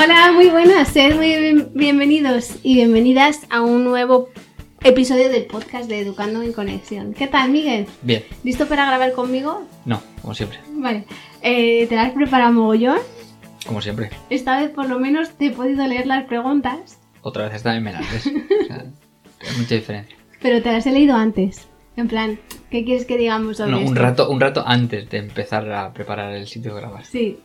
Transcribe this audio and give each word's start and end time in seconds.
Hola, 0.00 0.32
muy 0.32 0.48
buenas, 0.48 0.88
sed 0.88 1.16
muy 1.16 1.26
bien- 1.36 1.70
bienvenidos 1.74 2.56
y 2.62 2.74
bienvenidas 2.74 3.46
a 3.50 3.62
un 3.62 3.84
nuevo 3.84 4.28
episodio 4.82 5.28
del 5.28 5.44
podcast 5.46 5.88
de 5.88 6.00
Educando 6.00 6.42
en 6.42 6.52
Conexión. 6.52 7.14
¿Qué 7.14 7.26
tal, 7.26 7.50
Miguel? 7.50 7.86
Bien, 8.02 8.24
¿Listo 8.44 8.66
para 8.66 8.86
grabar 8.86 9.12
conmigo? 9.12 9.66
no, 9.84 10.00
como 10.22 10.34
siempre. 10.34 10.58
Vale. 10.72 11.04
Eh, 11.42 11.86
¿Te 11.88 11.96
las 11.96 12.08
has 12.08 12.12
preparado 12.14 12.52
mogollón? 12.52 12.98
Como 13.66 13.80
siempre. 13.82 14.10
Esta 14.30 14.60
vez 14.60 14.70
por 14.70 14.88
lo 14.88 14.98
menos 14.98 15.30
te 15.30 15.46
he 15.46 15.50
podido 15.50 15.86
leer 15.86 16.06
las 16.06 16.24
preguntas, 16.26 16.98
Otra 17.22 17.44
vez 17.46 17.54
está 17.54 17.74
en 17.74 17.82
Menandes. 17.82 18.26
O 18.62 18.66
sea, 18.66 18.84
hay 19.52 19.56
mucha 19.58 19.74
diferencia. 19.76 20.16
pero 20.42 20.62
te 20.62 20.72
las 20.72 20.86
he 20.86 20.92
leído 20.92 21.14
antes. 21.16 21.68
En 21.96 22.06
plan, 22.08 22.38
¿qué 22.70 22.84
quieres 22.84 23.04
que 23.06 23.16
digamos 23.18 23.56
sobre 23.56 23.72
No, 23.72 23.78
un 23.78 23.84
esto? 23.86 24.00
rato, 24.00 24.30
un 24.30 24.40
rato 24.40 24.62
antes 24.66 25.08
de 25.10 25.18
empezar 25.18 25.70
a 25.72 25.92
preparar 25.92 26.32
el 26.34 26.46
sitio 26.46 26.74
de 26.74 26.80
grabar. 26.80 27.04
Sí. 27.04 27.38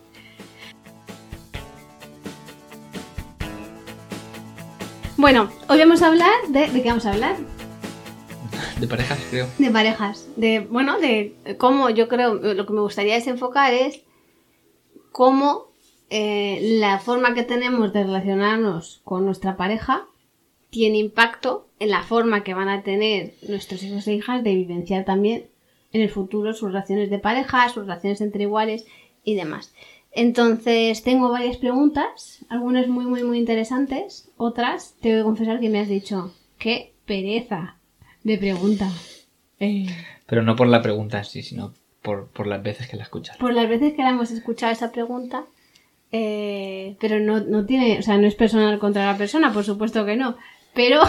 Bueno, 5.23 5.49
hoy 5.69 5.79
vamos 5.79 6.01
a 6.01 6.07
hablar 6.07 6.33
de... 6.49 6.67
¿De 6.67 6.81
qué 6.81 6.89
vamos 6.89 7.05
a 7.05 7.13
hablar? 7.13 7.37
De 8.77 8.87
parejas, 8.87 9.25
creo. 9.29 9.47
De 9.57 9.71
parejas. 9.71 10.27
De, 10.35 10.59
bueno, 10.59 10.99
de 10.99 11.33
cómo 11.57 11.89
yo 11.89 12.09
creo, 12.09 12.33
lo 12.33 12.65
que 12.65 12.73
me 12.73 12.81
gustaría 12.81 13.13
desenfocar 13.13 13.73
es 13.73 14.01
cómo 15.13 15.67
eh, 16.09 16.77
la 16.77 16.99
forma 16.99 17.33
que 17.35 17.43
tenemos 17.43 17.93
de 17.93 18.03
relacionarnos 18.03 18.99
con 19.05 19.23
nuestra 19.23 19.55
pareja 19.55 20.07
tiene 20.69 20.97
impacto 20.97 21.69
en 21.79 21.91
la 21.91 22.03
forma 22.03 22.43
que 22.43 22.53
van 22.53 22.67
a 22.67 22.83
tener 22.83 23.35
nuestros 23.47 23.81
hijos 23.81 24.05
e 24.07 24.15
hijas 24.15 24.43
de 24.43 24.55
vivenciar 24.55 25.05
también 25.05 25.47
en 25.93 26.01
el 26.01 26.09
futuro 26.09 26.53
sus 26.53 26.73
relaciones 26.73 27.09
de 27.09 27.19
pareja, 27.19 27.69
sus 27.69 27.83
relaciones 27.83 28.19
entre 28.19 28.43
iguales 28.43 28.85
y 29.23 29.35
demás. 29.35 29.73
Entonces, 30.15 31.01
tengo 31.03 31.29
varias 31.31 31.57
preguntas, 31.57 32.45
algunas 32.49 32.87
muy, 32.87 33.05
muy, 33.05 33.23
muy 33.23 33.39
interesantes, 33.39 34.29
otras 34.37 34.95
te 35.01 35.11
voy 35.11 35.21
a 35.21 35.23
confesar 35.23 35.59
que 35.59 35.69
me 35.69 35.79
has 35.79 35.87
dicho, 35.87 36.33
qué 36.59 36.93
pereza 37.05 37.77
de 38.23 38.37
pregunta. 38.37 38.89
Eh, 39.59 39.87
Pero 40.27 40.43
no 40.43 40.55
por 40.55 40.67
la 40.67 40.81
pregunta 40.81 41.17
en 41.19 41.25
sí, 41.25 41.41
sino 41.41 41.73
por, 42.01 42.27
por 42.27 42.47
las 42.47 42.61
veces 42.61 42.87
que 42.87 42.97
la 42.97 43.03
escuchas. 43.03 43.37
por 43.37 43.53
las 43.53 43.67
veces 43.67 43.93
que 43.93 44.03
la 44.03 44.09
hemos 44.11 44.29
escuchado 44.31 44.71
esa 44.71 44.91
pregunta, 44.91 45.45
eh, 46.11 46.95
pero 46.99 47.19
no, 47.19 47.39
no 47.39 47.65
tiene, 47.65 47.97
o 47.97 48.01
sea, 48.03 48.17
no 48.17 48.27
es 48.27 48.35
personal 48.35 48.77
contra 48.77 49.05
la 49.11 49.17
persona, 49.17 49.51
por 49.51 49.63
supuesto 49.63 50.05
que 50.05 50.15
no, 50.15 50.37
pero 50.75 51.01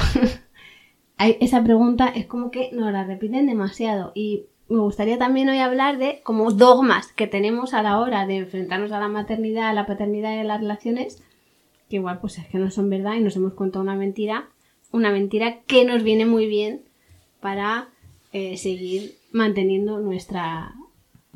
esa 1.18 1.62
pregunta 1.62 2.08
es 2.08 2.26
como 2.26 2.50
que 2.50 2.70
nos 2.72 2.92
la 2.92 3.04
repiten 3.04 3.46
demasiado 3.46 4.12
y 4.14 4.44
me 4.74 4.80
gustaría 4.80 5.18
también 5.18 5.48
hoy 5.48 5.58
hablar 5.58 5.98
de 5.98 6.20
como 6.22 6.50
dogmas 6.52 7.12
que 7.12 7.26
tenemos 7.26 7.74
a 7.74 7.82
la 7.82 7.98
hora 7.98 8.26
de 8.26 8.38
enfrentarnos 8.38 8.92
a 8.92 9.00
la 9.00 9.08
maternidad, 9.08 9.68
a 9.68 9.72
la 9.72 9.86
paternidad 9.86 10.34
y 10.34 10.40
a 10.40 10.44
las 10.44 10.60
relaciones, 10.60 11.22
que 11.88 11.96
igual 11.96 12.20
pues 12.20 12.38
es 12.38 12.46
que 12.46 12.58
no 12.58 12.70
son 12.70 12.90
verdad 12.90 13.14
y 13.14 13.20
nos 13.20 13.36
hemos 13.36 13.54
contado 13.54 13.82
una 13.82 13.94
mentira, 13.94 14.48
una 14.92 15.10
mentira 15.10 15.60
que 15.66 15.84
nos 15.84 16.02
viene 16.02 16.26
muy 16.26 16.46
bien 16.46 16.82
para 17.40 17.88
eh, 18.32 18.56
seguir 18.56 19.14
manteniendo 19.32 20.00
nuestra 20.00 20.74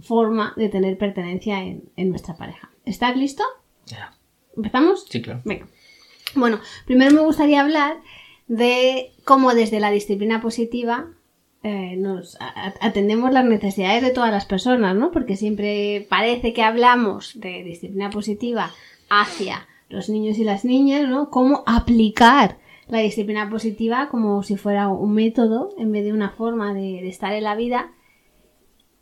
forma 0.00 0.52
de 0.56 0.68
tener 0.68 0.98
pertenencia 0.98 1.62
en, 1.62 1.84
en 1.96 2.10
nuestra 2.10 2.36
pareja. 2.36 2.70
¿Estás 2.84 3.16
listo? 3.16 3.44
Ya. 3.86 4.12
¿Empezamos? 4.56 5.06
Sí, 5.08 5.22
claro. 5.22 5.40
Venga. 5.44 5.66
Bueno, 6.34 6.60
primero 6.86 7.14
me 7.14 7.20
gustaría 7.20 7.60
hablar 7.60 7.98
de 8.46 9.12
cómo 9.24 9.54
desde 9.54 9.80
la 9.80 9.90
disciplina 9.90 10.40
positiva 10.40 11.08
eh, 11.62 11.96
nos 11.96 12.36
atendemos 12.80 13.32
las 13.32 13.44
necesidades 13.44 14.02
de 14.02 14.10
todas 14.10 14.30
las 14.30 14.46
personas, 14.46 14.94
¿no? 14.94 15.10
Porque 15.10 15.36
siempre 15.36 16.06
parece 16.08 16.52
que 16.52 16.62
hablamos 16.62 17.32
de 17.40 17.64
disciplina 17.64 18.10
positiva 18.10 18.70
hacia 19.10 19.66
los 19.88 20.08
niños 20.08 20.38
y 20.38 20.44
las 20.44 20.64
niñas, 20.64 21.08
¿no? 21.08 21.30
Cómo 21.30 21.64
aplicar 21.66 22.58
la 22.88 22.98
disciplina 22.98 23.50
positiva 23.50 24.08
como 24.08 24.42
si 24.42 24.56
fuera 24.56 24.88
un 24.88 25.12
método 25.12 25.74
en 25.78 25.92
vez 25.92 26.04
de 26.04 26.12
una 26.12 26.30
forma 26.30 26.74
de, 26.74 27.00
de 27.02 27.08
estar 27.08 27.32
en 27.32 27.44
la 27.44 27.56
vida. 27.56 27.92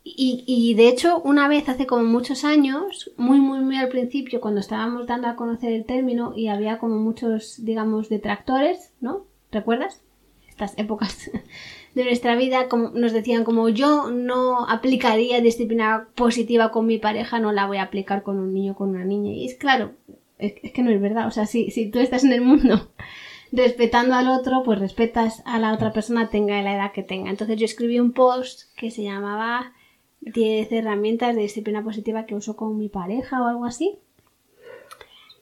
Y, 0.03 0.43
y, 0.47 0.73
de 0.73 0.87
hecho, 0.87 1.19
una 1.19 1.49
vez 1.49 1.67
hace 1.67 1.85
como 1.85 2.03
muchos 2.05 2.45
años, 2.45 3.11
muy, 3.17 3.41
muy, 3.41 3.59
muy 3.59 3.75
al 3.75 3.89
principio, 3.89 4.39
cuando 4.39 4.61
estábamos 4.61 5.05
dando 5.05 5.27
a 5.27 5.35
conocer 5.35 5.73
el 5.73 5.85
término 5.85 6.33
y 6.33 6.47
había 6.47 6.79
como 6.79 6.95
muchos, 6.95 7.63
digamos, 7.65 8.07
detractores, 8.07 8.93
¿no? 9.01 9.25
¿Recuerdas? 9.51 10.01
Estas 10.47 10.77
épocas 10.77 11.29
de 11.97 12.05
nuestra 12.05 12.35
vida 12.35 12.69
como, 12.69 12.89
nos 12.91 13.11
decían 13.11 13.43
como 13.43 13.69
yo 13.69 14.11
no 14.11 14.69
aplicaría 14.69 15.41
disciplina 15.41 16.07
positiva 16.13 16.69
con 16.71 16.85
mi 16.85 16.99
pareja, 16.99 17.39
no 17.39 17.51
la 17.51 17.65
voy 17.65 17.77
a 17.77 17.83
aplicar 17.83 18.21
con 18.21 18.39
un 18.39 18.53
niño 18.53 18.75
con 18.75 18.89
una 18.89 19.03
niña. 19.03 19.33
Y 19.33 19.47
es 19.47 19.55
claro, 19.55 19.93
es, 20.37 20.53
que 20.71 20.83
no 20.83 20.91
es 20.91 21.01
verdad. 21.01 21.27
O 21.27 21.31
sea, 21.31 21.47
si, 21.47 21.71
si 21.71 21.89
tú 21.89 21.99
estás 21.99 22.23
en 22.23 22.33
el 22.33 22.41
mundo 22.41 22.91
respetando 23.51 24.13
al 24.13 24.27
otro, 24.27 24.61
pues 24.63 24.79
respetas 24.79 25.41
a 25.45 25.57
la 25.59 25.73
otra 25.73 25.91
persona 25.91 26.29
tenga 26.29 26.61
la 26.61 26.75
edad 26.75 26.91
que 26.91 27.01
tenga. 27.01 27.31
Entonces 27.31 27.57
yo 27.57 27.65
escribí 27.65 27.99
un 27.99 28.13
post 28.13 28.71
que 28.75 28.91
se 28.91 29.01
llamaba 29.01 29.73
10 30.21 30.71
herramientas 30.71 31.35
de 31.35 31.41
disciplina 31.41 31.83
positiva 31.83 32.27
que 32.27 32.35
uso 32.35 32.55
con 32.55 32.77
mi 32.77 32.89
pareja 32.89 33.41
o 33.41 33.47
algo 33.47 33.65
así. 33.65 33.97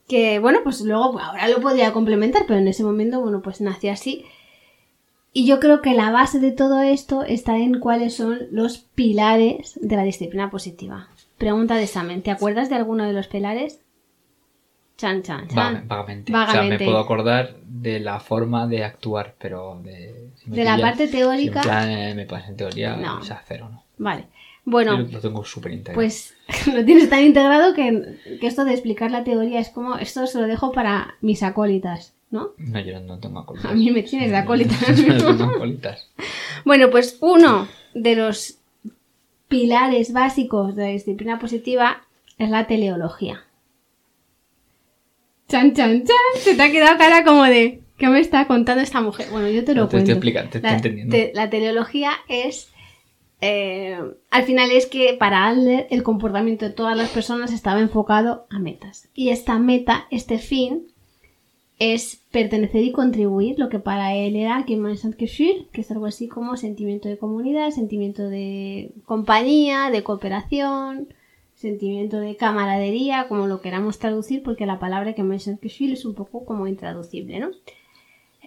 Que 0.08 0.40
bueno, 0.40 0.60
pues 0.64 0.80
luego 0.82 1.20
ahora 1.20 1.50
lo 1.50 1.60
podría 1.60 1.92
complementar, 1.92 2.44
pero 2.48 2.60
en 2.60 2.68
ese 2.70 2.86
momento, 2.86 3.20
bueno, 3.20 3.42
pues 3.42 3.60
nació 3.60 3.92
así. 3.92 4.24
Y 5.38 5.46
yo 5.46 5.60
creo 5.60 5.82
que 5.82 5.94
la 5.94 6.12
base 6.12 6.40
de 6.40 6.52
todo 6.54 6.82
esto 6.82 7.24
está 7.24 7.58
en 7.58 7.80
cuáles 7.82 8.16
son 8.16 8.40
los 8.52 8.78
pilares 8.78 9.78
de 9.82 9.98
la 9.98 10.04
disciplina 10.04 10.50
positiva. 10.50 11.10
Pregunta 11.38 11.76
de 11.76 11.84
examen, 11.84 12.22
¿te 12.22 12.32
acuerdas 12.32 12.70
de 12.70 12.76
alguno 12.76 13.04
de 13.04 13.12
los 13.12 13.28
pilares? 13.28 13.82
Chan, 14.98 15.24
chan, 15.24 15.48
chan. 15.50 15.56
Vaga- 15.56 15.84
vagamente. 15.86 16.32
O 16.32 16.36
sea, 16.38 16.46
Vagamente. 16.46 16.86
me 16.86 16.90
puedo 16.90 17.00
acordar 17.04 17.58
de 17.68 18.00
la 18.00 18.22
forma 18.22 18.66
de 18.66 18.86
actuar, 18.86 19.36
pero 19.38 19.82
de... 19.84 20.30
si 20.38 20.50
De 20.52 20.64
la 20.64 20.78
parte 20.80 21.10
teórica- 21.10 21.62
si 21.62 21.68
en 21.68 21.74
plan, 21.74 21.90
eh, 21.92 22.16
me 22.16 22.26
pones 22.26 22.48
en 22.48 22.56
teoría, 22.56 22.96
No. 22.96 23.18
o 23.20 23.24
sea, 23.24 23.44
cero, 23.46 23.68
¿no? 23.70 23.84
Vale. 23.98 24.28
Bueno, 24.64 24.98
Yo 25.04 25.12
lo 25.12 25.20
tengo 25.20 25.44
súper 25.44 25.74
integrado. 25.74 25.96
Pues 25.96 26.34
lo 26.74 26.86
tienes 26.86 27.10
tan 27.10 27.22
integrado 27.24 27.74
que, 27.74 28.18
que 28.40 28.48
esto 28.48 28.64
de 28.64 28.72
explicar 28.72 29.12
la 29.12 29.26
teoría 29.26 29.60
es 29.60 29.68
como, 29.70 29.98
esto 29.98 30.26
se 30.28 30.40
lo 30.40 30.48
dejo 30.48 30.72
para 30.72 31.16
mis 31.20 31.44
acólitas, 31.44 32.16
¿no? 32.36 32.50
No, 32.58 32.80
yo 32.80 33.00
no 33.00 33.18
tengo 33.20 33.40
acólitas. 33.40 33.72
A 33.72 33.74
mí 33.74 33.90
me 33.90 34.04
tienes 34.04 34.30
de 34.30 34.38
acólita. 34.38 34.76
Yo 34.94 35.14
no 35.14 35.36
tengo 35.38 35.44
acólitas. 35.56 36.08
Bueno, 36.66 36.90
pues 36.92 37.18
uno 37.22 37.68
de 37.96 38.16
los 38.16 38.60
pilares 39.48 40.14
básicos 40.14 40.76
de 40.76 40.84
la 40.84 40.90
disciplina 40.90 41.40
positiva 41.40 42.04
es 42.38 42.50
la 42.50 42.68
teleología. 42.68 43.44
Chan, 45.48 45.74
chan, 45.74 46.04
chan. 46.04 46.42
Se 46.42 46.56
te 46.56 46.62
ha 46.64 46.72
quedado 46.72 46.98
cara 46.98 47.24
como 47.24 47.44
de, 47.44 47.82
¿qué 47.98 48.08
me 48.10 48.20
está 48.20 48.48
contando 48.48 48.82
esta 48.84 49.02
mujer? 49.02 49.28
Bueno, 49.32 49.48
yo 49.50 49.64
te 49.64 49.74
lo 49.76 49.84
No, 49.84 49.88
te 49.88 49.92
cuento. 49.98 50.12
estoy 50.12 50.14
explicando, 50.14 50.50
te 50.52 50.58
estoy 50.58 50.72
la, 50.72 50.76
entendiendo. 50.78 51.16
te- 51.16 51.32
la 51.36 51.50
teleología 51.50 52.12
es 52.28 52.70
eh, 53.42 54.00
al 54.32 54.44
final 54.44 54.72
es 54.72 54.88
que 54.88 55.16
para 55.20 55.46
Adler 55.48 55.88
el 55.92 56.02
comportamiento 56.04 56.66
de 56.66 56.72
todas 56.72 56.98
las 56.98 57.10
personas 57.10 57.52
estaba 57.54 57.80
enfocado 57.80 58.48
a 58.50 58.58
metas. 58.60 59.08
Y 59.14 59.30
esta 59.30 59.60
meta, 59.60 60.08
este 60.10 60.40
fin, 60.40 60.88
es 61.78 62.22
pertenecer 62.32 62.84
y 62.84 62.92
contribuir, 62.92 63.60
lo 63.60 63.70
que 63.70 63.80
para 63.80 64.16
él 64.16 64.36
era 64.36 64.64
Gemeinschaftsgefühl, 64.64 65.68
que 65.74 65.82
es 65.82 65.92
algo 65.92 66.06
así 66.06 66.28
como 66.28 66.56
sentimiento 66.56 67.10
de 67.10 67.18
comunidad, 67.18 67.72
sentimiento 67.72 68.30
de 68.30 68.92
compañía, 69.06 69.90
de 69.92 70.04
cooperación, 70.04 71.10
sentimiento 71.56 72.20
de 72.20 72.38
camaradería, 72.38 73.28
como 73.28 73.48
lo 73.48 73.62
queramos 73.62 74.00
traducir, 74.00 74.42
porque 74.42 74.66
la 74.66 74.80
palabra 74.80 75.14
Gemeinschaftsgefühl 75.14 75.94
es 75.94 76.06
un 76.06 76.16
poco 76.16 76.46
como 76.46 76.68
intraducible, 76.68 77.40
¿no? 77.40 77.52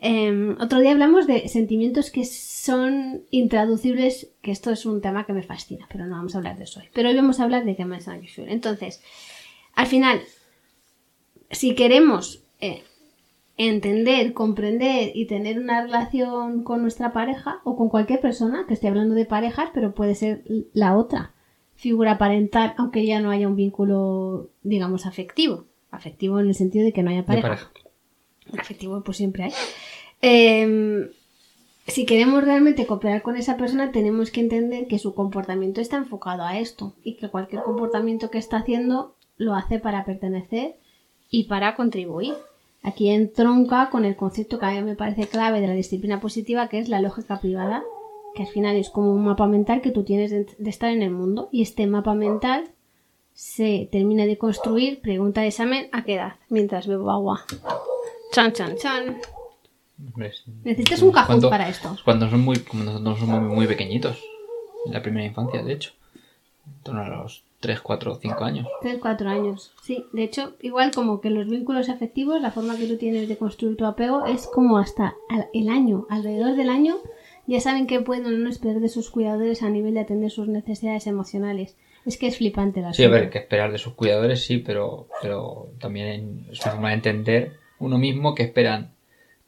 Eh, 0.00 0.54
otro 0.60 0.78
día 0.78 0.92
hablamos 0.92 1.26
de 1.26 1.48
sentimientos 1.48 2.10
que 2.10 2.24
son 2.24 3.22
intraducibles, 3.30 4.30
que 4.42 4.52
esto 4.52 4.70
es 4.70 4.86
un 4.86 5.00
tema 5.00 5.26
que 5.26 5.32
me 5.32 5.42
fascina, 5.42 5.86
pero 5.90 6.06
no 6.06 6.16
vamos 6.16 6.34
a 6.34 6.38
hablar 6.38 6.56
de 6.56 6.64
eso 6.64 6.80
hoy. 6.80 6.86
Pero 6.94 7.08
hoy 7.08 7.16
vamos 7.16 7.40
a 7.40 7.44
hablar 7.44 7.64
de 7.64 7.74
Gemeinschaftsgefühl. 7.74 8.48
Entonces, 8.48 9.02
al 9.74 9.86
final, 9.86 10.22
si 11.50 11.74
queremos 11.74 12.44
eh, 12.60 12.84
entender, 13.58 14.32
comprender 14.32 15.12
y 15.14 15.26
tener 15.26 15.58
una 15.58 15.82
relación 15.82 16.64
con 16.64 16.80
nuestra 16.80 17.12
pareja 17.12 17.60
o 17.64 17.76
con 17.76 17.90
cualquier 17.90 18.20
persona, 18.20 18.64
que 18.66 18.74
esté 18.74 18.88
hablando 18.88 19.14
de 19.14 19.26
parejas, 19.26 19.70
pero 19.74 19.94
puede 19.94 20.14
ser 20.14 20.44
la 20.72 20.96
otra 20.96 21.34
figura 21.74 22.16
parental, 22.16 22.74
aunque 22.78 23.04
ya 23.04 23.20
no 23.20 23.30
haya 23.30 23.48
un 23.48 23.56
vínculo, 23.56 24.48
digamos, 24.62 25.06
afectivo. 25.06 25.66
Afectivo 25.90 26.40
en 26.40 26.48
el 26.48 26.54
sentido 26.54 26.84
de 26.84 26.92
que 26.92 27.02
no 27.02 27.10
haya 27.10 27.26
pareja. 27.26 27.48
pareja. 27.48 27.72
Afectivo, 28.58 29.02
pues 29.02 29.16
siempre 29.16 29.44
hay. 29.44 29.52
Eh, 30.22 31.10
si 31.88 32.04
queremos 32.04 32.44
realmente 32.44 32.86
cooperar 32.86 33.22
con 33.22 33.36
esa 33.36 33.56
persona, 33.56 33.92
tenemos 33.92 34.30
que 34.30 34.40
entender 34.40 34.86
que 34.88 34.98
su 34.98 35.14
comportamiento 35.14 35.80
está 35.80 35.96
enfocado 35.96 36.42
a 36.42 36.58
esto 36.58 36.94
y 37.02 37.16
que 37.16 37.30
cualquier 37.30 37.62
comportamiento 37.62 38.30
que 38.30 38.36
está 38.36 38.58
haciendo 38.58 39.16
lo 39.38 39.54
hace 39.54 39.78
para 39.78 40.04
pertenecer 40.04 40.76
y 41.30 41.44
para 41.44 41.76
contribuir. 41.76 42.34
Aquí 42.88 43.10
entronca 43.10 43.90
con 43.90 44.06
el 44.06 44.16
concepto 44.16 44.58
que 44.58 44.64
a 44.64 44.70
mí 44.70 44.82
me 44.82 44.96
parece 44.96 45.26
clave 45.26 45.60
de 45.60 45.66
la 45.66 45.74
disciplina 45.74 46.20
positiva, 46.20 46.68
que 46.68 46.78
es 46.78 46.88
la 46.88 47.02
lógica 47.02 47.38
privada, 47.38 47.84
que 48.34 48.44
al 48.44 48.48
final 48.48 48.76
es 48.76 48.88
como 48.88 49.12
un 49.12 49.26
mapa 49.26 49.46
mental 49.46 49.82
que 49.82 49.90
tú 49.90 50.04
tienes 50.04 50.30
de, 50.30 50.46
estar 50.70 50.90
en 50.90 51.02
el 51.02 51.10
mundo 51.10 51.50
y 51.52 51.60
este 51.60 51.86
mapa 51.86 52.14
mental 52.14 52.70
se 53.34 53.90
termina 53.92 54.24
de 54.24 54.38
construir, 54.38 55.02
pregunta 55.02 55.42
de 55.42 55.48
examen, 55.48 55.90
¿a 55.92 56.02
qué 56.02 56.14
edad? 56.14 56.36
Mientras 56.48 56.86
bebo 56.86 57.10
agua. 57.10 57.44
Chan, 58.32 58.54
chan, 58.54 58.76
chan. 58.78 59.18
Necesitas 60.64 61.02
un 61.02 61.12
cajón 61.12 61.26
Cuando- 61.26 61.50
para 61.50 61.68
esto. 61.68 61.94
Cuando 62.06 62.30
son 62.30 62.40
muy, 62.40 62.58
cuando 62.60 62.92
nosotros 62.92 63.18
somos 63.18 63.42
muy 63.42 63.66
pequeñitos. 63.66 64.18
En 64.86 64.94
la 64.94 65.02
primera 65.02 65.26
infancia, 65.26 65.62
de 65.62 65.74
hecho. 65.74 65.92
En 66.66 66.82
torno 66.82 67.02
a 67.02 67.08
los 67.08 67.44
3, 67.60 67.80
4, 67.80 68.14
5 68.22 68.44
años. 68.44 68.66
3, 68.82 68.98
4 69.00 69.28
años. 69.28 69.72
Sí, 69.82 70.04
de 70.12 70.22
hecho, 70.22 70.54
igual 70.60 70.92
como 70.92 71.20
que 71.20 71.30
los 71.30 71.48
vínculos 71.48 71.88
afectivos, 71.88 72.40
la 72.40 72.52
forma 72.52 72.76
que 72.76 72.86
tú 72.86 72.96
tienes 72.96 73.28
de 73.28 73.36
construir 73.36 73.76
tu 73.76 73.84
apego 73.84 74.26
es 74.26 74.46
como 74.46 74.78
hasta 74.78 75.16
el 75.52 75.68
año, 75.68 76.06
alrededor 76.08 76.54
del 76.54 76.68
año, 76.68 76.96
ya 77.46 77.60
saben 77.60 77.86
que 77.86 78.00
pueden 78.00 78.26
o 78.26 78.30
no 78.30 78.48
esperar 78.48 78.80
de 78.80 78.88
sus 78.88 79.10
cuidadores 79.10 79.62
a 79.62 79.70
nivel 79.70 79.94
de 79.94 80.00
atender 80.00 80.30
sus 80.30 80.48
necesidades 80.48 81.06
emocionales. 81.06 81.76
Es 82.06 82.16
que 82.16 82.28
es 82.28 82.36
flipante 82.36 82.80
la 82.80 82.92
Sí, 82.92 83.04
a 83.04 83.08
ver, 83.08 83.30
que 83.30 83.38
esperar 83.38 83.72
de 83.72 83.78
sus 83.78 83.94
cuidadores, 83.94 84.44
sí, 84.44 84.58
pero, 84.58 85.08
pero 85.20 85.68
también 85.80 86.46
es 86.50 86.60
una 86.60 86.72
forma 86.72 86.88
de 86.90 86.94
entender 86.94 87.56
uno 87.78 87.98
mismo 87.98 88.34
que 88.34 88.44
esperan 88.44 88.92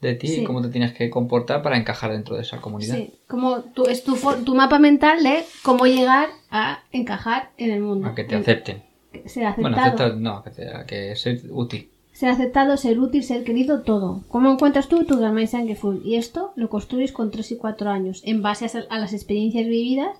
de 0.01 0.15
ti 0.15 0.27
Sí. 0.27 0.41
y 0.41 0.43
cómo 0.43 0.61
te 0.61 0.69
tienes 0.69 0.93
que 0.93 1.09
comportar 1.09 1.61
para 1.61 1.77
encajar 1.77 2.11
dentro 2.11 2.35
de 2.35 2.41
esa 2.41 2.59
comunidad. 2.59 2.95
Sí, 2.95 3.13
como 3.27 3.61
tu, 3.61 3.83
es 3.85 4.03
tu, 4.03 4.15
tu 4.43 4.55
mapa 4.55 4.79
mental 4.79 5.21
de 5.23 5.43
cómo 5.63 5.85
llegar 5.85 6.29
a 6.49 6.79
encajar 6.91 7.51
en 7.57 7.71
el 7.71 7.81
mundo. 7.81 8.07
A 8.07 8.15
que 8.15 8.23
te 8.23 8.35
En- 8.35 8.41
acepten. 8.41 8.83
Ser 9.25 9.45
aceptado. 9.45 9.61
Bueno, 9.61 9.77
acepta, 9.77 10.09
no, 10.15 10.37
a 10.37 10.43
que, 10.43 10.49
te- 10.51 10.69
a 10.75 10.85
que 10.85 11.15
ser 11.15 11.41
útil. 11.51 11.89
Ser 12.13 12.29
aceptado, 12.29 12.77
ser 12.77 12.99
útil, 12.99 13.23
ser 13.23 13.43
querido, 13.43 13.81
todo. 13.83 14.23
¿Cómo 14.27 14.51
encuentras 14.51 14.87
tú 14.87 15.05
tu 15.05 15.17
Germain 15.19 15.47
Full? 15.75 15.97
Y 16.05 16.15
esto 16.15 16.51
lo 16.55 16.69
construyes 16.69 17.11
con 17.11 17.31
3 17.31 17.51
y 17.51 17.57
4 17.57 17.89
años, 17.89 18.21
en 18.25 18.41
base 18.41 18.65
a, 18.65 18.93
a 18.93 18.99
las 18.99 19.13
experiencias 19.13 19.65
vividas 19.67 20.17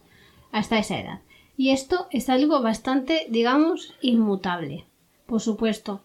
hasta 0.51 0.77
esa 0.79 0.99
edad. 0.99 1.19
Y 1.57 1.69
esto 1.71 2.07
es 2.11 2.29
algo 2.29 2.61
bastante, 2.61 3.25
digamos, 3.29 3.93
inmutable. 4.01 4.85
Por 5.25 5.41
supuesto, 5.41 6.01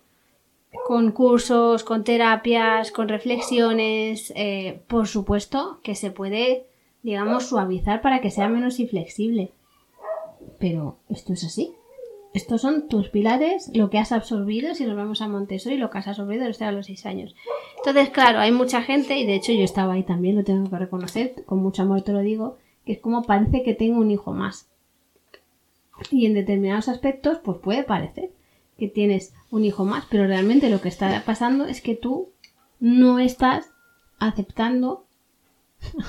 con 0.87 1.13
cursos, 1.13 1.85
con 1.85 2.05
terapias, 2.05 2.91
con 2.91 3.09
reflexiones, 3.09 4.33
eh, 4.37 4.83
por 4.87 5.09
supuesto 5.09 5.81
que 5.83 5.95
se 5.95 6.11
puede, 6.11 6.67
digamos, 7.03 7.47
suavizar 7.47 8.03
para 8.03 8.21
que 8.21 8.31
sea 8.31 8.49
menos 8.49 8.79
inflexible. 8.79 9.53
Pero 10.59 10.99
esto 11.09 11.33
es 11.33 11.45
así. 11.45 11.75
Estos 12.35 12.61
son 12.61 12.89
tus 12.89 13.09
pilares, 13.09 13.71
lo 13.75 13.89
que 13.89 13.99
has 13.99 14.13
absorbido, 14.13 14.75
si 14.75 14.85
nos 14.85 14.95
vamos 14.95 15.23
a 15.23 15.29
Montessori, 15.29 15.79
lo 15.79 15.89
que 15.89 15.99
has 15.99 16.09
absorbido 16.09 16.45
desde 16.45 16.71
los 16.71 16.85
6 16.85 17.07
años. 17.07 17.35
Entonces, 17.79 18.11
claro, 18.11 18.41
hay 18.41 18.53
mucha 18.53 18.83
gente, 18.83 19.17
y 19.17 19.25
de 19.25 19.35
hecho 19.37 19.53
yo 19.53 19.65
estaba 19.65 19.95
ahí 19.95 20.03
también, 20.03 20.37
lo 20.37 20.45
tengo 20.45 20.69
que 20.69 20.77
reconocer, 20.77 21.45
con 21.47 21.61
mucho 21.61 21.83
amor 21.83 22.03
te 22.03 22.13
lo 22.13 22.21
digo, 22.21 22.59
que 22.85 22.93
es 22.93 23.01
como 23.01 23.23
parece 23.23 23.63
que 23.63 23.73
tengo 23.73 24.01
un 24.01 24.11
hijo 24.11 24.33
más. 24.33 24.69
Y 26.11 26.27
en 26.27 26.35
determinados 26.35 26.89
aspectos, 26.89 27.39
pues 27.43 27.57
puede 27.59 27.85
parecer 27.85 28.31
que 28.77 28.89
tienes 28.89 29.33
un 29.51 29.65
hijo 29.65 29.85
más, 29.85 30.05
pero 30.11 30.27
realmente 30.27 30.71
lo 30.71 30.81
que 30.81 30.89
está 30.89 31.23
pasando 31.25 31.67
es 31.67 31.81
que 31.81 31.95
tú 31.95 32.31
no 32.81 33.19
estás 33.19 33.71
aceptando 34.19 35.07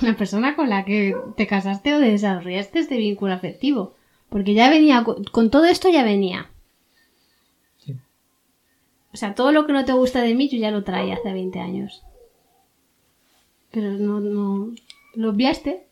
a 0.01 0.05
la 0.05 0.15
persona 0.15 0.55
con 0.55 0.69
la 0.69 0.85
que 0.85 1.15
te 1.35 1.47
casaste 1.47 1.93
o 1.93 1.99
desarrollaste 1.99 2.79
este 2.79 2.97
vínculo 2.97 3.33
afectivo. 3.33 3.95
Porque 4.29 4.53
ya 4.53 4.69
venía, 4.69 5.03
con, 5.03 5.49
todo 5.49 5.65
esto 5.65 5.89
ya 5.89 6.03
venía. 6.03 6.49
Sí. 7.77 7.95
O 9.13 9.17
sea, 9.17 9.35
todo 9.35 9.51
lo 9.51 9.65
que 9.65 9.73
no 9.73 9.85
te 9.85 9.93
gusta 9.93 10.21
de 10.21 10.35
mí 10.35 10.49
yo 10.49 10.57
ya 10.57 10.71
lo 10.71 10.83
traía 10.83 11.15
hace 11.15 11.31
20 11.31 11.59
años. 11.59 12.03
Pero 13.71 13.91
no, 13.91 14.19
no, 14.19 14.73
lo 15.15 15.29
obviaste. 15.29 15.87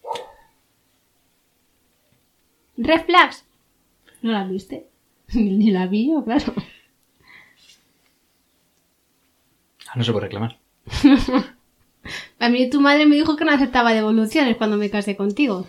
Red 2.78 3.06
flags. 3.06 3.46
No 4.22 4.32
la 4.32 4.44
viste. 4.44 4.88
Ni 5.34 5.72
la 5.72 5.88
vi 5.88 6.10
yo, 6.12 6.24
claro. 6.24 6.54
Ah, 9.85 9.85
No 9.96 10.04
se 10.04 10.12
puede 10.12 10.26
reclamar. 10.26 10.58
A 12.40 12.50
mí 12.50 12.70
tu 12.70 12.82
madre 12.82 13.06
me 13.06 13.16
dijo 13.16 13.36
que 13.36 13.46
no 13.46 13.52
aceptaba 13.52 13.94
devoluciones 13.94 14.58
cuando 14.58 14.78
me 14.78 14.90
casé 14.90 15.16
contigo. 15.16 15.66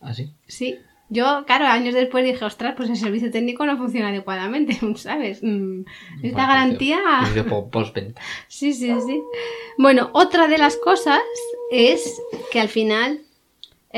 ¿Así? 0.00 0.30
Sí. 0.46 0.78
Yo, 1.08 1.44
claro, 1.46 1.66
años 1.66 1.94
después 1.94 2.24
dije, 2.24 2.44
ostras, 2.44 2.74
pues 2.76 2.90
el 2.90 2.96
servicio 2.96 3.30
técnico 3.30 3.64
no 3.64 3.76
funciona 3.76 4.08
adecuadamente, 4.08 4.78
¿sabes? 4.96 5.40
Mm, 5.42 5.82
Esta 6.22 6.46
garantía... 6.46 6.98
Servicio 7.22 7.46
po- 7.46 7.70
postventa. 7.70 8.20
Sí, 8.48 8.72
sí, 8.72 8.92
sí. 9.06 9.20
Bueno, 9.78 10.10
otra 10.12 10.46
de 10.48 10.58
las 10.58 10.76
cosas 10.76 11.20
es 11.70 12.20
que 12.52 12.60
al 12.60 12.68
final 12.68 13.20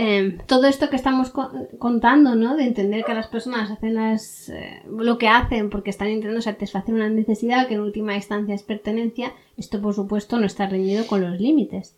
eh, 0.00 0.38
todo 0.46 0.66
esto 0.66 0.88
que 0.90 0.96
estamos 0.96 1.30
co- 1.30 1.50
contando, 1.78 2.34
¿no? 2.36 2.56
De 2.56 2.64
entender 2.64 3.04
que 3.04 3.14
las 3.14 3.26
personas 3.26 3.70
hacen 3.70 3.94
las, 3.94 4.48
eh, 4.48 4.82
lo 4.88 5.18
que 5.18 5.28
hacen 5.28 5.70
porque 5.70 5.90
están 5.90 6.08
intentando 6.08 6.40
satisfacer 6.40 6.94
una 6.94 7.08
necesidad 7.08 7.66
que 7.66 7.74
en 7.74 7.80
última 7.80 8.14
instancia 8.14 8.54
es 8.54 8.62
pertenencia, 8.62 9.32
esto 9.56 9.80
por 9.82 9.94
supuesto 9.94 10.38
no 10.38 10.46
está 10.46 10.66
reñido 10.68 11.06
con 11.06 11.20
los 11.20 11.40
límites. 11.40 11.96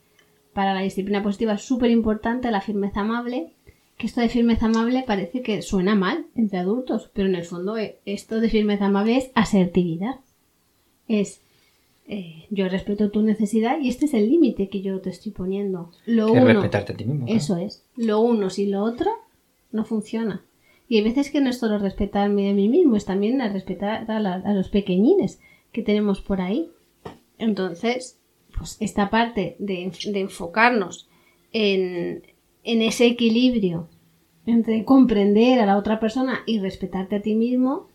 Para 0.55 0.75
la 0.75 0.81
disciplina 0.81 1.23
positiva 1.23 1.52
es 1.55 1.62
súper 1.62 1.91
importante 1.91 2.50
la 2.50 2.61
firmeza 2.61 3.00
amable, 3.00 3.52
que 3.97 4.06
esto 4.06 4.20
de 4.23 4.31
firmeza 4.31 4.67
amable 4.67 5.05
parece 5.06 5.43
que 5.43 5.61
suena 5.62 5.94
mal 5.94 6.25
entre 6.35 6.58
adultos, 6.58 7.11
pero 7.12 7.29
en 7.29 7.35
el 7.35 7.44
fondo 7.44 7.76
eh, 7.76 7.99
esto 8.06 8.41
de 8.41 8.49
firmeza 8.49 8.87
amable 8.87 9.17
es 9.19 9.31
asertividad. 9.35 10.17
Es 11.06 11.41
eh, 12.12 12.47
yo 12.51 12.69
respeto 12.69 13.11
tu 13.11 13.23
necesidad 13.23 13.79
y 13.81 13.89
este 13.89 14.05
es 14.07 14.15
el 14.15 14.29
límite 14.29 14.69
que 14.69 14.83
yo 14.83 15.01
te 15.01 15.11
estoy 15.11 15.33
poniendo. 15.33 15.91
Lo 16.07 16.27
Que 16.27 16.33
uno, 16.41 16.47
respetarte 16.47 16.93
a 16.93 16.97
ti 16.97 17.05
mismo. 17.05 17.27
eso 17.29 17.57
es. 17.57 17.85
Lo 17.97 18.21
uno 18.21 18.51
sin 18.51 18.71
lo 18.73 18.83
otro 18.83 19.11
no 19.73 19.85
funciona. 19.85 20.45
Y 20.89 20.97
hay 20.97 21.05
veces 21.05 21.31
que 21.31 21.41
no 21.41 21.51
es 21.51 21.59
solo 21.59 21.79
respetarme 21.79 22.51
a 22.51 22.53
mí 22.53 22.69
mismo, 22.69 22.97
es 22.97 23.05
también 23.05 23.41
a 23.41 23.53
respetar 23.53 24.11
a, 24.11 24.19
la- 24.21 24.43
a 24.45 24.53
los 24.55 24.69
pequeñines 24.71 25.39
que 25.73 25.83
tenemos 25.83 26.21
por 26.21 26.41
ahí. 26.41 26.69
Entonces, 27.39 28.19
pues 28.59 28.77
esta 28.81 29.09
parte 29.11 29.56
de, 29.61 29.93
de 30.11 30.21
enfocarnos 30.21 31.09
en, 31.53 32.23
en 32.65 32.83
ese 32.83 33.06
equilibrio 33.06 33.89
entre 34.47 34.85
comprender 34.85 35.61
a 35.61 35.67
la 35.67 35.77
otra 35.77 36.01
persona 36.01 36.41
y 36.47 36.59
respetarte 36.59 37.17
a 37.17 37.23
ti 37.23 37.35
mismo, 37.35 37.87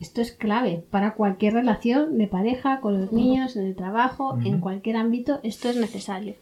esto 0.00 0.20
es 0.20 0.32
clave 0.32 0.84
para 0.90 1.14
cualquier 1.14 1.54
relación 1.54 2.18
de 2.18 2.26
pareja, 2.26 2.80
con 2.80 3.00
los 3.00 3.12
niños, 3.12 3.56
en 3.56 3.66
el 3.66 3.76
trabajo, 3.76 4.38
en 4.44 4.60
cualquier 4.60 4.96
ámbito, 4.96 5.40
esto 5.42 5.68
es 5.68 5.76
necesario. 5.76 6.34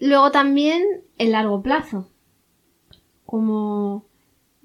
Luego 0.00 0.30
también 0.30 0.82
el 1.18 1.32
largo 1.32 1.62
plazo. 1.62 2.08
Como 3.26 4.06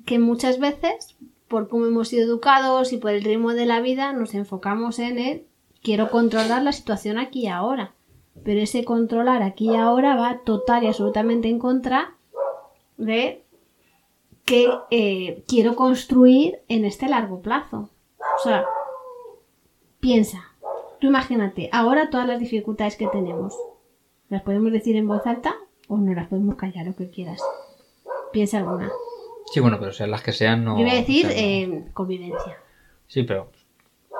que 0.05 0.17
muchas 0.17 0.59
veces, 0.59 1.17
por 1.49 1.67
cómo 1.67 1.85
hemos 1.85 2.07
sido 2.07 2.23
educados 2.23 2.93
y 2.93 2.97
por 2.97 3.11
el 3.11 3.23
ritmo 3.23 3.53
de 3.53 3.65
la 3.65 3.81
vida, 3.81 4.13
nos 4.13 4.33
enfocamos 4.33 4.99
en 4.99 5.19
el 5.19 5.45
quiero 5.83 6.09
controlar 6.09 6.63
la 6.63 6.71
situación 6.71 7.17
aquí 7.17 7.41
y 7.41 7.47
ahora. 7.47 7.93
Pero 8.43 8.61
ese 8.61 8.85
controlar 8.85 9.43
aquí 9.43 9.71
y 9.71 9.75
ahora 9.75 10.15
va 10.15 10.39
total 10.45 10.83
y 10.83 10.87
absolutamente 10.87 11.49
en 11.49 11.59
contra 11.59 12.15
de 12.97 13.44
que 14.45 14.69
eh, 14.91 15.43
quiero 15.47 15.75
construir 15.75 16.59
en 16.67 16.85
este 16.85 17.07
largo 17.09 17.41
plazo. 17.41 17.89
O 18.19 18.43
sea, 18.43 18.65
piensa, 19.99 20.43
tú 20.99 21.07
imagínate, 21.07 21.69
ahora 21.71 22.09
todas 22.09 22.27
las 22.27 22.39
dificultades 22.39 22.95
que 22.95 23.07
tenemos, 23.07 23.57
¿las 24.29 24.41
podemos 24.43 24.71
decir 24.71 24.95
en 24.95 25.07
voz 25.07 25.25
alta 25.25 25.55
o 25.87 25.97
no 25.97 26.13
las 26.13 26.27
podemos 26.27 26.55
callar 26.55 26.85
lo 26.85 26.95
que 26.95 27.09
quieras? 27.09 27.41
Piensa 28.31 28.57
alguna. 28.59 28.91
Sí, 29.51 29.59
bueno, 29.59 29.77
pero 29.79 29.91
sean 29.91 30.11
las 30.11 30.21
que 30.23 30.31
sean, 30.33 30.63
no. 30.65 30.77
Yo 30.77 30.83
voy 30.85 30.91
a 30.91 30.95
decir 30.99 31.25
o 31.27 31.29
sea, 31.29 31.37
no- 31.41 31.47
eh, 31.47 31.85
convivencia. 31.93 32.57
Sí, 33.07 33.23
pero 33.23 33.49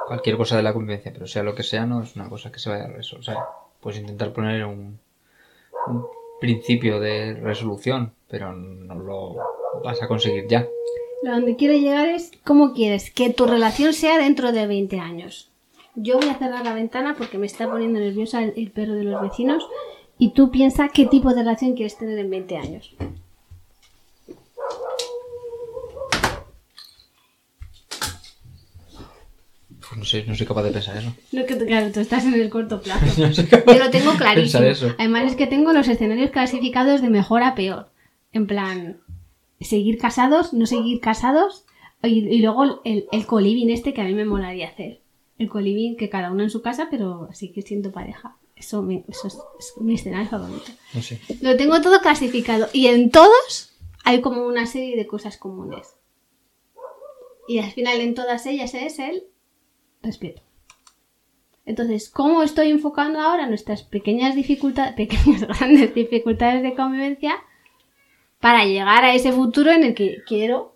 cualquier 0.08 0.38
cosa 0.38 0.58
de 0.58 0.64
la 0.64 0.74
convivencia, 0.74 1.12
pero 1.12 1.28
sea 1.28 1.44
lo 1.44 1.56
que 1.56 1.64
sea, 1.64 1.86
no 1.86 2.02
es 2.04 2.16
una 2.16 2.30
cosa 2.30 2.52
que 2.52 2.60
se 2.60 2.70
vaya 2.70 2.86
a 2.86 2.90
resolver. 2.90 3.22
O 3.22 3.24
sea, 3.24 3.46
puedes 3.80 4.00
intentar 4.00 4.32
poner 4.34 4.64
un, 4.66 5.00
un 5.88 6.06
principio 6.40 7.00
de 7.00 7.34
resolución, 7.34 8.14
pero 8.28 8.54
no 8.54 8.96
lo 8.96 9.36
vas 9.84 10.02
a 10.02 10.08
conseguir 10.08 10.48
ya. 10.48 10.68
Lo 11.24 11.32
donde 11.32 11.56
quiero 11.56 11.74
llegar 11.74 12.08
es 12.10 12.32
cómo 12.44 12.74
quieres 12.74 13.12
que 13.12 13.30
tu 13.32 13.46
relación 13.46 13.94
sea 13.94 14.18
dentro 14.18 14.52
de 14.52 14.68
20 14.68 15.00
años. 15.00 15.50
Yo 15.96 16.18
voy 16.20 16.30
a 16.30 16.36
cerrar 16.36 16.64
la 16.64 16.74
ventana 16.74 17.16
porque 17.18 17.38
me 17.38 17.46
está 17.48 17.70
poniendo 17.70 18.00
nerviosa 18.00 18.44
el, 18.44 18.54
el 18.58 18.72
perro 18.72 18.94
de 18.94 19.06
los 19.06 19.22
vecinos 19.22 19.66
y 20.18 20.32
tú 20.34 20.52
piensa 20.52 20.90
qué 20.90 21.06
tipo 21.06 21.30
de 21.30 21.42
relación 21.42 21.74
quieres 21.74 21.98
tener 21.98 22.18
en 22.20 22.30
20 22.30 22.58
años. 22.58 22.96
Pues 29.88 29.98
no 30.00 30.06
sé, 30.06 30.26
no 30.28 30.36
soy 30.36 30.48
capaz 30.48 30.64
de 30.64 30.72
pensar 30.72 30.98
eso. 30.98 31.14
No, 31.32 31.46
que, 31.46 31.58
claro, 31.58 31.92
tú 31.92 32.00
estás 32.00 32.26
en 32.26 32.34
el 32.34 32.50
corto 32.50 32.82
plazo. 32.82 33.06
No 33.22 33.34
soy 33.34 33.46
capaz 33.46 33.74
Yo 33.74 33.84
lo 33.84 33.90
tengo 33.92 34.14
clarísimo. 34.14 34.64
eso. 34.64 34.96
Además 34.98 35.26
es 35.32 35.36
que 35.36 35.48
tengo 35.48 35.74
los 35.74 35.88
escenarios 35.88 36.32
clasificados 36.32 37.02
de 37.02 37.10
mejor 37.10 37.44
a 37.44 37.56
peor. 37.56 37.90
En 38.32 38.48
plan, 38.48 38.98
seguir 39.62 39.98
casados, 39.98 40.54
no 40.54 40.66
seguir 40.66 41.00
casados. 41.00 41.66
Y, 42.04 42.28
y 42.28 42.40
luego 42.40 42.82
el, 42.84 43.08
el 43.12 43.26
coliving 43.26 43.70
este 43.72 43.94
que 43.94 44.02
a 44.02 44.06
mí 44.06 44.14
me 44.14 44.26
molaría 44.26 44.68
hacer. 44.70 45.02
El 45.38 45.50
coliving 45.50 45.98
que 45.98 46.10
cada 46.10 46.32
uno 46.32 46.44
en 46.44 46.50
su 46.50 46.62
casa, 46.62 46.88
pero 46.92 47.30
sigue 47.34 47.62
siendo 47.62 47.92
pareja. 47.92 48.38
Eso, 48.56 48.82
me- 48.84 49.04
eso 49.08 49.28
es, 49.28 49.38
es 49.60 49.74
mi 49.82 49.96
escenario 49.96 50.30
favorito. 50.30 50.72
No 50.94 51.02
sé. 51.02 51.20
Lo 51.42 51.58
tengo 51.58 51.82
todo 51.82 52.00
clasificado. 52.02 52.68
Y 52.74 52.88
en 52.88 53.10
todos 53.12 53.74
hay 54.04 54.22
como 54.22 54.46
una 54.46 54.66
serie 54.66 54.96
de 54.96 55.08
cosas 55.08 55.38
comunes. 55.38 55.96
Y 57.48 57.60
al 57.60 57.72
final 57.72 58.00
en 58.02 58.14
todas 58.16 58.46
ellas 58.46 58.74
es 58.74 59.00
el 59.00 59.24
respeto. 60.02 60.42
Entonces, 61.66 62.10
¿cómo 62.10 62.44
estoy 62.44 62.70
enfocando 62.70 63.20
ahora 63.20 63.48
nuestras 63.48 63.84
pequeñas 63.84 64.36
dificultades, 64.36 64.94
pequeñas 64.96 65.48
grandes 65.48 65.94
dificultades 65.96 66.62
de 66.64 66.76
convivencia 66.76 67.36
para 68.46 68.64
llegar 68.66 69.04
a 69.04 69.16
ese 69.16 69.32
futuro 69.32 69.72
en 69.72 69.84
el 69.84 69.96
que 69.96 70.22
quiero, 70.24 70.76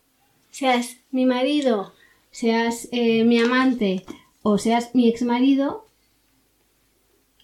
seas 0.50 0.98
mi 1.12 1.28
marido, 1.28 1.94
seas 2.32 2.90
eh, 2.92 3.24
mi 3.26 3.38
amante 3.38 4.04
o 4.42 4.58
seas 4.58 4.96
mi 4.96 5.08
ex 5.08 5.22
marido, 5.22 5.86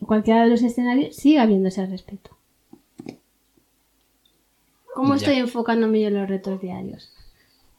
cualquiera 0.04 0.46
de 0.46 0.50
los 0.50 0.64
escenarios, 0.64 1.16
siga 1.16 1.44
habiendo 1.44 1.68
ese 1.68 1.86
respeto. 1.86 2.36
¿Cómo 4.96 5.10
Ya. 5.10 5.18
estoy 5.18 5.36
enfocándome 5.36 6.02
yo 6.02 6.08
en 6.08 6.16
los 6.16 6.28
retos 6.28 6.60
diarios? 6.60 7.15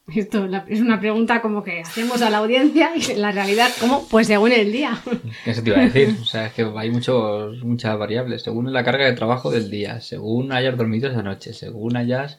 Esto 0.15 0.47
es 0.69 0.81
una 0.81 1.01
pregunta 1.01 1.43
como 1.43 1.63
que 1.65 1.81
hacemos 1.81 2.23
a 2.23 2.31
la 2.31 2.39
audiencia 2.39 2.91
y 2.97 3.15
la 3.17 3.33
realidad, 3.33 3.71
¿cómo? 3.81 4.07
Pues 4.09 4.29
según 4.29 4.53
el 4.53 4.71
día. 4.71 5.01
Eso 5.47 5.63
te 5.63 5.71
iba 5.71 5.81
a 5.81 5.85
decir. 5.85 6.17
O 6.21 6.25
sea, 6.25 6.47
es 6.47 6.53
que 6.53 6.63
hay 6.77 6.91
muchos, 6.91 7.63
muchas 7.65 7.99
variables. 7.99 8.43
Según 8.43 8.73
la 8.73 8.85
carga 8.85 9.05
de 9.07 9.13
trabajo 9.15 9.51
del 9.51 9.71
día, 9.71 10.01
según 10.01 10.53
hayas 10.53 10.77
dormido 10.77 11.11
esa 11.11 11.23
noche, 11.23 11.53
según 11.53 11.97
hayas 11.97 12.39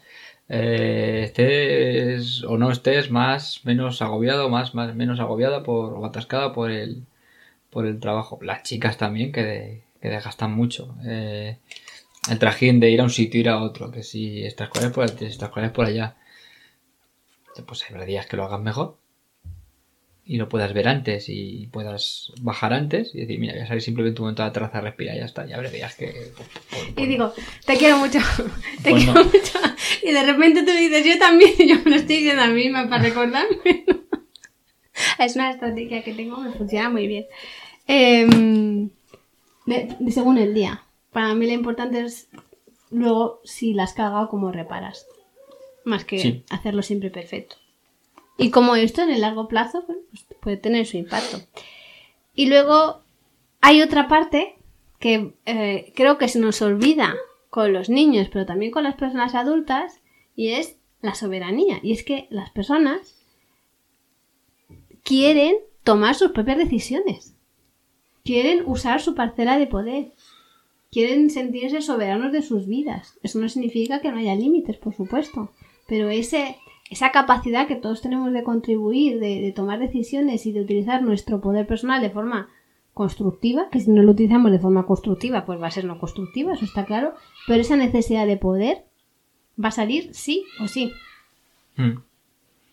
eh, 0.50 1.24
estés 1.26 2.44
o 2.46 2.58
no 2.58 2.72
estés 2.72 3.12
más, 3.12 3.62
menos 3.66 4.02
agobiado, 4.02 4.50
más, 4.50 4.74
más, 4.74 4.96
menos 4.96 5.20
agobiada 5.20 5.64
por, 5.64 5.94
o 5.94 6.06
atascada 6.06 6.54
por 6.54 6.72
el, 6.72 7.04
por 7.70 7.86
el 7.86 8.00
trabajo. 8.00 8.40
Las 8.42 8.64
chicas 8.64 8.98
también 8.98 9.34
que, 9.34 9.44
de- 9.44 9.82
que 10.02 10.10
desgastan 10.10 10.54
mucho. 10.54 10.96
Eh, 11.06 11.58
el 12.30 12.40
trajín 12.40 12.80
de 12.80 12.92
ir 12.92 13.02
a 13.02 13.04
un 13.04 13.10
sitio, 13.10 13.40
ir 13.42 13.50
a 13.50 13.62
otro, 13.62 13.92
que 13.92 14.04
si 14.04 14.44
estas 14.46 14.70
cosas 14.70 14.92
por 14.94 15.04
aquí, 15.04 15.26
estas 15.26 15.50
cosas 15.50 15.72
por 15.72 15.86
allá. 15.86 16.16
Pues 17.64 17.84
habrá 17.90 18.06
días 18.06 18.26
que 18.28 18.38
lo 18.38 18.44
hagas 18.44 18.62
mejor 18.62 18.98
y 20.26 20.36
lo 20.38 20.50
puedas 20.50 20.74
ver 20.74 20.88
antes 20.90 21.30
y 21.30 21.68
puedas 21.68 22.34
bajar 22.42 22.74
antes 22.74 23.16
y 23.16 23.20
decir, 23.22 23.40
mira, 23.40 23.54
voy 23.54 23.62
a 23.64 23.68
salir 23.68 23.82
simplemente 23.82 24.20
un 24.22 24.26
momento 24.26 24.44
a 24.44 24.48
la 24.48 24.52
terraza 24.54 24.80
a 24.80 24.82
respirar 24.82 25.16
y 25.16 25.20
ya 25.20 25.26
está. 25.26 25.46
Ya 25.46 25.56
habrá 25.56 25.70
días 25.70 25.96
que... 25.96 26.34
Y 26.98 27.06
digo, 27.06 27.32
te 27.66 27.78
quiero 27.78 27.98
mucho, 27.98 28.20
te 28.84 28.90
Pues 28.92 29.04
quiero 29.06 29.14
no. 29.14 29.24
mucho. 29.24 29.60
Y 30.04 30.12
de 30.12 30.24
repente 30.24 30.64
tú 30.64 30.72
dices, 30.72 31.06
yo 31.06 31.18
también, 31.18 31.52
y 31.60 31.70
yo 31.70 31.76
me 31.84 31.92
lo 31.92 31.96
estoy 31.96 32.18
diciendo 32.18 32.42
a 32.44 32.48
mí 32.48 32.56
misma 32.66 32.90
para 32.90 33.04
recordarme. 33.04 33.86
es 35.20 35.36
una 35.36 35.52
estrategia 35.52 36.04
que 36.04 36.14
tengo, 36.14 36.38
me 36.38 36.52
funciona 36.52 36.90
muy 36.90 37.08
bien. 37.08 37.26
Em, 37.88 38.90
de- 39.66 39.96
de 40.00 40.12
según 40.12 40.38
el 40.38 40.54
día. 40.54 40.84
Para 41.14 41.34
mí 41.36 41.46
lo 41.48 41.54
importante 41.54 42.02
es 42.02 42.28
luego 42.92 43.40
si 43.46 43.74
la 43.74 43.84
has 43.84 43.94
cagado, 43.94 44.28
cómo 44.28 44.52
reparas. 44.52 45.06
Más 45.88 46.03
que 46.03 46.20
Sí. 46.20 46.44
hacerlo 46.50 46.82
siempre 46.82 47.10
perfecto. 47.10 47.56
Y 48.38 48.51
como 48.51 48.75
esto 48.75 49.01
en 49.01 49.10
el 49.10 49.22
largo 49.22 49.48
plazo 49.48 49.84
bueno, 49.88 50.01
pues 50.10 50.25
puede 50.41 50.58
tener 50.58 50.86
su 50.86 50.98
impacto. 50.98 51.39
Y 52.36 52.48
luego 52.48 53.01
hay 53.62 53.82
otra 53.82 54.10
parte 54.10 54.56
que 55.00 55.34
eh, 55.46 55.94
creo 55.96 56.17
que 56.17 56.27
se 56.27 56.39
nos 56.39 56.62
olvida 56.62 57.15
con 57.50 57.72
los 57.72 57.89
niños, 57.89 58.27
pero 58.32 58.46
también 58.46 58.72
con 58.72 58.84
las 58.84 58.96
personas 58.96 59.34
adultas, 59.34 60.01
y 60.36 60.50
es 60.50 60.75
la 61.01 61.15
soberanía. 61.15 61.79
Y 61.82 61.94
es 61.94 62.03
que 62.03 62.27
las 62.29 62.50
personas 62.51 63.15
quieren 65.03 65.56
tomar 65.84 66.15
sus 66.15 66.32
propias 66.32 66.58
decisiones. 66.58 67.34
Quieren 68.25 68.63
usar 68.65 69.01
su 69.01 69.15
parcela 69.15 69.58
de 69.58 69.67
poder. 69.67 70.12
Quieren 70.91 71.29
sentirse 71.29 71.82
soberanos 71.82 72.32
de 72.34 72.41
sus 72.41 72.67
vidas. 72.67 73.17
Eso 73.24 73.39
no 73.39 73.48
significa 73.48 74.01
que 74.01 74.12
no 74.12 74.17
haya 74.17 74.36
límites, 74.36 74.77
por 74.77 74.94
supuesto. 74.94 75.51
Pero 75.88 76.10
ese, 76.10 76.58
esa 76.89 77.12
capacidad 77.12 77.67
que 77.67 77.75
todos 77.75 78.01
tenemos 78.01 78.32
de 78.34 78.44
contribuir, 78.44 79.20
de, 79.20 79.51
tomar 79.56 79.79
decisiones 79.79 80.46
y 80.46 80.51
de 80.51 80.62
utilizar 80.62 81.01
nuestro 81.01 81.41
poder 81.41 81.65
personal 81.65 82.01
de 82.01 82.10
forma 82.10 82.50
constructiva, 82.94 83.70
que 83.72 83.79
si 83.79 83.91
no 83.91 84.01
lo 84.03 84.12
utilizamos 84.12 84.51
de 84.51 84.60
forma 84.60 84.86
constructiva, 84.86 85.46
pues 85.46 85.62
va 85.62 85.67
a 85.67 85.72
ser 85.72 85.86
no 85.86 86.00
constructiva, 86.00 86.53
eso 86.53 86.65
está 86.65 86.86
claro. 86.86 87.13
Pero 87.46 87.62
esa 87.62 87.77
necesidad 87.77 88.25
de 88.25 88.38
poder 88.38 88.86
va 89.63 89.70
a 89.70 89.72
salir 89.72 90.13
sí 90.13 90.44
o 90.60 90.67
sí. 90.67 90.91
Mm. 91.75 92.00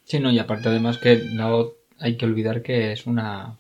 Sí, 0.05 0.21
no, 0.21 0.31
y 0.31 0.39
aparte 0.39 0.69
además 0.69 0.99
que 0.99 1.23
no 1.33 1.73
hay 1.99 2.17
que 2.17 2.27
olvidar 2.27 2.63
que 2.63 2.93
es 2.93 3.07
una... 3.07 3.57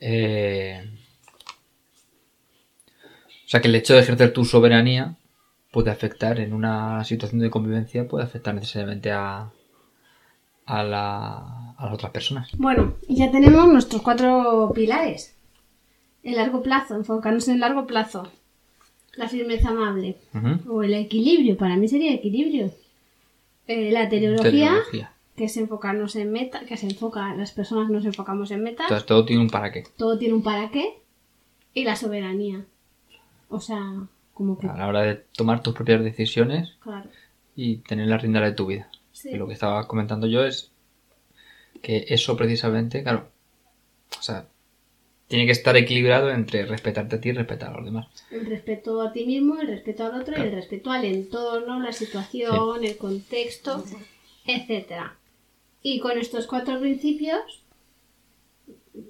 eh, 0.00 0.84
O 3.46 3.50
sea, 3.50 3.60
que 3.62 3.68
el 3.68 3.74
hecho 3.74 3.94
de 3.94 4.00
ejercer 4.00 4.32
tu 4.32 4.44
soberanía 4.44 5.16
puede 5.70 5.90
afectar 5.90 6.40
en 6.40 6.52
una 6.54 7.04
situación 7.04 7.40
de 7.40 7.50
convivencia, 7.50 8.08
puede 8.08 8.24
afectar 8.24 8.54
necesariamente 8.54 9.10
a, 9.12 9.50
a, 10.66 10.82
la, 10.82 11.72
a 11.76 11.84
las 11.84 11.94
otras 11.94 12.12
personas. 12.12 12.48
Bueno, 12.56 12.94
y 13.06 13.16
ya 13.16 13.30
tenemos 13.30 13.68
nuestros 13.68 14.02
cuatro 14.02 14.72
pilares. 14.74 15.34
El 16.22 16.36
largo 16.36 16.62
plazo, 16.62 16.94
enfocarnos 16.94 17.48
en 17.48 17.54
el 17.54 17.60
largo 17.60 17.86
plazo. 17.86 18.30
La 19.14 19.28
firmeza 19.28 19.70
amable. 19.70 20.16
O 20.68 20.82
el 20.82 20.94
equilibrio, 20.94 21.56
para 21.56 21.76
mí 21.76 21.88
sería 21.88 22.12
equilibrio. 22.14 22.70
Eh, 23.66 23.90
la 23.90 24.08
teleología, 24.08 24.50
Teleología. 24.50 25.12
que 25.36 25.44
es 25.44 25.56
enfocarnos 25.56 26.16
en 26.16 26.32
meta, 26.32 26.60
que 26.60 26.76
se 26.76 26.86
enfoca, 26.86 27.34
las 27.34 27.52
personas 27.52 27.90
nos 27.90 28.04
enfocamos 28.04 28.50
en 28.50 28.62
metas. 28.62 28.84
Entonces 28.86 29.06
todo 29.06 29.24
tiene 29.24 29.42
un 29.42 29.50
para 29.50 29.72
qué. 29.72 29.84
Todo 29.96 30.18
tiene 30.18 30.34
un 30.34 30.42
para 30.42 30.70
qué. 30.70 31.00
Y 31.74 31.84
la 31.84 31.96
soberanía. 31.96 32.64
O 33.48 33.60
sea, 33.60 33.82
como 34.38 34.56
que... 34.56 34.68
A 34.68 34.76
la 34.76 34.86
hora 34.86 35.02
de 35.02 35.16
tomar 35.16 35.62
tus 35.62 35.74
propias 35.74 36.02
decisiones 36.02 36.76
Claro. 36.80 37.10
y 37.56 37.78
tener 37.78 38.06
la 38.06 38.18
rienda 38.18 38.40
de 38.40 38.52
tu 38.52 38.66
vida. 38.66 38.88
Sí. 39.12 39.30
Y 39.30 39.34
lo 39.36 39.48
que 39.48 39.54
estaba 39.54 39.86
comentando 39.88 40.28
yo 40.28 40.44
es 40.44 40.70
que 41.82 42.06
eso 42.08 42.36
precisamente, 42.36 43.02
claro, 43.02 43.28
o 44.18 44.22
sea, 44.22 44.46
tiene 45.26 45.44
que 45.44 45.52
estar 45.52 45.76
equilibrado 45.76 46.30
entre 46.30 46.64
respetarte 46.64 47.16
a 47.16 47.20
ti 47.20 47.30
y 47.30 47.32
respetar 47.32 47.70
a 47.70 47.76
los 47.76 47.84
demás. 47.84 48.06
El 48.30 48.46
respeto 48.46 49.02
a 49.02 49.12
ti 49.12 49.26
mismo, 49.26 49.60
el 49.60 49.66
respeto 49.66 50.06
al 50.06 50.20
otro 50.20 50.38
y 50.38 50.40
el 50.40 50.52
respeto 50.52 50.90
al 50.92 51.04
entorno, 51.04 51.80
la 51.80 51.92
situación, 51.92 52.84
el 52.84 52.96
contexto, 52.96 53.84
etcétera. 54.46 55.16
Y 55.82 55.98
con 56.00 56.16
estos 56.16 56.46
cuatro 56.46 56.78
principios, 56.80 57.40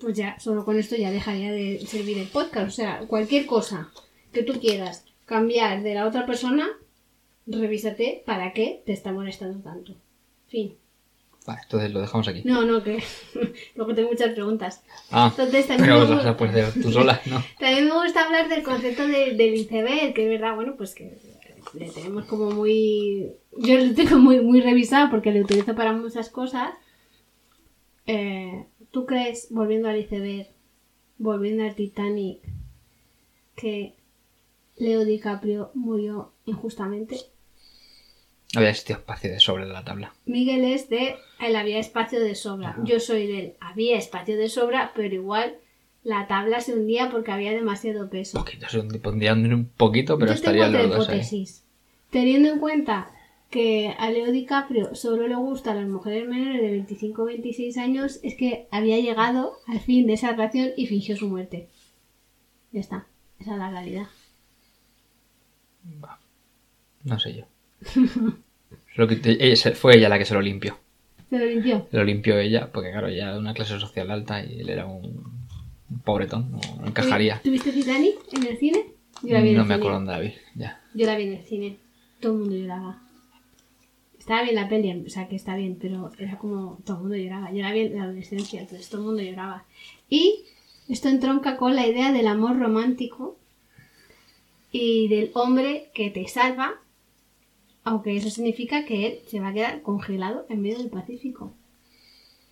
pues 0.00 0.16
ya, 0.16 0.38
solo 0.40 0.64
con 0.64 0.78
esto 0.78 0.96
ya 0.96 1.10
dejaría 1.10 1.52
de 1.52 1.80
servir 1.86 2.18
el 2.18 2.28
podcast. 2.28 2.66
O 2.68 2.70
sea, 2.72 2.98
cualquier 3.06 3.46
cosa 3.46 3.90
que 4.32 4.42
tú 4.42 4.58
quieras 4.60 5.04
cambiar 5.28 5.82
de 5.82 5.94
la 5.94 6.06
otra 6.06 6.26
persona, 6.26 6.66
revísate 7.46 8.22
para 8.26 8.52
qué 8.52 8.82
te 8.84 8.92
está 8.92 9.12
molestando 9.12 9.60
tanto. 9.60 9.94
Fin. 10.48 10.74
Vale, 11.46 11.60
entonces 11.62 11.92
lo 11.92 12.00
dejamos 12.00 12.28
aquí. 12.28 12.42
No, 12.44 12.64
no, 12.64 12.82
que 12.82 13.02
luego 13.76 13.94
tengo 13.94 14.10
muchas 14.10 14.32
preguntas. 14.34 14.82
Ah, 15.10 15.28
Entonces 15.30 15.66
también 15.66 15.88
pero 15.88 16.00
me 16.00 16.82
tú 16.82 16.92
sola, 16.92 17.20
¿no? 17.26 17.42
También 17.58 17.84
me 17.86 17.92
gusta 17.94 18.24
hablar 18.26 18.48
del 18.48 18.62
concepto 18.62 19.06
de- 19.06 19.34
del 19.34 19.54
iceberg, 19.54 20.12
que 20.14 20.24
es 20.24 20.28
verdad, 20.28 20.54
bueno, 20.56 20.74
pues 20.76 20.94
que 20.94 21.16
le 21.74 21.90
tenemos 21.90 22.24
como 22.26 22.50
muy... 22.50 23.30
Yo 23.56 23.78
lo 23.78 23.94
tengo 23.94 24.18
muy, 24.18 24.40
muy 24.40 24.60
revisado 24.60 25.10
porque 25.10 25.32
lo 25.32 25.40
utilizo 25.40 25.74
para 25.74 25.92
muchas 25.92 26.28
cosas. 26.28 26.70
Eh, 28.06 28.64
¿Tú 28.90 29.06
crees, 29.06 29.48
volviendo 29.50 29.88
al 29.88 29.98
iceberg, 29.98 30.48
volviendo 31.18 31.64
al 31.64 31.74
Titanic, 31.74 32.40
que 33.54 33.94
Leo 34.78 35.04
DiCaprio 35.04 35.70
murió 35.74 36.32
injustamente? 36.46 37.16
Había 38.54 38.70
existido 38.70 38.98
espacio 39.00 39.30
de 39.30 39.40
sobre 39.40 39.66
la 39.66 39.84
tabla. 39.84 40.14
Miguel 40.24 40.64
es 40.64 40.88
de 40.88 41.16
el 41.40 41.54
había 41.56 41.78
espacio 41.78 42.20
de 42.20 42.34
sobra. 42.34 42.76
Yo 42.84 42.98
soy 42.98 43.26
del 43.26 43.54
había 43.60 43.98
espacio 43.98 44.38
de 44.38 44.48
sobra, 44.48 44.92
pero 44.94 45.14
igual 45.14 45.56
la 46.02 46.26
tabla 46.26 46.60
se 46.60 46.72
hundía 46.74 47.10
porque 47.10 47.30
había 47.30 47.52
demasiado 47.52 48.08
peso. 48.08 48.38
poquito, 48.38 48.68
se 48.68 48.82
pondrían 49.00 49.52
un 49.52 49.66
poquito, 49.66 50.18
pero 50.18 50.32
Yo 50.32 50.40
tengo 50.40 50.50
estarían 50.52 50.68
otra 50.70 50.82
los 50.82 50.96
dos 50.96 51.08
ahí. 51.10 51.16
hipótesis. 51.16 51.64
Teniendo 52.10 52.48
en 52.48 52.58
cuenta 52.58 53.10
que 53.50 53.94
a 53.98 54.10
Leo 54.10 54.32
DiCaprio 54.32 54.94
solo 54.94 55.26
le 55.28 55.34
gustan 55.34 55.76
las 55.76 55.88
mujeres 55.88 56.26
menores 56.26 56.62
de 56.62 56.70
25 56.70 57.22
o 57.22 57.24
26 57.26 57.76
años, 57.76 58.20
es 58.22 58.34
que 58.34 58.66
había 58.70 58.98
llegado 58.98 59.58
al 59.66 59.80
fin 59.80 60.06
de 60.06 60.14
esa 60.14 60.30
relación 60.32 60.70
y 60.76 60.86
fingió 60.86 61.16
su 61.16 61.28
muerte. 61.28 61.68
Ya 62.72 62.80
está. 62.80 63.06
Esa 63.38 63.52
es 63.52 63.58
la 63.58 63.70
realidad. 63.70 64.06
No 67.04 67.18
sé 67.18 67.34
yo. 67.34 67.44
Lo 68.96 69.06
que 69.06 69.16
te- 69.16 69.44
ella 69.44 69.56
se- 69.56 69.72
fue 69.72 69.96
ella 69.96 70.08
la 70.08 70.18
que 70.18 70.24
se 70.24 70.34
lo 70.34 70.40
limpió. 70.42 70.76
Se 71.30 71.38
lo 71.38 71.44
limpió. 71.46 71.86
Lo 71.92 72.04
limpió 72.04 72.38
ella, 72.38 72.70
porque 72.72 72.90
claro, 72.90 73.06
ella 73.08 73.32
de 73.32 73.38
una 73.38 73.54
clase 73.54 73.78
social 73.78 74.10
alta 74.10 74.44
y 74.44 74.60
él 74.60 74.68
era 74.70 74.86
un, 74.86 75.04
un 75.90 75.98
pobretón, 76.00 76.50
no, 76.52 76.58
no 76.80 76.86
encajaría. 76.86 77.40
¿Tuviste 77.42 77.70
Titanic 77.72 78.16
en 78.32 78.46
el 78.46 78.58
cine? 78.58 78.84
Yo 79.22 79.34
la 79.34 79.40
vi 79.40 79.50
en 79.50 79.56
No 79.56 79.62
el 79.62 79.68
me 79.68 79.74
cine. 79.74 79.74
acuerdo 79.74 79.96
dónde 79.98 80.12
la 80.12 80.18
vi, 80.20 80.34
ya. 80.54 80.80
Yo 80.94 81.06
la 81.06 81.16
vi 81.16 81.22
en 81.24 81.32
el 81.34 81.44
cine. 81.44 81.76
Todo 82.20 82.32
el 82.32 82.38
mundo 82.40 82.56
lloraba. 82.56 83.02
Estaba 84.18 84.42
bien 84.42 84.56
la 84.56 84.68
peli, 84.68 85.04
o 85.06 85.10
sea 85.10 85.28
que 85.28 85.36
está 85.36 85.56
bien, 85.56 85.78
pero 85.80 86.10
era 86.18 86.36
como 86.38 86.78
todo 86.84 86.96
el 86.96 87.02
mundo 87.04 87.16
lloraba. 87.16 87.52
Yo 87.52 87.62
la 87.62 87.72
vi 87.72 87.80
en 87.80 87.96
la 87.96 88.02
adolescencia, 88.04 88.60
entonces 88.60 88.88
todo 88.88 89.00
el 89.02 89.06
mundo 89.06 89.22
lloraba. 89.22 89.64
Y 90.10 90.44
esto 90.88 91.08
entronca 91.08 91.56
con 91.56 91.74
la 91.76 91.86
idea 91.86 92.12
del 92.12 92.26
amor 92.26 92.58
romántico 92.58 93.37
y 94.70 95.08
del 95.08 95.30
hombre 95.34 95.90
que 95.94 96.10
te 96.10 96.26
salva, 96.28 96.80
aunque 97.84 98.16
eso 98.16 98.30
significa 98.30 98.84
que 98.84 99.06
él 99.06 99.18
se 99.26 99.40
va 99.40 99.48
a 99.48 99.54
quedar 99.54 99.82
congelado 99.82 100.46
en 100.48 100.62
medio 100.62 100.78
del 100.78 100.90
Pacífico. 100.90 101.54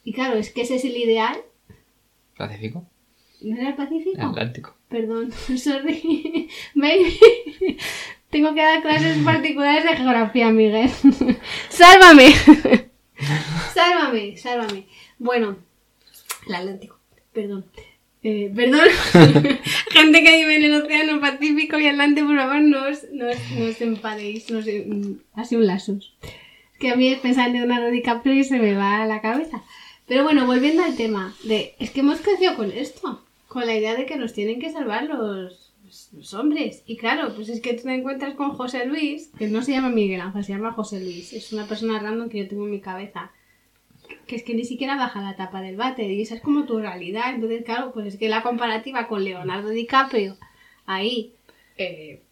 Y 0.05 0.13
claro, 0.13 0.37
es 0.37 0.51
que 0.51 0.63
ese 0.63 0.77
es 0.77 0.85
el 0.85 0.97
ideal. 0.97 1.37
¿Pacífico? 2.37 2.87
¿No 3.43 3.57
era 3.57 3.71
el 3.71 3.75
Pacífico? 3.77 4.21
Atlántico. 4.21 4.75
Perdón, 4.89 5.33
sorry. 5.59 6.49
Baby. 6.75 7.19
Tengo 8.31 8.55
que 8.55 8.63
dar 8.63 8.83
clases 8.83 9.19
particulares 9.25 9.85
de 9.85 9.97
geografía, 9.97 10.51
Miguel. 10.51 10.91
¡Sálvame! 11.69 12.33
¡Sálvame! 13.75 14.37
¡Sálvame! 14.37 14.87
Bueno, 15.19 15.57
el 16.47 16.55
Atlántico. 16.55 16.99
Perdón. 17.33 17.67
Eh, 18.29 18.51
perdón. 18.53 18.81
Gente 19.93 20.25
que 20.25 20.37
vive 20.37 20.57
en 20.57 20.65
el 20.65 20.83
Océano 20.83 21.21
Pacífico 21.21 21.79
y 21.79 21.87
Atlántico, 21.87 22.27
por 22.27 22.37
favor, 22.37 22.61
no 22.61 22.89
os, 22.89 23.05
no 23.13 23.29
os, 23.29 23.37
no 23.57 23.67
os 23.67 23.81
enfadéis. 23.81 24.51
No 24.51 24.59
os, 24.59 24.65
sido 24.65 25.61
un 25.61 25.67
lasus. 25.69 26.13
Es 26.73 26.79
que 26.81 26.91
a 26.91 26.97
mí 26.97 27.07
es 27.07 27.21
pensar 27.21 27.47
en 27.47 27.53
Leonardo 27.53 27.89
DiCaprio 27.89 28.35
y 28.35 28.43
se 28.43 28.59
me 28.59 28.75
va 28.75 29.01
a 29.01 29.07
la 29.07 29.21
cabeza. 29.21 29.63
Pero 30.09 30.25
bueno, 30.25 30.45
volviendo 30.45 30.83
al 30.83 30.97
tema, 30.97 31.37
de 31.45 31.77
es 31.79 31.93
que 31.93 32.01
hemos 32.01 32.21
crecido 32.21 32.57
con 32.57 32.73
esto, 32.73 33.23
con 33.47 33.65
la 33.65 33.77
idea 33.77 33.95
de 33.95 34.07
que 34.07 34.17
nos 34.17 34.33
tienen 34.33 34.59
que 34.59 34.73
salvar 34.73 35.05
los, 35.05 35.73
los 36.13 36.35
hombres. 36.35 36.83
Y 36.85 36.97
claro, 36.97 37.33
pues 37.33 37.49
es 37.49 37.61
que 37.61 37.75
tú 37.75 37.85
te 37.85 37.95
encuentras 37.95 38.35
con 38.35 38.55
José 38.55 38.87
Luis, 38.87 39.31
que 39.39 39.47
no 39.47 39.63
se 39.63 39.71
llama 39.71 39.91
Miguel 39.91 40.21
Ángel, 40.21 40.43
se 40.43 40.53
llama 40.53 40.73
José 40.73 40.99
Luis. 40.99 41.33
Es 41.33 41.53
una 41.53 41.67
persona 41.67 42.01
random 42.01 42.29
que 42.29 42.39
yo 42.39 42.49
tengo 42.49 42.65
en 42.65 42.73
mi 42.73 42.81
cabeza. 42.81 43.31
Que 44.27 44.37
es 44.37 44.43
que 44.43 44.55
ni 44.55 44.65
siquiera 44.65 44.97
baja 44.97 45.23
la 45.23 45.37
tapa 45.37 45.61
del 45.61 45.77
váter 45.77 46.11
y 46.11 46.23
esa 46.23 46.35
es 46.35 46.41
como 46.41 46.65
tu 46.65 46.79
realidad. 46.79 47.35
Entonces, 47.35 47.65
claro, 47.65 47.93
pues 47.93 48.07
es 48.07 48.19
que 48.19 48.29
la 48.29 48.43
comparativa 48.43 49.07
con 49.07 49.25
Leonardo 49.25 49.69
DiCaprio, 49.71 50.37
ahí, 50.87 51.33
eh, 51.79 52.23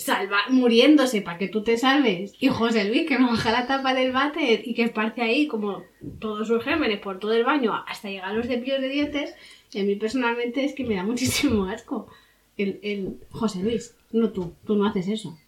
salva, 0.00 0.38
muriéndose 0.48 1.20
para 1.20 1.38
que 1.38 1.48
tú 1.48 1.62
te 1.62 1.76
salves, 1.76 2.34
y 2.40 2.48
José 2.48 2.84
Luis 2.84 3.06
que 3.06 3.18
no 3.18 3.28
baja 3.28 3.52
la 3.52 3.66
tapa 3.66 3.94
del 3.94 4.12
váter 4.12 4.66
y 4.66 4.74
que 4.74 4.84
esparce 4.84 5.22
ahí 5.22 5.46
como 5.46 5.82
todos 6.18 6.48
sus 6.48 6.64
gérmenes 6.64 7.00
por 7.00 7.18
todo 7.18 7.34
el 7.34 7.44
baño 7.44 7.74
hasta 7.86 8.08
llegar 8.08 8.30
a 8.30 8.32
los 8.32 8.46
cepillos 8.46 8.80
de 8.80 8.88
dientes, 8.88 9.34
y 9.72 9.80
a 9.80 9.84
mí 9.84 9.94
personalmente 9.96 10.64
es 10.64 10.74
que 10.74 10.84
me 10.84 10.96
da 10.96 11.02
muchísimo 11.04 11.64
asco. 11.66 12.08
El, 12.56 13.18
José 13.30 13.62
Luis, 13.62 13.94
no 14.12 14.30
tú, 14.30 14.52
tú 14.66 14.76
no 14.76 14.86
haces 14.86 15.08
eso. 15.08 15.38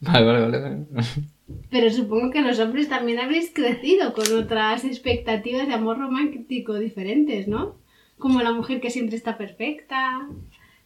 Vale, 0.00 0.26
vale. 0.26 0.58
vale. 0.58 0.86
Pero 1.70 1.90
supongo 1.90 2.30
que 2.30 2.42
los 2.42 2.58
hombres 2.58 2.88
también 2.88 3.18
habréis 3.18 3.50
crecido 3.52 4.12
con 4.12 4.32
otras 4.34 4.84
expectativas 4.84 5.66
de 5.66 5.74
amor 5.74 5.98
romántico 5.98 6.74
diferentes, 6.74 7.48
¿no? 7.48 7.76
Como 8.18 8.42
la 8.42 8.52
mujer 8.52 8.80
que 8.80 8.90
siempre 8.90 9.16
está 9.16 9.38
perfecta, 9.38 10.28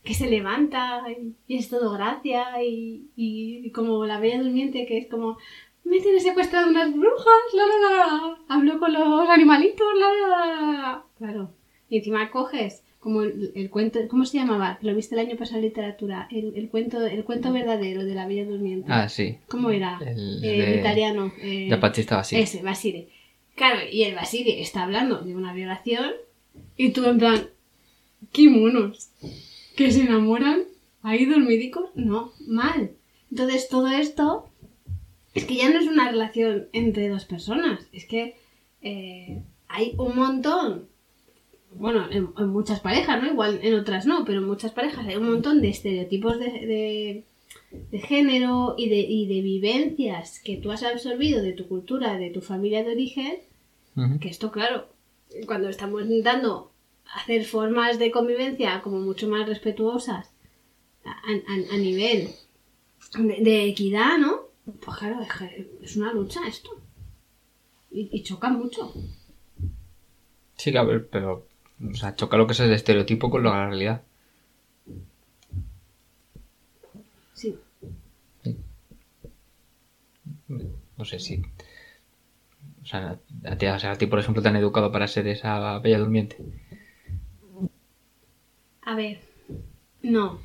que 0.04 0.14
se 0.14 0.28
levanta 0.28 1.04
y, 1.48 1.56
es 1.56 1.68
todo 1.68 1.92
gracia, 1.92 2.62
y, 2.62 3.70
como 3.74 4.04
la 4.06 4.20
bella 4.20 4.42
durmiente 4.42 4.86
que 4.86 4.98
es 4.98 5.06
como, 5.08 5.38
me 5.84 6.00
tiene 6.00 6.20
secuestrado 6.20 6.68
unas 6.68 6.92
brujas, 6.92 7.42
la 7.54 7.66
la 7.66 8.06
la 8.06 8.38
hablo 8.48 8.78
con 8.78 8.92
los 8.92 9.28
animalitos, 9.28 9.86
la 9.98 10.28
la, 10.28 10.72
la. 10.72 11.04
Claro. 11.18 11.50
Y 11.88 11.98
encima 11.98 12.30
coges 12.30 12.81
como 13.02 13.22
el, 13.22 13.50
el 13.56 13.68
cuento, 13.68 13.98
¿cómo 14.08 14.24
se 14.24 14.38
llamaba? 14.38 14.78
Lo 14.80 14.94
viste 14.94 15.16
el 15.16 15.26
año 15.26 15.36
pasado 15.36 15.56
en 15.58 15.64
literatura, 15.64 16.28
el, 16.30 16.52
el 16.54 16.68
cuento, 16.68 17.04
el 17.04 17.24
cuento 17.24 17.52
verdadero 17.52 18.04
de 18.04 18.14
la 18.14 18.28
bella 18.28 18.44
durmiente. 18.44 18.86
Ah, 18.92 19.08
sí. 19.08 19.38
¿Cómo 19.48 19.70
era? 19.70 19.98
El 20.06 20.42
Eh, 20.44 20.66
de- 20.66 20.80
italiano. 20.80 21.32
eh, 21.42 21.66
De 21.68 21.76
Batista 21.76 22.20
así. 22.20 22.36
ese, 22.36 22.62
Basile. 22.62 23.08
Claro, 23.56 23.80
y 23.90 24.04
el 24.04 24.14
Basile 24.14 24.60
está 24.62 24.84
hablando 24.84 25.20
de 25.20 25.34
una 25.34 25.52
violación 25.52 26.12
y 26.76 26.90
tú 26.92 27.04
en 27.06 27.18
plan, 27.18 27.48
qué 28.32 28.48
monos, 28.48 29.10
que 29.76 29.90
se 29.90 30.02
enamoran 30.02 30.62
ahí 31.02 31.24
dormidicos, 31.26 31.90
no, 31.96 32.32
mal. 32.46 32.92
Entonces 33.32 33.68
todo 33.68 33.88
esto 33.88 34.48
es 35.34 35.44
que 35.44 35.56
ya 35.56 35.70
no 35.70 35.80
es 35.80 35.88
una 35.88 36.08
relación 36.10 36.68
entre 36.72 37.08
dos 37.08 37.24
personas, 37.24 37.80
es 37.92 38.04
que 38.06 38.36
eh, 38.80 39.42
hay 39.68 39.94
un 39.98 40.14
montón, 40.16 40.86
bueno, 41.74 42.06
en, 42.10 42.28
en 42.38 42.48
muchas 42.48 42.80
parejas, 42.80 43.22
¿no? 43.22 43.28
Igual 43.30 43.60
en 43.62 43.74
otras 43.74 44.06
no, 44.06 44.24
pero 44.24 44.38
en 44.38 44.46
muchas 44.46 44.72
parejas 44.72 45.06
hay 45.06 45.16
un 45.16 45.30
montón 45.30 45.60
de 45.62 45.68
estereotipos 45.68 46.38
de, 46.38 46.46
de- 46.46 47.24
de 47.90 47.98
género 48.00 48.74
y 48.78 48.88
de, 48.88 48.96
y 49.00 49.26
de 49.26 49.40
vivencias 49.42 50.40
que 50.40 50.56
tú 50.58 50.70
has 50.72 50.82
absorbido 50.82 51.42
de 51.42 51.52
tu 51.52 51.66
cultura, 51.68 52.16
de 52.18 52.30
tu 52.30 52.40
familia 52.42 52.82
de 52.84 52.92
origen, 52.92 53.36
que 54.20 54.28
esto, 54.28 54.50
claro, 54.50 54.88
cuando 55.46 55.68
estamos 55.68 56.02
intentando 56.02 56.70
hacer 57.14 57.44
formas 57.44 57.98
de 57.98 58.10
convivencia 58.10 58.80
como 58.82 59.00
mucho 59.00 59.28
más 59.28 59.46
respetuosas 59.48 60.30
a, 61.04 61.10
a- 61.10 61.74
a 61.74 61.76
nivel 61.78 62.28
de, 63.18 63.64
equidad, 63.66 64.18
¿no? 64.18 64.40
Pues 64.84 64.96
claro, 64.98 65.18
es, 65.82 65.96
una 65.96 66.12
lucha 66.12 66.40
esto. 66.46 66.70
Y, 67.90 68.08
y 68.12 68.22
choca 68.22 68.48
mucho. 68.48 68.92
Sí, 70.56 70.74
a 70.76 70.82
ver, 70.84 71.08
pero. 71.08 71.46
O 71.90 71.94
sea, 71.94 72.14
choca 72.14 72.36
lo 72.36 72.46
que 72.46 72.52
es 72.52 72.60
el 72.60 72.72
estereotipo 72.72 73.30
con 73.30 73.42
la 73.44 73.66
realidad. 73.66 74.02
Sí. 77.34 77.58
No 80.96 81.04
sé 81.04 81.18
si. 81.18 81.42
O 82.82 82.86
sea, 82.86 83.18
a 83.44 83.56
ti, 83.56 83.66
o 83.66 83.78
sea, 83.78 83.92
a 83.92 83.98
ti, 83.98 84.06
por 84.06 84.18
ejemplo, 84.18 84.42
te 84.42 84.48
han 84.48 84.56
educado 84.56 84.92
para 84.92 85.08
ser 85.08 85.26
esa 85.26 85.78
bella 85.78 85.98
durmiente. 85.98 86.36
A 88.82 88.94
ver, 88.94 89.20
no. 90.02 90.40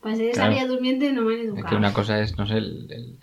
Para 0.00 0.16
ser 0.16 0.26
esa 0.30 0.40
Claro. 0.42 0.54
vía 0.54 0.66
durmiente 0.66 1.12
no 1.12 1.22
me 1.22 1.34
han 1.34 1.40
Es 1.40 1.46
educado. 1.46 1.68
que 1.68 1.76
una 1.76 1.92
cosa 1.94 2.20
es, 2.20 2.36
no 2.36 2.46
sé, 2.46 2.58
el, 2.58 2.90
el- 2.90 3.18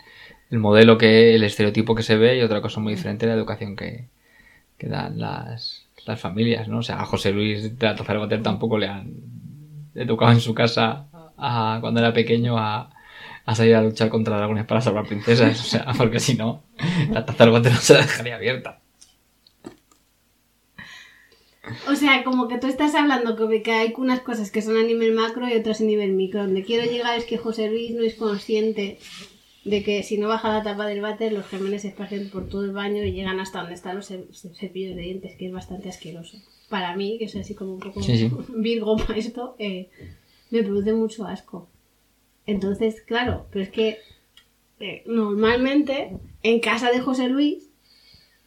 el 0.50 0.58
modelo 0.58 0.98
que, 0.98 1.34
el 1.34 1.44
estereotipo 1.44 1.94
que 1.94 2.02
se 2.02 2.16
ve 2.16 2.38
y 2.38 2.42
otra 2.42 2.60
cosa 2.60 2.78
muy 2.80 2.94
diferente 2.94 3.26
la 3.26 3.34
educación 3.34 3.74
que, 3.76 4.08
que 4.78 4.86
dan 4.86 5.18
las, 5.18 5.81
las 6.06 6.20
familias, 6.20 6.68
¿no? 6.68 6.78
O 6.78 6.82
sea, 6.82 7.00
a 7.00 7.06
José 7.06 7.32
Luis 7.32 7.78
de 7.78 7.86
la 7.86 7.94
Váter 7.94 8.42
tampoco 8.42 8.78
le 8.78 8.88
han 8.88 9.14
educado 9.94 10.32
en 10.32 10.40
su 10.40 10.54
casa 10.54 11.06
a- 11.36 11.78
cuando 11.80 12.00
era 12.00 12.12
pequeño 12.12 12.58
a, 12.58 12.90
salir 13.54 13.74
a 13.74 13.82
luchar 13.82 14.08
contra 14.08 14.36
dragones 14.36 14.64
para 14.66 14.80
salvar 14.80 15.06
princesas, 15.06 15.60
o 15.60 15.64
sea, 15.64 15.86
porque 15.96 16.20
si 16.20 16.34
no, 16.34 16.62
la 17.10 17.24
Taza 17.24 17.46
Váter 17.46 17.72
no 17.72 17.78
se 17.78 17.94
la 17.94 18.00
dejaría 18.00 18.36
abierta. 18.36 18.80
O 21.88 21.94
sea, 21.94 22.24
como 22.24 22.48
que 22.48 22.58
tú 22.58 22.66
estás 22.66 22.94
hablando 22.96 23.36
que 23.62 23.72
hay 23.72 23.94
unas 23.96 24.20
cosas 24.20 24.50
que 24.50 24.62
son 24.62 24.76
a 24.76 24.82
nivel 24.82 25.12
macro 25.14 25.48
y 25.48 25.54
otras 25.54 25.80
a 25.80 25.84
nivel 25.84 26.12
micro. 26.12 26.42
Donde 26.42 26.64
quiero 26.64 26.90
llegar 26.90 27.16
es 27.16 27.24
que 27.24 27.38
José 27.38 27.68
Luis 27.70 27.92
no 27.92 28.02
es 28.02 28.14
consciente 28.14 28.98
de 29.64 29.82
que 29.84 30.02
si 30.02 30.18
no 30.18 30.28
baja 30.28 30.48
la 30.52 30.62
tapa 30.62 30.86
del 30.86 31.00
váter, 31.00 31.32
los 31.32 31.46
gérmenes 31.46 31.82
se 31.82 31.88
esparcen 31.88 32.30
por 32.30 32.48
todo 32.48 32.64
el 32.64 32.72
baño 32.72 33.04
y 33.04 33.12
llegan 33.12 33.38
hasta 33.40 33.60
donde 33.60 33.74
están 33.74 33.96
los 33.96 34.06
ce- 34.06 34.26
ce- 34.32 34.54
cepillos 34.54 34.96
de 34.96 35.02
dientes, 35.02 35.36
que 35.36 35.46
es 35.46 35.52
bastante 35.52 35.88
asqueroso. 35.88 36.36
Para 36.68 36.96
mí, 36.96 37.16
que 37.18 37.28
soy 37.28 37.42
así 37.42 37.54
como 37.54 37.74
un 37.74 37.80
poco 37.80 38.02
Sí, 38.02 38.16
sí. 38.18 38.30
virgo 38.56 38.96
para 38.96 39.16
esto, 39.18 39.54
eh, 39.58 39.88
me 40.50 40.62
produce 40.62 40.92
mucho 40.92 41.24
asco. 41.26 41.68
Entonces, 42.46 43.00
claro, 43.02 43.46
pero 43.52 43.62
es 43.64 43.70
que 43.70 43.98
eh, 44.80 45.02
normalmente 45.06 46.10
en 46.42 46.58
casa 46.60 46.90
de 46.90 47.00
José 47.00 47.28
Luis 47.28 47.68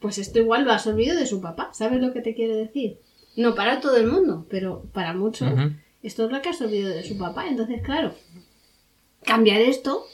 pues 0.02 0.18
esto 0.18 0.38
igual 0.40 0.66
lo 0.66 0.72
ha 0.72 0.76
absorbido 0.76 1.16
de 1.16 1.26
su 1.26 1.40
papá. 1.42 1.72
¿Sabes 1.74 2.00
lo 2.02 2.12
que 2.14 2.22
te 2.22 2.36
quiero 2.36 2.56
decir? 2.56 2.98
No 3.38 3.56
para 3.56 3.80
todo 3.80 3.96
el 3.98 4.06
mundo, 4.08 4.46
pero 4.50 4.84
para 4.94 5.14
muchos 5.14 5.50
esto 6.04 6.26
es 6.26 6.32
lo 6.32 6.42
que 6.42 6.50
ha 6.50 6.52
absorbido 6.52 6.90
de 6.90 7.04
su 7.04 7.18
papá. 7.18 7.48
Entonces, 7.48 7.82
claro, 7.82 8.14
cambiar 9.24 9.62
esto, 9.62 10.06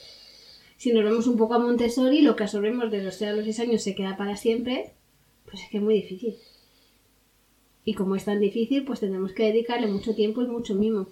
si 0.81 0.91
nos 0.93 1.03
vemos 1.03 1.27
un 1.27 1.37
poco 1.37 1.53
a 1.53 1.59
Montessori, 1.59 2.23
lo 2.23 2.35
que 2.35 2.41
absorbemos 2.45 2.89
de 2.89 3.03
los 3.03 3.15
0 3.19 3.33
a 3.33 3.35
los 3.35 3.45
6 3.45 3.59
años 3.59 3.83
se 3.83 3.93
queda 3.93 4.17
para 4.17 4.35
siempre, 4.35 4.93
pues 5.45 5.61
es 5.61 5.69
que 5.69 5.77
es 5.77 5.83
muy 5.83 5.93
difícil. 5.93 6.35
Y 7.85 7.93
como 7.93 8.15
es 8.15 8.25
tan 8.25 8.39
difícil, 8.39 8.83
pues 8.83 8.99
tendremos 8.99 9.31
que 9.33 9.43
dedicarle 9.43 9.85
mucho 9.85 10.15
tiempo 10.15 10.41
y 10.41 10.47
mucho 10.47 10.73
mimo. 10.73 11.07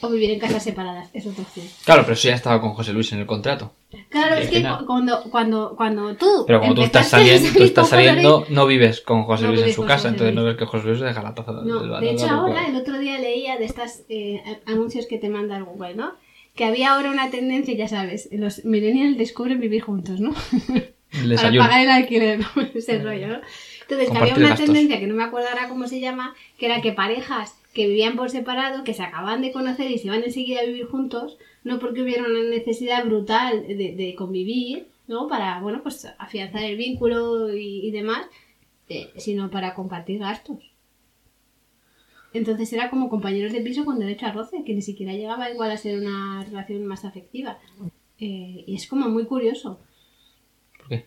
O 0.00 0.08
vivir 0.08 0.32
en 0.32 0.40
casas 0.40 0.64
separadas, 0.64 1.08
es 1.14 1.24
otra 1.24 1.42
opción. 1.44 1.66
Claro, 1.84 2.02
pero 2.02 2.14
eso 2.14 2.28
ya 2.28 2.34
estaba 2.34 2.60
con 2.60 2.74
José 2.74 2.92
Luis 2.92 3.12
en 3.12 3.20
el 3.20 3.26
contrato. 3.26 3.70
Claro, 4.10 4.34
es 4.34 4.50
que 4.50 4.60
cuando, 4.86 5.22
cuando, 5.30 5.76
cuando 5.76 6.16
tú. 6.16 6.44
Pero 6.48 6.60
como 6.60 6.74
tú 6.74 6.82
estás 6.82 7.08
saliendo, 7.08 7.48
tú 7.56 7.62
estás 7.62 7.88
saliendo, 7.90 8.40
Luis- 8.40 8.50
no 8.50 8.66
vives 8.66 9.00
con 9.02 9.22
José 9.22 9.44
No 9.44 9.52
Luis 9.52 9.66
en 9.66 9.72
su 9.72 9.82
casa, 9.82 9.96
José 9.96 10.08
entonces 10.08 10.34
no 10.34 10.42
ves 10.44 10.56
que 10.56 10.66
José 10.66 10.88
Luis 10.88 11.00
deja 11.00 11.22
la 11.22 11.32
taza 11.32 11.52
No, 11.52 11.80
del 11.80 12.00
de 12.00 12.10
hecho 12.10 12.28
ahora 12.28 12.66
el 12.66 12.74
otro 12.74 12.98
día 12.98 13.20
leía 13.20 13.56
de 13.56 13.64
estas 13.66 14.02
eh, 14.08 14.42
anuncios 14.66 15.06
que 15.06 15.18
te 15.18 15.28
manda 15.30 15.56
el 15.56 15.62
Google, 15.64 15.94
¿no? 15.94 16.12
Que 16.54 16.64
había 16.64 16.92
ahora 16.94 17.10
una 17.10 17.30
tendencia, 17.30 17.74
ya 17.74 17.88
sabes, 17.88 18.28
los 18.32 18.64
millennials 18.64 19.18
descubren 19.18 19.60
vivir 19.60 19.82
juntos, 19.82 20.20
¿no? 20.20 20.34
Para 21.36 21.52
pagar 21.56 21.80
el 21.82 21.90
alquiler, 21.90 22.40
ese 22.74 23.02
rollo, 23.02 23.28
¿no? 23.28 23.40
Entonces, 23.82 24.10
que 24.10 24.18
había 24.18 24.34
una 24.34 24.48
gastos. 24.50 24.66
tendencia 24.66 24.98
que 24.98 25.06
no 25.06 25.14
me 25.14 25.24
acuerdo 25.24 25.48
ahora 25.48 25.68
cómo 25.68 25.86
se 25.88 26.00
llama, 26.00 26.34
que 26.58 26.66
era 26.66 26.80
que 26.80 26.92
parejas 26.92 27.54
que 27.72 27.88
vivían 27.88 28.16
por 28.16 28.30
separado, 28.30 28.84
que 28.84 28.94
se 28.94 29.02
acaban 29.02 29.42
de 29.42 29.52
conocer 29.52 29.90
y 29.90 29.98
se 29.98 30.08
van 30.08 30.22
enseguida 30.22 30.60
a 30.60 30.64
vivir 30.64 30.86
juntos, 30.86 31.38
no 31.64 31.78
porque 31.80 32.02
hubiera 32.02 32.24
una 32.24 32.40
necesidad 32.48 33.04
brutal 33.04 33.66
de, 33.66 33.94
de 33.96 34.14
convivir, 34.16 34.86
¿no? 35.08 35.28
Para, 35.28 35.60
bueno, 35.60 35.82
pues 35.82 36.06
afianzar 36.18 36.62
el 36.62 36.76
vínculo 36.76 37.54
y, 37.54 37.86
y 37.86 37.90
demás, 37.90 38.26
eh, 38.88 39.10
sino 39.16 39.50
para 39.50 39.74
compartir 39.74 40.20
gastos. 40.20 40.58
Entonces 42.34 42.70
era 42.72 42.90
como 42.90 43.08
compañeros 43.08 43.52
de 43.52 43.60
piso 43.62 43.84
con 43.86 43.98
derecho 43.98 44.26
a 44.26 44.32
roce, 44.32 44.64
que 44.64 44.74
ni 44.74 44.82
siquiera 44.82 45.12
llegaba 45.14 45.50
igual 45.50 45.70
a 45.70 45.76
ser 45.78 45.98
una 46.00 46.44
relación 46.44 46.84
más 46.86 47.04
afectiva. 47.06 47.58
Eh, 48.18 48.64
y 48.66 48.74
es 48.74 48.86
como 48.86 49.08
muy 49.08 49.24
curioso. 49.24 49.80
¿Por 50.76 50.88
qué? 50.88 51.06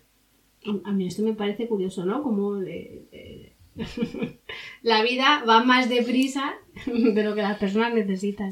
A 0.86 0.92
mí 0.92 1.06
esto 1.06 1.22
me 1.24 1.34
parece 1.34 1.68
curioso, 1.68 2.06
¿no? 2.06 2.24
Como 2.24 2.56
de- 2.56 3.06
de- 3.12 3.54
la 4.82 5.04
vida 5.04 5.44
va 5.48 5.64
más 5.64 5.88
deprisa 5.90 6.54
de 6.86 7.24
lo 7.24 7.36
que 7.36 7.42
las 7.44 7.58
personas 7.58 7.94
necesitan. 7.94 8.52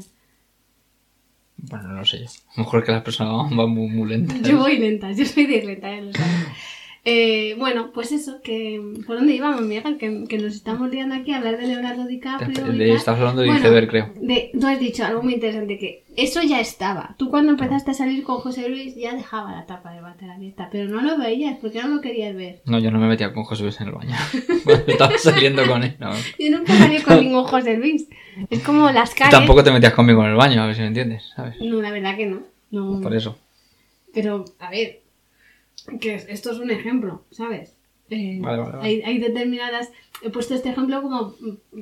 Bueno, 1.56 1.88
no 1.88 2.04
sé 2.04 2.18
yo. 2.20 2.26
A 2.26 2.58
lo 2.58 2.64
mejor 2.64 2.84
que 2.84 2.92
las 2.92 3.02
personas 3.02 3.32
van, 3.48 3.56
van 3.56 3.70
muy, 3.70 3.88
muy 3.88 4.08
lentas. 4.08 4.40
Yo 4.42 4.58
voy 4.58 4.78
lenta, 4.78 5.10
yo 5.12 5.24
soy 5.24 5.46
de 5.46 5.64
lenta, 5.64 5.90
ya 5.94 6.00
lo 6.02 6.12
sabes. 6.12 6.30
Eh, 7.08 7.54
bueno, 7.56 7.92
pues 7.94 8.10
eso, 8.10 8.40
que 8.42 8.82
¿por 9.06 9.16
dónde 9.18 9.32
íbamos, 9.36 9.62
Miguel? 9.62 9.96
Que, 9.96 10.24
que 10.28 10.38
nos 10.38 10.54
estamos 10.56 10.90
liando 10.90 11.14
aquí 11.14 11.30
a 11.30 11.36
hablar 11.36 11.56
de 11.56 11.68
Leonardo 11.68 12.04
DiCaprio. 12.04 12.64
De- 12.64 12.94
estás 12.94 13.16
hablando 13.16 13.42
de 13.42 13.46
Bueno, 13.46 13.60
iceberg, 13.60 13.88
creo. 13.88 14.12
de- 14.20 14.50
tú 14.60 14.66
has 14.66 14.80
dicho 14.80 15.04
algo 15.04 15.22
muy 15.22 15.34
interesante, 15.34 15.78
que 15.78 16.02
eso 16.16 16.42
ya 16.42 16.58
estaba. 16.58 17.14
Tú 17.16 17.30
cuando 17.30 17.52
empezaste 17.52 17.92
a 17.92 17.94
salir 17.94 18.24
con 18.24 18.38
José 18.38 18.68
Luis 18.68 18.96
ya 18.96 19.14
dejaba 19.14 19.52
la 19.52 19.66
tapa 19.66 19.92
de 19.92 20.00
váter 20.00 20.28
abierta, 20.30 20.68
pero 20.72 20.88
no 20.90 21.00
lo 21.00 21.16
veías 21.16 21.56
porque 21.60 21.80
no 21.80 21.86
lo 21.86 22.00
querías 22.00 22.34
ver. 22.34 22.60
No, 22.64 22.80
yo 22.80 22.90
no 22.90 22.98
me 22.98 23.06
metía 23.06 23.32
con 23.32 23.44
José 23.44 23.62
Luis 23.62 23.80
en 23.80 23.86
el 23.86 23.92
baño. 23.94 24.16
Estaba 24.88 25.16
saliendo 25.16 25.64
con 25.64 25.84
él. 25.84 25.94
No. 26.00 26.10
Yo 26.40 26.50
nunca 26.58 26.74
salí 26.76 27.00
con 27.02 27.20
ningún 27.20 27.44
José 27.44 27.76
Luis. 27.76 28.08
Es 28.50 28.64
como 28.64 28.90
las 28.90 29.14
caras. 29.14 29.30
tampoco 29.32 29.62
te 29.62 29.70
metías 29.70 29.92
conmigo 29.94 30.24
en 30.24 30.30
el 30.30 30.36
baño, 30.36 30.60
a 30.60 30.66
ver 30.66 30.74
si 30.74 30.80
me 30.80 30.88
entiendes, 30.88 31.22
¿sabes? 31.36 31.54
No, 31.60 31.80
la 31.80 31.92
verdad 31.92 32.16
que 32.16 32.26
no. 32.26 32.40
no. 32.72 33.00
Por 33.00 33.14
eso. 33.14 33.38
Pero, 34.12 34.44
a 34.58 34.70
ver, 34.70 35.02
que 36.00 36.14
es- 36.14 36.26
esto 36.28 36.52
es 36.52 36.58
un 36.58 36.70
ejemplo, 36.70 37.24
¿sabes? 37.30 37.76
Eh, 38.10 38.38
Vale, 38.40 38.58
vale, 38.58 38.72
vale. 38.76 38.86
Hay, 38.88 39.02
hay 39.02 39.18
determinadas... 39.18 39.90
He 40.22 40.30
puesto 40.30 40.54
este 40.54 40.70
ejemplo 40.70 41.02
como, 41.02 41.34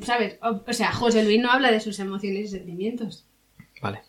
¿sabes? 0.02 0.38
O, 0.42 0.62
o 0.66 0.72
sea, 0.72 0.92
José 0.92 1.22
Luis 1.22 1.40
no 1.40 1.50
habla 1.50 1.70
de 1.70 1.80
sus 1.80 1.98
emociones 2.00 2.46
y 2.46 2.48
sentimientos. 2.48 3.26
Vale. 3.80 4.00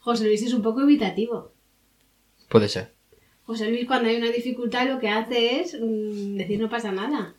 José 0.00 0.24
Luis 0.26 0.42
es 0.42 0.54
un 0.54 0.62
poco 0.62 0.80
evitativo. 0.82 1.52
Puede 2.48 2.68
ser. 2.68 2.94
José 3.44 3.68
Luis 3.68 3.86
cuando 3.86 4.08
hay 4.08 4.16
una 4.16 4.30
dificultad 4.30 4.88
lo 4.88 4.98
que 5.00 5.08
hace 5.10 5.60
es 5.60 5.74
mm, 5.78 6.36
decir 6.36 6.58
no 6.60 6.70
pasa 6.70 6.92
nada. 6.92 7.34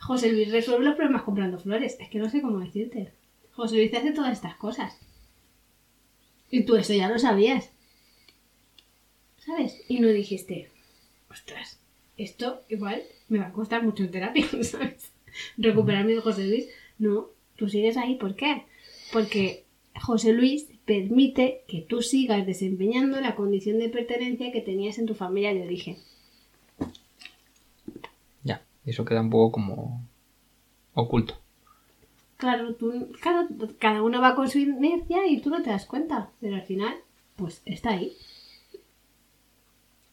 José 0.00 0.32
Luis 0.32 0.50
resuelve 0.50 0.84
los 0.86 0.96
problemas 0.96 1.22
comprando 1.22 1.58
flores. 1.58 1.96
Es 2.00 2.08
que 2.08 2.18
no 2.18 2.28
sé 2.28 2.42
cómo 2.42 2.58
decirte. 2.58 3.12
José 3.52 3.76
Luis 3.76 3.94
hace 3.94 4.10
todas 4.12 4.32
estas 4.32 4.56
cosas. 4.56 4.98
Y 6.50 6.64
tú 6.64 6.76
eso 6.76 6.92
ya 6.94 7.08
lo 7.08 7.18
sabías. 7.18 7.70
¿Sabes? 9.44 9.84
Y 9.88 10.00
no 10.00 10.08
dijiste, 10.08 10.70
ostras, 11.30 11.78
esto 12.16 12.62
igual 12.68 13.02
me 13.28 13.38
va 13.38 13.48
a 13.48 13.52
costar 13.52 13.82
mucho 13.82 14.04
en 14.04 14.10
terapia, 14.10 14.46
¿sabes? 14.62 15.12
Recuperarme 15.56 16.14
de 16.14 16.20
José 16.20 16.46
Luis. 16.46 16.68
No, 16.98 17.28
tú 17.56 17.68
sigues 17.68 17.96
ahí. 17.96 18.14
¿Por 18.14 18.36
qué? 18.36 18.64
Porque 19.12 19.64
José 20.00 20.32
Luis 20.32 20.68
permite 20.84 21.62
que 21.66 21.82
tú 21.82 22.02
sigas 22.02 22.46
desempeñando 22.46 23.20
la 23.20 23.34
condición 23.34 23.78
de 23.78 23.88
pertenencia 23.88 24.52
que 24.52 24.60
tenías 24.60 24.98
en 24.98 25.06
tu 25.06 25.14
familia 25.14 25.52
de 25.52 25.62
origen. 25.62 25.96
Ya. 28.42 28.62
Eso 28.84 29.04
queda 29.04 29.20
un 29.20 29.30
poco 29.30 29.52
como 29.52 30.02
oculto. 30.94 31.38
Claro, 32.36 32.74
tú, 32.74 33.12
claro, 33.20 33.48
cada 33.78 34.02
uno 34.02 34.20
va 34.20 34.34
con 34.34 34.48
su 34.48 34.58
inercia 34.58 35.26
y 35.26 35.40
tú 35.40 35.50
no 35.50 35.62
te 35.62 35.70
das 35.70 35.86
cuenta, 35.86 36.30
pero 36.40 36.56
al 36.56 36.62
final, 36.62 36.94
pues 37.36 37.62
está 37.64 37.90
ahí. 37.90 38.16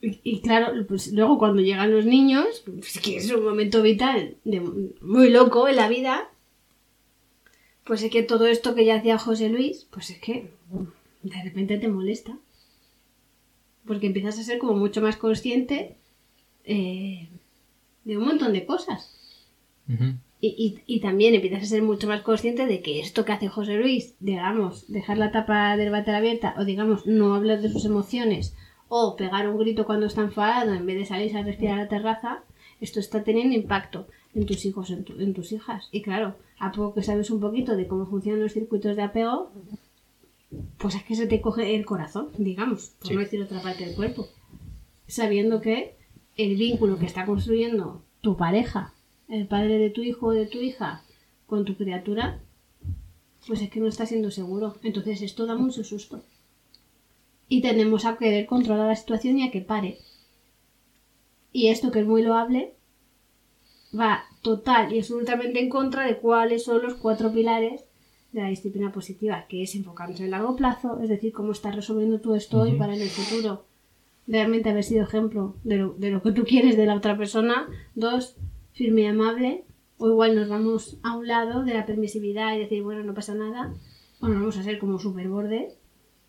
Y, 0.01 0.19
y 0.23 0.41
claro, 0.41 0.73
pues 0.87 1.13
luego 1.13 1.37
cuando 1.37 1.61
llegan 1.61 1.91
los 1.91 2.05
niños, 2.05 2.63
pues 2.65 2.99
que 2.99 3.17
es 3.17 3.31
un 3.31 3.43
momento 3.43 3.81
vital 3.83 4.35
de, 4.43 4.59
muy 4.59 5.29
loco 5.29 5.67
en 5.67 5.75
la 5.75 5.87
vida, 5.87 6.27
pues 7.85 8.01
es 8.03 8.11
que 8.11 8.23
todo 8.23 8.47
esto 8.47 8.73
que 8.73 8.85
ya 8.85 8.95
hacía 8.95 9.17
José 9.17 9.49
Luis, 9.49 9.87
pues 9.91 10.09
es 10.09 10.19
que 10.19 10.49
de 11.23 11.43
repente 11.43 11.77
te 11.77 11.87
molesta. 11.87 12.37
Porque 13.85 14.07
empiezas 14.07 14.39
a 14.39 14.43
ser 14.43 14.59
como 14.59 14.73
mucho 14.73 15.01
más 15.01 15.17
consciente 15.17 15.95
eh, 16.63 17.29
de 18.03 18.17
un 18.17 18.25
montón 18.25 18.53
de 18.53 18.65
cosas. 18.65 19.17
Y, 20.39 20.47
y, 20.47 20.79
y 20.85 21.01
también 21.01 21.35
empiezas 21.35 21.63
a 21.63 21.65
ser 21.65 21.83
mucho 21.83 22.07
más 22.07 22.21
consciente 22.21 22.65
de 22.65 22.81
que 22.81 23.01
esto 23.01 23.25
que 23.25 23.33
hace 23.33 23.49
José 23.49 23.75
Luis, 23.75 24.15
digamos, 24.19 24.89
dejar 24.89 25.17
la 25.17 25.31
tapa 25.31 25.75
del 25.75 25.91
váter 25.91 26.15
abierta, 26.15 26.55
o 26.57 26.63
digamos, 26.63 27.05
no 27.05 27.35
hablar 27.35 27.61
de 27.61 27.69
sus 27.69 27.83
emociones, 27.83 28.55
o 28.93 29.15
pegar 29.15 29.47
un 29.47 29.57
grito 29.57 29.85
cuando 29.85 30.05
está 30.07 30.21
enfadado 30.21 30.73
en 30.73 30.85
vez 30.85 30.97
de 30.97 31.05
salir 31.05 31.35
a 31.37 31.43
respirar 31.43 31.79
a 31.79 31.83
la 31.83 31.87
terraza, 31.87 32.43
esto 32.81 32.99
está 32.99 33.23
teniendo 33.23 33.55
impacto 33.55 34.05
en 34.35 34.45
tus 34.45 34.65
hijos, 34.65 34.89
en, 34.89 35.05
tu- 35.05 35.17
en 35.19 35.33
tus 35.33 35.53
hijas. 35.53 35.87
Y 35.93 36.01
claro, 36.01 36.35
a 36.59 36.71
poco 36.73 36.93
que 36.95 37.03
sabes 37.03 37.31
un 37.31 37.39
poquito 37.39 37.77
de 37.77 37.87
cómo 37.87 38.05
funcionan 38.05 38.41
los 38.41 38.51
circuitos 38.53 38.95
de 38.97 39.03
apego, 39.03 39.49
pues 40.77 40.95
es 40.95 41.03
que 41.03 41.15
se 41.15 41.27
te 41.27 41.39
coge 41.39 41.75
el 41.75 41.85
corazón, 41.85 42.29
digamos, 42.37 42.91
por 42.99 43.07
Sí. 43.07 43.13
no 43.13 43.21
decir 43.21 43.41
otra 43.41 43.61
parte 43.61 43.85
del 43.85 43.95
cuerpo. 43.95 44.27
Sabiendo 45.07 45.61
que 45.61 45.95
el 46.35 46.55
vínculo 46.57 46.97
que 46.99 47.05
está 47.05 47.25
construyendo 47.25 48.01
tu 48.21 48.35
pareja, 48.35 48.93
el 49.29 49.47
padre 49.47 49.77
de 49.77 49.89
tu 49.89 50.01
hijo 50.01 50.27
o 50.27 50.31
de 50.31 50.47
tu 50.47 50.59
hija, 50.59 51.01
con 51.47 51.63
tu 51.63 51.75
criatura, 51.75 52.39
pues 53.47 53.61
es 53.61 53.69
que 53.69 53.79
no 53.79 53.87
está 53.87 54.05
siendo 54.05 54.31
seguro. 54.31 54.75
Entonces 54.83 55.21
esto 55.21 55.45
da 55.45 55.55
mucho 55.55 55.83
susto. 55.85 56.21
Y 57.51 57.61
tendemos 57.61 58.05
a 58.05 58.17
querer 58.17 58.45
controlar 58.45 58.87
la 58.87 58.95
situación 58.95 59.37
y 59.37 59.43
a 59.43 59.51
que 59.51 59.59
pare. 59.59 59.97
Y 61.51 61.67
esto 61.67 61.91
que 61.91 61.99
es 61.99 62.05
muy 62.05 62.21
loable 62.21 62.73
va 63.93 64.23
total 64.41 64.93
y 64.93 64.99
absolutamente 64.99 65.59
en 65.59 65.67
contra 65.67 66.05
de 66.05 66.17
cuáles 66.17 66.63
son 66.63 66.81
los 66.81 66.93
cuatro 66.93 67.33
pilares 67.33 67.83
de 68.31 68.41
la 68.41 68.47
disciplina 68.47 68.93
positiva, 68.93 69.45
que 69.49 69.63
es 69.63 69.75
enfocarnos 69.75 70.21
en 70.21 70.31
largo 70.31 70.55
plazo, 70.55 71.01
es 71.03 71.09
decir, 71.09 71.33
cómo 71.33 71.51
estás 71.51 71.75
resolviendo 71.75 72.21
tú 72.21 72.35
esto 72.35 72.61
hoy 72.61 72.77
para 72.77 72.95
en 72.95 73.01
el 73.01 73.09
futuro 73.09 73.65
realmente 74.27 74.69
haber 74.69 74.85
sido 74.85 75.03
ejemplo 75.03 75.55
de 75.63 75.77
lo, 75.77 75.93
de 75.97 76.09
lo 76.09 76.21
que 76.21 76.31
tú 76.31 76.45
quieres 76.45 76.77
de 76.77 76.85
la 76.85 76.95
otra 76.95 77.17
persona. 77.17 77.67
Dos, 77.95 78.37
firme 78.73 79.01
y 79.01 79.07
amable. 79.07 79.65
O 79.97 80.07
igual 80.09 80.35
nos 80.35 80.49
vamos 80.49 80.97
a 81.03 81.17
un 81.17 81.27
lado 81.27 81.63
de 81.63 81.73
la 81.73 81.85
permisividad 81.85 82.55
y 82.55 82.59
decir, 82.59 82.81
bueno, 82.81 83.03
no 83.03 83.13
pasa 83.13 83.35
nada. 83.35 83.73
O 84.19 84.27
nos 84.27 84.39
vamos 84.39 84.57
a 84.57 84.63
ser 84.63 84.79
como 84.79 84.99
super 84.99 85.27
bordes. 85.27 85.77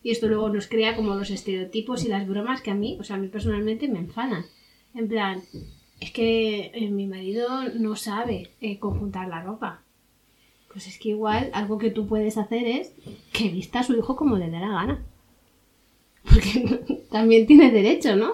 Y 0.03 0.11
esto 0.11 0.27
luego 0.27 0.49
nos 0.49 0.67
crea 0.67 0.95
como 0.95 1.15
los 1.15 1.31
estereotipos 1.31 2.03
y 2.03 2.09
las 2.09 2.27
bromas 2.27 2.61
que 2.61 2.71
a 2.71 2.75
mí, 2.75 2.97
o 2.99 3.03
sea, 3.03 3.15
a 3.15 3.19
mí 3.19 3.29
personalmente 3.29 3.87
me 3.87 3.99
enfadan. 3.99 4.45
En 4.93 5.07
plan, 5.07 5.41
es 5.99 6.11
que 6.11 6.71
eh, 6.73 6.89
mi 6.89 7.07
marido 7.07 7.69
no 7.75 7.95
sabe 7.95 8.51
eh, 8.59 8.77
conjuntar 8.79 9.29
la 9.29 9.41
ropa. 9.41 9.81
Pues 10.71 10.87
es 10.87 10.99
que 10.99 11.09
igual 11.09 11.49
algo 11.53 11.77
que 11.77 11.91
tú 11.91 12.07
puedes 12.07 12.37
hacer 12.37 12.67
es 12.67 12.93
que 13.31 13.49
vista 13.49 13.79
a 13.79 13.83
su 13.83 13.95
hijo 13.95 14.15
como 14.15 14.37
le 14.37 14.49
dé 14.49 14.59
la 14.59 14.69
gana. 14.69 15.05
Porque 16.23 17.03
también 17.09 17.47
tiene 17.47 17.71
derecho, 17.71 18.15
¿no? 18.15 18.33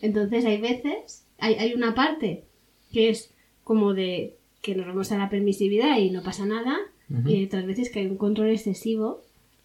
Entonces 0.00 0.44
hay 0.46 0.60
veces, 0.60 1.26
hay, 1.38 1.54
hay 1.54 1.74
una 1.74 1.94
parte 1.94 2.44
que 2.92 3.10
es 3.10 3.32
como 3.64 3.94
de 3.94 4.36
que 4.62 4.74
nos 4.74 4.86
vamos 4.86 5.12
a 5.12 5.18
la 5.18 5.28
permisividad 5.28 5.98
y 5.98 6.10
no 6.10 6.22
pasa 6.22 6.46
nada, 6.46 6.78
y 7.26 7.34
hay 7.34 7.44
otras 7.44 7.66
veces 7.66 7.90
que 7.90 7.98
hay 7.98 8.06
un 8.06 8.16
control 8.16 8.48
excesivo 8.50 9.22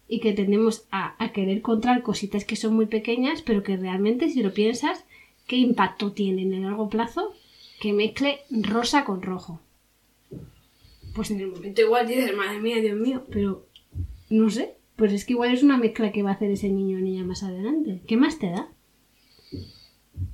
y 0.08 0.20
que 0.20 0.32
tendemos 0.32 0.86
a, 0.90 1.14
querer 1.32 1.60
controlar 1.60 2.02
cositas 2.02 2.44
que 2.44 2.56
son 2.56 2.74
muy 2.74 2.86
pequeñas, 2.86 3.42
pero 3.42 3.62
que 3.62 3.76
realmente, 3.76 4.30
si 4.30 4.42
lo 4.42 4.54
piensas, 4.54 5.04
¿qué 5.46 5.56
impacto 5.56 6.12
tienen 6.12 6.52
en 6.52 6.60
el 6.60 6.62
largo 6.62 6.88
plazo? 6.88 7.34
Que 7.80 7.92
mezcle 7.92 8.40
rosa 8.50 9.04
con 9.04 9.22
rojo. 9.22 9.60
Pues 11.14 11.30
en 11.30 11.40
el 11.40 11.48
momento 11.48 11.82
igual 11.82 12.08
dices, 12.08 12.34
madre 12.34 12.58
mía, 12.58 12.80
Dios 12.80 12.98
mío, 12.98 13.24
pero 13.30 13.66
no 14.30 14.50
sé, 14.50 14.74
pues 14.96 15.12
es 15.12 15.24
que 15.24 15.34
igual 15.34 15.52
es 15.52 15.62
una 15.62 15.76
mezcla 15.76 16.10
que 16.10 16.22
va 16.22 16.30
a 16.30 16.34
hacer 16.34 16.50
ese 16.50 16.70
niño 16.70 16.96
o 16.98 17.00
niña 17.00 17.24
más 17.24 17.42
adelante. 17.42 18.00
¿Qué 18.06 18.16
más 18.16 18.38
te 18.38 18.50
da? 18.50 18.68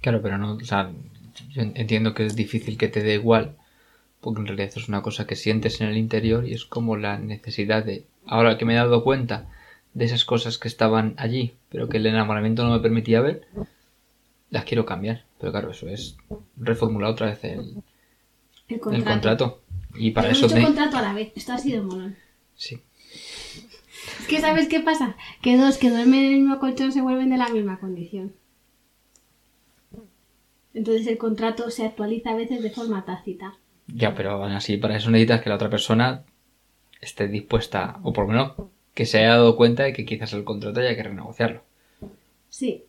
Claro, 0.00 0.22
pero 0.22 0.38
no, 0.38 0.54
o 0.54 0.60
sea, 0.60 0.92
yo 1.50 1.62
en- 1.62 1.72
entiendo 1.76 2.14
que 2.14 2.26
es 2.26 2.36
difícil 2.36 2.78
que 2.78 2.88
te 2.88 3.02
dé 3.02 3.14
igual, 3.14 3.56
porque 4.20 4.40
en 4.40 4.46
realidad 4.46 4.72
es 4.76 4.88
una 4.88 5.02
cosa 5.02 5.26
que 5.26 5.36
sientes 5.36 5.80
en 5.80 5.88
el 5.88 5.96
interior 5.96 6.46
y 6.46 6.52
es 6.52 6.64
como 6.64 6.96
la 6.96 7.18
necesidad 7.18 7.84
de, 7.84 8.04
ahora 8.26 8.56
que 8.56 8.64
me 8.64 8.74
he 8.74 8.76
dado 8.76 9.02
cuenta 9.02 9.48
de 9.94 10.04
esas 10.04 10.24
cosas 10.24 10.58
que 10.58 10.68
estaban 10.68 11.14
allí, 11.16 11.54
pero 11.70 11.88
que 11.88 11.96
el 11.98 12.06
enamoramiento 12.06 12.64
no 12.64 12.70
me 12.70 12.80
permitía 12.80 13.20
ver, 13.20 13.46
las 14.50 14.64
quiero 14.64 14.84
cambiar. 14.84 15.24
Pero 15.38 15.52
claro, 15.52 15.70
eso 15.70 15.88
es 15.88 16.16
reformular 16.56 17.10
otra 17.10 17.28
vez 17.28 17.44
el, 17.44 17.82
El 18.68 18.74
el 18.74 18.80
contrato. 18.80 19.10
contrato. 19.12 19.60
Y 19.96 20.10
para 20.10 20.28
Pero 20.28 20.38
eso 20.38 20.46
mucho 20.46 20.56
te... 20.56 20.62
contrato 20.64 20.96
a 20.98 21.02
la 21.02 21.12
vez. 21.14 21.32
Esto 21.36 21.52
ha 21.52 21.58
sido 21.58 21.84
molón. 21.84 22.16
Sí. 22.56 22.80
Es 24.20 24.26
que 24.26 24.40
¿sabes 24.40 24.68
qué 24.68 24.80
pasa? 24.80 25.16
Que 25.40 25.56
dos 25.56 25.78
que 25.78 25.90
duermen 25.90 26.24
en 26.24 26.32
el 26.34 26.40
mismo 26.40 26.58
colchón 26.58 26.92
se 26.92 27.00
vuelven 27.00 27.30
de 27.30 27.36
la 27.36 27.48
misma 27.48 27.78
condición. 27.78 28.34
Entonces 30.72 31.06
el 31.06 31.18
contrato 31.18 31.70
se 31.70 31.86
actualiza 31.86 32.30
a 32.30 32.34
veces 32.34 32.62
de 32.62 32.70
forma 32.70 33.04
tácita. 33.04 33.54
Ya, 33.86 34.14
pero 34.14 34.32
aún 34.32 34.52
así 34.52 34.76
para 34.76 34.96
eso 34.96 35.10
necesitas 35.10 35.40
que 35.42 35.48
la 35.50 35.54
otra 35.56 35.70
persona 35.70 36.24
esté 37.00 37.28
dispuesta, 37.28 38.00
o 38.02 38.12
por 38.12 38.24
lo 38.26 38.32
menos 38.32 38.52
que 38.94 39.06
se 39.06 39.18
haya 39.18 39.30
dado 39.30 39.56
cuenta 39.56 39.82
de 39.82 39.92
que 39.92 40.04
quizás 40.04 40.32
el 40.32 40.44
contrato 40.44 40.80
haya 40.80 40.94
que 40.96 41.02
renegociarlo. 41.02 41.62
Sí. 42.48 42.84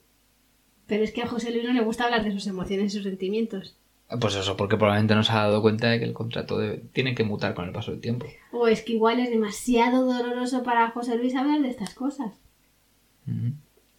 Pero 0.87 1.03
es 1.03 1.11
que 1.11 1.23
a 1.23 1.27
José 1.27 1.51
Luis 1.51 1.63
no 1.63 1.73
le 1.73 1.81
gusta 1.83 2.05
hablar 2.05 2.23
de 2.23 2.31
sus 2.31 2.45
emociones 2.47 2.93
y 2.93 2.97
sus 2.97 3.03
sentimientos. 3.03 3.75
Pues 4.21 4.35
eso, 4.35 4.55
porque 4.55 4.77
probablemente 4.77 5.15
no 5.15 5.23
se 5.23 5.31
ha 5.31 5.37
dado 5.47 5.63
cuenta 5.63 5.89
de 5.89 5.97
que 5.97 6.05
el 6.05 6.13
contrato 6.13 6.59
debe- 6.59 6.83
tiene 6.93 7.15
que 7.15 7.23
mutar 7.23 7.55
con 7.55 7.65
el 7.65 7.71
paso 7.71 7.89
del 7.89 8.01
tiempo. 8.01 8.27
O 8.51 8.67
es 8.67 8.83
que 8.83 8.93
igual 8.93 9.19
es 9.19 9.31
demasiado 9.31 10.05
doloroso 10.05 10.61
para 10.61 10.91
José 10.91 11.17
Luis 11.17 11.35
hablar 11.35 11.61
de 11.63 11.69
estas 11.69 11.95
cosas. 11.95 12.33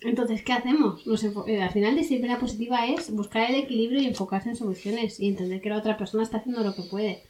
Entonces, 0.01 0.43
¿qué 0.45 0.53
hacemos? 0.53 1.05
Nos 1.07 1.25
eh, 1.25 1.63
al 1.63 1.71
final, 1.71 1.97
disciplina 1.97 2.39
positiva 2.39 2.87
es 2.87 3.11
buscar 3.11 3.51
el 3.51 3.57
equilibrio 3.57 4.01
y 4.01 4.07
enfocarse 4.07 4.51
en 4.51 4.57
soluciones 4.57 5.19
y 5.19 5.27
entender 5.29 5.61
que 5.61 5.71
la 5.71 5.79
otra 5.79 5.97
persona 5.97 6.23
está 6.23 6.37
haciendo 6.37 6.63
lo 6.63 6.77
que 6.77 6.83
puede. 6.83 7.25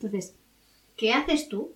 Entonces, 0.00 0.34
¿qué 0.96 1.12
haces 1.12 1.48
tú 1.48 1.72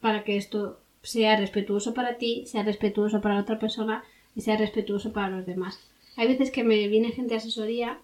para 0.00 0.24
que 0.24 0.36
esto 0.36 0.80
sea 1.02 1.36
respetuoso 1.36 1.94
para 1.94 2.16
ti, 2.16 2.44
sea 2.46 2.62
respetuoso 2.62 3.20
para 3.20 3.36
la 3.36 3.42
otra 3.42 3.58
persona 3.58 4.04
y 4.34 4.40
sea 4.42 4.56
respetuoso 4.56 5.12
para 5.12 5.30
los 5.30 5.46
demás? 5.46 5.80
Hay 6.16 6.28
veces 6.28 6.50
que 6.50 6.64
me 6.64 6.88
viene 6.88 7.12
gente 7.12 7.34
a 7.34 7.38
asesoría 7.38 7.98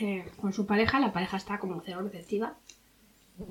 eh, 0.00 0.24
con 0.40 0.52
su 0.52 0.66
pareja, 0.66 1.00
la 1.00 1.12
pareja 1.12 1.36
está 1.36 1.58
como 1.58 1.82
cero 1.84 2.02
receptiva, 2.02 2.56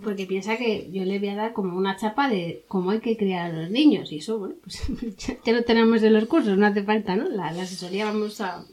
porque 0.03 0.25
piensa 0.25 0.58
que 0.58 0.89
yo 0.91 1.05
le 1.05 1.19
voy 1.19 1.29
a 1.29 1.36
dar 1.36 1.53
como 1.53 1.77
una 1.77 1.95
chapa 1.95 2.27
de 2.27 2.63
cómo 2.67 2.91
hay 2.91 2.99
que 2.99 3.17
criar 3.17 3.51
a 3.51 3.58
los 3.62 3.69
niños. 3.69 4.12
Y 4.12 4.17
eso, 4.17 4.39
bueno, 4.39 4.55
pues 4.62 4.81
ya, 5.45 5.53
lo 5.53 5.63
tenemos 5.63 6.01
en 6.03 6.13
los 6.13 6.25
cursos, 6.25 6.58
no 6.58 6.65
hace 6.65 6.84
falta, 6.84 7.15
¿no? 7.15 7.29
La, 7.29 7.51
la 7.51 7.63
asesoría 7.63 8.05
vamos 8.05 8.41
a... 8.41 8.65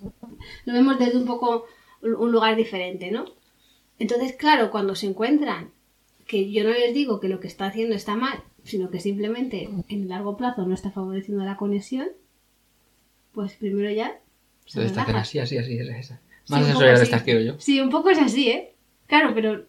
Lo 0.64 0.72
vemos 0.72 0.98
desde 0.98 1.18
un 1.18 1.26
poco 1.26 1.66
un 2.02 2.32
lugar 2.32 2.56
diferente, 2.56 3.10
¿no? 3.10 3.26
Entonces, 3.98 4.32
claro, 4.32 4.70
cuando 4.70 4.94
se 4.94 5.06
encuentran, 5.06 5.70
que 6.26 6.50
yo 6.50 6.64
no 6.64 6.70
les 6.70 6.94
digo 6.94 7.20
que 7.20 7.28
lo 7.28 7.40
que 7.40 7.46
está 7.46 7.66
haciendo 7.66 7.94
está 7.94 8.16
mal, 8.16 8.42
sino 8.64 8.90
que 8.90 9.00
simplemente 9.00 9.68
en 9.88 10.02
el 10.02 10.08
largo 10.08 10.36
plazo 10.36 10.66
no 10.66 10.74
está 10.74 10.90
favoreciendo 10.90 11.44
la 11.44 11.56
conexión, 11.56 12.08
pues 13.32 13.54
primero 13.54 13.90
ya... 13.90 14.18
se 14.66 14.82
Entonces 14.82 15.14
así, 15.16 15.38
así, 15.38 15.58
así, 15.58 15.78
es 15.78 15.88
esa. 15.88 16.20
Sí, 16.44 16.52
Más 16.52 16.60
poco 16.60 16.70
asesoría 16.70 16.98
de 16.98 17.04
estas 17.04 17.22
quiero 17.22 17.40
yo. 17.40 17.54
Sí, 17.58 17.80
un 17.80 17.90
poco 17.90 18.10
es 18.10 18.18
así, 18.18 18.48
¿eh? 18.48 18.74
Claro, 19.06 19.32
pero 19.34 19.64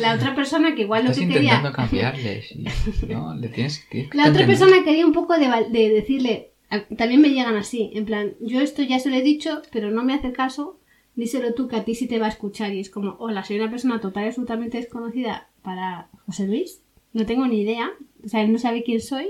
la 0.00 0.14
otra 0.14 0.34
persona 0.34 0.74
que 0.74 0.82
igual 0.82 1.04
lo 1.04 1.10
Estás 1.10 1.24
que 1.26 1.32
quería... 1.32 1.54
intentando 1.54 1.72
cambiarles. 1.76 2.52
y- 2.52 2.66
no, 3.08 3.34
le 3.34 3.48
tienes, 3.48 3.84
que 3.84 4.08
La 4.12 4.28
otra 4.28 4.46
persona 4.46 4.82
quería 4.84 5.06
un 5.06 5.12
poco 5.12 5.38
de, 5.38 5.48
de 5.70 5.88
decirle, 5.90 6.50
también 6.96 7.20
me 7.20 7.30
llegan 7.30 7.56
así, 7.56 7.90
en 7.94 8.04
plan, 8.04 8.34
yo 8.40 8.60
esto 8.60 8.82
ya 8.82 8.98
se 8.98 9.10
lo 9.10 9.16
he 9.16 9.22
dicho, 9.22 9.62
pero 9.72 9.90
no 9.90 10.02
me 10.04 10.14
hace 10.14 10.32
caso, 10.32 10.78
díselo 11.14 11.54
tú 11.54 11.68
que 11.68 11.76
a 11.76 11.84
ti 11.84 11.94
sí 11.94 12.06
te 12.06 12.18
va 12.18 12.26
a 12.26 12.30
escuchar. 12.30 12.72
Y 12.74 12.80
es 12.80 12.90
como, 12.90 13.16
hola, 13.20 13.44
soy 13.44 13.58
una 13.60 13.70
persona 13.70 14.00
total 14.00 14.24
y 14.24 14.28
absolutamente 14.28 14.78
desconocida 14.78 15.48
para 15.62 16.08
José 16.26 16.46
Luis, 16.46 16.80
no 17.12 17.26
tengo 17.26 17.46
ni 17.46 17.60
idea, 17.60 17.90
o 18.24 18.28
sea, 18.28 18.42
él 18.42 18.52
no 18.52 18.58
sabe 18.58 18.82
quién 18.82 19.00
soy. 19.00 19.28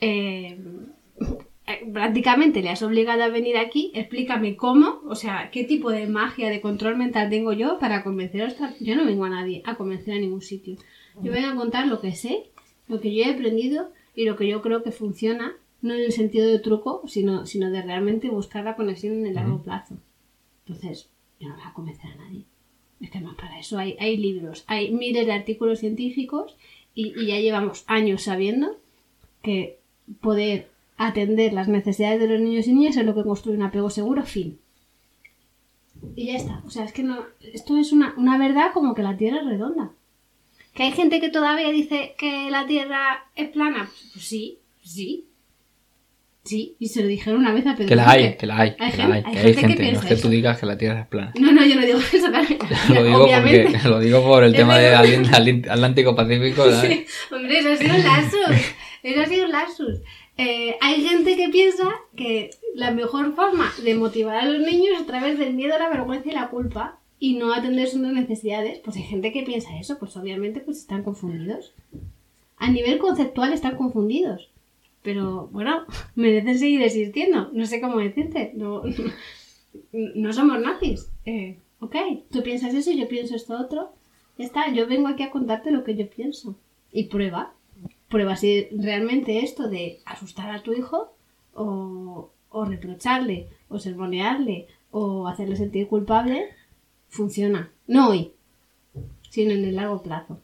Eh, 0.00 0.58
eh, 1.66 1.90
prácticamente 1.92 2.62
le 2.62 2.68
has 2.68 2.82
obligado 2.82 3.22
a 3.22 3.28
venir 3.28 3.56
aquí, 3.56 3.90
explícame 3.94 4.56
cómo, 4.56 5.00
o 5.06 5.14
sea, 5.14 5.50
qué 5.50 5.64
tipo 5.64 5.90
de 5.90 6.06
magia, 6.06 6.50
de 6.50 6.60
control 6.60 6.96
mental 6.96 7.30
tengo 7.30 7.52
yo 7.54 7.78
para 7.78 8.04
convencer 8.04 8.42
a 8.42 8.48
otra... 8.48 8.74
Yo 8.80 8.96
no 8.96 9.06
vengo 9.06 9.24
a 9.24 9.30
nadie 9.30 9.62
a 9.64 9.76
convencer 9.76 10.14
a 10.14 10.20
ningún 10.20 10.42
sitio. 10.42 10.76
Yo 11.22 11.32
vengo 11.32 11.48
a 11.48 11.54
contar 11.54 11.86
lo 11.86 12.00
que 12.00 12.12
sé, 12.12 12.50
lo 12.86 13.00
que 13.00 13.14
yo 13.14 13.22
he 13.22 13.32
aprendido 13.32 13.92
y 14.14 14.24
lo 14.26 14.36
que 14.36 14.46
yo 14.46 14.60
creo 14.60 14.82
que 14.82 14.92
funciona, 14.92 15.56
no 15.80 15.94
en 15.94 16.00
el 16.00 16.12
sentido 16.12 16.46
de 16.48 16.58
truco, 16.58 17.02
sino, 17.06 17.46
sino 17.46 17.70
de 17.70 17.82
realmente 17.82 18.28
buscar 18.28 18.64
la 18.64 18.76
conexión 18.76 19.14
en 19.14 19.26
el 19.26 19.34
largo 19.34 19.62
plazo. 19.62 19.96
Entonces, 20.66 21.08
yo 21.40 21.48
no 21.48 21.54
voy 21.54 21.64
a 21.64 21.72
convencer 21.72 22.10
a 22.10 22.16
nadie. 22.16 22.44
Es 23.00 23.10
que 23.10 23.20
más 23.20 23.36
para 23.36 23.58
eso 23.58 23.78
hay, 23.78 23.96
hay 24.00 24.16
libros, 24.16 24.64
hay 24.66 24.90
miles 24.90 25.26
de 25.26 25.32
artículos 25.32 25.80
científicos 25.80 26.56
y, 26.94 27.26
ya 27.26 27.38
llevamos 27.38 27.84
años 27.86 28.22
sabiendo 28.22 28.76
que 29.42 29.78
poder 30.20 30.68
atender 30.96 31.52
las 31.52 31.68
necesidades 31.68 32.20
de 32.20 32.28
los 32.28 32.40
niños 32.40 32.66
y 32.66 32.72
niñas 32.72 32.96
es 32.96 33.04
lo 33.04 33.14
que 33.14 33.24
construye 33.24 33.56
un 33.56 33.64
apego 33.64 33.90
seguro, 33.90 34.22
fin. 34.24 34.58
Y 36.14 36.26
ya 36.26 36.36
está. 36.36 36.62
O 36.66 36.70
sea, 36.70 36.84
es 36.84 36.92
que 36.92 37.02
no. 37.02 37.24
Esto 37.40 37.76
es 37.78 37.92
una, 37.92 38.14
una 38.16 38.38
verdad 38.38 38.72
como 38.72 38.94
que 38.94 39.02
la 39.02 39.16
Tierra 39.16 39.40
es 39.40 39.46
redonda. 39.46 39.90
Que 40.74 40.84
hay 40.84 40.92
gente 40.92 41.20
que 41.20 41.30
todavía 41.30 41.70
dice 41.70 42.14
que 42.18 42.50
la 42.50 42.66
Tierra 42.66 43.24
es 43.34 43.48
plana. 43.48 43.90
Pues 44.12 44.24
sí, 44.24 44.58
sí. 44.82 45.26
Sí, 46.44 46.76
y 46.78 46.88
se 46.88 47.00
lo 47.00 47.08
dijeron 47.08 47.40
una 47.40 47.54
vez 47.54 47.66
a 47.66 47.74
Pedro 47.74 47.88
Que 47.88 47.96
la 47.96 48.10
hay, 48.10 48.36
que 48.36 48.46
la 48.46 48.58
hay, 48.58 48.76
Hay 48.78 48.92
que 48.92 48.98
la 48.98 49.14
hay, 49.14 49.22
hay 49.24 49.32
que 49.32 49.40
gente 49.40 49.48
hay 49.48 49.54
que 49.54 49.60
gente. 49.60 49.72
No 49.72 49.76
piensa 49.78 50.08
es 50.08 50.14
que 50.14 50.22
tú 50.22 50.28
digas 50.28 50.60
que 50.60 50.66
la 50.66 50.76
Tierra 50.76 51.00
es 51.00 51.06
plana. 51.06 51.32
No, 51.40 51.52
no, 51.52 51.64
yo 51.64 51.74
no 51.74 51.86
digo 51.86 51.98
eso, 52.12 52.28
claro. 52.28 52.46
Lo 52.94 53.04
digo, 53.04 53.24
Obviamente. 53.24 53.70
porque, 53.72 53.88
lo 53.88 54.00
digo 54.00 54.22
por 54.22 54.44
el 54.44 54.54
tema 54.54 54.76
verdad. 54.76 55.04
Atlántico 55.70 56.14
Pacífico. 56.14 56.70
Sí, 56.70 57.06
hombre, 57.32 57.58
eso 57.58 57.72
ha 57.72 57.76
sido 57.76 57.94
un 57.94 58.04
lapsus. 58.04 58.74
Eso 59.02 59.20
ha 59.22 59.26
sido 59.26 59.44
un 59.46 59.52
lapsus. 59.52 60.00
Eh, 60.36 60.76
hay 60.82 61.02
gente 61.02 61.36
que 61.36 61.48
piensa 61.48 61.88
que 62.14 62.50
la 62.74 62.90
mejor 62.90 63.34
forma 63.34 63.72
de 63.82 63.94
motivar 63.94 64.36
a 64.36 64.44
los 64.44 64.60
niños 64.60 64.96
es 64.96 65.02
a 65.02 65.06
través 65.06 65.38
del 65.38 65.54
miedo, 65.54 65.78
la 65.78 65.88
vergüenza 65.88 66.28
y 66.28 66.32
la 66.34 66.48
culpa 66.48 66.98
y 67.18 67.34
no 67.36 67.54
atender 67.54 67.88
sus 67.88 68.00
necesidades. 68.00 68.80
Pues 68.84 68.96
hay 68.96 69.04
gente 69.04 69.32
que 69.32 69.44
piensa 69.44 69.78
eso, 69.78 69.98
pues 69.98 70.14
obviamente 70.18 70.60
pues 70.60 70.76
están 70.76 71.04
confundidos. 71.04 71.72
A 72.58 72.70
nivel 72.70 72.98
conceptual 72.98 73.54
están 73.54 73.76
confundidos. 73.76 74.50
Pero 75.04 75.48
bueno, 75.52 75.84
merecen 76.14 76.58
seguir 76.58 76.82
existiendo. 76.82 77.50
No 77.52 77.66
sé 77.66 77.80
cómo 77.82 77.98
decirte. 77.98 78.52
No, 78.56 78.82
no 79.92 80.32
somos 80.32 80.58
nazis. 80.60 81.10
Eh, 81.26 81.58
ok, 81.80 81.94
tú 82.30 82.42
piensas 82.42 82.72
eso, 82.72 82.90
yo 82.90 83.06
pienso 83.06 83.36
esto 83.36 83.60
otro. 83.60 83.92
Ya 84.38 84.46
está, 84.46 84.72
yo 84.72 84.88
vengo 84.88 85.08
aquí 85.08 85.22
a 85.22 85.30
contarte 85.30 85.70
lo 85.70 85.84
que 85.84 85.94
yo 85.94 86.08
pienso. 86.08 86.56
Y 86.90 87.04
prueba. 87.04 87.52
Prueba 88.08 88.34
si 88.34 88.66
realmente 88.70 89.40
esto 89.40 89.68
de 89.68 90.00
asustar 90.06 90.50
a 90.50 90.62
tu 90.62 90.72
hijo 90.72 91.12
o, 91.52 92.30
o 92.48 92.64
reprocharle 92.64 93.48
o 93.68 93.78
sermonearle 93.78 94.68
o 94.90 95.28
hacerle 95.28 95.56
sentir 95.56 95.86
culpable 95.86 96.46
funciona. 97.08 97.70
No 97.86 98.08
hoy, 98.08 98.32
sino 99.28 99.52
en 99.52 99.64
el 99.66 99.76
largo 99.76 100.02
plazo. 100.02 100.40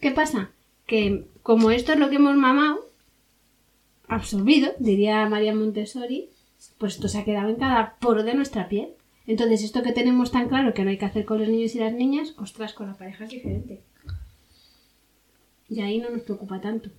¿Qué 0.00 0.10
pasa? 0.10 0.50
Que 0.84 1.24
como 1.42 1.70
esto 1.70 1.94
es 1.94 1.98
lo 1.98 2.10
que 2.10 2.16
hemos 2.16 2.36
mamado, 2.36 2.91
absorbido, 4.14 4.72
diría 4.78 5.28
María 5.28 5.54
Montessori, 5.54 6.30
pues 6.78 6.94
esto 6.94 7.08
se 7.08 7.18
ha 7.18 7.24
quedado 7.24 7.48
en 7.48 7.56
cada 7.56 7.96
poro 7.98 8.22
de 8.22 8.34
nuestra 8.34 8.68
piel. 8.68 8.90
Entonces, 9.26 9.62
esto 9.62 9.82
que 9.82 9.92
tenemos 9.92 10.32
tan 10.32 10.48
claro 10.48 10.74
que 10.74 10.84
no 10.84 10.90
hay 10.90 10.98
que 10.98 11.04
hacer 11.04 11.24
con 11.24 11.38
los 11.38 11.48
niños 11.48 11.74
y 11.74 11.78
las 11.78 11.92
niñas, 11.92 12.34
ostras, 12.38 12.72
con 12.72 12.88
la 12.88 12.96
pareja 12.96 13.24
es 13.24 13.30
diferente. 13.30 13.82
Y 15.68 15.80
ahí 15.80 15.98
no 15.98 16.10
nos 16.10 16.22
preocupa 16.22 16.60
tanto. 16.60 16.90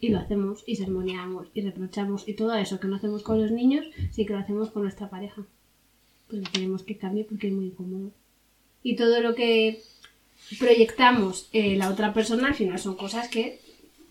Y 0.00 0.08
lo 0.08 0.18
hacemos, 0.18 0.64
y 0.66 0.76
sermoneamos, 0.76 1.48
y 1.54 1.60
reprochamos, 1.60 2.28
y 2.28 2.34
todo 2.34 2.54
eso 2.54 2.80
que 2.80 2.88
no 2.88 2.96
hacemos 2.96 3.22
con 3.22 3.40
los 3.40 3.50
niños, 3.50 3.86
sí 4.10 4.26
que 4.26 4.32
lo 4.32 4.38
hacemos 4.38 4.70
con 4.70 4.82
nuestra 4.82 5.08
pareja. 5.08 5.46
Pues 6.28 6.48
queremos 6.50 6.82
que 6.82 6.96
cambie 6.96 7.24
porque 7.24 7.48
es 7.48 7.52
muy 7.52 7.66
incómodo. 7.66 8.12
Y 8.82 8.96
todo 8.96 9.20
lo 9.20 9.34
que 9.34 9.82
proyectamos 10.58 11.48
en 11.52 11.78
la 11.78 11.90
otra 11.90 12.12
persona 12.12 12.48
al 12.48 12.54
final 12.54 12.78
son 12.78 12.96
cosas 12.96 13.28
que 13.28 13.60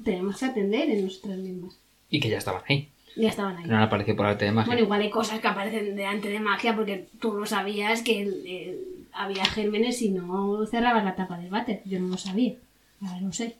tenemos 0.04 0.38
que 0.38 0.46
atender 0.46 0.90
en 0.90 1.06
nosotras 1.06 1.38
mismas. 1.38 1.78
Y 2.10 2.20
que 2.20 2.30
ya 2.30 2.38
estaban 2.38 2.62
ahí. 2.68 2.90
Ya 3.16 3.30
estaban 3.30 3.58
ahí. 3.58 3.66
No 3.66 3.76
han 3.78 3.84
aparecido 3.84 4.18
por 4.18 4.26
arte 4.26 4.46
de 4.46 4.52
magia. 4.52 4.68
Bueno, 4.68 4.84
igual 4.84 5.02
hay 5.02 5.10
cosas 5.10 5.40
que 5.40 5.48
aparecen 5.48 5.96
delante 5.96 6.30
de 6.30 6.40
magia 6.40 6.76
porque 6.76 7.08
tú 7.20 7.34
no 7.34 7.46
sabías 7.46 8.02
que 8.02 8.22
eh, 8.46 8.80
había 9.14 9.46
gérmenes 9.46 10.02
y 10.02 10.10
no 10.10 10.66
cerrabas 10.66 11.04
la 11.04 11.16
tapa 11.16 11.38
del 11.38 11.50
váter. 11.50 11.82
Yo 11.86 12.00
no 12.00 12.08
lo 12.08 12.18
sabía. 12.18 12.54
Ahora 13.02 13.22
lo 13.22 13.32
sé. 13.34 13.56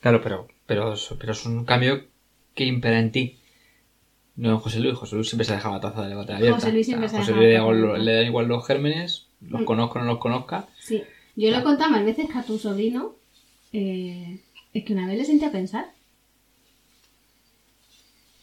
Claro, 0.00 0.20
pero, 0.22 0.48
pero, 0.66 0.94
pero 1.18 1.32
es 1.32 1.46
un 1.46 1.64
cambio 1.64 2.04
que 2.54 2.64
impera 2.64 2.98
en 2.98 3.12
ti. 3.12 3.38
No 4.36 4.50
en 4.50 4.58
José 4.58 4.80
Luis. 4.80 4.94
José 4.96 5.14
Luis 5.16 5.28
siempre 5.28 5.44
se 5.46 5.52
ha 5.52 5.56
dejado 5.56 5.74
la 5.76 5.80
taza 5.80 6.02
de 6.02 6.08
debate 6.10 6.32
abierta. 6.34 6.56
José 6.56 6.72
Luis 6.72 6.86
siempre 6.86 7.06
O 7.06 7.10
se 7.10 7.18
José 7.18 7.32
Luis 7.32 7.42
le, 7.46 7.52
da 7.54 7.58
igual, 7.60 7.76
abierta. 7.78 7.98
le 7.98 8.12
da 8.14 8.22
igual 8.22 8.46
los 8.48 8.66
gérmenes, 8.66 9.26
los 9.40 9.62
Mm. 9.62 9.64
conozca 9.64 9.98
o 9.98 10.02
no 10.02 10.08
los 10.12 10.18
conozca. 10.20 10.66
Sí. 10.78 11.02
Yo 11.36 11.50
le 11.50 11.58
he 11.58 11.62
contado 11.62 11.90
más 11.90 12.04
veces 12.04 12.28
que 12.30 12.38
a 12.38 12.42
tu 12.42 12.58
sobrino 12.58 13.14
eh, 13.72 14.38
es 14.74 14.84
que 14.84 14.92
una 14.92 15.06
vez 15.06 15.18
le 15.18 15.24
senté 15.24 15.46
a 15.46 15.52
pensar. 15.52 15.86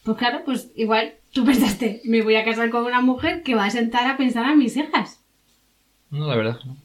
Pues 0.03 0.17
claro, 0.17 0.41
pues 0.45 0.71
igual 0.75 1.13
tú 1.31 1.45
pensaste, 1.45 2.01
me 2.05 2.21
voy 2.21 2.35
a 2.35 2.45
casar 2.45 2.69
con 2.71 2.85
una 2.85 3.01
mujer 3.01 3.43
que 3.43 3.53
va 3.53 3.65
a 3.65 3.69
sentar 3.69 4.09
a 4.09 4.17
pensar 4.17 4.45
a 4.45 4.55
mis 4.55 4.75
hijas. 4.77 5.19
No, 6.09 6.27
la 6.27 6.35
verdad 6.35 6.59
no. 6.65 6.77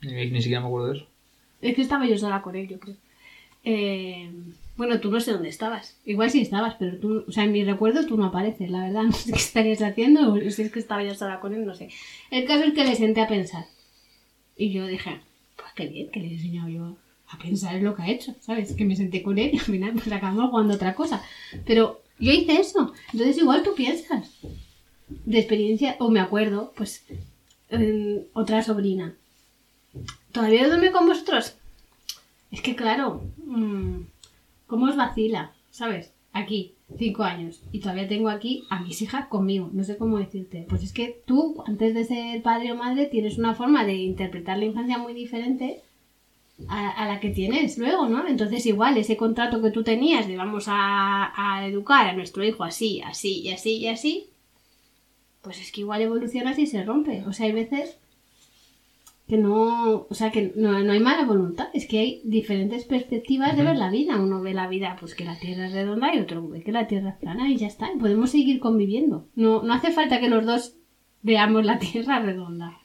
Ni, 0.00 0.30
ni 0.30 0.40
siquiera 0.40 0.60
me 0.60 0.68
acuerdo 0.68 0.88
de 0.88 0.96
eso. 0.98 1.06
Es 1.60 1.74
que 1.74 1.82
estaba 1.82 2.06
yo 2.06 2.16
sola 2.16 2.42
con 2.42 2.56
él, 2.56 2.68
yo 2.68 2.78
creo. 2.78 2.96
Eh, 3.64 4.30
bueno, 4.76 5.00
tú 5.00 5.10
no 5.10 5.20
sé 5.20 5.32
dónde 5.32 5.48
estabas. 5.48 5.98
Igual 6.04 6.30
sí 6.30 6.40
estabas, 6.42 6.74
pero 6.78 6.98
tú, 6.98 7.24
o 7.26 7.32
sea, 7.32 7.44
en 7.44 7.52
mi 7.52 7.64
recuerdo 7.64 8.06
tú 8.06 8.16
no 8.16 8.26
apareces, 8.26 8.70
la 8.70 8.82
verdad. 8.82 9.02
No 9.06 9.12
sé 9.12 9.32
qué 9.32 9.38
estarías 9.38 9.82
haciendo, 9.82 10.32
o 10.32 10.50
si 10.50 10.62
es 10.62 10.72
que 10.72 10.78
estaba 10.78 11.02
yo 11.02 11.14
sola 11.14 11.40
con 11.40 11.54
él, 11.54 11.64
no 11.64 11.74
sé. 11.74 11.88
El 12.30 12.44
caso 12.44 12.64
es 12.64 12.74
que 12.74 12.84
le 12.84 12.94
senté 12.94 13.20
a 13.20 13.28
pensar. 13.28 13.66
Y 14.56 14.72
yo 14.72 14.86
dije, 14.86 15.20
pues 15.56 15.72
qué 15.74 15.86
bien, 15.86 16.10
que 16.10 16.20
le 16.20 16.28
he 16.28 16.32
enseñado 16.34 16.68
yo 16.68 16.96
a 17.34 17.38
pensar 17.38 17.74
en 17.74 17.84
lo 17.84 17.94
que 17.94 18.02
ha 18.02 18.10
hecho, 18.10 18.34
¿sabes? 18.40 18.72
Que 18.74 18.84
me 18.84 18.96
senté 18.96 19.22
con 19.22 19.38
él 19.38 19.50
y 19.52 19.58
al 19.58 19.64
final 19.64 19.92
pues 19.92 20.10
acabamos 20.12 20.50
jugando 20.50 20.74
otra 20.74 20.94
cosa. 20.94 21.22
Pero 21.66 22.02
yo 22.18 22.32
hice 22.32 22.60
eso. 22.60 22.92
Entonces 23.12 23.38
igual 23.38 23.62
tú 23.62 23.74
piensas. 23.74 24.30
De 25.08 25.38
experiencia, 25.38 25.96
o 25.98 26.10
me 26.10 26.20
acuerdo, 26.20 26.72
pues, 26.76 27.04
en 27.68 28.26
otra 28.32 28.62
sobrina. 28.62 29.14
¿Todavía 30.32 30.66
duerme 30.66 30.92
con 30.92 31.06
vosotros? 31.06 31.56
Es 32.50 32.62
que 32.62 32.74
claro, 32.74 33.22
mm, 33.44 34.00
¿cómo 34.66 34.86
os 34.86 34.96
vacila? 34.96 35.52
¿Sabes? 35.70 36.12
Aquí, 36.32 36.72
cinco 36.98 37.22
años, 37.22 37.60
y 37.70 37.80
todavía 37.80 38.08
tengo 38.08 38.28
aquí 38.28 38.64
a 38.70 38.80
mis 38.80 39.02
hijas 39.02 39.26
conmigo. 39.28 39.70
No 39.72 39.84
sé 39.84 39.96
cómo 39.96 40.18
decirte. 40.18 40.66
Pues 40.68 40.82
es 40.82 40.92
que 40.92 41.20
tú, 41.26 41.62
antes 41.66 41.94
de 41.94 42.04
ser 42.04 42.42
padre 42.42 42.72
o 42.72 42.76
madre, 42.76 43.06
tienes 43.06 43.38
una 43.38 43.54
forma 43.54 43.84
de 43.84 43.94
interpretar 43.94 44.58
la 44.58 44.64
infancia 44.64 44.98
muy 44.98 45.14
diferente 45.14 45.82
a, 46.68 47.06
la 47.06 47.20
que 47.20 47.30
tienes 47.30 47.78
luego, 47.78 48.08
¿no? 48.08 48.26
Entonces 48.26 48.64
igual 48.66 48.96
ese 48.96 49.16
contrato 49.16 49.60
que 49.60 49.70
tú 49.70 49.82
tenías 49.82 50.28
de 50.28 50.36
vamos 50.36 50.66
a, 50.68 51.32
a 51.36 51.66
educar 51.66 52.06
a 52.06 52.12
nuestro 52.12 52.44
hijo 52.44 52.64
así, 52.64 53.02
así 53.02 53.40
y 53.40 53.52
así 53.52 53.76
y 53.78 53.88
así, 53.88 54.26
pues 55.42 55.60
es 55.60 55.72
que 55.72 55.82
igual 55.82 56.02
evoluciona 56.02 56.50
así 56.50 56.62
y 56.62 56.66
se 56.66 56.84
rompe. 56.84 57.22
O 57.26 57.32
sea, 57.32 57.46
hay 57.46 57.52
veces 57.52 57.98
que 59.26 59.38
no, 59.38 60.06
o 60.08 60.14
sea, 60.14 60.30
que 60.30 60.52
no, 60.54 60.76
hay 60.76 61.00
mala 61.00 61.24
voluntad, 61.24 61.68
es 61.72 61.86
que 61.86 61.98
hay 61.98 62.20
diferentes 62.24 62.84
perspectivas 62.84 63.56
de 63.56 63.64
ver 63.64 63.76
la 63.76 63.90
vida. 63.90 64.20
Uno 64.20 64.42
ve 64.42 64.52
la 64.52 64.68
vida, 64.68 64.96
pues 65.00 65.14
que 65.14 65.24
la 65.24 65.38
Tierra 65.38 65.66
es 65.66 65.72
redonda 65.72 66.14
y 66.14 66.20
otro 66.20 66.46
ve 66.46 66.62
que 66.62 66.72
la 66.72 66.86
Tierra 66.86 67.10
es 67.10 67.16
plana 67.16 67.48
y 67.50 67.56
ya 67.56 67.66
está. 67.66 67.90
podemos 67.98 68.30
seguir 68.30 68.60
conviviendo. 68.60 69.26
No, 69.34 69.62
no 69.62 69.72
hace 69.72 69.92
falta 69.92 70.20
que 70.20 70.28
los 70.28 70.44
dos 70.44 70.76
veamos 71.22 71.64
la 71.64 71.78
Tierra 71.78 72.18
redonda. 72.20 72.78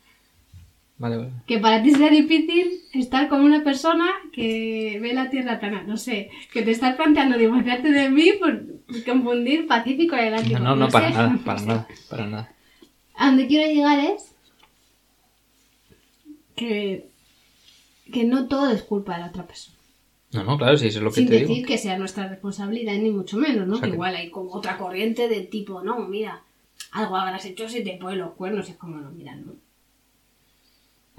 Vale, 1.00 1.16
vale. 1.16 1.32
Que 1.48 1.60
para 1.60 1.82
ti 1.82 1.92
sea 1.92 2.10
difícil 2.10 2.82
estar 2.94 3.30
con 3.30 3.42
una 3.42 3.64
persona 3.64 4.06
que 4.34 5.00
ve 5.02 5.14
la 5.14 5.30
Tierra 5.30 5.60
plana. 5.60 5.84
No 5.84 5.96
sé, 5.96 6.30
que 6.52 6.62
te 6.62 6.72
estás 6.72 6.98
planteando 6.98 7.38
divorciarte 7.38 7.90
de 7.90 8.10
mí 8.10 8.34
por 8.38 8.62
confundir 9.06 9.66
Pacífico 9.66 10.18
y 10.18 10.20
Atlántico. 10.20 10.60
No, 10.60 10.76
no, 10.76 10.76
no, 10.76 10.90
para 10.90 11.10
nada, 11.10 11.40
para 11.46 11.62
nada, 11.62 11.88
para 12.10 12.28
nada. 12.28 12.54
A 13.16 13.28
donde 13.28 13.48
quiero 13.48 13.72
llegar 13.72 14.00
es 14.00 14.36
que, 16.56 17.06
no 18.26 18.48
todo 18.48 18.70
es 18.70 18.84
culpa 18.84 19.16
de 19.16 19.22
la 19.22 19.28
otra 19.28 19.48
persona. 19.48 19.78
No, 20.32 20.44
no, 20.44 20.58
claro, 20.58 20.78
sí, 20.78 20.88
eso 20.88 21.00
es 21.00 21.04
lo 21.04 21.12
que 21.12 21.22
Sin 21.22 21.30
te 21.30 21.40
decir 21.40 21.66
que 21.66 21.78
sea 21.78 21.98
nuestra 21.98 22.28
responsabilidad, 22.28 22.94
ni 22.96 23.10
mucho 23.10 23.38
menos, 23.38 23.68
¿no? 23.68 23.80
que, 23.80 23.88
igual 23.88 24.16
hay 24.16 24.30
como 24.30 24.52
otra 24.52 24.78
corriente 24.78 25.28
de 25.28 25.42
tipo, 25.42 25.82
no, 25.82 26.00
mira, 26.00 26.44
algo 26.92 27.16
habrás 27.16 27.46
hecho 27.46 27.68
si 27.68 27.84
te 27.84 27.98
ponen 27.98 28.20
los 28.20 28.34
cuernos, 28.34 28.70
es 28.70 28.76
como, 28.76 28.98
no, 28.98 29.10
mira, 29.12 29.36
no. 29.36 29.54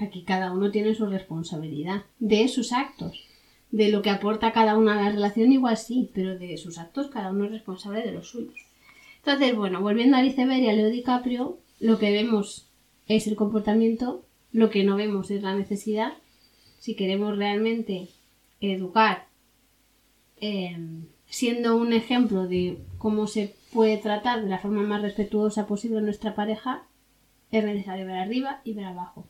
Aquí 0.01 0.23
cada 0.23 0.51
uno 0.51 0.71
tiene 0.71 0.95
su 0.95 1.05
responsabilidad 1.05 2.03
de 2.19 2.47
sus 2.47 2.73
actos. 2.73 3.23
De 3.69 3.89
lo 3.89 4.01
que 4.01 4.09
aporta 4.09 4.51
cada 4.51 4.77
uno 4.77 4.91
a 4.91 4.95
la 4.95 5.11
relación, 5.11 5.51
igual 5.51 5.77
sí, 5.77 6.09
pero 6.13 6.37
de 6.37 6.57
sus 6.57 6.77
actos 6.77 7.07
cada 7.07 7.29
uno 7.29 7.45
es 7.45 7.51
responsable 7.51 8.01
de 8.01 8.11
los 8.11 8.29
suyos. 8.29 8.55
Entonces, 9.17 9.55
bueno, 9.55 9.81
volviendo 9.81 10.17
a 10.17 10.25
Iceberg 10.25 10.61
y 10.61 10.69
a 10.69 10.73
Leo 10.73 10.89
DiCaprio, 10.89 11.59
lo 11.79 11.99
que 11.99 12.11
vemos 12.11 12.67
es 13.07 13.27
el 13.27 13.35
comportamiento 13.35 14.25
lo 14.51 14.69
que 14.69 14.83
no 14.83 14.95
vemos 14.95 15.31
es 15.31 15.41
la 15.43 15.55
necesidad. 15.55 16.13
Si 16.79 16.95
queremos 16.95 17.37
realmente 17.37 18.09
educar 18.59 19.27
em, 20.37 21.05
siendo 21.27 21.77
un 21.77 21.93
ejemplo 21.93 22.47
de 22.47 22.79
cómo 22.97 23.27
se 23.27 23.55
puede 23.71 23.97
tratar 23.97 24.43
de 24.43 24.49
la 24.49 24.59
forma 24.59 24.81
más 24.81 25.01
respetuosa 25.01 25.67
posible 25.67 26.01
nuestra 26.01 26.35
pareja, 26.35 26.83
es 27.51 27.63
necesario 27.63 28.05
ver 28.05 28.17
arriba 28.17 28.61
y 28.63 28.73
ver 28.73 28.85
abajo. 28.85 29.25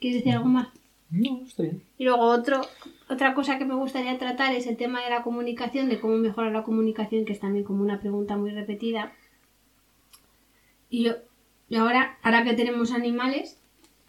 ¿Quieres 0.00 0.20
decir 0.20 0.32
algo 0.32 0.48
más? 0.48 0.68
No, 1.10 1.42
está 1.44 1.62
bien. 1.62 1.82
Y 1.98 2.04
luego 2.04 2.22
otro, 2.22 2.62
otra 3.08 3.34
cosa 3.34 3.58
que 3.58 3.64
me 3.64 3.74
gustaría 3.74 4.18
tratar 4.18 4.54
es 4.54 4.66
el 4.66 4.76
tema 4.76 5.02
de 5.02 5.10
la 5.10 5.22
comunicación, 5.22 5.88
de 5.88 6.00
cómo 6.00 6.16
mejorar 6.16 6.52
la 6.52 6.62
comunicación, 6.62 7.24
que 7.24 7.32
es 7.32 7.40
también 7.40 7.64
como 7.64 7.82
una 7.82 8.00
pregunta 8.00 8.36
muy 8.36 8.50
repetida. 8.50 9.12
Y 10.88 11.04
yo 11.04 11.14
y 11.70 11.76
ahora, 11.76 12.18
ahora 12.22 12.42
que 12.42 12.54
tenemos 12.54 12.90
animales, 12.90 13.56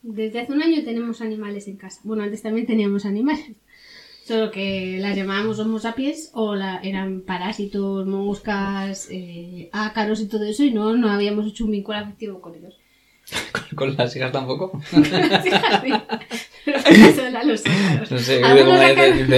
desde 0.01 0.41
hace 0.41 0.51
un 0.51 0.63
año 0.63 0.83
tenemos 0.83 1.21
animales 1.21 1.67
en 1.67 1.77
casa. 1.77 2.01
Bueno, 2.03 2.23
antes 2.23 2.41
también 2.41 2.65
teníamos 2.65 3.05
animales. 3.05 3.55
Solo 4.25 4.49
que 4.49 4.97
las 4.99 5.15
llamábamos 5.15 5.59
Homo 5.59 5.79
sapiens 5.79 6.31
o 6.33 6.55
la, 6.55 6.77
eran 6.77 7.21
parásitos, 7.21 8.07
moscas, 8.07 9.07
eh, 9.11 9.69
ácaros 9.71 10.21
y 10.21 10.27
todo 10.27 10.43
eso 10.43 10.63
y 10.63 10.71
no, 10.71 10.95
no 10.95 11.09
habíamos 11.09 11.45
hecho 11.45 11.65
un 11.65 11.71
vínculo 11.71 11.99
afectivo 11.99 12.41
con 12.41 12.55
ellos. 12.55 12.79
¿Con, 13.75 13.95
las 13.95 14.15
hijas 14.15 14.31
tampoco? 14.31 14.71
con 14.91 15.01
las 15.01 15.45
hijas 15.45 15.83
sí. 15.83 17.71
No 18.09 18.17
sé, 18.19 18.43
algunos, 18.43 18.79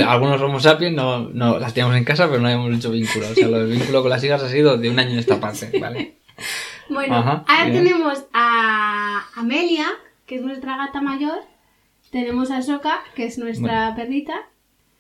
algunos 0.06 0.42
Homo 0.42 0.60
sapiens 0.60 0.96
no, 0.96 1.30
no, 1.30 1.60
las 1.60 1.74
teníamos 1.74 1.98
en 1.98 2.04
casa 2.04 2.28
pero 2.28 2.40
no 2.42 2.48
habíamos 2.48 2.76
hecho 2.76 2.92
vínculo. 2.92 3.30
O 3.30 3.34
sea, 3.34 3.48
lo 3.48 3.60
del 3.60 3.72
vínculo 3.72 4.02
con 4.02 4.10
las 4.10 4.24
hijas 4.24 4.44
ha 4.44 4.50
sido 4.50 4.78
de 4.78 4.90
un 4.90 5.00
año 5.00 5.12
en 5.12 5.20
esta 5.20 5.40
parte, 5.40 5.72
¿vale? 5.80 6.16
Bueno, 6.90 7.16
ahora 7.16 7.46
tenemos 7.72 8.26
a 8.34 9.24
Amelia, 9.36 9.88
que 10.26 10.36
es 10.36 10.42
nuestra 10.42 10.78
gata 10.78 11.02
mayor. 11.02 11.40
Tenemos 12.12 12.52
a 12.52 12.62
Soka, 12.62 13.02
que 13.16 13.26
es 13.26 13.38
nuestra 13.38 13.96
perrita. 13.96 14.34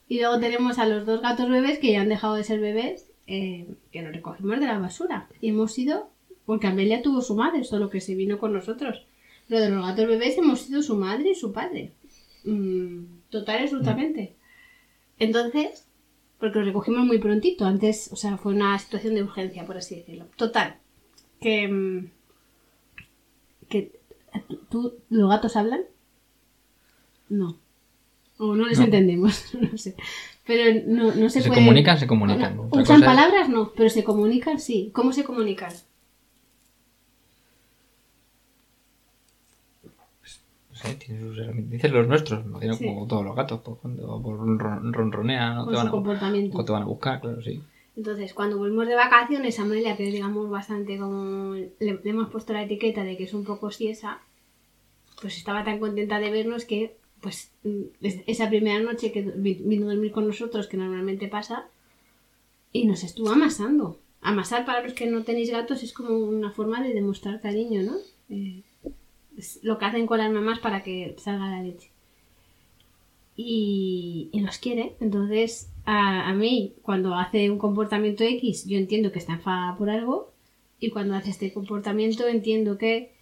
Y 0.08 0.20
luego 0.20 0.40
tenemos 0.40 0.80
a 0.80 0.86
los 0.86 1.06
dos 1.06 1.22
gatos 1.22 1.50
bebés 1.50 1.80
que 1.80 1.92
ya 1.92 2.02
han 2.02 2.10
dejado 2.10 2.36
de 2.36 2.44
ser 2.44 2.60
bebés, 2.60 3.10
eh, 3.28 3.68
que 3.92 4.02
los 4.02 4.14
recogimos 4.14 4.60
de 4.60 4.68
la 4.68 4.80
basura. 4.80 5.28
Y 5.42 5.50
hemos 5.50 5.78
ido, 5.78 6.10
porque 6.46 6.68
Amelia 6.68 7.02
tuvo 7.02 7.22
su 7.22 7.36
madre, 7.36 7.64
solo 7.64 7.90
que 7.90 8.02
se 8.02 8.16
vino 8.16 8.38
con 8.40 8.54
nosotros. 8.54 9.06
Pero 9.48 9.62
de 9.62 9.70
los 9.70 9.86
gatos 9.86 10.08
bebés 10.08 10.38
hemos 10.38 10.62
sido 10.62 10.82
su 10.82 10.96
madre 10.96 11.32
y 11.32 11.36
su 11.36 11.52
padre. 11.52 11.92
Mm, 12.44 13.04
total, 13.30 13.64
absolutamente. 13.64 14.36
Entonces, 15.20 15.88
porque 16.40 16.60
los 16.60 16.68
recogimos 16.68 17.06
muy 17.06 17.20
prontito, 17.20 17.66
antes, 17.66 18.12
o 18.12 18.16
sea, 18.16 18.38
fue 18.38 18.54
una 18.54 18.78
situación 18.78 19.16
de 19.16 19.24
urgencia, 19.24 19.66
por 19.66 19.78
así 19.78 19.96
decirlo. 19.96 20.26
Total, 20.36 20.76
que, 21.40 21.68
mm, 21.68 22.10
que 23.70 24.00
¿tú, 24.70 24.96
los 25.10 25.30
gatos 25.30 25.56
hablan? 25.56 25.82
No. 27.30 27.58
O 28.38 28.56
no 28.56 28.68
les 28.68 28.80
entendemos, 28.80 29.54
no 29.60 29.78
sé. 29.78 29.96
Pero 30.46 30.82
no, 30.88 31.16
no 31.16 31.30
se, 31.30 31.42
se 31.42 31.50
comunican, 31.50 31.98
se 31.98 32.08
comunican. 32.08 32.60
usan 32.72 33.02
palabras, 33.02 33.48
no, 33.48 33.72
pero 33.74 33.90
se 33.90 34.04
comunican, 34.04 34.60
sí. 34.60 34.92
¿Cómo 34.94 35.14
se 35.14 35.24
comunican? 35.24 35.72
Sus 40.92 41.38
herramientas. 41.38 41.72
Dices 41.72 41.92
los 41.92 42.08
nuestros, 42.08 42.46
no 42.46 42.60
tienen 42.60 42.78
como 42.78 43.08
todos 43.08 43.26
los 43.26 43.36
gatos, 43.36 43.62
pues, 43.64 43.78
cuando 43.82 44.20
ronronean, 44.92 45.56
¿no? 45.56 45.66
te, 45.68 45.76
van 45.76 45.88
a, 45.88 45.92
te 46.66 46.72
van 46.72 46.82
a 46.84 46.86
buscar, 46.86 47.22
claro, 47.22 47.42
sí. 47.42 47.62
Entonces, 47.96 48.34
cuando 48.34 48.58
volvimos 48.58 48.88
de 48.88 48.96
vacaciones, 48.96 49.60
Amelia, 49.60 49.96
que 49.96 50.04
digamos 50.04 50.50
bastante 50.50 50.98
como 50.98 51.54
le, 51.54 52.00
hemos 52.04 52.30
puesto 52.30 52.54
la 52.54 52.64
etiqueta 52.64 53.04
de 53.04 53.18
que 53.18 53.26
es 53.26 53.34
un 53.34 53.44
poco 53.44 53.70
siesa, 53.70 54.20
pues 55.22 55.38
estaba 55.38 55.64
tan 55.64 55.80
contenta 55.80 56.20
de 56.20 56.32
vernos 56.32 56.66
que, 56.66 56.96
pues, 57.22 57.52
mm, 57.64 57.84
esa 58.02 58.50
primera 58.50 58.80
noche 58.80 59.12
que 59.12 59.22
vino 59.22 59.88
a 59.88 59.94
dormir 59.94 60.12
con 60.12 60.26
nosotros, 60.26 60.68
que 60.68 60.78
normalmente 60.78 61.28
pasa, 61.28 61.68
y 62.72 62.86
nos 62.86 63.04
estuvo 63.04 63.30
amasando. 63.30 64.00
Amasar 64.22 64.66
para 64.66 64.82
los 64.82 64.94
que 64.94 65.06
no 65.06 65.24
tenéis 65.24 65.52
gatos 65.52 65.84
es 65.84 65.94
como 65.94 66.18
una 66.18 66.52
forma 66.52 66.82
de 66.82 66.94
demostrar 66.94 67.42
cariño, 67.42 67.84
¿no? 67.84 67.98
Eh, 68.30 68.64
lo 69.62 69.78
que 69.78 69.86
hacen 69.86 70.06
con 70.06 70.18
las 70.18 70.32
mamás 70.32 70.60
para 70.60 70.84
que 70.84 71.16
salga 71.18 71.50
la 71.50 71.64
leche. 71.64 71.90
Y, 73.36 74.30
los 74.34 74.58
quiere, 74.60 74.96
entonces 75.00 75.72
a, 75.86 76.34
mí, 76.34 76.74
cuando 76.84 77.16
hace 77.16 77.50
un 77.50 77.58
comportamiento 77.58 78.24
X, 78.24 78.66
yo 78.68 78.78
entiendo 78.78 79.12
que 79.12 79.20
está 79.20 79.34
enfadada 79.34 79.76
por 79.78 79.90
algo, 79.90 80.32
y 80.80 80.90
cuando 80.90 81.16
hace 81.16 81.32
este 81.32 81.52
comportamiento 81.52 82.28
entiendo 82.28 82.78
que 82.78 83.14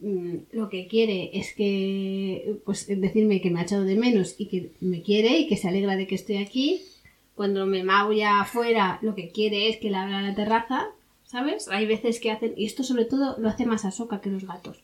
mm, 0.00 0.36
lo 0.52 0.68
que 0.68 0.86
quiere 0.86 1.30
es 1.32 1.54
que, 1.54 2.58
pues, 2.64 2.86
decirme 2.86 3.40
que 3.40 3.50
me 3.50 3.60
ha 3.60 3.64
echado 3.64 3.84
de 3.84 3.96
menos 3.96 4.36
y 4.38 4.46
que 4.46 4.70
me 4.80 5.02
quiere 5.02 5.38
y 5.38 5.48
que 5.48 5.56
se 5.56 5.68
alegra 5.68 5.96
de 5.96 6.06
que 6.06 6.14
estoy 6.14 6.36
aquí. 6.36 6.82
Cuando 7.34 7.66
me 7.66 7.82
maulla 7.82 8.40
afuera, 8.40 8.98
lo 9.02 9.14
que 9.14 9.30
quiere 9.30 9.68
es 9.68 9.78
que 9.78 9.90
le 9.90 9.96
abra 9.96 10.20
la 10.22 10.34
terraza, 10.34 10.88
¿sabes? 11.24 11.68
Hay 11.68 11.86
veces 11.86 12.20
que 12.20 12.30
hacen, 12.30 12.52
y 12.56 12.66
esto 12.66 12.84
sobre 12.84 13.06
todo 13.06 13.36
lo 13.38 13.48
hace 13.48 13.66
más 13.66 13.84
a 13.84 13.90
soca 13.90 14.20
que 14.20 14.30
los 14.30 14.44
gatos. 14.44 14.82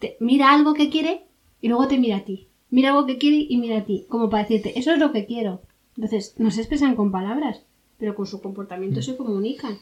Te, 0.00 0.16
mira 0.18 0.52
algo 0.52 0.74
que 0.74 0.90
quiere 0.90 1.22
y 1.60 1.68
luego 1.68 1.86
te 1.86 1.98
mira 1.98 2.16
a 2.16 2.24
ti. 2.24 2.48
Mira 2.70 2.90
algo 2.90 3.06
que 3.06 3.18
quiere 3.18 3.46
y 3.48 3.56
mira 3.58 3.78
a 3.78 3.84
ti, 3.84 4.06
como 4.08 4.28
para 4.28 4.42
decirte, 4.42 4.78
eso 4.78 4.92
es 4.92 4.98
lo 4.98 5.12
que 5.12 5.26
quiero. 5.26 5.62
Entonces, 5.96 6.34
no 6.38 6.50
se 6.50 6.60
expresan 6.60 6.96
con 6.96 7.12
palabras, 7.12 7.62
pero 7.98 8.14
con 8.14 8.26
su 8.26 8.40
comportamiento 8.40 9.00
mm. 9.00 9.02
se 9.02 9.16
comunican. 9.16 9.78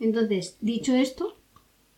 Entonces, 0.00 0.56
dicho 0.60 0.94
esto, 0.94 1.36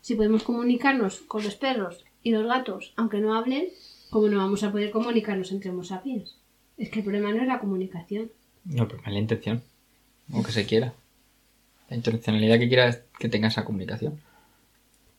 si 0.01 0.15
podemos 0.15 0.43
comunicarnos 0.43 1.21
con 1.21 1.45
los 1.45 1.55
perros 1.55 2.05
y 2.23 2.33
los 2.33 2.47
gatos, 2.47 2.93
aunque 2.97 3.21
no 3.21 3.35
hablen, 3.35 3.69
¿cómo 4.11 4.29
no 4.29 4.39
vamos 4.39 4.63
a 4.65 4.73
poder 4.73 4.91
comunicarnos 4.91 5.53
entre 5.53 5.71
homo 5.71 5.85
sapiens? 5.85 6.37
Es 6.77 6.91
que 6.91 6.99
el 6.99 7.05
problema 7.05 7.33
no 7.33 7.41
es 7.41 7.49
la 7.49 7.61
comunicación. 7.61 8.31
No, 8.64 8.83
el 8.83 8.89
problema 8.89 9.09
es 9.09 9.14
la 9.14 9.20
intención. 9.20 9.62
O 10.33 10.43
que 10.43 10.53
se 10.53 10.66
quiera. 10.66 10.95
La 11.89 11.97
intencionalidad 11.97 12.59
que 12.59 12.68
quiera 12.68 12.89
es 12.89 13.03
que 13.18 13.29
tenga 13.29 13.49
esa 13.49 13.64
comunicación. 13.64 14.20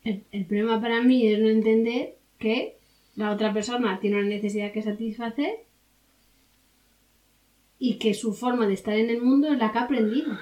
El, 0.04 0.24
el 0.32 0.45
problema 0.45 0.82
para 0.82 1.01
mí 1.01 1.28
es 1.28 1.39
no 1.39 1.47
entender 1.47 2.18
que 2.44 2.76
la 3.16 3.32
otra 3.32 3.54
persona 3.54 4.02
tiene 4.02 4.18
una 4.18 4.28
necesidad 4.28 4.74
que 4.74 4.82
satisfacer 4.82 5.64
y 7.80 8.00
que 8.00 8.14
su 8.14 8.34
forma 8.34 8.68
de 8.68 8.74
estar 8.74 8.96
en 8.98 9.10
el 9.10 9.22
mundo 9.22 9.48
es 9.48 9.58
la 9.58 9.72
que 9.72 9.78
ha 9.78 9.84
aprendido 9.84 10.38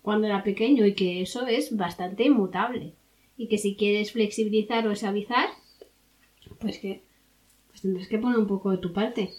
cuando 0.00 0.26
era 0.26 0.42
pequeño 0.42 0.86
y 0.86 0.94
que 0.94 1.20
eso 1.20 1.46
es 1.46 1.76
bastante 1.76 2.24
inmutable. 2.24 2.94
Y 3.36 3.48
que 3.48 3.58
si 3.58 3.76
quieres 3.76 4.12
flexibilizar 4.12 4.88
o 4.88 4.96
suavizar 4.96 5.50
pues 6.58 6.78
que 6.78 7.02
pues 7.68 7.82
tendrás 7.82 8.08
que 8.08 8.18
poner 8.18 8.38
un 8.38 8.46
poco 8.46 8.70
de 8.70 8.78
tu 8.78 8.94
parte. 8.94 9.34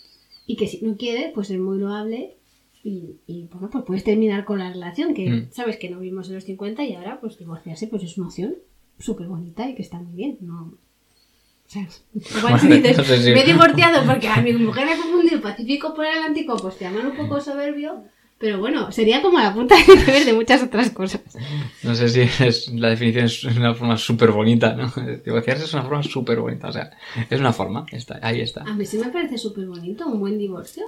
Y 0.45 0.55
que 0.55 0.67
si 0.67 0.85
no 0.85 0.95
quieres 0.95 1.31
pues 1.33 1.49
es 1.49 1.59
muy 1.59 1.79
loable 1.79 2.35
y, 2.83 3.15
y 3.25 3.47
bueno 3.51 3.71
pues 3.71 3.85
puedes 3.85 4.03
terminar 4.03 4.45
con 4.45 4.59
la 4.59 4.71
relación 4.71 5.15
que 5.15 5.29
mm. 5.29 5.51
sabes 5.51 5.77
que 5.77 5.89
no 5.89 5.99
vimos 5.99 6.27
en 6.27 6.35
los 6.35 6.43
50 6.43 6.83
y 6.83 6.93
ahora 6.93 7.19
pues 7.19 7.39
divorciarse 7.39 7.87
pues 7.87 8.03
es 8.03 8.19
una 8.19 8.27
opción 8.27 8.53
súper 8.99 9.27
bonita 9.27 9.67
y 9.67 9.73
que 9.73 9.81
está 9.81 9.99
muy 9.99 10.15
bien. 10.15 10.37
No 10.41 10.77
O 11.65 11.69
sea, 11.73 11.87
igual 12.37 12.59
si 12.59 12.67
Vale, 12.67 12.81
dices, 12.81 12.97
no 12.97 13.03
sé 13.03 13.23
si- 13.23 13.31
me 13.31 13.41
he 13.41 13.45
divorciado 13.45 14.05
porque 14.05 14.27
a 14.27 14.41
mi 14.41 14.53
mujer 14.53 14.85
me 14.85 14.93
ha 14.93 14.97
confundido 14.97 15.41
Pacífico 15.41 15.93
por 15.93 16.05
Atlántico, 16.05 16.55
pues 16.57 16.77
te 16.77 16.85
llaman 16.85 17.07
un 17.07 17.15
poco 17.17 17.39
soberbio. 17.41 18.03
Pero 18.39 18.59
bueno, 18.59 18.91
sería 18.91 19.21
como 19.21 19.39
la 19.39 19.53
punta 19.53 19.75
de 19.75 19.81
iceberg 19.93 20.25
de 20.25 20.33
muchas 20.33 20.61
otras 20.61 20.89
cosas. 20.89 21.21
No 21.81 21.95
sé 21.95 22.09
si 22.09 22.21
es, 22.43 22.67
la 22.73 22.89
definición 22.89 23.25
es 23.25 23.43
una 23.45 23.73
forma 23.73 23.95
súper 23.97 24.31
bonita, 24.31 24.73
¿no? 24.75 24.91
Divorciarse 25.25 25.63
es 25.63 25.73
una 25.73 25.83
forma 25.83 26.03
súper 26.03 26.41
bonita, 26.41 26.67
o 26.67 26.73
sea, 26.73 26.91
es 27.29 27.39
una 27.39 27.53
forma, 27.53 27.85
está, 27.91 28.19
ahí 28.21 28.41
está. 28.41 28.63
A 28.63 28.73
mí 28.73 28.85
sí 28.85 28.97
me 28.97 29.07
parece 29.07 29.37
súper 29.37 29.65
bonito 29.67 30.05
un 30.07 30.19
buen 30.19 30.37
divorcio. 30.37 30.83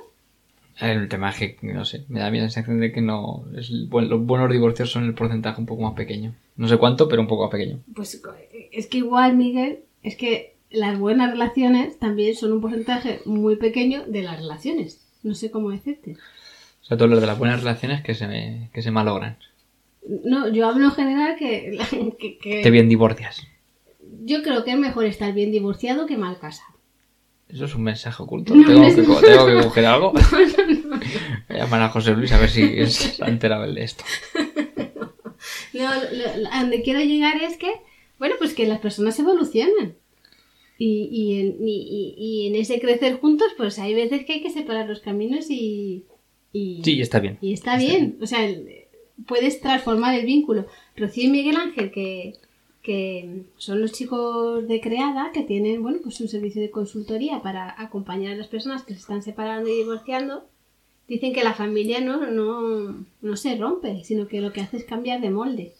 El 0.80 1.08
tema 1.08 1.30
es 1.30 1.38
que, 1.38 1.58
no 1.62 1.86
sé, 1.86 2.04
me 2.10 2.20
da 2.20 2.30
la 2.30 2.40
sensación 2.42 2.82
de 2.82 2.92
que 2.92 3.00
no. 3.00 3.46
Es, 3.56 3.70
el 3.70 3.88
los 3.90 4.26
buenos 4.26 4.52
divorcios 4.52 4.92
son 4.92 5.06
el 5.06 5.14
porcentaje 5.14 5.62
un 5.62 5.66
poco 5.68 5.84
más 5.84 5.94
pequeño. 5.94 6.36
No 6.58 6.68
sé 6.68 6.76
cuánto, 6.78 7.08
pero 7.08 7.22
un 7.22 7.30
poco 7.30 7.44
más 7.44 7.52
pequeño. 7.52 7.80
Pues 7.96 8.22
es 8.74 8.88
que 8.88 8.98
igual, 8.98 9.38
Miguel, 9.38 9.80
es 10.04 10.18
que 10.18 10.55
las 10.76 10.98
buenas 11.00 11.32
relaciones 11.32 11.98
también 12.00 12.36
son 12.36 12.52
un 12.54 12.62
porcentaje 12.62 13.22
muy 13.26 13.56
pequeño 13.56 14.04
de 14.06 14.22
las 14.24 14.38
relaciones. 14.40 15.02
No 15.24 15.34
sé 15.36 15.50
cómo 15.52 15.72
decirte. 15.72 16.14
O 16.82 16.86
sea, 16.86 16.98
todo 16.98 17.08
lo 17.08 17.20
de 17.20 17.26
las 17.28 17.38
buenas 17.40 17.60
relaciones 17.62 18.04
que 18.04 18.14
se, 18.14 18.70
que 18.74 18.82
se 18.82 18.92
malogran. 18.92 19.38
No, 20.24 20.48
yo 20.50 20.68
hablo 20.68 20.86
en 20.86 20.92
general 20.92 21.36
que, 21.38 21.80
que- 22.20 22.38
que- 22.38 22.62
Te 22.62 22.70
bien 22.72 22.88
divorcias. 22.90 23.42
yo 24.24 24.44
creo 24.44 24.64
que 24.64 24.72
es 24.72 24.78
mejor 24.78 25.06
estar 25.06 25.34
bien 25.34 25.52
divorciado 25.52 26.06
que 26.06 26.16
mal 26.18 26.38
casado. 26.40 26.76
Eso 27.50 27.66
es 27.66 27.76
un 27.76 27.84
mensaje 27.84 28.22
oculto. 28.24 28.56
No, 28.56 28.66
tengo, 28.68 28.82
no 28.82 28.88
que, 28.88 28.96
tengo 29.28 29.46
que 29.48 29.64
coger 29.68 29.86
algo. 29.86 30.14
Voy 31.50 31.58
a 31.58 31.58
llamar 31.58 31.82
a 31.84 31.90
José 31.90 32.12
Luis 32.16 32.32
a 32.32 32.40
ver 32.40 32.50
si 32.50 32.64
es- 32.64 33.20
enterado 33.20 33.72
de 33.72 33.84
esto. 33.84 34.04
No, 35.74 35.94
lo- 35.94 36.42
lo- 36.42 36.50
a 36.52 36.62
donde 36.62 36.82
quiero 36.82 37.02
llegar 37.02 37.36
es 37.44 37.58
que, 37.58 37.70
bueno, 38.18 38.36
pues 38.40 38.54
que 38.54 38.66
las 38.66 38.80
personas 38.80 39.20
evolucionan. 39.20 39.96
Y, 40.78 41.08
y, 41.12 41.40
en, 41.40 41.58
y- 41.68 42.16
y- 42.18 42.48
en 42.48 42.56
ese 42.56 42.80
crecer 42.82 43.20
juntos, 43.20 43.48
pues 43.58 43.80
hay 43.80 43.94
veces 43.94 44.26
que 44.26 44.34
hay 44.34 44.42
que 44.42 44.50
separar 44.50 44.88
los 44.90 45.00
caminos 45.00 45.50
y... 45.50 46.04
y 46.52 46.82
Sí, 46.84 47.00
está 47.02 47.20
bien. 47.20 47.38
Y 47.42 47.54
está 47.54 47.78
bien, 47.78 48.18
o 48.22 48.28
sea, 48.28 48.40
puedes 49.26 49.62
transformar 49.62 50.20
el 50.20 50.26
vínculo. 50.26 50.66
Rocío 50.98 51.24
y 51.26 51.30
Miguel 51.30 51.56
Ángel, 51.56 51.92
que, 51.92 52.34
que 52.84 53.44
son 53.58 53.80
los 53.82 53.94
chicos 53.94 54.68
de 54.68 54.82
Creada, 54.82 55.32
que 55.34 55.44
tienen, 55.44 55.82
bueno, 55.82 56.00
pues 56.04 56.20
un 56.20 56.28
servicio 56.28 56.62
de 56.62 56.72
consultoría 56.72 57.42
para 57.42 57.74
acompañar 57.82 58.34
a 58.34 58.38
las 58.38 58.48
personas 58.48 58.84
que 58.84 58.94
se 58.96 59.00
están 59.00 59.22
separando 59.24 59.70
y 59.70 59.78
divorciando, 59.78 60.46
dicen 61.08 61.32
que 61.32 61.44
la 61.46 61.54
familia 61.54 62.02
no, 62.02 62.30
no, 62.32 63.06
no 63.22 63.38
se 63.38 63.56
rompe, 63.56 64.04
sino 64.04 64.28
que 64.28 64.42
lo 64.42 64.52
que 64.52 64.60
hace 64.60 64.76
es 64.76 64.84
cambiar 64.84 65.22
de 65.22 65.30
molde. 65.30 65.74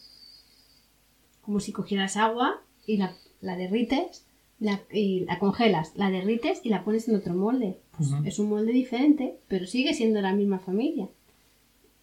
Como 1.42 1.60
si 1.60 1.72
cogieras 1.74 2.16
agua 2.16 2.62
y 2.88 2.96
la, 2.98 3.14
la 3.42 3.58
derrites 3.58 4.26
la, 4.60 4.82
y 4.92 5.22
la 5.22 5.40
congelas, 5.40 5.94
la 5.96 6.10
derrites 6.10 6.62
y 6.64 6.70
la 6.70 6.84
pones 6.84 7.08
en 7.08 7.16
otro 7.16 7.34
molde. 7.34 7.78
Pues 7.98 8.10
es 8.26 8.40
un 8.40 8.50
molde 8.50 8.72
diferente, 8.72 9.38
pero 9.48 9.66
sigue 9.68 9.94
siendo 9.94 10.22
la 10.22 10.34
misma 10.34 10.60
familia. 10.60 11.10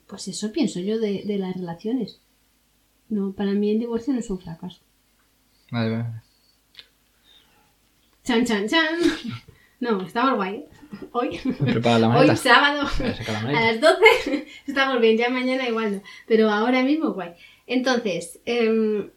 Pues 0.07 0.29
eso 0.29 0.53
pienso 0.53 0.81
yo 0.81 0.99
de, 0.99 1.23
de 1.25 1.39
las 1.39 1.55
relaciones. 1.55 2.21
No, 3.09 3.33
para 3.33 3.53
mí 3.53 3.71
el 3.71 3.79
divorcio 3.79 4.13
no 4.13 4.21
es 4.21 4.31
un 4.31 4.39
fracaso. 4.39 4.81
Vale, 5.71 5.91
vale. 5.91 6.23
Chan, 8.25 8.45
chan, 8.45 8.69
chan. 8.69 8.99
No, 9.81 10.01
estamos 10.03 10.37
guay. 10.37 10.55
¿eh? 10.55 10.69
Hoy, 11.13 11.41
Prepara 11.59 11.99
la 11.99 12.09
maleta. 12.09 12.33
hoy 12.33 12.37
sábado, 12.39 12.83
a 12.87 13.43
la 13.51 13.73
las 13.73 13.81
12, 13.81 14.47
estamos 14.69 15.01
bien, 15.01 15.19
ya 15.19 15.29
mañana 15.29 15.69
igual 15.69 15.97
no. 15.97 16.03
Pero 16.29 16.49
ahora 16.51 16.85
mismo 16.85 17.13
guay. 17.15 17.33
Entonces, 17.67 18.41
em, 18.45 19.11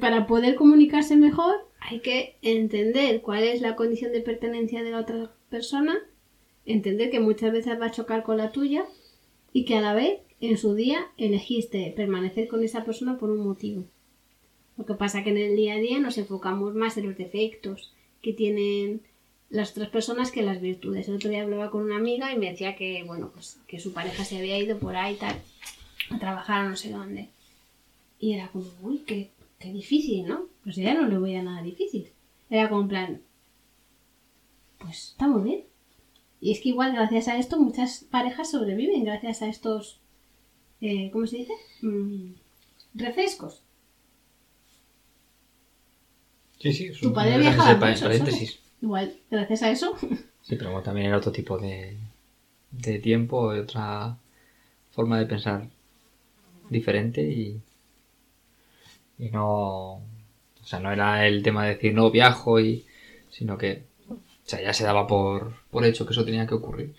para 0.00 0.26
poder 0.26 0.56
comunicarse 0.56 1.14
mejor, 1.16 1.67
hay 1.80 2.00
que 2.00 2.36
entender 2.42 3.20
cuál 3.22 3.44
es 3.44 3.60
la 3.60 3.76
condición 3.76 4.12
de 4.12 4.20
pertenencia 4.20 4.82
de 4.82 4.90
la 4.90 5.00
otra 5.00 5.32
persona, 5.48 5.98
entender 6.66 7.10
que 7.10 7.20
muchas 7.20 7.52
veces 7.52 7.80
va 7.80 7.86
a 7.86 7.90
chocar 7.92 8.22
con 8.22 8.36
la 8.36 8.52
tuya 8.52 8.84
y 9.52 9.64
que 9.64 9.76
a 9.76 9.80
la 9.80 9.94
vez 9.94 10.20
en 10.40 10.56
su 10.58 10.74
día 10.74 11.06
elegiste 11.16 11.92
permanecer 11.96 12.48
con 12.48 12.62
esa 12.62 12.84
persona 12.84 13.18
por 13.18 13.30
un 13.30 13.44
motivo. 13.44 13.84
Lo 14.76 14.86
que 14.86 14.94
pasa 14.94 15.24
que 15.24 15.30
en 15.30 15.38
el 15.38 15.56
día 15.56 15.74
a 15.74 15.78
día 15.78 15.98
nos 15.98 16.18
enfocamos 16.18 16.74
más 16.74 16.96
en 16.96 17.06
los 17.06 17.16
defectos 17.16 17.92
que 18.22 18.32
tienen 18.32 19.02
las 19.50 19.72
otras 19.72 19.88
personas 19.88 20.30
que 20.30 20.42
las 20.42 20.60
virtudes. 20.60 21.08
El 21.08 21.16
otro 21.16 21.30
día 21.30 21.42
hablaba 21.42 21.70
con 21.70 21.82
una 21.82 21.96
amiga 21.96 22.32
y 22.32 22.38
me 22.38 22.50
decía 22.50 22.76
que, 22.76 23.02
bueno, 23.04 23.30
pues 23.32 23.58
que 23.66 23.80
su 23.80 23.92
pareja 23.92 24.24
se 24.24 24.38
había 24.38 24.58
ido 24.58 24.78
por 24.78 24.94
ahí 24.94 25.16
tal, 25.16 25.36
a 26.10 26.18
trabajar 26.18 26.66
a 26.66 26.68
no 26.68 26.76
sé 26.76 26.90
dónde. 26.90 27.28
Y 28.20 28.34
era 28.34 28.48
como, 28.48 28.66
uy, 28.82 28.98
qué, 29.06 29.30
qué 29.58 29.72
difícil, 29.72 30.26
¿no? 30.26 30.46
Pues 30.62 30.76
ya 30.76 30.94
no 30.94 31.06
le 31.08 31.18
voy 31.18 31.34
a 31.34 31.42
nada 31.42 31.62
difícil. 31.62 32.10
Era 32.50 32.68
como 32.68 32.82
en 32.82 32.88
plan, 32.88 33.22
pues 34.78 35.10
está 35.10 35.26
muy 35.26 35.42
bien. 35.42 35.64
Y 36.40 36.52
es 36.52 36.60
que 36.60 36.70
igual 36.70 36.92
gracias 36.92 37.28
a 37.28 37.36
esto 37.36 37.58
muchas 37.58 38.04
parejas 38.10 38.50
sobreviven, 38.50 39.04
gracias 39.04 39.42
a 39.42 39.48
estos, 39.48 40.00
eh, 40.80 41.10
¿cómo 41.12 41.26
se 41.26 41.38
dice? 41.38 41.52
Mm, 41.82 42.32
refrescos. 42.94 43.62
Sí, 46.60 46.72
sí. 46.72 46.90
Tu 47.00 47.12
padre 47.12 47.38
viajaba 47.38 47.90
mucho. 47.90 48.08
Igual, 48.80 49.16
gracias 49.30 49.62
a 49.62 49.70
eso. 49.70 49.96
Sí, 50.40 50.56
pero 50.56 50.80
también 50.80 51.08
era 51.08 51.18
otro 51.18 51.30
tipo 51.30 51.58
de, 51.58 51.98
de 52.70 52.98
tiempo, 53.00 53.48
otra 53.48 54.16
forma 54.92 55.18
de 55.18 55.26
pensar 55.26 55.68
diferente 56.70 57.20
y, 57.20 57.60
y 59.18 59.30
no, 59.30 59.94
o 59.94 60.64
sea, 60.64 60.80
no 60.80 60.92
era 60.92 61.26
el 61.26 61.42
tema 61.42 61.64
de 61.64 61.74
decir 61.74 61.94
no 61.94 62.10
viajo 62.10 62.60
y, 62.60 62.84
sino 63.30 63.58
que, 63.58 63.82
o 64.08 64.16
sea, 64.44 64.60
ya 64.62 64.72
se 64.72 64.84
daba 64.84 65.06
por, 65.06 65.54
por 65.70 65.84
hecho 65.84 66.06
que 66.06 66.12
eso 66.12 66.24
tenía 66.24 66.46
que 66.46 66.54
ocurrir 66.54 66.94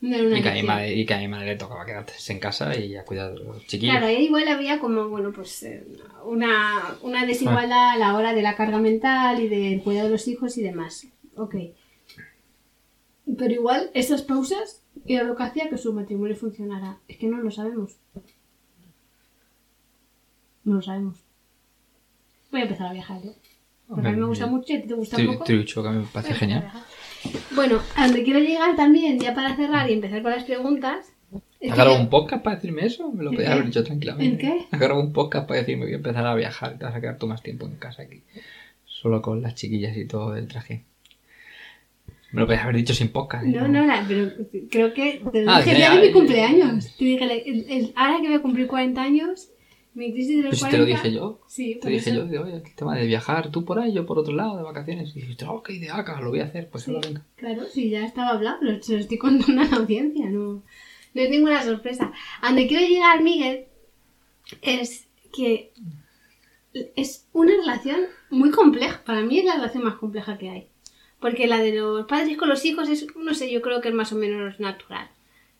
No 0.00 0.36
y 0.36 0.42
que, 0.42 0.48
a 0.48 0.54
mi 0.54 0.62
madre, 0.62 0.94
y 0.94 1.06
que 1.06 1.14
a 1.14 1.18
mi 1.18 1.28
madre 1.28 1.46
le 1.46 1.56
tocaba 1.56 1.86
quedarse 1.86 2.32
en 2.32 2.38
casa 2.38 2.76
y 2.78 2.96
a 2.96 3.04
cuidar 3.04 3.32
de 3.32 3.44
los 3.44 3.66
chiquillos. 3.66 3.94
Claro, 3.94 4.06
ahí 4.06 4.24
igual 4.24 4.46
había 4.48 4.78
como, 4.78 5.08
bueno, 5.08 5.32
pues 5.32 5.62
eh, 5.62 5.84
una, 6.24 6.96
una 7.02 7.26
desigualdad 7.26 7.92
a 7.92 7.96
la 7.96 8.16
hora 8.16 8.34
de 8.34 8.42
la 8.42 8.56
carga 8.56 8.78
mental 8.78 9.40
y 9.40 9.48
del 9.48 9.82
cuidado 9.82 10.06
de 10.06 10.12
los 10.12 10.28
hijos 10.28 10.56
y 10.58 10.62
demás. 10.62 11.06
Ok. 11.36 11.54
Pero 13.36 13.52
igual 13.52 13.90
esas 13.94 14.22
pausas 14.22 14.82
era 15.06 15.24
lo 15.24 15.36
que 15.36 15.42
hacía 15.42 15.68
que 15.68 15.78
su 15.78 15.92
matrimonio 15.92 16.36
funcionara. 16.36 16.98
Es 17.08 17.18
que 17.18 17.26
no 17.26 17.38
lo 17.38 17.50
sabemos. 17.50 17.96
No 20.68 20.74
lo 20.76 20.82
sabemos. 20.82 21.16
Voy 22.50 22.60
a 22.60 22.64
empezar 22.64 22.88
a 22.88 22.92
viajar 22.92 23.22
yo. 23.22 23.30
Porque 23.88 24.08
a 24.08 24.10
mí 24.12 24.18
me 24.20 24.26
gusta 24.26 24.46
mucho 24.46 24.72
y 24.72 24.76
a 24.76 24.82
ti 24.82 24.88
te 24.88 24.94
gusta 24.94 25.16
he 25.16 25.56
dicho 25.56 25.82
que 25.82 25.88
me 25.88 26.04
parece 26.12 26.32
Voy 26.32 26.38
genial. 26.40 26.70
Bueno, 27.54 27.80
a 27.96 28.06
donde 28.06 28.22
quiero 28.22 28.38
llegar 28.40 28.76
también, 28.76 29.18
ya 29.18 29.34
para 29.34 29.56
cerrar 29.56 29.88
y 29.90 29.94
empezar 29.94 30.22
con 30.22 30.30
las 30.32 30.44
preguntas. 30.44 31.10
¿Has 31.32 31.74
grabado 31.76 31.98
un 31.98 32.10
podcast 32.10 32.42
para 32.44 32.56
decirme 32.56 32.84
eso? 32.84 33.10
Me 33.10 33.24
lo 33.24 33.30
¿El 33.30 33.36
podía 33.36 33.48
qué? 33.48 33.52
haber 33.54 33.66
dicho 33.66 33.82
tranquilamente. 33.82 34.46
¿El 34.46 34.52
qué? 34.58 34.66
Has 34.70 34.78
grabado 34.78 35.00
un 35.04 35.12
podcast 35.12 35.48
para 35.48 35.60
decirme 35.60 35.84
voy 35.86 35.94
a 35.94 35.96
empezar 35.96 36.26
a 36.26 36.34
viajar 36.34 36.74
y 36.74 36.78
te 36.78 36.84
vas 36.84 36.94
a 36.94 37.00
quedar 37.00 37.18
tú 37.18 37.26
más 37.26 37.42
tiempo 37.42 37.66
en 37.66 37.76
casa 37.76 38.02
aquí. 38.02 38.22
Solo 38.84 39.22
con 39.22 39.40
las 39.40 39.54
chiquillas 39.54 39.96
y 39.96 40.06
todo 40.06 40.36
el 40.36 40.46
traje. 40.48 40.84
Me 42.32 42.40
lo 42.40 42.46
podías 42.46 42.62
haber 42.64 42.76
dicho 42.76 42.92
sin 42.92 43.08
podcast. 43.08 43.44
¿eh? 43.46 43.48
No, 43.48 43.66
no, 43.68 43.86
la- 43.86 44.04
pero 44.06 44.30
creo 44.70 44.92
que 44.92 45.22
te 45.32 45.44
Ah, 45.48 45.58
dije 45.58 45.70
el 45.70 45.76
que- 45.76 45.76
día 45.76 45.90
de 45.98 46.06
mi 46.06 46.12
cumpleaños. 46.12 46.94
Te 46.98 47.04
dije, 47.06 47.24
el- 47.24 47.66
el- 47.70 47.92
ahora 47.96 48.20
que 48.20 48.26
voy 48.28 48.36
a 48.36 48.42
cumplir 48.42 48.66
40 48.66 49.02
años, 49.02 49.48
mi 49.98 50.12
crisis 50.12 50.36
de 50.36 50.42
los 50.44 50.50
Pues 50.50 50.58
si 50.60 50.64
40... 50.66 50.76
te 50.76 50.78
lo 50.78 50.86
dije 50.86 51.12
yo. 51.12 51.40
Sí, 51.48 51.78
Te 51.82 51.88
dije 51.90 52.10
eso. 52.10 52.20
yo, 52.20 52.24
digo, 52.26 52.44
oye, 52.44 52.54
el 52.54 52.74
tema 52.74 52.96
de 52.96 53.06
viajar, 53.06 53.50
tú 53.50 53.64
por 53.64 53.78
ahí, 53.78 53.92
yo 53.92 54.06
por 54.06 54.18
otro 54.18 54.32
lado, 54.34 54.56
de 54.56 54.62
vacaciones. 54.62 55.10
Y 55.16 55.20
dijiste, 55.20 55.44
oh, 55.46 55.62
qué 55.62 55.74
idea, 55.74 56.02
lo 56.20 56.30
voy 56.30 56.40
a 56.40 56.44
hacer. 56.44 56.70
Pues 56.70 56.84
Sí, 56.84 56.94
ahora 56.94 57.08
venga. 57.08 57.26
claro, 57.36 57.64
sí, 57.66 57.90
ya 57.90 58.04
estaba 58.06 58.30
hablando, 58.30 58.82
se 58.82 58.94
lo 58.94 58.98
estoy 59.00 59.18
contando 59.18 59.60
a 59.62 59.64
la 59.66 59.76
audiencia, 59.76 60.30
no, 60.30 60.62
no 61.14 61.22
es 61.22 61.30
ninguna 61.30 61.62
sorpresa. 61.62 62.12
A 62.40 62.46
donde 62.46 62.66
quiero 62.68 62.86
llegar, 62.86 63.22
Miguel, 63.22 63.66
es 64.62 65.08
que 65.36 65.72
es 66.96 67.26
una 67.32 67.52
relación 67.56 68.00
muy 68.30 68.50
compleja. 68.50 69.02
Para 69.04 69.22
mí 69.22 69.38
es 69.38 69.44
la 69.44 69.54
relación 69.54 69.84
más 69.84 69.94
compleja 69.96 70.38
que 70.38 70.50
hay. 70.50 70.68
Porque 71.20 71.48
la 71.48 71.58
de 71.58 71.72
los 71.74 72.06
padres 72.06 72.36
con 72.36 72.48
los 72.48 72.64
hijos 72.64 72.88
es, 72.88 73.06
no 73.16 73.34
sé, 73.34 73.50
yo 73.50 73.60
creo 73.60 73.80
que 73.80 73.88
es 73.88 73.94
más 73.94 74.12
o 74.12 74.16
menos 74.16 74.60
natural. 74.60 75.08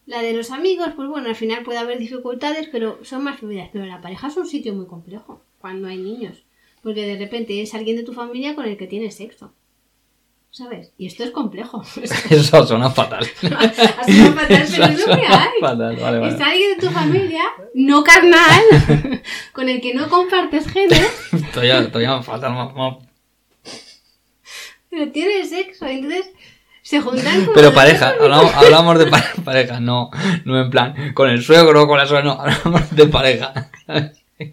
La 0.08 0.22
de 0.22 0.32
los 0.32 0.50
amigos, 0.50 0.88
pues 0.96 1.06
bueno, 1.06 1.28
al 1.28 1.36
final 1.36 1.62
puede 1.64 1.78
haber 1.78 1.98
dificultades, 1.98 2.66
pero 2.72 2.98
son 3.04 3.24
más 3.24 3.38
fluidas. 3.40 3.68
Pero 3.70 3.84
la 3.84 4.00
pareja 4.00 4.28
es 4.28 4.36
un 4.38 4.46
sitio 4.46 4.72
muy 4.74 4.86
complejo 4.86 5.42
cuando 5.58 5.86
hay 5.86 5.98
niños. 5.98 6.44
Porque 6.82 7.06
de 7.06 7.18
repente 7.18 7.60
es 7.60 7.74
alguien 7.74 7.96
de 7.96 8.04
tu 8.04 8.14
familia 8.14 8.54
con 8.54 8.64
el 8.64 8.78
que 8.78 8.86
tienes 8.86 9.16
sexo. 9.16 9.52
¿Sabes? 10.50 10.92
Y 10.96 11.06
esto 11.06 11.24
es 11.24 11.30
complejo. 11.30 11.82
Eso 12.30 12.66
suena 12.66 12.88
fatal. 12.90 13.26
No 13.42 14.32
fatal, 14.32 14.46
pero 14.48 14.64
es 14.86 15.06
lo 15.06 15.14
que 15.14 15.26
hay. 15.26 15.60
Fatal, 15.60 15.96
vale, 15.96 16.28
Es 16.28 16.40
alguien 16.40 16.78
de 16.78 16.86
tu 16.86 16.90
familia, 16.90 17.42
no 17.74 18.02
carnal, 18.02 18.62
con 19.52 19.68
el 19.68 19.82
que 19.82 19.92
no 19.92 20.08
compartes 20.08 20.66
genes, 20.68 21.06
Todavía, 21.52 21.86
todavía 21.92 22.16
más, 22.16 22.74
más- 22.74 22.96
pero 24.90 25.12
tienes 25.12 25.50
sexo. 25.50 25.84
Entonces 25.86 26.30
se 26.88 27.00
juntan 27.02 27.40
como 27.42 27.52
Pero 27.52 27.74
pareja, 27.74 28.14
hablamos, 28.18 28.54
hablamos 28.54 28.98
de 28.98 29.06
pare- 29.06 29.26
pareja, 29.44 29.78
no, 29.80 30.10
no 30.46 30.60
en 30.60 30.70
plan 30.70 31.12
con 31.12 31.28
el 31.28 31.42
suegro 31.42 31.82
o 31.82 31.86
con 31.86 31.98
la 31.98 32.06
suegra, 32.06 32.24
no, 32.24 32.32
hablamos 32.40 32.90
de 32.96 33.06
pareja. 33.06 33.52
Sí, 34.36 34.52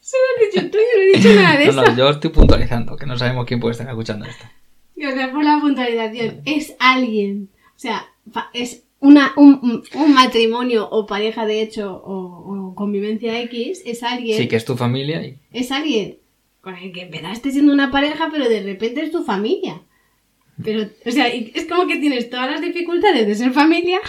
Se 0.00 0.16
lo 0.16 0.24
has 0.46 0.52
dicho 0.52 0.70
tú, 0.70 0.78
yo 0.78 0.96
no 0.96 1.02
he 1.02 1.16
dicho 1.16 1.34
nada 1.42 1.58
de 1.58 1.64
No, 1.66 1.70
eso. 1.70 1.82
no, 1.92 1.96
yo 1.96 2.10
estoy 2.10 2.30
puntualizando, 2.30 2.96
que 2.96 3.06
no 3.06 3.16
sabemos 3.16 3.46
quién 3.46 3.60
puede 3.60 3.72
estar 3.72 3.88
escuchando 3.88 4.24
esto. 4.26 4.44
Gracias 4.96 5.28
por 5.30 5.44
la 5.44 5.58
puntualización. 5.60 6.40
Es 6.44 6.74
alguien. 6.78 7.48
O 7.76 7.78
sea, 7.78 8.06
es 8.52 8.82
una, 9.00 9.32
un, 9.36 9.60
un- 9.62 9.84
un 9.94 10.14
matrimonio 10.14 10.88
o 10.90 11.06
pareja 11.06 11.46
de 11.46 11.62
hecho 11.62 11.94
o, 12.04 12.70
o 12.70 12.74
convivencia 12.74 13.38
X. 13.42 13.82
Es 13.84 14.02
alguien. 14.02 14.38
Sí, 14.38 14.48
que 14.48 14.56
es 14.56 14.64
tu 14.64 14.76
familia 14.76 15.22
y 15.24 15.38
Es 15.52 15.70
alguien 15.72 16.18
con 16.60 16.74
el 16.76 16.92
que 16.92 17.02
empezaste 17.02 17.50
siendo 17.52 17.72
una 17.72 17.90
pareja, 17.90 18.28
pero 18.32 18.48
de 18.48 18.62
repente 18.62 19.02
es 19.02 19.10
tu 19.12 19.22
familia. 19.24 19.80
Pero, 20.62 20.88
o 21.04 21.10
sea, 21.10 21.28
es 21.28 21.66
como 21.66 21.86
que 21.86 21.96
tienes 21.96 22.30
todas 22.30 22.50
las 22.50 22.60
dificultades 22.60 23.26
de 23.26 23.34
ser 23.34 23.52
familia. 23.52 24.00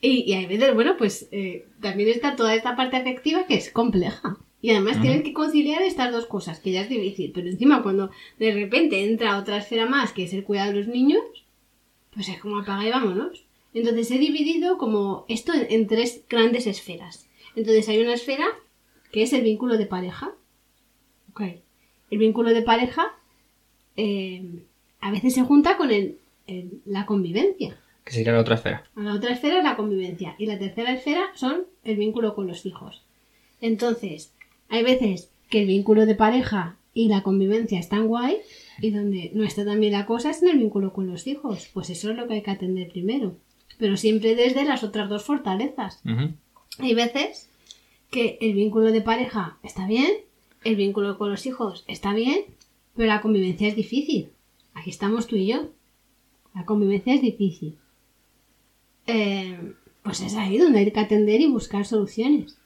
Y, 0.00 0.30
y 0.30 0.34
hay 0.34 0.46
veces, 0.46 0.74
bueno, 0.74 0.96
pues 0.98 1.28
eh, 1.32 1.66
también 1.80 2.10
está 2.10 2.36
toda 2.36 2.54
esta 2.54 2.76
parte 2.76 2.96
afectiva 2.96 3.46
que 3.46 3.54
es 3.54 3.70
compleja. 3.70 4.36
Y 4.60 4.70
además 4.70 5.00
tienes 5.00 5.22
que 5.22 5.34
conciliar 5.34 5.82
estas 5.82 6.10
dos 6.10 6.26
cosas, 6.26 6.58
que 6.60 6.72
ya 6.72 6.82
es 6.82 6.88
difícil. 6.88 7.32
Pero 7.34 7.48
encima 7.48 7.82
cuando 7.82 8.10
de 8.38 8.52
repente 8.52 9.04
entra 9.04 9.38
otra 9.38 9.58
esfera 9.58 9.86
más, 9.86 10.12
que 10.12 10.24
es 10.24 10.32
el 10.32 10.44
cuidado 10.44 10.72
de 10.72 10.78
los 10.78 10.88
niños, 10.88 11.22
pues 12.14 12.28
es 12.28 12.38
como 12.38 12.58
apaga 12.58 12.86
y 12.86 12.90
vámonos. 12.90 13.44
Entonces 13.74 14.10
he 14.10 14.18
dividido 14.18 14.78
como 14.78 15.26
esto 15.28 15.52
en, 15.52 15.66
en 15.68 15.86
tres 15.86 16.22
grandes 16.28 16.66
esferas. 16.66 17.28
Entonces 17.56 17.88
hay 17.88 18.00
una 18.00 18.14
esfera 18.14 18.46
que 19.12 19.22
es 19.22 19.32
el 19.32 19.42
vínculo 19.42 19.76
de 19.76 19.86
pareja. 19.86 20.32
Ok. 21.30 21.42
El 22.10 22.18
vínculo 22.18 22.50
de 22.50 22.62
pareja 22.62 23.14
eh, 23.96 24.44
a 25.00 25.10
veces 25.10 25.34
se 25.34 25.42
junta 25.42 25.76
con 25.76 25.90
el- 25.90 26.18
el- 26.46 26.80
la 26.84 27.06
convivencia. 27.06 27.76
que 28.04 28.12
sería 28.12 28.32
la 28.34 28.40
otra 28.40 28.56
esfera. 28.56 28.84
La 28.96 29.14
otra 29.14 29.32
esfera 29.32 29.56
es 29.58 29.64
la 29.64 29.76
convivencia. 29.76 30.34
Y 30.38 30.44
la 30.44 30.58
tercera 30.58 30.92
esfera 30.92 31.22
son 31.36 31.62
el 31.84 31.96
vínculo 31.96 32.34
con 32.34 32.46
los 32.46 32.66
hijos. 32.66 33.00
Entonces, 33.62 34.30
hay 34.68 34.82
veces 34.82 35.30
que 35.48 35.60
el 35.62 35.66
vínculo 35.68 36.04
de 36.04 36.14
pareja 36.14 36.76
y 36.92 37.08
la 37.08 37.22
convivencia 37.22 37.78
están 37.78 38.06
guay. 38.06 38.38
Y 38.82 38.90
donde 38.90 39.30
no 39.34 39.42
está 39.44 39.64
tan 39.64 39.80
bien 39.80 39.92
la 39.92 40.04
cosa 40.04 40.30
es 40.30 40.42
en 40.42 40.48
el 40.50 40.58
vínculo 40.58 40.92
con 40.92 41.06
los 41.06 41.26
hijos. 41.26 41.70
Pues 41.72 41.88
eso 41.88 42.10
es 42.10 42.16
lo 42.18 42.26
que 42.28 42.34
hay 42.34 42.42
que 42.42 42.50
atender 42.50 42.90
primero. 42.90 43.36
Pero 43.78 43.96
siempre 43.96 44.34
desde 44.34 44.64
las 44.64 44.82
otras 44.84 45.08
dos 45.08 45.24
fortalezas. 45.24 46.02
Hay 46.80 46.94
veces 46.94 47.48
que 48.10 48.36
el 48.42 48.52
vínculo 48.52 48.92
de 48.92 49.00
pareja 49.00 49.56
está 49.62 49.86
bien, 49.86 50.10
el 50.62 50.76
vínculo 50.76 51.16
con 51.18 51.30
los 51.30 51.46
hijos 51.46 51.84
está 51.88 52.12
bien, 52.12 52.40
pero 52.94 53.08
la 53.08 53.20
convivencia 53.20 53.68
es 53.68 53.76
difícil. 53.76 54.30
Aquí 54.74 54.90
estamos 54.90 55.26
tú 55.26 55.36
y 55.36 55.46
yo. 55.46 55.70
La 56.54 56.64
convivencia 56.64 57.14
es 57.14 57.22
difícil. 57.22 57.76
Eh, 59.06 59.74
pues 60.02 60.20
es 60.20 60.34
ahí 60.34 60.58
donde 60.58 60.80
hay 60.80 60.90
que 60.90 61.00
atender 61.00 61.40
y 61.40 61.50
buscar 61.50 61.86
soluciones. 61.86 62.56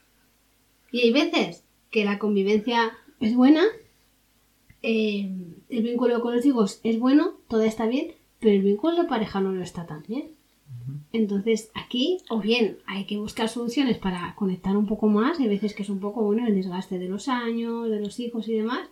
Y 0.91 1.01
hay 1.01 1.13
veces 1.13 1.65
que 1.91 2.05
la 2.05 2.19
convivencia 2.19 2.93
es 3.21 3.35
buena, 3.35 3.63
eh, 4.83 5.31
el 5.69 5.83
vínculo 5.83 6.21
con 6.21 6.35
los 6.35 6.45
hijos 6.47 6.81
es 6.85 6.99
bueno, 6.99 7.35
todo 7.49 7.63
está 7.63 7.87
bien, 7.87 8.13
pero 8.41 8.53
el 8.55 8.63
vínculo 8.63 8.97
de 9.03 9.09
pareja 9.09 9.41
no 9.41 9.53
lo 9.53 9.63
está 9.63 9.87
tan 9.87 10.03
bien. 10.07 10.31
Entonces 11.13 11.71
aquí, 11.75 12.19
o 12.29 12.41
bien 12.41 12.79
hay 12.87 13.07
que 13.07 13.17
buscar 13.17 13.49
soluciones 13.49 13.97
para 13.99 14.35
conectar 14.35 14.77
un 14.77 14.87
poco 14.87 15.09
más, 15.09 15.41
hay 15.41 15.49
veces 15.49 15.75
que 15.75 15.83
es 15.83 15.89
un 15.89 15.99
poco 15.99 16.23
bueno 16.23 16.47
el 16.47 16.55
desgaste 16.55 16.99
de 16.99 17.09
los 17.09 17.29
años, 17.29 17.89
de 17.89 18.01
los 18.01 18.21
hijos 18.21 18.49
y 18.49 18.55
demás, 18.55 18.89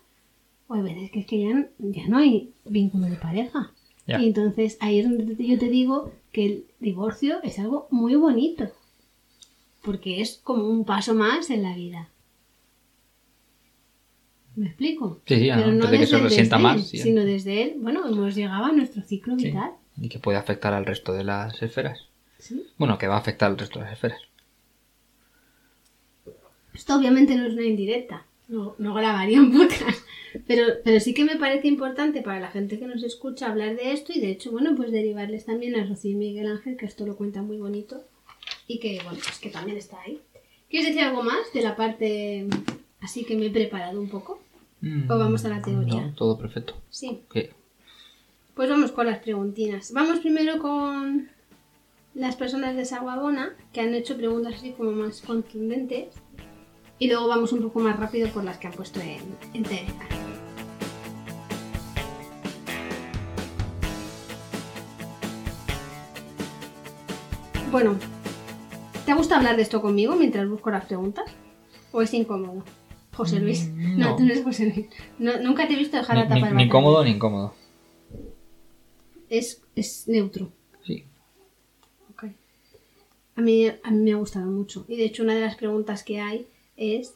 o 0.68 0.74
hay 0.74 0.82
veces 0.82 1.10
que 1.10 1.20
es 1.20 1.26
que 1.26 1.40
ya, 1.40 1.68
ya 1.78 2.08
no 2.08 2.18
hay 2.18 2.52
vínculo 2.64 3.06
de 3.06 3.16
pareja. 3.16 3.72
Y 4.08 4.26
entonces 4.26 4.76
ahí 4.80 5.00
es 5.00 5.04
donde 5.08 5.44
yo 5.46 5.58
te 5.58 5.68
digo 5.68 6.12
que 6.30 6.46
el 6.46 6.64
divorcio 6.78 7.42
es 7.42 7.58
algo 7.58 7.88
muy 7.90 8.14
bonito, 8.14 8.70
porque 9.82 10.20
es 10.20 10.38
como 10.44 10.68
un 10.68 10.84
paso 10.84 11.14
más 11.14 11.50
en 11.50 11.62
la 11.64 11.74
vida. 11.74 12.08
¿Me 14.54 14.66
explico? 14.68 15.20
Sí, 15.26 15.36
sí, 15.36 15.50
antes 15.50 15.90
de 15.90 15.98
que 15.98 16.06
se 16.06 16.14
desde- 16.16 16.28
resienta 16.28 16.56
desde 16.56 16.68
más, 16.68 16.86
sí. 16.88 16.98
sino 16.98 17.22
desde 17.24 17.62
él. 17.62 17.74
Bueno, 17.78 18.06
hemos 18.08 18.34
llegado 18.34 18.64
a 18.66 18.72
nuestro 18.72 19.02
ciclo 19.02 19.36
Sí. 19.38 19.46
vital. 19.46 19.72
Y 20.00 20.08
que 20.08 20.18
puede 20.18 20.38
afectar 20.38 20.72
al 20.72 20.86
resto 20.86 21.12
de 21.12 21.24
las 21.24 21.60
esferas. 21.62 22.06
¿sí? 22.38 22.64
Bueno, 22.78 22.96
que 22.98 23.06
va 23.08 23.16
a 23.16 23.18
afectar 23.18 23.50
al 23.50 23.58
resto 23.58 23.78
de 23.80 23.84
las 23.86 23.94
esferas. 23.94 24.20
Esto 26.74 26.96
obviamente 26.96 27.34
no 27.36 27.46
es 27.46 27.54
una 27.54 27.64
indirecta, 27.64 28.26
no, 28.48 28.74
no 28.78 28.94
grabaría 28.94 29.40
un 29.40 29.50
podcast, 29.56 29.98
pero, 30.46 30.64
pero 30.84 31.00
sí 31.00 31.14
que 31.14 31.24
me 31.24 31.36
parece 31.36 31.68
importante 31.68 32.22
para 32.22 32.40
la 32.40 32.50
gente 32.50 32.78
que 32.78 32.86
nos 32.86 33.02
escucha 33.02 33.48
hablar 33.48 33.76
de 33.76 33.92
esto 33.92 34.12
y 34.14 34.20
de 34.20 34.30
hecho, 34.30 34.50
bueno, 34.50 34.74
pues 34.76 34.90
derivarles 34.90 35.44
también 35.44 35.76
a 35.76 35.84
Rocío 35.84 36.12
y 36.12 36.14
Miguel 36.14 36.48
Ángel, 36.48 36.76
que 36.76 36.86
esto 36.86 37.06
lo 37.06 37.16
cuenta 37.16 37.42
muy 37.42 37.58
bonito 37.58 38.04
y 38.66 38.78
que, 38.78 39.00
bueno, 39.04 39.18
pues 39.22 39.38
que 39.38 39.50
también 39.50 39.76
está 39.76 40.00
ahí. 40.00 40.20
¿Quieres 40.68 40.88
decir 40.88 41.02
algo 41.02 41.22
más 41.22 41.52
de 41.54 41.62
la 41.62 41.76
parte 41.76 42.46
así 43.00 43.24
que 43.24 43.36
me 43.36 43.46
he 43.46 43.50
preparado 43.50 44.00
un 44.00 44.08
poco? 44.08 44.40
Mm, 44.80 45.10
¿O 45.10 45.18
vamos 45.18 45.44
a 45.44 45.48
la 45.48 45.62
teoría? 45.62 46.00
No, 46.00 46.14
todo 46.14 46.38
perfecto. 46.38 46.74
Sí, 46.90 47.22
pues 48.54 48.70
vamos 48.70 48.90
con 48.90 49.06
las 49.06 49.18
preguntinas. 49.18 49.92
Vamos 49.92 50.20
primero 50.20 50.58
con 50.58 51.28
las 52.14 52.36
personas 52.36 52.74
de 52.74 52.86
Saguabona, 52.86 53.54
que 53.72 53.82
han 53.82 53.94
hecho 53.94 54.16
preguntas 54.16 54.54
así 54.54 54.72
como 54.72 54.92
más 54.92 55.20
contundentes. 55.20 56.14
Y 56.98 57.08
luego 57.08 57.28
vamos 57.28 57.52
un 57.52 57.62
poco 57.62 57.80
más 57.80 58.00
rápido 58.00 58.30
por 58.30 58.42
las 58.44 58.56
que 58.56 58.68
han 58.68 58.72
puesto 58.72 59.00
en, 59.00 59.20
en 59.52 59.62
Telegram. 59.62 60.25
Bueno, 67.70 67.96
¿te 69.04 69.14
gusta 69.14 69.36
hablar 69.36 69.56
de 69.56 69.62
esto 69.62 69.80
conmigo 69.82 70.14
mientras 70.16 70.48
busco 70.48 70.70
las 70.70 70.84
preguntas? 70.84 71.24
¿O 71.92 72.02
es 72.02 72.12
incómodo? 72.14 72.62
José 73.14 73.40
Luis. 73.40 73.68
Mm, 73.68 73.98
No, 73.98 74.10
no. 74.10 74.16
tú 74.16 74.24
no 74.24 74.32
eres 74.32 74.44
José 74.44 74.66
Luis. 74.74 74.86
No- 75.18 75.38
nunca 75.40 75.66
te 75.66 75.74
he 75.74 75.76
visto 75.76 75.96
dejar 75.96 76.16
Ni, 76.16 76.22
la 76.22 76.28
tapa 76.28 76.50
ni- 76.50 76.64
ni 76.64 76.68
cómodo 76.68 77.02
ni 77.04 77.10
incómodo. 77.12 77.54
Es, 79.28 79.62
es 79.74 80.06
neutro. 80.06 80.50
Sí. 80.84 81.04
Ok. 82.12 82.24
A 83.36 83.40
mí, 83.40 83.68
a 83.68 83.90
mí 83.90 84.02
me 84.02 84.12
ha 84.12 84.16
gustado 84.16 84.46
mucho. 84.46 84.84
Y 84.88 84.96
de 84.96 85.04
hecho 85.04 85.22
una 85.22 85.34
de 85.34 85.40
las 85.40 85.56
preguntas 85.56 86.02
que 86.02 86.20
hay 86.20 86.46
es 86.76 87.14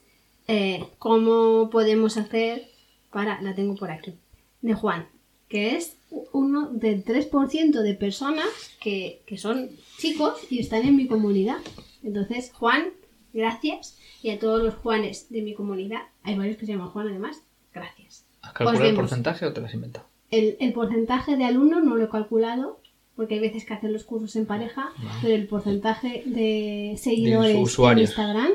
eh, 0.49 0.85
¿cómo 0.99 1.71
podemos 1.71 2.17
hacer 2.17 2.69
para... 3.13 3.41
La 3.43 3.55
tengo 3.55 3.77
por 3.77 3.91
aquí. 3.91 4.15
De 4.63 4.75
Juan, 4.75 5.07
que 5.51 5.77
es 5.77 5.97
uno 6.33 6.71
del 6.71 7.05
3% 7.05 7.83
de 7.83 7.95
personas 7.95 8.47
que, 8.81 9.21
que 9.27 9.37
son 9.37 9.69
chicos 9.99 10.39
y 10.49 10.61
están 10.61 10.87
en 10.87 10.97
mi 10.97 11.07
comunidad. 11.07 11.59
Entonces, 12.03 12.53
Juan, 12.55 12.91
gracias. 13.35 13.99
Y 14.23 14.31
a 14.31 14.39
todos 14.39 14.63
los 14.63 14.75
Juanes 14.77 15.27
de 15.29 15.43
mi 15.43 15.55
comunidad, 15.55 16.03
hay 16.23 16.37
varios 16.37 16.57
que 16.57 16.67
se 16.67 16.73
llaman 16.73 16.91
Juan 16.91 17.09
además, 17.09 17.43
gracias. 17.75 18.25
¿Has 18.43 18.53
calculado 18.53 18.87
el 18.87 18.95
porcentaje 18.95 19.45
o 19.45 19.53
te 19.53 19.61
lo 19.61 19.67
has 19.67 19.75
inventado? 19.75 20.07
El, 20.31 20.57
el 20.61 20.73
porcentaje 20.73 21.37
de 21.37 21.45
alumnos 21.45 21.83
no 21.83 21.97
lo 21.97 22.05
he 22.05 22.09
calculado, 22.09 22.81
porque 23.17 23.35
hay 23.35 23.41
veces 23.41 23.65
que 23.65 23.75
hacen 23.75 23.93
los 23.93 24.05
cursos 24.05 24.37
en 24.37 24.47
pareja, 24.47 24.93
pero 25.21 25.35
el 25.35 25.49
porcentaje 25.49 26.23
de 26.27 26.95
seguidores 26.97 27.57
en 27.57 27.63
usuarios. 27.63 28.11
Instagram 28.11 28.53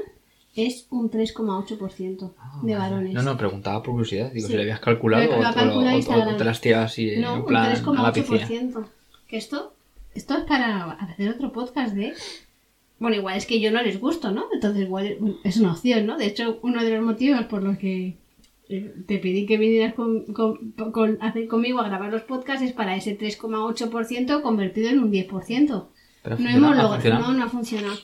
es 0.55 0.87
un 0.89 1.09
3,8% 1.11 2.33
de 2.63 2.75
varones. 2.75 3.13
No, 3.13 3.21
no, 3.23 3.37
preguntaba 3.37 3.83
por 3.83 3.93
curiosidad. 3.93 4.31
Digo, 4.31 4.47
Sí. 4.47 4.51
si 4.53 4.57
le 4.57 4.63
habías 4.63 4.79
calculado 4.79 5.25
o, 5.25 5.41
calculado 5.41 5.97
o- 5.97 6.33
o- 6.33 6.37
te 6.37 6.43
las 6.43 6.61
tiras 6.61 6.91
así 6.91 7.17
No, 7.17 7.33
en 7.33 7.39
un 7.41 7.45
plan 7.45 7.63
a 7.65 8.01
la 8.03 8.13
piscina. 8.13 8.37
3,8%. 8.47 8.85
Que 9.27 9.37
esto, 9.37 9.73
esto 10.13 10.37
es 10.37 10.43
para 10.45 10.91
hacer 10.91 11.29
otro 11.29 11.51
podcast 11.51 11.93
de... 11.93 12.13
Bueno, 12.99 13.17
igual 13.17 13.35
es 13.35 13.45
que 13.45 13.59
yo 13.59 13.71
no 13.71 13.81
les 13.81 13.99
gusto, 13.99 14.31
¿no? 14.31 14.45
Entonces 14.53 14.83
igual 14.83 15.17
es 15.43 15.57
una 15.57 15.73
opción, 15.73 16.05
¿no? 16.05 16.17
De 16.17 16.27
hecho, 16.27 16.59
uno 16.61 16.81
de 16.83 16.91
los 16.95 17.03
motivos 17.05 17.43
por 17.45 17.61
los 17.61 17.77
que 17.77 18.15
eh, 18.69 18.93
te 19.05 19.17
pedí 19.19 19.45
que 19.45 19.57
vinieras 19.57 19.93
con, 19.93 20.23
con- 20.33 20.71
con- 20.91 21.17
hacer 21.21 21.47
conmigo 21.47 21.79
a 21.81 21.87
grabar 21.87 22.09
los 22.11 22.21
podcasts 22.23 22.63
es 22.63 22.71
para 22.71 22.95
ese 22.95 23.17
3,8% 23.17 24.41
convertido 24.41 24.89
en 24.89 24.99
un 24.99 25.11
10%. 25.11 25.85
Pero 26.23 26.37
No 26.39 26.49
hemos 26.49 26.77
logrado, 26.77 27.33
no 27.33 27.43
ha 27.43 27.49
funcionado. 27.49 27.95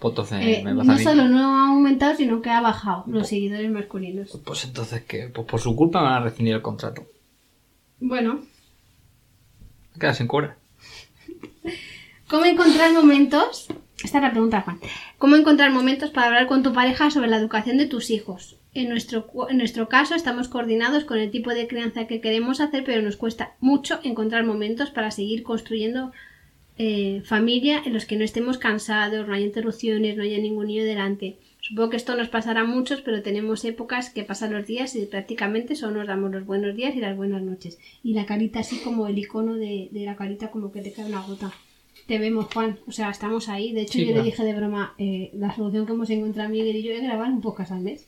Pues 0.00 0.32
Eh, 0.32 0.62
me 0.64 0.74
no 0.74 0.98
solo 0.98 1.28
no 1.28 1.56
ha 1.56 1.68
aumentado, 1.68 2.14
sino 2.16 2.40
que 2.40 2.50
ha 2.50 2.60
bajado 2.60 3.04
los 3.06 3.28
seguidores 3.28 3.70
masculinos. 3.70 4.38
Pues 4.44 4.64
entonces, 4.64 5.02
¿qué? 5.02 5.28
Pues 5.32 5.46
por 5.46 5.60
su 5.60 5.74
culpa 5.74 6.02
van 6.02 6.14
a 6.14 6.20
rescindir 6.20 6.54
el 6.54 6.62
contrato. 6.62 7.06
Bueno, 8.00 8.40
quedas 9.98 10.18
sin 10.18 10.28
cobrar. 10.28 10.56
¿Cómo 12.28 12.44
encontrar 12.44 12.92
momentos? 12.92 13.68
Esta 14.04 14.18
es 14.18 14.22
la 14.22 14.30
pregunta, 14.30 14.60
Juan. 14.60 14.78
¿Cómo 15.18 15.34
encontrar 15.34 15.72
momentos 15.72 16.10
para 16.10 16.28
hablar 16.28 16.46
con 16.46 16.62
tu 16.62 16.72
pareja 16.72 17.10
sobre 17.10 17.28
la 17.28 17.38
educación 17.38 17.78
de 17.78 17.86
tus 17.86 18.10
hijos? 18.10 18.56
En 18.74 18.90
nuestro, 18.90 19.26
en 19.48 19.58
nuestro 19.58 19.88
caso 19.88 20.14
estamos 20.14 20.46
coordinados 20.46 21.04
con 21.04 21.18
el 21.18 21.30
tipo 21.32 21.50
de 21.50 21.66
crianza 21.66 22.06
que 22.06 22.20
queremos 22.20 22.60
hacer, 22.60 22.84
pero 22.84 23.02
nos 23.02 23.16
cuesta 23.16 23.54
mucho 23.58 23.98
encontrar 24.04 24.44
momentos 24.44 24.90
para 24.90 25.10
seguir 25.10 25.42
construyendo 25.42 26.12
eh, 26.78 27.22
familia 27.24 27.82
en 27.84 27.92
los 27.92 28.06
que 28.06 28.16
no 28.16 28.24
estemos 28.24 28.58
cansados, 28.58 29.26
no 29.26 29.34
haya 29.34 29.44
interrupciones, 29.46 30.16
no 30.16 30.22
haya 30.22 30.38
ningún 30.38 30.66
niño 30.68 30.84
delante. 30.84 31.36
Supongo 31.60 31.90
que 31.90 31.96
esto 31.98 32.16
nos 32.16 32.28
pasará 32.28 32.60
a 32.62 32.64
muchos, 32.64 33.02
pero 33.02 33.20
tenemos 33.22 33.64
épocas 33.64 34.10
que 34.10 34.22
pasan 34.24 34.52
los 34.54 34.66
días 34.66 34.94
y 34.96 35.04
prácticamente 35.06 35.74
solo 35.74 35.98
nos 35.98 36.06
damos 36.06 36.30
los 36.30 36.46
buenos 36.46 36.74
días 36.76 36.94
y 36.96 37.00
las 37.00 37.16
buenas 37.16 37.42
noches. 37.42 37.78
Y 38.02 38.14
la 38.14 38.24
carita 38.26 38.60
así 38.60 38.78
como 38.78 39.06
el 39.08 39.18
icono 39.18 39.54
de, 39.56 39.88
de 39.90 40.04
la 40.06 40.16
carita 40.16 40.50
como 40.50 40.72
que 40.72 40.80
te 40.80 40.92
cae 40.92 41.04
una 41.06 41.20
gota. 41.22 41.52
Te 42.06 42.18
vemos, 42.18 42.46
Juan. 42.54 42.78
O 42.86 42.92
sea, 42.92 43.10
estamos 43.10 43.48
ahí. 43.50 43.72
De 43.72 43.82
hecho, 43.82 43.94
Sí, 43.94 44.00
yo 44.00 44.06
claro. 44.12 44.22
le 44.22 44.30
dije 44.30 44.42
de 44.44 44.54
broma, 44.54 44.94
eh, 44.98 45.30
la 45.34 45.54
solución 45.54 45.84
que 45.84 45.92
hemos 45.92 46.08
encontrado 46.08 46.48
Miguel 46.48 46.76
y 46.76 46.82
yo 46.84 46.92
es 46.92 47.02
grabar 47.02 47.28
un 47.30 47.40
podcast 47.42 47.72
al 47.72 47.80
mes. 47.80 48.06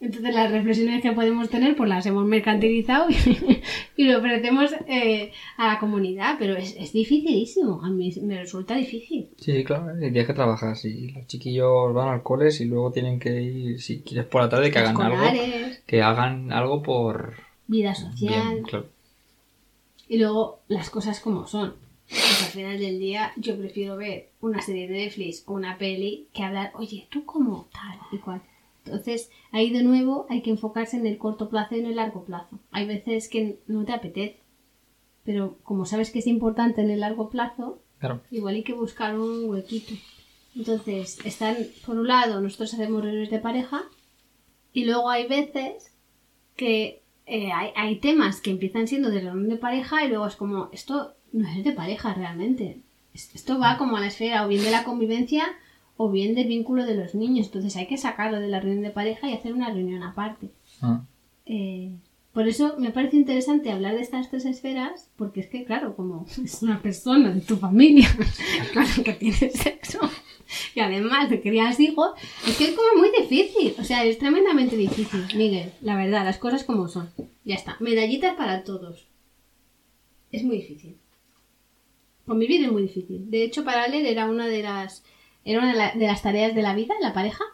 Entonces 0.00 0.34
las 0.34 0.50
reflexiones 0.50 1.02
que 1.02 1.12
podemos 1.12 1.50
tener 1.50 1.76
pues 1.76 1.88
las 1.88 2.06
hemos 2.06 2.24
mercantilizado 2.24 3.10
y, 3.10 3.16
y 3.96 4.04
lo 4.04 4.18
ofrecemos 4.18 4.72
eh, 4.88 5.30
a 5.58 5.74
la 5.74 5.78
comunidad, 5.78 6.36
pero 6.38 6.56
es, 6.56 6.74
es 6.76 6.94
dificilísimo, 6.94 7.82
a 7.84 7.90
mí 7.90 8.10
me 8.22 8.38
resulta 8.38 8.76
difícil. 8.76 9.28
Sí, 9.36 9.62
claro, 9.62 9.90
el 9.90 10.12
día 10.12 10.26
que 10.26 10.32
trabajas 10.32 10.86
y 10.86 11.10
los 11.10 11.26
chiquillos 11.26 11.92
van 11.92 12.08
al 12.08 12.22
cole 12.22 12.48
y 12.58 12.64
luego 12.64 12.90
tienen 12.90 13.20
que 13.20 13.42
ir, 13.42 13.80
si 13.82 14.00
quieres 14.00 14.26
por 14.26 14.40
la 14.40 14.48
tarde, 14.48 14.70
que 14.70 14.78
hagan 14.78 14.98
algo, 15.00 15.18
que 15.86 16.02
hagan 16.02 16.50
algo 16.50 16.82
por 16.82 17.34
vida 17.66 17.94
social 17.94 18.54
bien, 18.54 18.64
claro. 18.64 18.86
y 20.08 20.16
luego 20.16 20.60
las 20.68 20.88
cosas 20.88 21.20
como 21.20 21.46
son. 21.46 21.74
Pues 22.08 22.42
al 22.42 22.50
final 22.50 22.78
del 22.80 22.98
día 22.98 23.32
yo 23.36 23.56
prefiero 23.56 23.96
ver 23.96 24.30
una 24.40 24.60
serie 24.62 24.88
de 24.88 24.94
Netflix 24.94 25.44
o 25.46 25.52
una 25.52 25.78
peli 25.78 26.26
que 26.32 26.42
hablar, 26.42 26.72
oye, 26.74 27.06
tú 27.10 27.24
como 27.24 27.68
tal 27.72 27.98
y 28.10 28.18
cual. 28.18 28.40
Entonces, 28.84 29.30
ahí 29.52 29.70
de 29.70 29.82
nuevo 29.82 30.26
hay 30.30 30.42
que 30.42 30.50
enfocarse 30.50 30.96
en 30.96 31.06
el 31.06 31.18
corto 31.18 31.48
plazo 31.48 31.76
y 31.76 31.80
en 31.80 31.86
el 31.86 31.96
largo 31.96 32.24
plazo. 32.24 32.58
Hay 32.70 32.86
veces 32.86 33.28
que 33.28 33.58
no 33.66 33.84
te 33.84 33.92
apetece, 33.92 34.38
pero 35.24 35.58
como 35.62 35.84
sabes 35.84 36.10
que 36.10 36.18
es 36.20 36.26
importante 36.26 36.80
en 36.80 36.90
el 36.90 37.00
largo 37.00 37.28
plazo, 37.30 37.80
Claro. 37.98 38.22
igual 38.30 38.54
hay 38.54 38.62
que 38.62 38.72
buscar 38.72 39.18
un 39.18 39.48
huequito. 39.50 39.92
Entonces, 40.56 41.18
están, 41.24 41.56
por 41.86 41.96
un 41.98 42.08
lado, 42.08 42.40
nosotros 42.40 42.72
hacemos 42.74 43.02
reuniones 43.02 43.30
de 43.30 43.38
pareja 43.38 43.82
y 44.72 44.84
luego 44.84 45.10
hay 45.10 45.28
veces 45.28 45.92
que 46.56 47.02
eh, 47.26 47.52
hay, 47.52 47.70
hay 47.76 47.96
temas 47.96 48.40
que 48.40 48.50
empiezan 48.50 48.88
siendo 48.88 49.10
de 49.10 49.20
reunión 49.20 49.48
de 49.48 49.56
pareja 49.56 50.04
y 50.04 50.08
luego 50.08 50.26
es 50.26 50.34
como, 50.36 50.68
esto 50.72 51.14
no 51.32 51.46
es 51.48 51.62
de 51.62 51.72
pareja 51.72 52.14
realmente. 52.14 52.80
Es- 53.14 53.32
Esto 53.34 53.58
va 53.60 53.76
como 53.78 53.96
a 53.96 54.00
la 54.00 54.08
esfera 54.08 54.44
o 54.44 54.48
bien 54.48 54.64
de 54.64 54.70
la 54.72 54.82
convivencia 54.84 55.44
o 56.02 56.08
bien 56.08 56.34
del 56.34 56.48
vínculo 56.48 56.86
de 56.86 56.94
los 56.94 57.14
niños. 57.14 57.48
Entonces 57.48 57.76
hay 57.76 57.86
que 57.86 57.98
sacarlo 57.98 58.40
de 58.40 58.48
la 58.48 58.58
reunión 58.58 58.82
de 58.82 58.90
pareja 58.90 59.28
y 59.28 59.34
hacer 59.34 59.52
una 59.52 59.68
reunión 59.68 60.02
aparte. 60.02 60.48
Ah, 60.80 61.02
Eh, 61.44 61.92
por 62.32 62.48
eso 62.48 62.76
me 62.78 62.90
parece 62.90 63.18
interesante 63.18 63.70
hablar 63.70 63.96
de 63.96 64.00
estas 64.00 64.30
tres 64.30 64.46
esferas, 64.46 65.10
porque 65.16 65.40
es 65.40 65.48
que, 65.48 65.66
claro, 65.66 65.94
como 65.94 66.24
es 66.42 66.62
una 66.62 66.80
persona 66.80 67.34
de 67.34 67.42
tu 67.42 67.58
familia, 67.58 68.08
claro 68.72 69.04
que 69.04 69.12
tienes 69.12 69.52
sexo, 69.52 70.00
y 70.74 70.80
además 70.80 71.28
de 71.28 71.42
crías 71.42 71.78
hijos, 71.78 72.12
es 72.48 72.56
que 72.56 72.64
es 72.64 72.74
como 72.74 73.00
muy 73.00 73.10
difícil, 73.20 73.74
o 73.78 73.84
sea, 73.84 74.02
es 74.02 74.16
tremendamente 74.16 74.76
difícil, 74.78 75.22
Miguel, 75.36 75.70
la 75.82 75.96
verdad, 75.96 76.24
las 76.24 76.38
cosas 76.38 76.64
como 76.64 76.88
son. 76.88 77.10
Ya 77.44 77.56
está, 77.56 77.76
medallitas 77.80 78.36
para 78.36 78.64
todos. 78.64 79.06
Es 80.32 80.44
muy 80.44 80.56
difícil. 80.62 80.96
Convivir 82.26 82.64
es 82.64 82.72
muy 82.72 82.82
difícil. 82.84 83.30
De 83.30 83.44
hecho, 83.44 83.64
para 83.64 83.86
leer 83.86 84.06
era 84.06 84.30
una 84.30 84.46
de 84.46 84.62
las, 84.62 85.02
era 85.50 85.60
una 85.60 85.72
de, 85.72 85.78
la- 85.78 85.94
de 85.94 86.06
las 86.06 86.22
tareas 86.22 86.54
de 86.54 86.62
la 86.62 86.74
vida, 86.74 86.94
la 87.00 87.12
pareja, 87.12 87.44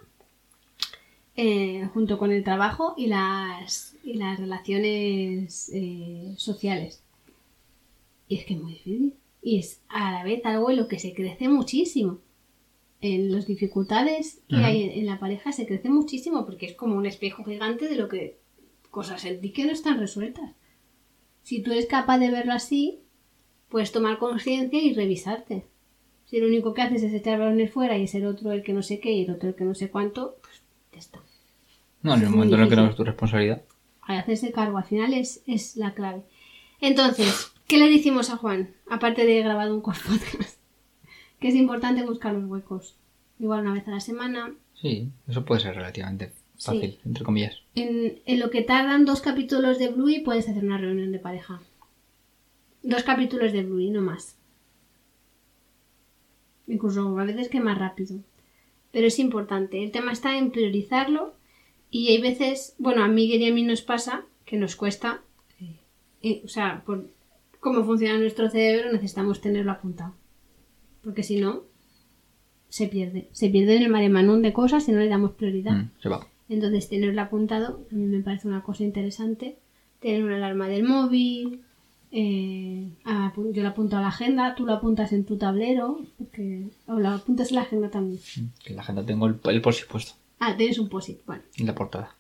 eh, 1.37 1.89
junto 1.93 2.19
con 2.19 2.31
el 2.33 2.45
trabajo 2.45 2.95
y 2.97 3.07
las, 3.09 3.95
y 4.05 4.15
las 4.15 4.39
relaciones 4.39 5.71
eh, 5.75 6.35
sociales. 6.37 7.03
Y 8.29 8.37
es 8.39 8.45
que 8.47 8.55
es 8.55 8.61
muy 8.61 8.73
difícil. 8.73 9.15
Y 9.43 9.59
es 9.59 9.81
a 9.89 10.11
la 10.13 10.25
vez 10.25 10.45
algo 10.45 10.71
en 10.71 10.77
lo 10.79 10.89
que 10.89 10.99
se 10.99 11.15
crece 11.15 11.49
muchísimo. 11.49 12.19
En 13.01 13.31
las 13.31 13.47
dificultades 13.47 14.41
que 14.49 14.57
hay 14.57 14.83
en, 14.83 14.91
en 15.01 15.07
la 15.07 15.21
pareja 15.21 15.53
se 15.53 15.67
crece 15.67 15.91
muchísimo 15.91 16.45
porque 16.47 16.67
es 16.67 16.75
como 16.75 16.97
un 16.97 17.07
espejo 17.07 17.45
gigante 17.45 17.89
de 17.89 17.97
lo 17.97 18.09
que 18.09 18.39
cosas 18.91 19.25
en 19.27 19.41
ti 19.41 19.53
que 19.53 19.67
no 19.67 19.73
están 19.73 19.99
resueltas. 20.01 20.53
Si 21.43 21.63
tú 21.63 21.73
eres 21.73 21.87
capaz 21.87 22.19
de 22.19 22.31
verlo 22.31 22.53
así, 22.55 23.01
puedes 23.69 23.93
tomar 23.93 24.19
conciencia 24.19 24.81
y 24.83 24.95
revisarte. 24.95 25.67
Si 26.27 26.41
lo 26.41 26.47
único 26.47 26.75
que 26.75 26.83
haces 26.83 27.03
es 27.03 27.13
echar 27.13 27.39
balones 27.39 27.73
fuera 27.73 27.97
y 27.97 28.05
es 28.05 28.15
el 28.15 28.27
otro 28.27 28.53
el 28.53 28.63
que 28.63 28.73
no 28.73 28.83
sé 28.83 28.99
qué 29.01 29.13
y 29.13 29.25
el 29.25 29.31
otro 29.31 29.49
el 29.49 29.55
que 29.55 29.65
no 29.65 29.75
sé 29.75 29.91
cuánto, 29.91 30.37
pues 30.43 30.63
ya 30.93 30.99
está. 30.99 31.21
No, 32.03 32.15
en 32.15 32.23
el 32.23 32.31
momento 32.31 32.57
en 32.57 32.63
el 32.63 32.69
que 32.69 32.77
no 32.77 32.87
es 32.87 32.97
tu 32.97 33.05
responsabilidad. 33.05 33.63
Al 34.03 34.19
hacerse 34.19 34.53
cargo, 34.53 34.79
al 34.79 34.85
final 34.85 35.15
es, 35.15 35.43
es 35.47 35.77
la 35.77 35.95
clave. 35.95 36.23
Entonces, 36.81 37.53
¿qué 37.67 37.79
le 37.79 37.89
decimos 37.91 38.31
a 38.31 38.37
Juan? 38.37 38.75
Aparte 38.89 39.25
de 39.25 39.41
grabar 39.41 39.73
un 39.73 39.81
core 39.81 39.99
podcast. 40.07 40.59
Que 41.39 41.49
es 41.49 41.55
importante 41.55 42.03
buscar 42.03 42.33
los 42.33 42.49
huecos. 42.49 42.97
Igual 43.39 43.61
una 43.61 43.75
vez 43.75 43.87
a 43.87 43.91
la 43.91 44.01
semana. 44.01 44.55
Sí, 44.73 45.11
eso 45.29 45.45
puede 45.45 45.61
ser 45.61 45.75
relativamente 45.75 46.33
fácil, 46.59 46.99
entre 47.05 47.25
comillas. 47.25 47.61
En, 47.75 48.21
en 48.25 48.41
lo 48.41 48.49
que 48.49 48.63
tardan 48.63 49.05
dos 49.05 49.21
capítulos 49.21 49.79
de 49.79 49.89
Bluey 49.89 50.21
puedes 50.21 50.49
hacer 50.49 50.65
una 50.65 50.79
reunión 50.79 51.13
de 51.13 51.19
pareja. 51.19 51.61
Dos 52.83 53.03
capítulos 53.03 53.53
de 53.53 53.65
Bluey, 53.65 53.91
no 53.91 54.01
más. 54.01 54.39
Incluso 56.67 57.19
a 57.19 57.25
veces 57.25 57.49
que 57.49 57.61
más 57.61 57.79
rápido. 57.79 58.19
Pero 58.93 59.07
es 59.07 59.19
importante. 59.19 59.83
El 59.83 59.91
tema 59.91 60.13
está 60.13 60.37
en 60.37 60.51
priorizarlo. 60.51 61.35
Y 61.91 62.09
hay 62.09 62.21
veces, 62.21 62.75
bueno, 62.79 63.05
a 63.05 63.09
Miguel 63.09 63.43
y 63.43 63.49
a 63.49 63.55
mí 63.55 63.63
nos 63.63 63.83
pasa 63.83 64.25
que 64.45 64.57
nos 64.57 64.77
cuesta. 64.77 65.23
eh, 65.61 65.77
eh, 66.23 66.43
o 66.45 66.49
sea, 66.49 66.83
por 66.85 67.09
cómo 67.61 67.85
funciona 67.85 68.19
nuestro 68.19 68.51
cerebro, 68.51 68.93
necesitamos 68.93 69.41
tenerlo 69.41 69.73
apuntado. 69.73 70.15
Porque 71.03 71.23
si 71.23 71.41
no, 71.41 71.63
se 72.69 72.89
pierde. 72.89 73.29
Se 73.33 73.49
pierde 73.49 73.77
en 73.77 73.85
el 73.85 73.91
maremanún 73.91 74.43
de 74.43 74.53
cosas 74.53 74.85
si 74.85 74.93
no 74.93 74.99
le 74.99 75.09
damos 75.09 75.33
prioridad. 75.33 75.73
Mm, 75.73 75.91
se 76.01 76.09
va. 76.09 76.27
Entonces, 76.49 76.89
tenerlo 76.89 77.21
apuntado 77.23 77.87
a 77.91 77.95
mí 77.95 78.07
me 78.07 78.23
parece 78.23 78.49
una 78.49 78.63
cosa 78.63 78.85
interesante. 78.85 79.59
Tener 80.01 80.25
una 80.25 80.37
alarma 80.37 80.69
del 80.69 80.85
móvil. 80.85 81.63
Eh, 82.13 82.89
apu- 83.05 83.53
yo 83.53 83.63
lo 83.63 83.69
apunto 83.71 83.97
a 83.97 84.01
la 84.01 84.09
agenda, 84.09 84.55
tú 84.55 84.65
lo 84.67 84.73
apuntas 84.75 85.13
en 85.13 85.25
tu 85.25 85.37
tablero. 85.39 86.01
Porque, 86.19 86.69
o 86.87 86.95
lo 86.99 87.09
apuntas 87.11 87.51
en 87.51 87.57
la 87.57 87.63
agenda 87.63 87.91
también. 87.91 88.21
En 88.65 88.77
la 88.77 88.83
agenda 88.83 89.05
tengo 89.05 89.27
el, 89.27 89.39
el 89.45 89.61
post 89.63 89.89
puesto 89.91 90.13
Ah, 90.39 90.55
tienes 90.57 90.79
un 90.79 90.89
post 90.89 91.11
Bueno, 91.27 91.43
en 91.57 91.67
la 91.67 91.75
portada. 91.75 92.17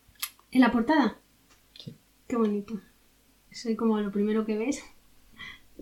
¿en 0.53 0.61
la 0.61 0.71
portada? 0.73 1.19
Sí. 1.79 1.95
Qué 2.29 2.37
bonito. 2.37 2.81
Soy 3.53 3.77
como 3.77 4.01
lo 4.01 4.11
primero 4.11 4.45
que 4.47 4.57
ves. 4.57 4.83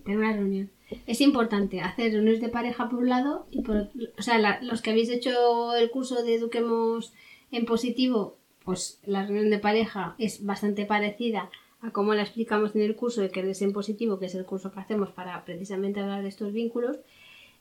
Tener 0.03 0.19
una 0.19 0.33
reunión. 0.33 0.69
Es 1.07 1.19
importante 1.21 1.81
hacer 1.81 2.11
reuniones 2.11 2.41
de 2.41 2.49
pareja 2.49 2.89
por 2.89 2.99
un 2.99 3.09
lado 3.09 3.47
y 3.49 3.61
por 3.61 3.89
o 4.17 4.21
sea, 4.21 4.37
la- 4.37 4.61
los 4.61 4.81
que 4.81 4.91
habéis 4.91 5.09
hecho 5.09 5.73
el 5.75 5.89
curso 5.89 6.21
de 6.23 6.35
Eduquemos 6.35 7.13
en 7.51 7.65
positivo, 7.65 8.37
pues 8.63 8.99
la 9.05 9.25
reunión 9.25 9.49
de 9.49 9.59
pareja 9.59 10.15
es 10.19 10.43
bastante 10.45 10.85
parecida 10.85 11.49
a 11.87 11.91
cómo 11.91 12.13
la 12.13 12.21
explicamos 12.23 12.75
en 12.75 12.81
el 12.81 12.95
curso 12.95 13.21
de 13.21 13.29
que 13.29 13.41
es 13.49 13.61
en 13.61 13.73
positivo, 13.73 14.19
que 14.19 14.25
es 14.27 14.35
el 14.35 14.45
curso 14.45 14.71
que 14.71 14.79
hacemos 14.79 15.09
para 15.11 15.43
precisamente 15.45 15.99
hablar 15.99 16.21
de 16.23 16.29
estos 16.29 16.51
vínculos. 16.53 16.97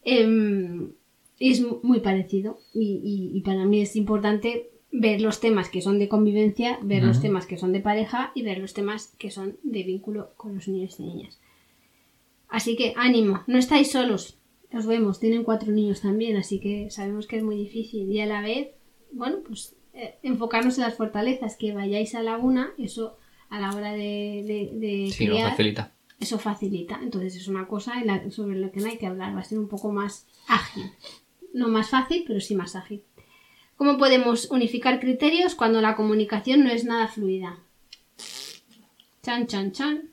Em, 0.02 0.90
es 1.38 1.60
muy 1.82 2.00
parecido 2.00 2.58
y, 2.72 3.00
y- 3.04 3.36
y 3.38 3.40
para 3.42 3.64
mí 3.64 3.80
es 3.80 3.96
importante 3.96 4.70
ver 4.92 5.20
los 5.20 5.40
temas 5.40 5.68
que 5.68 5.80
son 5.82 5.98
de 5.98 6.08
convivencia, 6.08 6.78
ver 6.82 7.02
los 7.02 7.20
temas 7.20 7.46
que 7.46 7.58
son 7.58 7.72
de 7.72 7.80
pareja 7.80 8.30
y 8.34 8.42
ver 8.42 8.58
los 8.58 8.74
temas 8.74 9.14
que 9.18 9.30
son 9.30 9.56
de 9.64 9.82
vínculo 9.82 10.30
con 10.36 10.54
los 10.54 10.68
niños 10.68 11.00
y 11.00 11.04
niñas. 11.04 11.40
Así 12.48 12.76
que 12.76 12.92
ánimo, 12.96 13.42
no 13.48 13.58
estáis 13.58 13.90
solos, 13.90 14.38
os 14.72 14.86
vemos, 14.86 15.18
tienen 15.18 15.42
cuatro 15.42 15.72
niños 15.72 16.02
también, 16.02 16.36
así 16.36 16.60
que 16.60 16.90
sabemos 16.90 17.26
que 17.26 17.36
es 17.38 17.42
muy 17.42 17.56
difícil 17.56 18.10
y 18.12 18.20
a 18.20 18.26
la 18.26 18.40
vez, 18.42 18.68
bueno, 19.10 19.38
pues 19.46 19.74
eh, 19.94 20.14
enfocarnos 20.22 20.76
en 20.78 20.84
las 20.84 20.94
fortalezas, 20.94 21.56
que 21.56 21.72
vayáis 21.74 22.14
a 22.14 22.22
la 22.22 22.36
una, 22.38 22.72
eso 22.78 23.16
a 23.56 23.60
la 23.60 23.74
hora 23.74 23.92
de, 23.92 24.42
de, 24.46 24.78
de 24.78 25.10
Sí, 25.12 25.26
lo 25.26 25.38
facilita. 25.38 25.92
eso 26.20 26.38
facilita. 26.38 27.00
Entonces 27.02 27.36
es 27.36 27.48
una 27.48 27.66
cosa 27.66 28.02
la- 28.04 28.30
sobre 28.30 28.58
la 28.58 28.70
que 28.70 28.80
no 28.80 28.86
hay 28.86 28.98
que 28.98 29.06
hablar, 29.06 29.34
va 29.34 29.40
a 29.40 29.44
ser 29.44 29.58
un 29.58 29.68
poco 29.68 29.92
más 29.92 30.26
ágil. 30.48 30.84
No 31.52 31.68
más 31.68 31.88
fácil, 31.90 32.24
pero 32.26 32.40
sí 32.40 32.54
más 32.54 32.74
ágil. 32.76 33.02
¿Cómo 33.76 33.98
podemos 33.98 34.50
unificar 34.50 35.00
criterios 35.00 35.54
cuando 35.54 35.80
la 35.80 35.96
comunicación 35.96 36.62
no 36.64 36.70
es 36.70 36.84
nada 36.84 37.08
fluida? 37.08 37.58
Chan, 39.22 39.46
chan, 39.46 39.72
chan. 39.72 40.10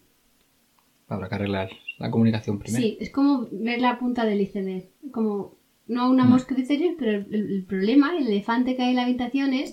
Habrá 1.07 1.27
que 1.29 1.35
arreglar 1.35 1.69
la 1.99 2.09
comunicación 2.09 2.57
primero. 2.59 2.81
Sí, 2.81 2.97
es 2.99 3.09
como 3.11 3.47
ver 3.51 3.81
la 3.81 3.99
punta 3.99 4.25
del 4.25 4.41
iceberg. 4.41 4.85
Como 5.11 5.55
no 5.87 6.09
unamos 6.09 6.45
criterios, 6.45 6.95
pero 6.97 7.11
el, 7.11 7.27
el- 7.33 7.51
el 7.51 7.63
problema, 7.65 8.15
el 8.17 8.27
elefante 8.27 8.75
que 8.75 8.83
hay 8.83 8.89
en 8.91 8.95
la 8.95 9.03
habitación 9.03 9.53
es 9.53 9.71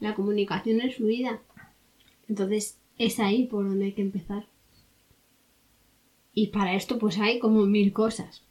la 0.00 0.14
comunicación 0.14 0.80
es 0.82 0.96
fluida. 0.96 1.40
Entonces 2.28 2.78
es 2.98 3.20
ahí 3.20 3.44
por 3.46 3.68
donde 3.68 3.86
hay 3.86 3.92
que 3.92 4.02
empezar. 4.02 4.46
Y 6.34 6.48
para 6.48 6.74
esto 6.74 6.98
pues 6.98 7.18
hay 7.18 7.38
como 7.38 7.66
mil 7.66 7.92
cosas. 7.92 8.42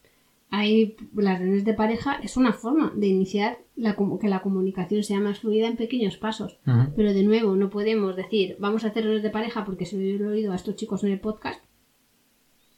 Hay 0.50 0.96
las 1.16 1.40
reuniones 1.40 1.66
de 1.66 1.74
pareja 1.74 2.20
es 2.24 2.38
una 2.38 2.54
forma 2.54 2.94
de 2.96 3.08
iniciar 3.08 3.58
la, 3.76 3.98
que 4.20 4.28
la 4.28 4.42
comunicación 4.42 5.04
sea 5.04 5.20
más 5.20 5.40
fluida 5.40 5.68
en 5.68 5.76
pequeños 5.76 6.18
pasos. 6.18 6.58
Pero 6.96 7.14
de 7.14 7.24
nuevo, 7.24 7.56
no 7.56 7.70
podemos 7.70 8.16
decir, 8.16 8.56
vamos 8.60 8.84
a 8.84 8.88
hacer 8.88 9.04
reuniones 9.04 9.24
de 9.24 9.32
pareja 9.32 9.66
porque 9.66 9.86
se 9.86 9.98
lo 9.98 10.26
he 10.26 10.34
oído 10.34 10.54
a 10.54 10.56
estos 10.56 10.76
chicos 10.76 11.04
en 11.04 11.12
el 11.12 11.20
podcast. 11.20 11.64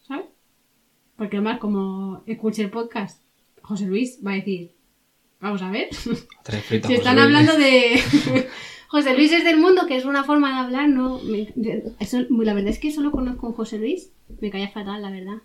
¿Sabes? 0.07 0.25
Porque 1.17 1.37
además, 1.37 1.59
como 1.59 2.23
escuche 2.25 2.63
el 2.63 2.69
podcast, 2.69 3.21
José 3.61 3.85
Luis 3.85 4.19
va 4.25 4.31
a 4.31 4.35
decir, 4.35 4.71
vamos 5.39 5.61
a 5.61 5.71
ver. 5.71 5.89
Si 6.87 6.93
están 6.93 7.19
hablando 7.19 7.57
de 7.57 7.99
José 8.89 9.15
Luis 9.15 9.31
es 9.33 9.43
del 9.43 9.57
mundo, 9.57 9.85
que 9.87 9.97
es 9.97 10.05
una 10.05 10.23
forma 10.23 10.49
de 10.49 10.65
hablar, 10.65 10.89
no. 10.89 11.19
me- 11.23 11.53
eso- 11.99 12.25
la 12.29 12.53
verdad 12.53 12.69
es 12.71 12.79
que 12.79 12.91
solo 12.91 13.11
conozco 13.11 13.49
a 13.49 13.53
José 13.53 13.77
Luis. 13.79 14.11
Me 14.41 14.49
caía 14.49 14.69
fatal, 14.69 15.01
la 15.01 15.11
verdad. 15.11 15.37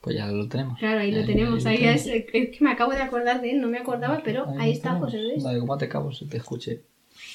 Pues 0.00 0.16
ya 0.16 0.26
lo 0.28 0.48
tenemos. 0.48 0.78
Claro, 0.78 1.00
ahí 1.00 1.12
lo 1.12 1.24
tenemos. 1.26 1.66
Ahí 1.66 1.84
es, 1.84 2.06
es 2.06 2.24
que 2.24 2.56
me 2.60 2.70
acabo 2.70 2.92
de 2.92 3.02
acordar 3.02 3.40
de 3.42 3.50
él, 3.52 3.60
no 3.60 3.68
me 3.68 3.78
acordaba, 3.78 4.22
pero 4.24 4.46
ahí 4.58 4.72
está 4.72 4.94
José. 4.94 5.18
Luis. 5.22 5.42
Dale, 5.42 5.60
como 5.60 5.76
te 5.78 5.88
cabo 5.88 6.10
si 6.12 6.26
te 6.26 6.38
escuche. 6.38 6.80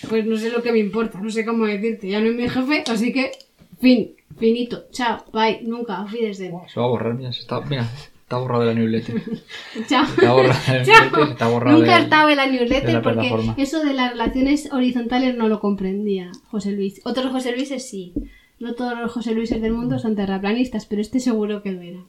pues 0.10 0.26
no 0.26 0.36
sé 0.36 0.50
lo 0.50 0.64
que 0.64 0.72
me 0.72 0.80
importa, 0.80 1.20
no 1.22 1.30
sé 1.30 1.46
cómo 1.46 1.66
decirte, 1.66 2.08
ya 2.10 2.20
no 2.20 2.28
es 2.30 2.36
mi 2.36 2.50
jefe, 2.50 2.84
así 2.88 3.14
que 3.14 3.32
fin, 3.80 4.16
finito, 4.38 4.86
chao, 4.92 5.24
bye, 5.32 5.60
nunca, 5.62 5.98
auf 5.98 6.12
Wiedersehen. 6.12 6.56
Se 6.68 6.80
va 6.80 6.88
a 6.88 6.90
borrar, 6.90 7.14
mira, 7.14 7.32
se 7.32 7.42
está, 7.42 7.62
mira, 7.62 7.88
está 8.26 8.38
borrado 8.38 8.64
de 8.64 8.74
la 8.74 8.80
newsletter. 8.80 9.22
Chao. 9.88 10.04
Está 10.04 10.32
borrado 10.32 10.42
de 10.42 10.48
la 10.48 10.84
newsletter, 10.84 11.30
está 11.30 11.48
borrado 11.48 11.78
Nunca 11.78 11.98
estado 12.00 12.30
en 12.30 12.38
la 12.38 12.46
de 12.48 12.52
newsletter 12.52 12.94
la 12.94 13.02
porque 13.02 13.20
plataforma. 13.20 13.56
eso 13.58 13.84
de 13.84 13.94
las 13.94 14.12
relaciones 14.12 14.70
horizontales 14.74 15.36
no 15.36 15.48
lo 15.48 15.60
comprendía 15.60 16.32
José 16.50 16.72
Luis. 16.72 17.02
Otros 17.06 17.32
José 17.32 17.52
Luises 17.56 17.88
sí. 17.88 18.14
No 18.58 18.74
todos 18.74 18.98
los 18.98 19.12
José 19.12 19.34
Luises 19.34 19.62
del 19.62 19.74
mundo 19.74 20.00
son 20.00 20.16
terraplanistas, 20.16 20.86
pero 20.86 21.02
este 21.02 21.20
seguro 21.20 21.62
que 21.62 21.74
lo 21.74 21.82
era. 21.82 22.00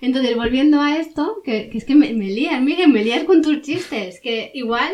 Entonces, 0.00 0.36
volviendo 0.36 0.80
a 0.80 0.96
esto, 0.98 1.40
que, 1.44 1.70
que 1.70 1.78
es 1.78 1.84
que 1.84 1.94
me, 1.94 2.12
me 2.12 2.26
lías, 2.26 2.60
Miguel, 2.60 2.90
me 2.90 3.04
lías 3.04 3.22
con 3.22 3.40
tus 3.40 3.62
chistes, 3.62 4.20
que 4.20 4.50
igual 4.52 4.90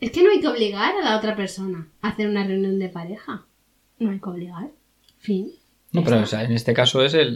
es 0.00 0.10
que 0.10 0.22
no 0.22 0.30
hay 0.30 0.40
que 0.40 0.48
obligar 0.48 0.94
a 0.96 1.04
la 1.04 1.18
otra 1.18 1.36
persona 1.36 1.88
a 2.00 2.08
hacer 2.08 2.28
una 2.28 2.42
reunión 2.46 2.78
de 2.78 2.88
pareja. 2.88 3.44
No 3.98 4.10
hay 4.10 4.18
que 4.18 4.28
obligar. 4.30 4.70
Fin. 5.18 5.52
No, 5.94 6.04
pero 6.04 6.16
o 6.18 6.20
está. 6.24 6.38
sea, 6.38 6.44
en 6.46 6.52
este 6.52 6.74
caso 6.74 7.02
es 7.04 7.14
el, 7.14 7.28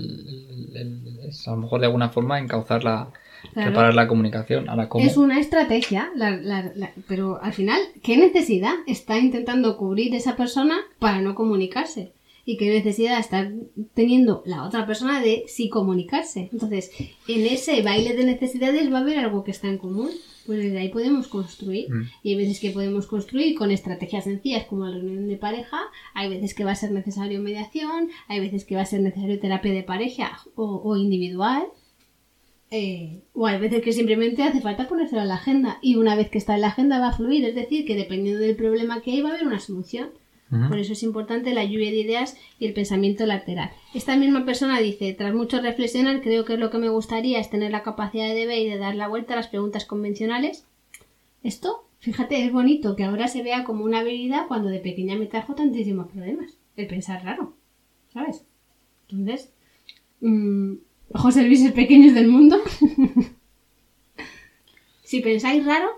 el- 0.75 0.77
el- 0.77 1.19
es 1.29 1.47
a 1.49 1.53
lo 1.53 1.59
mejor 1.59 1.81
de 1.81 1.87
alguna 1.87 2.09
forma 2.11 2.39
encauzar 2.39 2.85
la, 2.85 3.11
Claro. 3.53 3.69
preparar 3.71 3.95
la 3.95 4.09
comunicación. 4.09 4.69
Ahora, 4.69 4.89
¿cómo? 4.89 5.05
Es 5.07 5.17
una 5.17 5.39
estrategia, 5.39 6.11
la- 6.17 6.37
la- 6.37 6.73
la- 6.75 6.91
pero 7.07 7.41
al 7.43 7.53
final, 7.53 7.81
¿qué 8.03 8.17
necesidad 8.17 8.73
está 8.87 9.19
intentando 9.19 9.77
cubrir 9.77 10.15
esa 10.15 10.37
persona 10.37 10.77
para 10.99 11.21
no 11.21 11.35
comunicarse? 11.35 12.13
¿Y 12.45 12.57
qué 12.57 12.71
necesidad 12.71 13.19
está 13.21 13.51
teniendo 13.95 14.43
la 14.47 14.65
otra 14.65 14.87
persona 14.87 15.21
de 15.21 15.45
sí 15.49 15.69
comunicarse? 15.69 16.49
Entonces, 16.53 16.91
en 17.29 17.47
ese 17.47 17.83
baile 17.83 18.15
de 18.17 18.25
necesidades 18.25 18.91
va 18.93 18.99
a 18.99 19.03
haber 19.03 19.19
algo 19.19 19.45
que 19.45 19.51
está 19.51 19.69
en 19.69 19.77
común. 19.79 20.09
Pues 20.49 20.61
desde 20.63 20.79
ahí 20.79 20.89
podemos 20.89 21.29
construir. 21.29 21.91
Mm. 21.91 22.09
Y 22.23 22.31
hay 22.31 22.37
veces 22.37 22.59
que 22.59 22.71
podemos 22.71 23.07
construir 23.07 23.55
con 23.55 23.71
estrategias 23.71 24.25
sencillas 24.25 24.65
como 24.65 24.87
la 24.87 24.97
reunión 24.97 25.29
de 25.29 25.37
pareja, 25.37 25.79
hay 26.15 26.31
veces 26.31 26.55
que 26.55 26.65
va 26.65 26.71
a 26.71 26.75
ser 26.75 26.91
necesario 26.91 27.39
mediación, 27.43 28.09
hay 28.29 28.41
veces 28.41 28.65
que 28.65 28.75
va 28.75 28.81
a 28.81 28.87
ser 28.87 29.03
necesario 29.03 29.39
terapia 29.41 29.75
de 29.75 29.83
pareja 29.83 30.39
o, 30.55 30.81
o 30.83 30.97
individual. 30.97 31.67
Eh, 32.71 33.21
o 33.35 33.47
hay 33.47 33.61
veces 33.61 33.83
que 33.83 33.93
simplemente 33.93 34.43
hace 34.43 34.63
falta 34.63 34.89
ponérselo 34.89 35.21
en 35.21 35.29
la 35.29 35.35
agenda 35.35 35.79
y 35.83 35.97
una 35.97 36.17
vez 36.17 36.31
que 36.31 36.39
está 36.39 36.55
en 36.55 36.63
la 36.63 36.69
agenda 36.69 36.99
va 36.99 37.09
a 37.09 37.17
fluir, 37.17 37.45
es 37.45 37.55
decir, 37.55 37.85
que 37.85 37.95
dependiendo 37.95 38.41
del 38.41 38.57
problema 38.57 39.03
que 39.03 39.11
hay 39.11 39.21
va 39.21 39.29
a 39.29 39.33
haber 39.35 39.47
una 39.47 39.61
solución. 39.61 40.09
Por 40.51 40.79
eso 40.79 40.95
es 40.95 41.03
importante 41.03 41.53
la 41.53 41.65
lluvia 41.65 41.91
de 41.91 42.01
ideas 42.01 42.37
y 42.59 42.67
el 42.67 42.73
pensamiento 42.73 43.27
lateral. 43.27 43.71
Esta 43.93 44.17
misma 44.17 44.47
persona 44.47 44.81
dice, 44.81 45.13
tras 45.13 45.35
mucho 45.35 45.61
reflexionar, 45.61 46.23
creo 46.23 46.47
que 46.47 46.57
lo 46.57 46.71
que 46.71 46.79
me 46.79 46.89
gustaría 46.89 47.39
es 47.39 47.51
tener 47.51 47.71
la 47.71 47.83
capacidad 47.83 48.35
de 48.35 48.47
ver 48.47 48.59
y 48.59 48.71
de 48.71 48.79
dar 48.79 48.95
la 48.95 49.09
vuelta 49.09 49.35
a 49.35 49.37
las 49.37 49.49
preguntas 49.49 49.85
convencionales. 49.85 50.65
Esto, 51.43 51.85
fíjate, 51.99 52.47
es 52.47 52.53
bonito 52.53 52.97
que 52.97 53.05
ahora 53.05 53.29
se 53.29 53.43
vea 53.43 53.65
como 53.65 53.85
una 53.85 53.99
habilidad 53.99 54.47
cuando 54.49 54.71
de 54.71 54.79
pequeña 54.79 55.17
me 55.17 55.27
trajo 55.27 55.55
tantísimos 55.55 56.09
problemas. 56.09 56.57
El 56.77 56.87
pensar 56.87 57.23
raro, 57.23 57.53
¿sabes? 58.15 58.43
Entonces, 59.11 59.53
mm, 60.21 60.77
Luis 61.47 61.63
es 61.63 61.73
pequeños 61.73 62.15
del 62.15 62.29
mundo. 62.29 62.57
si 65.03 65.21
pensáis 65.21 65.67
raro, 65.67 65.89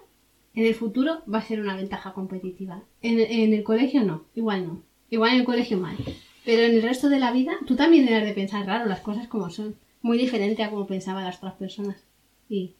en 0.54 0.66
el 0.66 0.74
futuro 0.74 1.22
va 1.32 1.38
a 1.38 1.42
ser 1.42 1.60
una 1.60 1.76
ventaja 1.76 2.12
competitiva. 2.12 2.82
En, 3.02 3.18
en 3.20 3.52
el 3.54 3.62
colegio 3.62 4.02
no, 4.02 4.24
igual 4.34 4.66
no. 4.66 4.82
Igual 5.10 5.32
en 5.32 5.38
el 5.40 5.44
colegio 5.44 5.78
mal. 5.78 5.96
Pero 6.44 6.62
en 6.62 6.74
el 6.74 6.82
resto 6.82 7.08
de 7.08 7.18
la 7.18 7.32
vida, 7.32 7.52
tú 7.66 7.76
también 7.76 8.06
debes 8.06 8.24
de 8.24 8.32
pensar 8.32 8.66
raro 8.66 8.86
las 8.88 9.00
cosas 9.00 9.28
como 9.28 9.50
son. 9.50 9.76
Muy 10.02 10.16
diferente 10.18 10.62
a 10.62 10.70
como 10.70 10.86
pensaban 10.86 11.24
las 11.24 11.36
otras 11.38 11.54
personas. 11.54 11.96
Y 12.48 12.74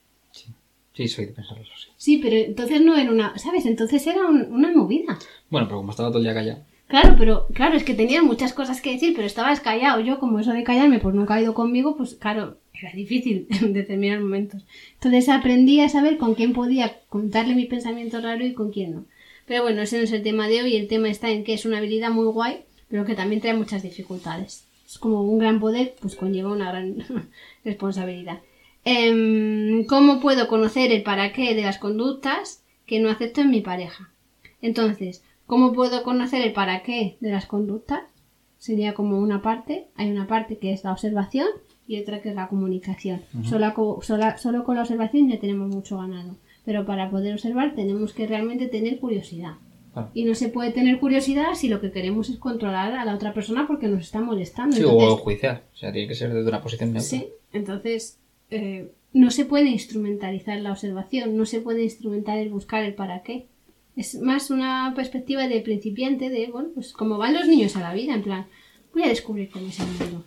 Sí, 0.93 1.07
soy 1.09 1.27
de 1.27 1.33
pensarlo, 1.33 1.65
sí. 1.65 1.89
sí, 1.97 2.19
pero 2.23 2.37
entonces 2.37 2.81
no 2.83 2.97
era 2.97 3.11
una, 3.11 3.39
¿sabes? 3.39 3.65
Entonces 3.67 4.07
era 4.07 4.27
un- 4.27 4.53
una 4.53 4.71
movida. 4.73 5.19
Bueno, 5.49 5.67
pero 5.69 5.79
como 5.79 5.91
estaba 5.93 6.09
todo 6.11 6.19
el 6.19 6.25
día 6.25 6.35
callado. 6.35 6.65
Claro, 6.89 7.15
pero 7.17 7.47
claro, 7.55 7.77
es 7.77 7.85
que 7.85 7.95
tenías 7.95 8.25
muchas 8.25 8.53
cosas 8.53 8.81
que 8.83 8.93
decir, 8.93 9.13
pero 9.15 9.27
estabas 9.27 9.61
callado. 9.61 10.01
Yo, 10.01 10.19
como 10.19 10.41
eso 10.41 10.53
de 10.53 10.65
callarme, 10.65 10.99
pues 10.99 11.15
nunca 11.15 11.35
ha 11.35 11.41
ido 11.43 11.55
conmigo, 11.55 11.97
pues 11.97 12.15
claro, 12.17 12.59
era 12.87 12.93
difícil 12.93 13.47
en 13.63 13.73
determinados 13.73 14.23
momentos. 14.23 14.63
Entonces 14.95 15.29
aprendí 15.29 15.81
a 15.81 15.89
saber 15.89 16.19
con 16.19 16.35
quién 16.35 16.53
podía 16.53 17.01
contarle 17.09 17.55
mi 17.55 17.67
pensamiento 17.67 18.21
raro 18.21 18.45
y 18.45 18.55
con 18.55 18.71
quién 18.73 18.93
no. 18.93 19.05
Pero 19.47 19.63
bueno, 19.63 19.83
ese 19.83 19.99
no 19.99 20.05
es 20.05 20.13
el 20.13 20.23
tema 20.23 20.49
de 20.49 20.63
hoy. 20.63 20.77
El 20.77 20.89
tema 20.89 21.09
está 21.09 21.31
en 21.31 21.43
que 21.45 21.55
es 21.55 21.65
una 21.65 21.79
habilidad 21.79 22.11
muy 22.11 22.27
guay, 22.27 22.61
pero 22.89 23.05
que 23.05 23.15
también 23.15 23.41
trae 23.41 23.55
muchas 23.55 23.83
dificultades. 23.83 24.65
Es 24.87 24.99
como 24.99 25.23
un 25.23 25.39
gran 25.39 25.61
poder, 25.61 25.95
pues 26.01 26.17
conlleva 26.17 26.53
una 26.53 26.71
gran 26.71 27.05
responsabilidad. 27.65 28.41
Em, 28.85 29.85
¿Cómo 29.87 30.21
puedo 30.21 30.49
conocer 30.49 30.93
el 30.93 31.03
para 31.03 31.33
qué 31.33 31.55
de 31.55 31.63
las 31.63 31.79
conductas 31.79 32.63
que 32.87 33.01
no 33.01 33.11
acepto 33.11 33.41
en 33.41 33.51
mi 33.51 33.61
pareja? 33.61 34.11
Entonces, 34.63 35.23
¿cómo 35.47 35.73
puedo 35.73 36.03
conocer 36.03 36.43
el 36.43 36.53
para 36.53 36.83
qué 36.83 37.17
de 37.21 37.31
las 37.31 37.47
conductas? 37.47 38.03
Sería 38.59 38.95
como 38.95 39.19
una 39.19 39.43
parte, 39.43 39.89
hay 39.97 40.11
una 40.11 40.27
parte 40.27 40.59
que 40.59 40.73
es 40.73 40.85
la 40.85 40.93
observación 40.93 41.49
y 41.91 42.01
otra 42.01 42.23
que 42.23 42.29
es 42.31 42.35
la 42.37 42.47
comunicación. 42.49 43.21
Sola 43.45 43.75
co- 43.75 44.01
sola- 44.03 44.39
solo 44.39 44.63
con 44.65 44.77
la 44.77 44.83
observación 44.83 45.29
ya 45.29 45.41
tenemos 45.41 45.69
mucho 45.69 45.99
ganado, 45.99 46.37
pero 46.65 46.87
para 46.87 47.11
poder 47.11 47.33
observar 47.35 47.75
tenemos 47.75 48.13
que 48.13 48.27
realmente 48.29 48.69
tener 48.69 48.99
curiosidad. 49.01 49.55
Claro. 49.93 50.09
Y 50.15 50.23
no 50.25 50.37
se 50.37 50.49
puede 50.51 50.71
tener 50.71 51.01
curiosidad 51.01 51.55
si 51.55 51.69
lo 51.69 51.81
que 51.81 51.91
queremos 51.91 52.29
es 52.31 52.37
controlar 52.37 52.93
a 52.93 53.05
la 53.05 53.15
otra 53.17 53.35
persona 53.35 53.67
porque 53.67 53.89
nos 53.89 54.03
está 54.03 54.21
molestando. 54.21 54.77
Sí, 54.77 54.83
Entonces- 54.83 55.09
o 55.09 55.17
juiciar. 55.17 55.65
O 55.75 55.77
sea, 55.77 55.91
tiene 55.93 56.07
que 56.07 56.15
ser 56.15 56.33
desde 56.33 56.49
una 56.49 56.63
posición 56.63 56.93
neutra. 56.93 57.09
Sí, 57.11 57.27
entonces 57.53 58.19
eh, 58.51 58.93
no 59.13 59.31
se 59.33 59.45
puede 59.47 59.69
instrumentalizar 59.69 60.61
la 60.61 60.71
observación, 60.71 61.37
no 61.37 61.45
se 61.45 61.61
puede 61.61 61.83
instrumentar 61.83 62.39
el 62.39 62.51
buscar 62.51 62.85
el 62.85 62.95
para 62.95 63.23
qué. 63.25 63.47
Es 63.97 64.21
más 64.21 64.51
una 64.51 64.93
perspectiva 64.95 65.49
de 65.49 65.61
principiante 65.61 66.31
de, 66.31 66.47
bueno, 66.53 66.69
pues 66.73 66.93
como 66.93 67.19
van 67.19 67.35
los 67.35 67.49
niños 67.49 67.75
a 67.77 67.81
la 67.81 67.93
vida, 67.93 68.15
en 68.15 68.23
plan, 68.23 68.47
voy 68.95 69.03
a 69.03 69.09
descubrir 69.09 69.51
cómo 69.51 69.67
es 69.67 69.81
el 69.81 69.87
mundo. 69.87 70.25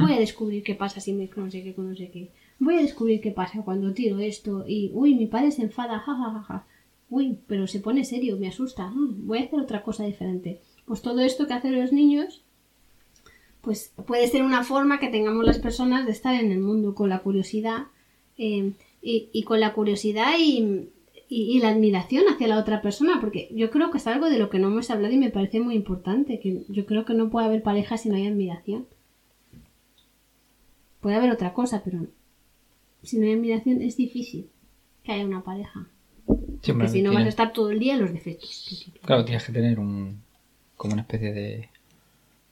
Voy 0.00 0.12
a 0.12 0.18
descubrir 0.18 0.62
qué 0.62 0.74
pasa 0.74 1.00
si 1.00 1.12
me 1.12 1.28
no 1.36 1.50
sé 1.50 1.62
qué 1.62 1.74
no 1.76 1.94
sé 1.94 2.10
qué. 2.10 2.30
Voy 2.58 2.76
a 2.76 2.82
descubrir 2.82 3.20
qué 3.20 3.30
pasa 3.30 3.62
cuando 3.62 3.92
tiro 3.92 4.18
esto 4.18 4.64
y, 4.66 4.90
uy, 4.94 5.14
mi 5.14 5.26
padre 5.26 5.50
se 5.52 5.62
enfada, 5.62 5.98
ja, 6.00 6.14
ja, 6.14 6.30
ja, 6.32 6.42
ja. 6.42 6.66
Uy, 7.10 7.38
pero 7.46 7.66
se 7.66 7.80
pone 7.80 8.04
serio, 8.04 8.36
me 8.38 8.48
asusta. 8.48 8.88
Mm, 8.90 9.26
voy 9.26 9.38
a 9.38 9.42
hacer 9.44 9.60
otra 9.60 9.82
cosa 9.82 10.04
diferente. 10.04 10.60
Pues 10.86 11.02
todo 11.02 11.20
esto 11.20 11.46
que 11.46 11.54
hacen 11.54 11.78
los 11.80 11.92
niños 11.92 12.42
pues 13.60 13.92
puede 14.06 14.28
ser 14.28 14.42
una 14.42 14.64
forma 14.64 14.98
que 15.00 15.08
tengamos 15.08 15.44
las 15.44 15.58
personas 15.58 16.06
de 16.06 16.12
estar 16.12 16.34
en 16.34 16.52
el 16.52 16.60
mundo 16.60 16.94
con 16.94 17.08
la 17.10 17.18
curiosidad 17.20 17.86
eh, 18.38 18.72
y, 19.02 19.28
y 19.32 19.42
con 19.42 19.60
la 19.60 19.74
curiosidad 19.74 20.32
y, 20.38 20.88
y- 21.28 21.56
y 21.56 21.60
la 21.60 21.70
admiración 21.70 22.24
hacia 22.28 22.48
la 22.48 22.58
otra 22.58 22.80
persona, 22.82 23.18
porque 23.20 23.50
yo 23.54 23.70
creo 23.70 23.90
que 23.90 23.98
es 23.98 24.06
algo 24.06 24.30
de 24.30 24.38
lo 24.38 24.48
que 24.48 24.58
no 24.58 24.68
hemos 24.68 24.90
hablado 24.90 25.12
y 25.12 25.18
me 25.18 25.30
parece 25.30 25.60
muy 25.60 25.74
importante, 25.74 26.40
que 26.40 26.62
yo 26.68 26.86
creo 26.86 27.04
que 27.04 27.14
no 27.14 27.30
puede 27.30 27.46
haber 27.46 27.62
pareja 27.62 27.98
si 27.98 28.08
no 28.08 28.14
hay 28.16 28.26
admiración. 28.26 28.86
Puede 31.00 31.16
haber 31.16 31.30
otra 31.30 31.52
cosa, 31.52 31.82
pero 31.84 32.06
si 33.02 33.18
no 33.18 33.26
hay 33.26 33.32
admiración 33.34 33.82
es 33.82 33.96
difícil 33.96 34.48
que 35.04 35.12
haya 35.12 35.24
una 35.24 35.42
pareja. 35.42 35.86
Sí, 36.62 36.72
Porque 36.72 36.88
si 36.88 37.02
no 37.02 37.12
vas 37.12 37.24
a 37.24 37.28
estar 37.28 37.52
todo 37.52 37.70
el 37.70 37.78
día 37.78 37.94
en 37.94 38.00
los 38.02 38.12
defectos. 38.12 38.86
Claro, 39.04 39.24
tienes 39.24 39.44
que 39.44 39.52
tener 39.52 39.78
un 39.78 40.20
como 40.76 40.92
una 40.92 41.02
especie 41.02 41.32
de 41.32 41.68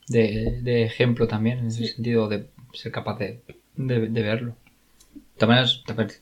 de, 0.08 0.60
de 0.62 0.84
ejemplo 0.84 1.26
también, 1.26 1.58
en 1.58 1.66
ese 1.66 1.88
sentido 1.88 2.28
de 2.28 2.46
ser 2.72 2.92
capaz 2.92 3.18
de, 3.18 3.40
de, 3.76 4.08
de 4.08 4.22
verlo. 4.22 4.54
También 5.36 5.64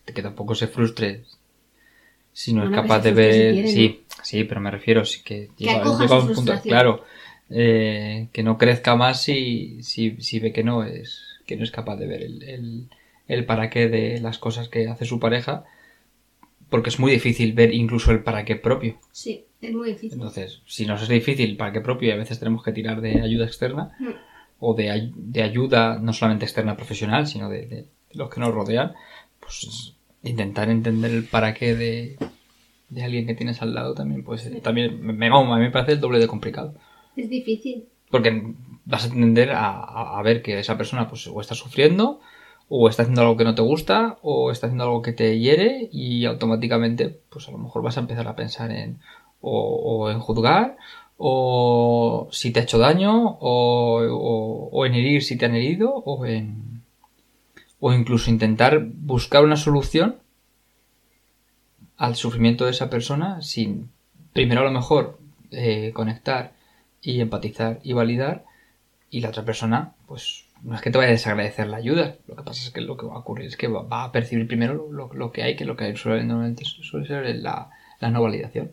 que 0.06 0.22
tampoco 0.22 0.54
se 0.54 0.66
frustre 0.66 1.24
si 2.32 2.52
no 2.52 2.62
Bueno, 2.62 2.76
es 2.76 2.82
que 2.82 2.88
capaz 2.88 3.02
de 3.04 3.12
ver. 3.12 3.52
quiere, 3.52 3.68
sí, 3.68 4.04
sí, 4.22 4.44
pero 4.44 4.60
me 4.60 4.70
refiero, 4.70 5.04
sí 5.04 5.22
que 5.22 5.50
llega, 5.56 5.76
acoja 5.82 6.02
llega 6.02 6.16
a 6.16 6.18
un 6.20 6.32
punto, 6.32 6.52
claro, 6.62 7.04
eh, 7.50 8.28
que 8.32 8.42
no 8.42 8.58
crezca 8.58 8.96
más 8.96 9.22
si, 9.22 9.82
si, 9.82 10.16
si 10.20 10.40
ve 10.40 10.52
que 10.52 10.64
no 10.64 10.82
es 10.82 11.33
que 11.46 11.56
no 11.56 11.64
es 11.64 11.70
capaz 11.70 11.96
de 11.96 12.06
ver 12.06 12.22
el, 12.22 12.42
el, 12.42 12.88
el 13.28 13.44
para 13.46 13.70
qué 13.70 13.88
de 13.88 14.20
las 14.20 14.38
cosas 14.38 14.68
que 14.68 14.88
hace 14.88 15.04
su 15.04 15.18
pareja, 15.20 15.64
porque 16.70 16.88
es 16.90 16.98
muy 16.98 17.12
difícil 17.12 17.52
ver 17.52 17.72
incluso 17.74 18.10
el 18.10 18.22
para 18.22 18.44
qué 18.44 18.56
propio. 18.56 18.96
Sí, 19.12 19.44
es 19.60 19.72
muy 19.72 19.88
difícil. 19.90 20.14
Entonces, 20.14 20.60
si 20.66 20.86
nos 20.86 21.02
es 21.02 21.08
difícil 21.08 21.56
para 21.56 21.72
qué 21.72 21.80
propio 21.80 22.08
y 22.08 22.12
a 22.12 22.16
veces 22.16 22.38
tenemos 22.38 22.62
que 22.62 22.72
tirar 22.72 23.00
de 23.00 23.20
ayuda 23.20 23.44
externa 23.46 23.92
Mm. 23.98 24.08
o 24.60 24.74
de, 24.74 25.10
de 25.14 25.42
ayuda 25.42 25.98
no 26.00 26.12
solamente 26.12 26.44
externa 26.46 26.76
profesional, 26.76 27.26
sino 27.26 27.48
de, 27.48 27.66
de 27.66 27.86
los 28.14 28.30
que 28.30 28.40
nos 28.40 28.54
rodean, 28.54 28.92
pues 29.40 29.94
intentar 30.22 30.70
entender 30.70 31.10
el 31.10 31.24
para 31.24 31.52
qué 31.54 31.74
de, 31.74 32.16
de 32.88 33.02
alguien 33.04 33.26
que 33.26 33.34
tienes 33.34 33.60
al 33.60 33.74
lado 33.74 33.94
también, 33.94 34.24
pues 34.24 34.50
también 34.62 35.00
me, 35.04 35.12
me- 35.12 35.26
a 35.28 35.40
mí 35.56 35.60
me 35.64 35.70
parece 35.70 35.92
el 35.92 36.00
doble 36.00 36.18
de 36.18 36.26
complicado. 36.26 36.74
Es 37.16 37.28
difícil. 37.28 37.84
Porque 38.10 38.54
vas 38.84 39.06
a 39.06 39.10
tender 39.10 39.52
a, 39.52 40.20
ver 40.22 40.42
que 40.42 40.58
esa 40.58 40.76
persona 40.76 41.08
pues 41.08 41.26
o 41.26 41.40
está 41.40 41.54
sufriendo 41.54 42.20
o 42.68 42.88
está 42.88 43.02
haciendo 43.02 43.22
algo 43.22 43.36
que 43.36 43.44
no 43.44 43.54
te 43.54 43.62
gusta 43.62 44.18
o 44.22 44.50
está 44.50 44.66
haciendo 44.66 44.84
algo 44.84 45.02
que 45.02 45.12
te 45.12 45.38
hiere 45.38 45.88
y 45.92 46.24
automáticamente 46.24 47.20
pues 47.30 47.48
a 47.48 47.52
lo 47.52 47.58
mejor 47.58 47.82
vas 47.82 47.96
a 47.96 48.00
empezar 48.00 48.28
a 48.28 48.36
pensar 48.36 48.70
en 48.70 48.98
o, 49.40 50.10
en 50.10 50.20
juzgar 50.20 50.76
o 51.18 52.28
si 52.30 52.50
te 52.50 52.60
ha 52.60 52.62
hecho 52.62 52.78
daño 52.78 53.38
o 53.40 54.86
en 54.86 54.94
herir 54.94 55.22
si 55.22 55.36
te 55.36 55.46
han 55.46 55.54
herido 55.54 55.94
o 55.94 56.26
en 56.26 56.82
o 57.80 57.92
incluso 57.92 58.30
intentar 58.30 58.82
buscar 58.82 59.44
una 59.44 59.56
solución 59.56 60.16
al 61.98 62.16
sufrimiento 62.16 62.64
de 62.64 62.70
esa 62.70 62.88
persona 62.88 63.42
sin 63.42 63.90
primero 64.32 64.62
a 64.62 64.64
lo 64.64 64.70
mejor 64.70 65.18
eh, 65.50 65.92
conectar 65.92 66.54
y 67.02 67.20
empatizar 67.20 67.80
y 67.82 67.92
validar 67.92 68.44
y 69.10 69.20
la 69.20 69.28
otra 69.28 69.44
persona, 69.44 69.94
pues 70.06 70.46
no 70.62 70.74
es 70.74 70.80
que 70.80 70.90
te 70.90 70.98
vaya 70.98 71.10
a 71.10 71.12
desagradecer 71.12 71.66
la 71.66 71.76
ayuda, 71.76 72.16
lo 72.26 72.36
que 72.36 72.42
pasa 72.42 72.62
es 72.62 72.70
que 72.70 72.80
lo 72.80 72.96
que 72.96 73.06
va 73.06 73.14
a 73.14 73.18
ocurrir 73.18 73.46
es 73.46 73.56
que 73.56 73.68
va, 73.68 74.04
a 74.04 74.12
percibir 74.12 74.46
primero 74.46 74.90
lo, 74.90 75.30
que 75.30 75.42
hay, 75.42 75.56
que 75.56 75.64
lo 75.64 75.76
que 75.76 75.84
hay 75.84 75.96
suele, 75.96 76.24
normalmente 76.24 76.64
suele 76.64 77.06
ser 77.06 77.36
la, 77.36 77.70
la, 78.00 78.10
no 78.10 78.22
validación. 78.22 78.72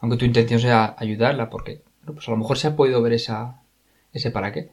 Aunque 0.00 0.16
tu 0.16 0.24
intención 0.24 0.60
sea 0.60 0.94
ayudarla, 0.96 1.50
porque 1.50 1.82
pues 2.04 2.28
a 2.28 2.30
lo 2.30 2.36
mejor 2.36 2.56
se 2.56 2.68
ha 2.68 2.76
podido 2.76 3.02
ver 3.02 3.12
esa, 3.12 3.60
ese 4.12 4.30
para 4.30 4.52
qué. 4.52 4.70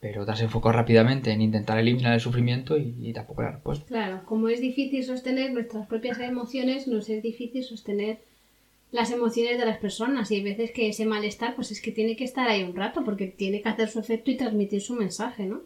Pero 0.00 0.26
te 0.26 0.32
has 0.32 0.40
enfocado 0.40 0.72
rápidamente 0.72 1.30
en 1.30 1.40
intentar 1.40 1.78
eliminar 1.78 2.12
el 2.12 2.20
sufrimiento 2.20 2.76
y, 2.76 3.12
tampoco 3.12 3.42
la 3.42 3.52
respuesta. 3.52 3.86
Claro, 3.86 4.22
como 4.26 4.48
es 4.48 4.60
difícil 4.60 5.04
sostener 5.04 5.52
nuestras 5.52 5.86
propias 5.86 6.18
emociones, 6.18 6.88
nos 6.88 7.08
es 7.08 7.22
difícil 7.22 7.62
sostener 7.62 8.18
las 8.92 9.10
emociones 9.10 9.58
de 9.58 9.64
las 9.64 9.78
personas 9.78 10.30
y 10.30 10.36
hay 10.36 10.42
veces 10.42 10.70
que 10.70 10.88
ese 10.88 11.06
malestar 11.06 11.54
pues 11.56 11.72
es 11.72 11.80
que 11.80 11.90
tiene 11.90 12.14
que 12.14 12.24
estar 12.24 12.46
ahí 12.48 12.62
un 12.62 12.76
rato 12.76 13.04
porque 13.04 13.26
tiene 13.26 13.62
que 13.62 13.70
hacer 13.70 13.88
su 13.88 13.98
efecto 13.98 14.30
y 14.30 14.36
transmitir 14.36 14.82
su 14.82 14.94
mensaje, 14.94 15.46
¿no? 15.46 15.62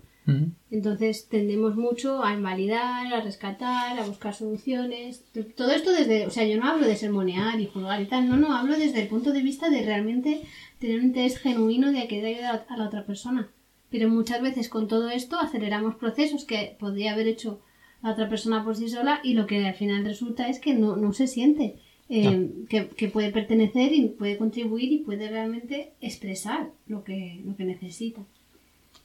Entonces 0.73 1.29
tendemos 1.29 1.77
mucho 1.77 2.25
a 2.25 2.35
invalidar, 2.35 3.15
a 3.15 3.21
rescatar, 3.21 3.97
a 3.97 4.07
buscar 4.07 4.35
soluciones. 4.35 5.25
Todo 5.57 5.71
esto 5.71 5.93
desde, 5.93 6.27
o 6.27 6.31
sea, 6.31 6.45
yo 6.45 6.59
no 6.59 6.67
hablo 6.67 6.85
de 6.85 6.97
sermonear 6.97 7.61
y 7.61 7.67
juzgar 7.67 8.03
y 8.03 8.07
tal, 8.07 8.29
no, 8.29 8.37
no, 8.37 8.57
hablo 8.57 8.77
desde 8.77 9.03
el 9.03 9.09
punto 9.09 9.33
de 9.33 9.43
vista 9.43 9.71
de 9.71 9.85
realmente 9.85 10.43
tener 10.81 10.99
un 10.99 11.07
interés 11.07 11.39
genuino 11.39 11.93
de 11.93 12.09
querer 12.09 12.35
ayudar 12.35 12.67
a 12.69 12.77
la 12.77 12.87
otra 12.87 13.07
persona. 13.07 13.51
Pero 13.89 14.09
muchas 14.09 14.43
veces 14.43 14.69
con 14.69 14.89
todo 14.89 15.11
esto 15.11 15.39
aceleramos 15.39 15.95
procesos 15.95 16.45
que 16.45 16.77
podría 16.77 17.13
haber 17.13 17.29
hecho 17.29 17.61
la 18.03 18.11
otra 18.11 18.29
persona 18.29 18.65
por 18.65 18.75
sí 18.75 18.89
sola 18.89 19.21
y 19.23 19.35
lo 19.35 19.47
que 19.47 19.65
al 19.65 19.75
final 19.75 20.05
resulta 20.05 20.49
es 20.49 20.59
que 20.59 20.75
no, 20.75 20.97
no 20.97 21.13
se 21.13 21.29
siente 21.29 21.77
eh, 22.09 22.51
que, 22.69 23.09
puede 23.09 23.33
pertenecer 23.33 23.93
y 23.93 24.09
puede 24.09 24.39
contribuir 24.39 24.93
y 24.93 24.99
puede 24.99 25.29
realmente 25.29 25.93
expresar 26.01 26.71
lo 26.87 27.03
que, 27.03 27.43
lo 27.45 27.57
que 27.57 27.65
necesita. 27.65 28.23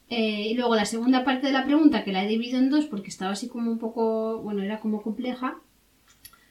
Eh, 0.08 0.48
y 0.48 0.54
luego 0.54 0.76
la 0.76 0.84
segunda 0.84 1.24
parte 1.24 1.46
de 1.46 1.52
la 1.52 1.64
pregunta, 1.64 2.04
que 2.04 2.12
la 2.12 2.24
he 2.24 2.28
dividido 2.28 2.58
en 2.58 2.70
dos 2.70 2.86
porque 2.86 3.08
estaba 3.08 3.32
así 3.32 3.48
como 3.48 3.70
un 3.70 3.78
poco, 3.78 4.40
bueno, 4.42 4.62
era 4.62 4.78
como 4.80 5.02
compleja. 5.02 5.58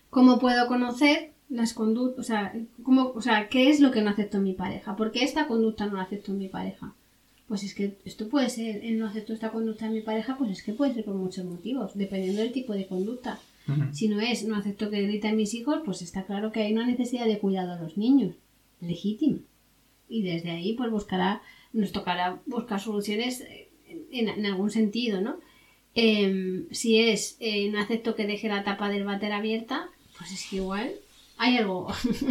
¿Cómo 0.10 0.39
puedo 0.39 0.68
conocer 0.68 1.32
las 1.47 1.74
conductas, 1.74 2.20
o 2.20 2.24
sea, 2.24 2.54
cómo, 2.84 3.12
o 3.16 3.22
sea, 3.22 3.47
qué 3.49 3.70
es 3.70 3.80
lo 3.80 3.91
que 3.91 4.02
no 4.02 4.10
acepto 4.10 4.38
en 4.38 4.43
mi 4.43 4.54
pareja? 4.54 4.95
¿Por 4.95 5.12
qué 5.12 5.24
esta 5.24 5.47
conducta 5.47 5.86
no 5.86 5.97
la 5.97 6.04
acepto 6.04 6.32
en 6.32 6.39
mi 6.39 6.47
pareja? 6.47 6.93
Pues 7.47 7.64
es 7.64 7.76
que 7.76 7.97
esto 8.04 8.30
puede 8.30 8.49
ser, 8.49 8.84
el 8.84 8.97
no 8.97 9.08
acepto 9.08 9.32
esta 9.32 9.52
conducta 9.52 9.86
en 9.86 9.93
mi 9.93 10.02
pareja, 10.02 10.38
pues 10.38 10.52
es 10.52 10.64
que 10.64 10.74
puede 10.74 10.93
ser 10.93 11.06
por 11.06 11.16
muchos 11.16 11.45
motivos, 11.45 11.91
dependiendo 11.95 12.41
del 12.41 12.52
tipo 12.52 12.74
de 12.74 12.88
conducta. 12.88 13.39
Si 13.93 14.07
no 14.07 14.20
es, 14.20 14.43
no 14.43 14.57
acepto 14.57 14.89
que 14.89 15.01
griten 15.03 15.38
mis 15.38 15.53
hijos, 15.53 15.82
pues 15.86 16.01
está 16.01 16.26
claro 16.26 16.51
que 16.51 16.62
hay 16.62 16.74
una 16.74 16.86
necesidad 16.86 17.26
de 17.26 17.39
cuidado 17.39 17.74
a 17.74 17.80
los 17.80 17.97
niños, 17.97 18.36
legítima. 18.82 19.39
Y 20.09 20.24
desde 20.24 20.51
ahí, 20.51 20.74
pues 20.74 20.91
buscará, 20.91 21.41
nos 21.72 21.91
tocará 21.91 22.41
buscar 22.45 22.82
soluciones 22.82 23.43
en, 24.12 24.45
algún 24.45 24.72
sentido, 24.72 25.22
¿no? 25.22 25.39
Em, 25.93 26.68
si 26.72 26.99
es, 26.99 27.38
eh, 27.39 27.70
no 27.70 27.80
acepto 27.80 28.16
que 28.16 28.28
deje 28.28 28.47
la 28.49 28.64
tapa 28.64 28.89
del 28.89 29.05
váter 29.05 29.32
abierta, 29.32 29.89
pues 30.18 30.32
es 30.32 30.47
que 30.49 30.57
igual 30.57 30.91
hay 31.38 31.57
algo, 31.57 31.88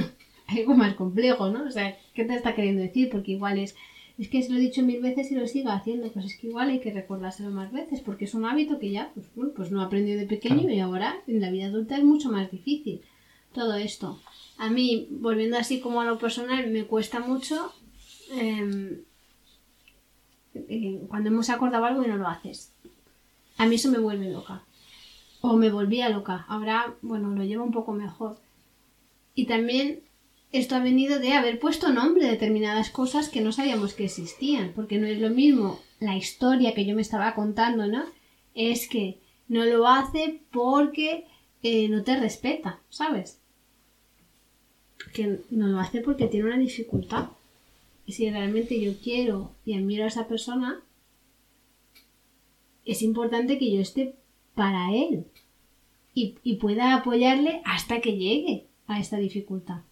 algo 0.47 0.75
más 0.75 0.95
complejo, 0.95 1.51
¿no? 1.51 1.65
O 1.65 1.71
sea, 1.71 1.99
¿qué 2.15 2.25
te 2.25 2.35
está 2.35 2.55
queriendo 2.55 2.83
decir? 2.83 3.09
Porque 3.11 3.33
igual 3.33 3.59
es, 3.59 3.77
es 4.21 4.29
que 4.29 4.43
se 4.43 4.51
lo 4.51 4.59
he 4.59 4.61
dicho 4.61 4.83
mil 4.83 5.01
veces 5.01 5.33
y 5.33 5.35
lo 5.35 5.47
sigo 5.47 5.71
haciendo. 5.71 6.13
Pues 6.13 6.27
es 6.27 6.37
que 6.37 6.49
igual 6.49 6.69
hay 6.69 6.81
que 6.81 6.93
recordárselo 6.93 7.51
más 7.51 7.73
veces, 7.73 8.01
porque 8.01 8.27
es 8.27 8.35
un 8.35 8.45
hábito 8.45 8.79
que 8.79 8.91
ya, 8.91 9.13
pues, 9.15 9.27
pues 9.57 9.71
no 9.71 9.81
aprendió 9.81 10.19
de 10.19 10.27
pequeño 10.27 10.69
y 10.69 10.79
ahora 10.79 11.17
en 11.27 11.41
la 11.41 11.51
vida 11.51 11.67
adulta 11.67 11.97
es 11.97 12.05
mucho 12.05 12.31
más 12.31 12.51
difícil. 12.51 13.01
Todo 13.55 13.75
esto. 13.77 14.21
A 14.59 14.69
mí, 14.69 15.09
volviendo 15.11 15.57
así 15.57 15.81
como 15.81 16.03
a 16.03 16.05
lo 16.05 16.19
personal, 16.19 16.71
me 16.71 16.85
cuesta 16.85 17.21
mucho 17.21 17.73
em, 18.33 19.01
eh, 20.55 21.01
cuando 21.09 21.31
hemos 21.31 21.49
acordado 21.49 21.87
algo 21.87 22.05
y 22.05 22.09
no 22.09 22.17
lo 22.17 22.29
haces. 22.29 22.75
A 23.57 23.65
mí 23.65 23.77
eso 23.77 23.91
me 23.91 23.99
vuelve 23.99 24.31
loca. 24.31 24.65
O 25.41 25.57
me 25.57 25.71
volvía 25.71 26.11
loca. 26.11 26.45
Ahora, 26.47 26.95
bueno, 27.01 27.31
lo 27.31 27.43
llevo 27.43 27.65
un 27.65 27.73
poco 27.73 27.93
mejor. 27.93 28.39
Y 29.35 29.47
también 29.47 30.03
esto 30.53 30.75
ha 30.75 30.81
venido 30.81 31.21
de 31.21 31.33
haber 31.33 31.61
puesto 31.61 31.93
nombre 31.93 32.27
a 32.27 32.31
determinadas 32.31 32.91
cosas 32.91 33.29
que 33.29 33.41
no 33.41 33.53
sabíamos 33.53 33.95
que 33.95 34.07
existían, 34.07 34.73
porque 34.75 34.99
no 34.99 35.07
es 35.07 35.21
lo 35.21 35.31
mismo 35.31 35.81
la 36.01 36.17
historia 36.17 36.75
que 36.75 36.85
yo 36.85 36.97
me 36.97 37.03
estaba 37.03 37.35
contando, 37.35 37.87
¿no? 37.87 38.05
Es 38.55 38.89
que 38.89 39.19
no 39.49 39.65
lo 39.65 39.87
hace 39.87 40.41
porque 40.51 41.25
eh, 41.63 41.89
no 41.89 42.03
te 42.03 42.19
respeta, 42.19 42.81
¿sabes? 42.89 43.39
Que 45.13 45.41
no 45.51 45.69
lo 45.69 45.79
hace 45.79 46.01
porque 46.01 46.27
tiene 46.27 46.47
una 46.47 46.59
dificultad. 46.59 47.29
Y 48.07 48.13
si 48.13 48.29
realmente 48.29 48.81
yo 48.81 48.95
quiero 49.01 49.53
y 49.65 49.75
admiro 49.75 50.03
a 50.05 50.09
esa 50.09 50.27
persona, 50.27 50.83
es 52.85 53.03
importante 53.03 53.57
que 53.57 53.71
yo 53.71 53.81
esté 53.81 54.17
para 54.57 54.93
él 54.93 55.27
y, 56.13 56.35
y 56.43 56.57
pueda 56.57 56.95
apoyarle 56.95 57.63
hasta 57.65 58.01
que 58.01 58.17
llegue 58.17 58.67
a 58.89 58.99
esta 58.99 59.19
dificultad. 59.19 59.83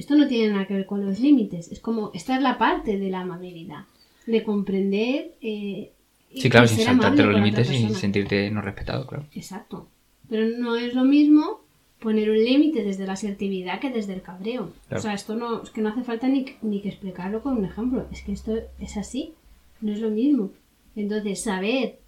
Esto 0.00 0.14
no 0.14 0.26
tiene 0.26 0.54
nada 0.54 0.66
que 0.66 0.72
ver 0.72 0.86
con 0.86 1.04
los 1.04 1.20
límites, 1.20 1.70
es 1.70 1.78
como, 1.78 2.10
esta 2.14 2.34
es 2.34 2.42
la 2.42 2.56
parte 2.56 2.96
de 2.96 3.10
la 3.10 3.20
amabilidad, 3.20 3.84
de 4.26 4.42
comprender. 4.42 5.34
Eh, 5.42 5.92
sí, 6.34 6.48
claro, 6.48 6.66
sin 6.66 6.86
saltarte 6.86 7.22
los 7.22 7.34
límites 7.34 7.70
y 7.70 7.90
sentirte 7.90 8.50
no 8.50 8.62
respetado, 8.62 9.06
claro. 9.06 9.26
Exacto. 9.34 9.88
Pero 10.30 10.56
no 10.56 10.76
es 10.76 10.94
lo 10.94 11.04
mismo 11.04 11.60
poner 11.98 12.30
un 12.30 12.42
límite 12.42 12.82
desde 12.82 13.06
la 13.06 13.12
asertividad 13.12 13.78
que 13.78 13.90
desde 13.90 14.14
el 14.14 14.22
cabreo. 14.22 14.72
O 14.90 14.98
sea, 14.98 15.12
esto 15.12 15.36
no, 15.36 15.64
es 15.64 15.68
que 15.68 15.82
no 15.82 15.90
hace 15.90 16.02
falta 16.02 16.28
ni, 16.28 16.46
ni 16.62 16.80
que 16.80 16.88
explicarlo 16.88 17.42
con 17.42 17.58
un 17.58 17.66
ejemplo, 17.66 18.06
es 18.10 18.22
que 18.22 18.32
esto 18.32 18.56
es 18.78 18.96
así, 18.96 19.34
no 19.82 19.92
es 19.92 20.00
lo 20.00 20.08
mismo. 20.08 20.50
Entonces, 20.96 21.42
saber 21.42 21.98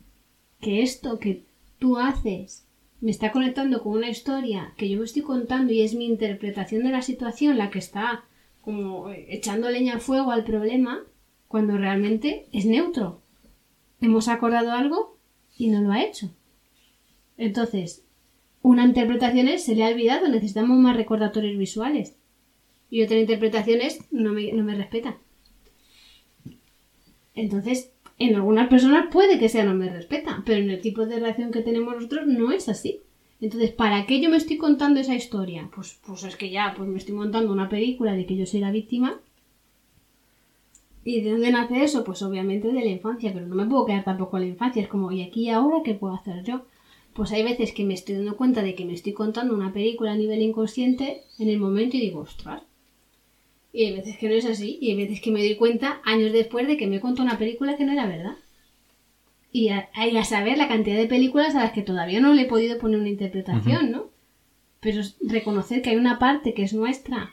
que 0.62 0.82
esto 0.82 1.18
que 1.18 1.42
tú 1.78 1.98
haces 1.98 2.64
me 3.02 3.10
está 3.10 3.32
conectando 3.32 3.82
con 3.82 3.94
una 3.94 4.08
historia 4.08 4.72
que 4.76 4.88
yo 4.88 4.96
me 4.96 5.04
estoy 5.04 5.22
contando 5.22 5.72
y 5.72 5.82
es 5.82 5.94
mi 5.94 6.06
interpretación 6.06 6.84
de 6.84 6.90
la 6.90 7.02
situación 7.02 7.58
la 7.58 7.68
que 7.68 7.80
está 7.80 8.24
como 8.60 9.10
echando 9.10 9.68
leña 9.68 9.94
al 9.94 10.00
fuego 10.00 10.30
al 10.30 10.44
problema, 10.44 11.02
cuando 11.48 11.76
realmente 11.76 12.46
es 12.52 12.64
neutro. 12.64 13.20
Hemos 14.00 14.28
acordado 14.28 14.70
algo 14.70 15.18
y 15.58 15.68
no 15.68 15.80
lo 15.80 15.90
ha 15.90 16.04
hecho. 16.04 16.30
Entonces, 17.36 18.04
una 18.62 18.84
interpretación 18.84 19.48
es 19.48 19.64
se 19.64 19.74
le 19.74 19.84
ha 19.84 19.88
olvidado, 19.88 20.28
necesitamos 20.28 20.78
más 20.78 20.96
recordatorios 20.96 21.58
visuales. 21.58 22.16
Y 22.88 23.02
otra 23.02 23.18
interpretación 23.18 23.80
es 23.80 23.98
no 24.12 24.32
me, 24.32 24.52
no 24.52 24.62
me 24.62 24.76
respeta. 24.76 25.18
Entonces, 27.34 27.91
en 28.28 28.36
algunas 28.36 28.68
personas 28.68 29.06
puede 29.10 29.38
que 29.38 29.48
sea 29.48 29.64
no 29.64 29.74
me 29.74 29.90
respeta, 29.90 30.42
pero 30.44 30.62
en 30.62 30.70
el 30.70 30.80
tipo 30.80 31.06
de 31.06 31.16
relación 31.16 31.50
que 31.50 31.62
tenemos 31.62 31.94
nosotros 31.94 32.26
no 32.26 32.52
es 32.52 32.68
así. 32.68 33.00
Entonces, 33.40 33.72
¿para 33.72 34.06
qué 34.06 34.20
yo 34.20 34.30
me 34.30 34.36
estoy 34.36 34.56
contando 34.56 35.00
esa 35.00 35.16
historia? 35.16 35.68
Pues, 35.74 35.98
pues 36.06 36.22
es 36.22 36.36
que 36.36 36.50
ya, 36.50 36.74
pues 36.76 36.88
me 36.88 36.98
estoy 36.98 37.14
montando 37.14 37.52
una 37.52 37.68
película 37.68 38.12
de 38.12 38.24
que 38.24 38.36
yo 38.36 38.46
soy 38.46 38.60
la 38.60 38.70
víctima. 38.70 39.20
¿Y 41.04 41.22
de 41.22 41.32
dónde 41.32 41.50
nace 41.50 41.82
eso? 41.82 42.04
Pues 42.04 42.22
obviamente 42.22 42.68
de 42.68 42.84
la 42.84 42.90
infancia, 42.90 43.32
pero 43.32 43.46
no 43.46 43.56
me 43.56 43.66
puedo 43.66 43.86
quedar 43.86 44.04
tampoco 44.04 44.36
en 44.36 44.44
la 44.44 44.48
infancia. 44.50 44.82
Es 44.82 44.88
como, 44.88 45.10
¿y 45.10 45.22
aquí 45.22 45.50
ahora 45.50 45.82
qué 45.84 45.94
puedo 45.94 46.14
hacer 46.14 46.44
yo? 46.44 46.62
Pues 47.14 47.32
hay 47.32 47.42
veces 47.42 47.72
que 47.72 47.84
me 47.84 47.94
estoy 47.94 48.14
dando 48.14 48.36
cuenta 48.36 48.62
de 48.62 48.76
que 48.76 48.84
me 48.84 48.94
estoy 48.94 49.12
contando 49.12 49.54
una 49.54 49.72
película 49.72 50.12
a 50.12 50.16
nivel 50.16 50.40
inconsciente 50.40 51.24
en 51.40 51.48
el 51.48 51.58
momento 51.58 51.96
y 51.96 52.00
digo, 52.00 52.20
ostras, 52.20 52.62
y 53.72 53.86
hay 53.86 53.96
veces 53.96 54.18
que 54.18 54.28
no 54.28 54.34
es 54.34 54.44
así, 54.44 54.78
y 54.80 54.90
hay 54.90 54.96
veces 54.96 55.20
que 55.20 55.30
me 55.30 55.40
doy 55.40 55.56
cuenta 55.56 56.00
años 56.04 56.32
después 56.32 56.66
de 56.68 56.76
que 56.76 56.86
me 56.86 57.00
contado 57.00 57.26
una 57.26 57.38
película 57.38 57.76
que 57.76 57.84
no 57.84 57.92
era 57.92 58.06
verdad. 58.06 58.36
Y 59.50 59.68
a, 59.68 59.88
a, 59.94 60.24
saber 60.24 60.58
la 60.58 60.68
cantidad 60.68 60.96
de 60.96 61.06
películas 61.06 61.54
a 61.54 61.60
las 61.60 61.72
que 61.72 61.82
todavía 61.82 62.20
no 62.20 62.32
le 62.34 62.42
he 62.42 62.46
podido 62.46 62.78
poner 62.78 63.00
una 63.00 63.08
interpretación, 63.08 63.90
¿no? 63.90 64.10
Pero 64.80 65.02
reconocer 65.20 65.80
que 65.80 65.90
hay 65.90 65.96
una 65.96 66.18
parte 66.18 66.54
que 66.54 66.64
es 66.64 66.74
nuestra, 66.74 67.32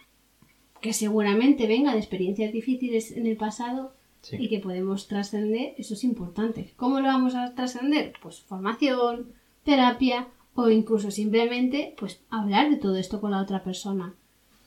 que 0.81 0.93
seguramente 0.93 1.67
venga 1.67 1.93
de 1.93 1.99
experiencias 1.99 2.53
difíciles 2.53 3.11
en 3.11 3.25
el 3.25 3.37
pasado 3.37 3.93
y 4.31 4.49
que 4.49 4.59
podemos 4.59 5.07
trascender, 5.07 5.73
eso 5.77 5.93
es 5.93 6.03
importante. 6.03 6.73
¿Cómo 6.75 6.99
lo 6.99 7.07
vamos 7.07 7.35
a 7.35 7.53
trascender? 7.55 8.13
Pues 8.21 8.41
formación, 8.41 9.33
terapia 9.63 10.27
o 10.55 10.69
incluso 10.69 11.09
simplemente 11.11 11.95
pues 11.97 12.21
hablar 12.29 12.69
de 12.69 12.77
todo 12.77 12.97
esto 12.97 13.21
con 13.21 13.31
la 13.31 13.41
otra 13.41 13.63
persona. 13.63 14.13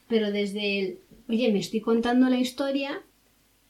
Pero 0.09 0.33
desde 0.33 0.81
el 0.81 0.99
oye, 1.33 1.51
me 1.51 1.61
estoy 1.61 1.81
contando 1.81 2.29
la 2.29 2.39
historia 2.39 3.03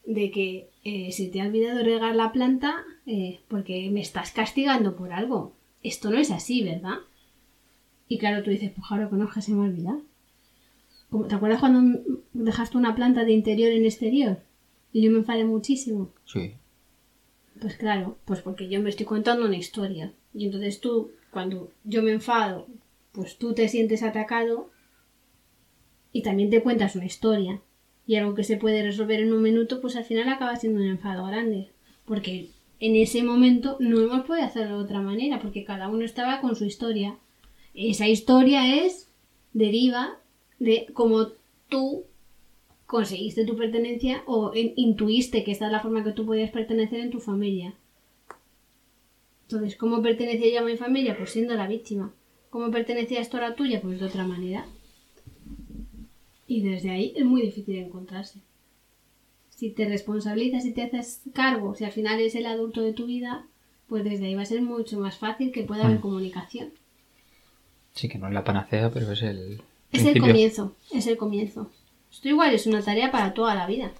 de 0.04 0.32
que 0.32 0.68
eh, 0.82 1.12
se 1.12 1.28
te 1.28 1.40
ha 1.40 1.46
olvidado 1.46 1.84
regar 1.84 2.14
la 2.16 2.32
planta 2.32 2.84
eh, 3.06 3.40
porque 3.46 3.88
me 3.90 4.00
estás 4.00 4.32
castigando 4.32 4.96
por 4.96 5.12
algo. 5.12 5.52
Esto 5.84 6.10
no 6.10 6.18
es 6.18 6.32
así, 6.32 6.64
¿verdad? 6.64 6.98
Y 8.08 8.18
claro, 8.18 8.42
tú 8.42 8.50
dices, 8.50 8.72
pues 8.72 9.12
no, 9.12 9.30
que 9.30 9.42
se 9.42 9.52
me 9.52 9.68
olvida. 9.68 9.96
¿Te 11.28 11.34
acuerdas 11.34 11.60
cuando 11.60 12.00
dejaste 12.32 12.76
una 12.76 12.96
planta 12.96 13.24
de 13.24 13.32
interior 13.32 13.70
en 13.70 13.84
exterior? 13.84 14.40
Y 14.92 15.02
yo 15.02 15.12
me 15.12 15.18
enfadé 15.18 15.44
muchísimo. 15.44 16.10
Sí. 16.24 16.54
Pues 17.60 17.76
claro, 17.76 18.18
pues 18.24 18.40
porque 18.40 18.68
yo 18.68 18.80
me 18.82 18.90
estoy 18.90 19.06
contando 19.06 19.46
una 19.46 19.56
historia. 19.56 20.12
Y 20.34 20.46
entonces 20.46 20.80
tú, 20.80 21.12
cuando 21.30 21.70
yo 21.84 22.02
me 22.02 22.10
enfado, 22.10 22.66
pues 23.12 23.38
tú 23.38 23.54
te 23.54 23.68
sientes 23.68 24.02
atacado 24.02 24.71
y 26.12 26.22
también 26.22 26.50
te 26.50 26.62
cuentas 26.62 26.96
una 26.96 27.06
historia 27.06 27.60
y 28.06 28.16
algo 28.16 28.34
que 28.34 28.44
se 28.44 28.56
puede 28.56 28.82
resolver 28.82 29.20
en 29.20 29.32
un 29.32 29.42
minuto, 29.42 29.80
pues 29.80 29.96
al 29.96 30.04
final 30.04 30.28
acaba 30.28 30.56
siendo 30.56 30.80
un 30.80 30.86
enfado 30.86 31.24
grande. 31.26 31.70
Porque 32.04 32.50
en 32.80 32.96
ese 32.96 33.22
momento 33.22 33.76
no 33.80 34.00
hemos 34.00 34.26
podido 34.26 34.44
hacerlo 34.44 34.78
de 34.78 34.84
otra 34.84 35.00
manera, 35.00 35.38
porque 35.40 35.64
cada 35.64 35.88
uno 35.88 36.04
estaba 36.04 36.40
con 36.40 36.56
su 36.56 36.64
historia. 36.64 37.16
Esa 37.74 38.08
historia 38.08 38.84
es, 38.84 39.08
deriva 39.52 40.18
de 40.58 40.86
cómo 40.92 41.28
tú 41.68 42.04
conseguiste 42.86 43.46
tu 43.46 43.56
pertenencia 43.56 44.22
o 44.26 44.52
intuiste 44.54 45.44
que 45.44 45.52
esta 45.52 45.66
es 45.66 45.72
la 45.72 45.80
forma 45.80 46.04
que 46.04 46.12
tú 46.12 46.26
podías 46.26 46.50
pertenecer 46.50 47.00
en 47.00 47.10
tu 47.10 47.20
familia. 47.20 47.74
Entonces, 49.44 49.76
¿cómo 49.76 50.02
pertenecía 50.02 50.52
yo 50.52 50.60
a 50.60 50.68
mi 50.68 50.76
familia? 50.76 51.16
Pues 51.16 51.30
siendo 51.30 51.54
la 51.54 51.68
víctima. 51.68 52.12
¿Cómo 52.50 52.70
pertenecía 52.70 53.20
esto 53.20 53.38
a 53.38 53.40
la 53.40 53.54
tuya? 53.54 53.80
Pues 53.80 54.00
de 54.00 54.06
otra 54.06 54.26
manera. 54.26 54.66
Y 56.46 56.62
desde 56.62 56.90
ahí 56.90 57.12
es 57.16 57.24
muy 57.24 57.42
difícil 57.42 57.76
encontrarse. 57.76 58.40
Si 59.50 59.70
te 59.70 59.88
responsabilizas 59.88 60.64
y 60.64 60.72
te 60.72 60.82
haces 60.82 61.22
cargo, 61.32 61.74
si 61.74 61.84
al 61.84 61.92
final 61.92 62.20
es 62.20 62.34
el 62.34 62.46
adulto 62.46 62.82
de 62.82 62.92
tu 62.92 63.06
vida, 63.06 63.46
pues 63.88 64.04
desde 64.04 64.26
ahí 64.26 64.34
va 64.34 64.42
a 64.42 64.46
ser 64.46 64.62
mucho 64.62 64.98
más 64.98 65.18
fácil 65.18 65.52
que 65.52 65.62
pueda 65.62 65.84
haber 65.84 65.98
mm. 65.98 66.02
comunicación. 66.02 66.70
Sí, 67.94 68.08
que 68.08 68.18
no 68.18 68.26
es 68.28 68.34
la 68.34 68.44
panacea, 68.44 68.90
pero 68.90 69.12
es 69.12 69.22
el. 69.22 69.62
Es 69.92 70.04
el 70.04 70.18
comienzo, 70.18 70.74
es 70.90 71.06
el 71.06 71.16
comienzo. 71.16 71.70
Esto 72.10 72.28
igual 72.28 72.54
es 72.54 72.66
una 72.66 72.82
tarea 72.82 73.10
para 73.10 73.34
toda 73.34 73.54
la 73.54 73.66
vida. 73.66 73.92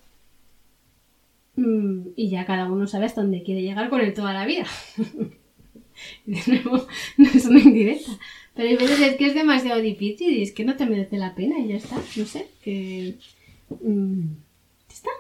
Mm, 1.57 2.09
y 2.17 2.31
ya 2.31 2.47
cada 2.47 2.71
uno 2.71 2.87
sabe 2.87 3.07
hasta 3.07 3.21
dónde 3.21 3.43
quiere 3.43 3.63
llegar 3.63 3.91
con 3.91 4.01
él 4.01 4.15
toda 4.15 4.33
la 4.33 4.47
vida. 4.47 4.67
de 6.27 6.43
nuevo, 6.47 6.87
no 7.19 7.29
es 7.29 7.45
una 7.45 7.61
indirecta. 7.61 8.13
Pero 8.55 8.69
hay 8.69 8.77
veces 8.77 9.01
es 9.01 9.17
que 9.17 9.27
es 9.27 9.35
demasiado 9.35 9.81
difícil 9.81 10.31
y 10.31 10.43
es 10.43 10.53
que 10.53 10.65
no 10.65 10.77
te 10.77 10.87
merece 10.87 11.17
la 11.17 11.35
pena 11.35 11.59
y 11.59 11.69
ya 11.69 11.77
está. 11.77 11.97
No 12.17 12.27
sé, 12.27 12.49
que... 12.63 13.17
Mm, 13.81 14.25
¿Ya 14.89 14.95
está? 14.95 15.11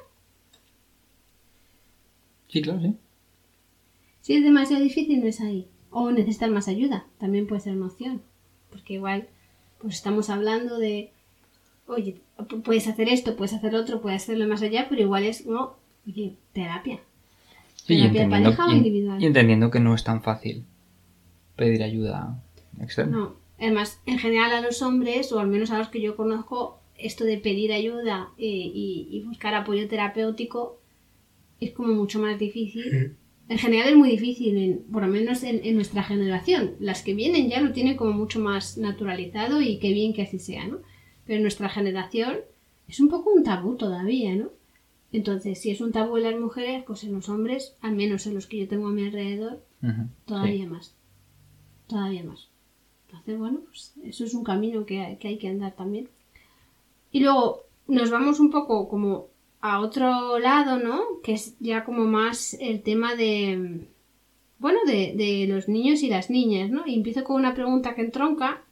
Sí, 2.48 2.60
claro, 2.60 2.80
sí. 2.82 2.94
Si 4.20 4.34
es 4.34 4.44
demasiado 4.44 4.82
difícil, 4.82 5.20
no 5.20 5.26
es 5.26 5.40
ahí. 5.40 5.66
O 5.90 6.10
necesitas 6.10 6.50
más 6.50 6.68
ayuda, 6.68 7.06
también 7.18 7.46
puede 7.46 7.62
ser 7.62 7.74
una 7.74 7.86
opción. 7.86 8.22
Porque 8.70 8.94
igual, 8.94 9.28
pues 9.78 9.94
estamos 9.94 10.28
hablando 10.30 10.78
de, 10.78 11.10
oye, 11.86 12.20
puedes 12.64 12.86
hacer 12.88 13.08
esto, 13.08 13.36
puedes 13.36 13.54
hacer 13.54 13.74
otro, 13.74 14.00
puedes 14.00 14.22
hacerlo 14.22 14.46
más 14.46 14.62
allá, 14.62 14.86
pero 14.88 15.02
igual 15.02 15.24
es, 15.24 15.46
no, 15.46 15.76
oye, 16.06 16.36
terapia. 16.52 17.00
Sí, 17.76 17.96
terapia 17.96 18.28
pareja 18.28 18.66
o 18.66 18.70
individual. 18.70 19.22
Y 19.22 19.26
entendiendo 19.26 19.70
que 19.70 19.80
no 19.80 19.94
es 19.94 20.04
tan 20.04 20.22
fácil 20.22 20.64
pedir 21.56 21.82
ayuda 21.82 22.42
no, 23.08 23.36
además, 23.58 24.00
en 24.06 24.18
general 24.18 24.52
a 24.52 24.60
los 24.60 24.82
hombres, 24.82 25.32
o 25.32 25.40
al 25.40 25.48
menos 25.48 25.70
a 25.70 25.78
los 25.78 25.88
que 25.88 26.00
yo 26.00 26.16
conozco, 26.16 26.80
esto 26.96 27.24
de 27.24 27.38
pedir 27.38 27.72
ayuda 27.72 28.30
eh, 28.38 28.70
y, 28.74 29.22
buscar 29.26 29.54
apoyo 29.54 29.88
terapéutico 29.88 30.78
es 31.60 31.72
como 31.72 31.92
mucho 31.92 32.20
más 32.20 32.38
difícil. 32.38 33.16
En 33.48 33.58
general 33.58 33.88
es 33.88 33.96
muy 33.96 34.10
difícil, 34.10 34.84
por 34.90 35.02
lo 35.02 35.08
menos 35.08 35.42
en, 35.42 35.74
nuestra 35.74 36.02
generación. 36.02 36.72
Las 36.80 37.02
que 37.02 37.14
vienen 37.14 37.48
ya 37.48 37.60
lo 37.60 37.72
tienen 37.72 37.96
como 37.96 38.12
mucho 38.12 38.40
más 38.40 38.78
naturalizado 38.78 39.60
y 39.60 39.78
qué 39.78 39.92
bien 39.92 40.12
que 40.14 40.22
así 40.22 40.38
sea, 40.38 40.66
¿no? 40.66 40.78
Pero 41.24 41.36
en 41.36 41.42
nuestra 41.42 41.68
generación 41.68 42.38
es 42.88 42.98
un 43.00 43.08
poco 43.08 43.30
un 43.30 43.44
tabú 43.44 43.76
todavía, 43.76 44.34
¿no? 44.34 44.50
Entonces, 45.12 45.60
si 45.60 45.70
es 45.70 45.80
un 45.80 45.92
tabú 45.92 46.16
en 46.16 46.24
las 46.24 46.40
mujeres, 46.40 46.82
pues 46.86 47.04
en 47.04 47.12
los 47.12 47.28
hombres, 47.28 47.76
al 47.80 47.94
menos 47.94 48.26
en 48.26 48.34
los 48.34 48.46
que 48.46 48.58
yo 48.58 48.68
tengo 48.68 48.88
a 48.88 48.92
mi 48.92 49.04
alrededor, 49.04 49.62
todavía 50.24 50.66
más. 50.66 50.96
Todavía 51.86 52.24
más. 52.24 52.51
Entonces, 53.12 53.38
bueno, 53.38 53.60
pues 53.66 53.92
eso 54.04 54.24
es 54.24 54.32
un 54.32 54.42
camino 54.42 54.86
que 54.86 55.00
hay, 55.00 55.38
que 55.38 55.48
andar 55.48 55.72
también. 55.72 56.08
Y 57.10 57.20
luego 57.20 57.60
nos 57.86 58.10
vamos 58.10 58.40
un 58.40 58.50
poco 58.50 58.88
como 58.88 59.26
a 59.60 59.80
otro 59.80 60.38
lado, 60.38 60.78
¿no? 60.78 61.02
Que 61.22 61.34
es 61.34 61.54
ya 61.60 61.84
como 61.84 62.04
más 62.04 62.54
el 62.54 62.82
tema 62.82 63.14
de, 63.14 63.86
bueno, 64.58 64.78
de, 64.86 65.46
los 65.46 65.68
niños 65.68 66.02
y 66.02 66.08
las 66.08 66.30
niñas, 66.30 66.70
¿no? 66.70 66.86
Y 66.86 66.94
empiezo 66.94 67.22
con 67.22 67.36
una 67.36 67.54
pregunta 67.54 67.94
que 67.94 68.00
entronca, 68.00 68.62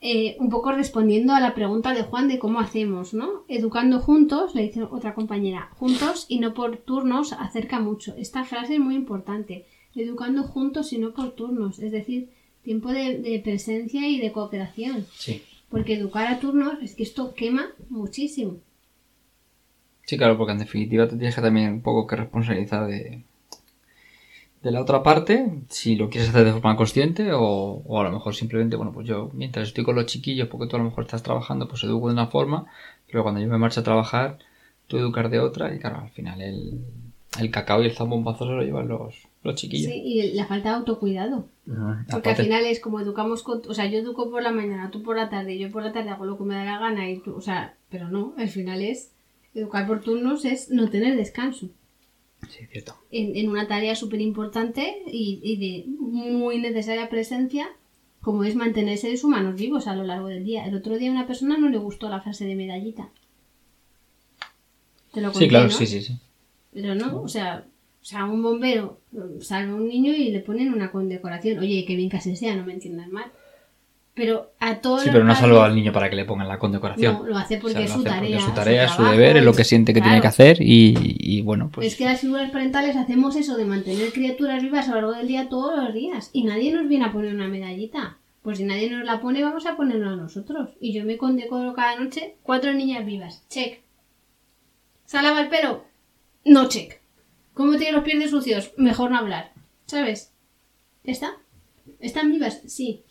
eh, 0.00 0.36
un 0.38 0.50
poco 0.50 0.70
respondiendo 0.70 1.32
a 1.32 1.40
la 1.40 1.54
pregunta 1.54 1.94
de 1.94 2.02
Juan 2.02 2.28
de 2.28 2.38
cómo 2.38 2.60
hacemos, 2.60 3.14
¿no? 3.14 3.44
Educando 3.48 4.00
juntos, 4.00 4.54
le 4.54 4.62
dice 4.62 4.82
otra 4.84 5.14
compañera, 5.14 5.70
juntos 5.78 6.26
y 6.28 6.38
no 6.40 6.52
por 6.52 6.76
turnos 6.76 7.32
acerca 7.32 7.80
mucho. 7.80 8.14
Esta 8.16 8.44
frase 8.44 8.74
es 8.74 8.80
muy 8.80 8.94
importante. 8.94 9.66
Educando 9.94 10.44
juntos 10.44 10.92
y 10.92 10.98
no 10.98 11.14
por 11.14 11.30
turnos. 11.30 11.80
Es 11.80 11.90
decir, 11.90 12.30
tiempo 12.68 12.92
de, 12.92 13.40
presencia 13.42 14.06
y 14.06 14.20
de 14.20 14.30
cooperación. 14.30 15.06
Sí. 15.16 15.42
Porque 15.70 15.94
educar 15.94 16.26
a 16.26 16.38
turnos 16.38 16.74
es 16.82 16.94
que 16.94 17.02
esto 17.02 17.32
quema 17.32 17.68
muchísimo. 17.88 18.58
Sí, 20.04 20.18
claro, 20.18 20.36
porque 20.36 20.52
en 20.52 20.58
definitiva 20.58 21.08
te 21.08 21.16
tienes 21.16 21.34
que 21.34 21.40
también 21.40 21.72
un 21.72 21.80
poco 21.80 22.06
que 22.06 22.16
responsabilizar 22.16 22.86
de, 22.86 23.22
de 24.62 24.70
la 24.70 24.82
otra 24.82 25.02
parte, 25.02 25.62
si 25.70 25.96
lo 25.96 26.10
quieres 26.10 26.28
hacer 26.28 26.44
de 26.44 26.52
forma 26.52 26.76
consciente 26.76 27.32
o, 27.32 27.40
o, 27.42 28.00
a 28.00 28.04
lo 28.04 28.12
mejor 28.12 28.34
simplemente, 28.34 28.76
bueno, 28.76 28.92
pues 28.92 29.08
yo 29.08 29.30
mientras 29.32 29.68
estoy 29.68 29.84
con 29.84 29.96
los 29.96 30.04
chiquillos, 30.04 30.48
porque 30.48 30.66
tú 30.66 30.76
a 30.76 30.80
lo 30.80 30.84
mejor 30.84 31.04
estás 31.04 31.22
trabajando, 31.22 31.68
pues 31.68 31.84
educo 31.84 32.08
de 32.08 32.12
una 32.12 32.26
forma, 32.26 32.66
pero 33.06 33.22
cuando 33.22 33.40
yo 33.40 33.48
me 33.48 33.56
marcho 33.56 33.80
a 33.80 33.84
trabajar, 33.84 34.38
tú 34.88 34.98
educar 34.98 35.30
de 35.30 35.40
otra 35.40 35.74
y 35.74 35.78
claro, 35.78 36.00
al 36.00 36.10
final 36.10 36.42
el, 36.42 36.84
el 37.40 37.50
cacao 37.50 37.82
y 37.82 37.86
el 37.86 37.96
zambombazo 37.96 38.44
se 38.44 38.52
lo 38.52 38.62
llevan 38.62 38.88
los, 38.88 39.27
los 39.48 39.60
chiquillos. 39.60 39.90
Sí, 39.90 40.00
y 40.04 40.32
la 40.32 40.46
falta 40.46 40.70
de 40.70 40.76
autocuidado. 40.76 41.48
Porque 42.10 42.30
al 42.30 42.36
final 42.36 42.64
es 42.64 42.80
como 42.80 43.00
educamos 43.00 43.42
con... 43.42 43.62
O 43.68 43.74
sea, 43.74 43.86
yo 43.86 43.98
educo 43.98 44.30
por 44.30 44.42
la 44.42 44.52
mañana, 44.52 44.90
tú 44.90 45.02
por 45.02 45.16
la 45.16 45.28
tarde, 45.28 45.58
yo 45.58 45.70
por 45.70 45.82
la 45.82 45.92
tarde 45.92 46.10
hago 46.10 46.24
lo 46.24 46.38
que 46.38 46.44
me 46.44 46.54
da 46.54 46.64
la 46.64 46.78
gana 46.78 47.10
y 47.10 47.18
tú... 47.18 47.34
O 47.34 47.40
sea, 47.40 47.76
pero 47.90 48.08
no, 48.08 48.34
al 48.38 48.48
final 48.48 48.82
es... 48.82 49.10
Educar 49.54 49.86
por 49.86 50.02
turnos 50.02 50.44
es 50.44 50.70
no 50.70 50.88
tener 50.88 51.16
descanso. 51.16 51.68
Sí, 52.48 52.66
cierto. 52.70 52.96
En, 53.10 53.34
en 53.36 53.48
una 53.48 53.66
tarea 53.66 53.96
súper 53.96 54.20
importante 54.20 55.02
y, 55.10 55.40
y 55.42 55.56
de 55.56 55.84
muy 55.98 56.58
necesaria 56.58 57.08
presencia 57.08 57.68
como 58.20 58.44
es 58.44 58.54
mantener 58.54 58.98
seres 58.98 59.24
humanos 59.24 59.56
vivos 59.56 59.86
a 59.86 59.96
lo 59.96 60.04
largo 60.04 60.28
del 60.28 60.44
día. 60.44 60.66
El 60.66 60.76
otro 60.76 60.98
día 60.98 61.08
a 61.08 61.12
una 61.12 61.26
persona 61.26 61.56
no 61.56 61.68
le 61.68 61.78
gustó 61.78 62.08
la 62.08 62.20
frase 62.20 62.44
de 62.44 62.54
medallita. 62.54 63.08
Te 65.12 65.20
lo 65.20 65.32
conté, 65.32 65.46
Sí, 65.46 65.48
claro, 65.48 65.70
sí, 65.70 65.86
sí, 65.86 66.02
sí. 66.02 66.18
Pero 66.72 66.94
no, 66.94 67.22
o 67.22 67.28
sea, 67.28 67.66
sea, 68.08 68.24
un 68.24 68.42
bombero 68.42 69.00
salva 69.40 69.72
a 69.72 69.76
un 69.76 69.86
niño 69.86 70.12
y 70.12 70.30
le 70.30 70.40
ponen 70.40 70.72
una 70.72 70.90
condecoración. 70.90 71.58
Oye, 71.58 71.84
qué 71.86 71.94
bien 71.94 72.08
que 72.08 72.16
así 72.16 72.36
sea, 72.36 72.56
no 72.56 72.64
me 72.64 72.72
entiendas 72.72 73.08
mal. 73.08 73.26
Pero 74.14 74.50
a 74.58 74.76
todos 74.76 75.02
Sí, 75.02 75.10
pero 75.12 75.24
no 75.24 75.32
ha 75.32 75.36
salvado 75.36 75.62
al 75.62 75.74
niño 75.74 75.92
para 75.92 76.08
que 76.08 76.16
le 76.16 76.24
pongan 76.24 76.48
la 76.48 76.58
condecoración. 76.58 77.18
No, 77.18 77.26
lo 77.26 77.36
hace 77.36 77.58
porque 77.58 77.84
es 77.84 77.92
su 77.92 78.02
tarea. 78.02 78.38
Es 78.38 78.42
su 78.42 78.50
tarea, 78.52 78.84
es 78.86 78.92
su 78.92 79.04
deber, 79.04 79.36
es 79.36 79.44
lo 79.44 79.52
que 79.52 79.62
siente 79.62 79.92
que 79.92 80.00
tiene 80.00 80.20
que 80.20 80.26
hacer 80.26 80.56
y, 80.60 81.42
bueno, 81.42 81.70
pues... 81.72 81.86
Es 81.86 81.96
que 81.96 82.04
las 82.04 82.20
figuras 82.20 82.50
parentales 82.50 82.96
hacemos 82.96 83.36
eso 83.36 83.56
de 83.56 83.64
mantener 83.64 84.10
criaturas 84.12 84.62
vivas 84.62 84.88
a 84.88 84.92
lo 84.92 84.96
largo 84.96 85.12
del 85.12 85.28
día 85.28 85.48
todos 85.48 85.76
los 85.76 85.94
días 85.94 86.30
y 86.32 86.44
nadie 86.44 86.72
nos 86.72 86.88
viene 86.88 87.04
a 87.04 87.12
poner 87.12 87.34
una 87.34 87.46
medallita. 87.46 88.16
Pues 88.42 88.58
si 88.58 88.64
nadie 88.64 88.90
nos 88.90 89.04
la 89.04 89.20
pone, 89.20 89.42
vamos 89.42 89.66
a 89.66 89.76
ponerla 89.76 90.12
a 90.12 90.16
nosotros. 90.16 90.70
Y 90.80 90.94
yo 90.94 91.04
me 91.04 91.18
condecoro 91.18 91.74
cada 91.74 92.00
noche 92.00 92.36
cuatro 92.42 92.72
niñas 92.72 93.04
vivas. 93.04 93.44
Check. 93.50 93.82
¿Se 95.04 95.18
el 95.18 95.48
pelo? 95.48 95.84
No 96.44 96.68
check. 96.68 96.97
¿Cómo 97.58 97.76
tiene 97.76 97.90
los 97.90 98.04
pies 98.04 98.30
sucios? 98.30 98.72
Mejor 98.76 99.10
no 99.10 99.18
hablar. 99.18 99.52
¿Sabes? 99.86 100.32
¿Está? 101.02 101.38
¿Están 101.98 102.30
vivas? 102.30 102.62
Sí. 102.68 103.02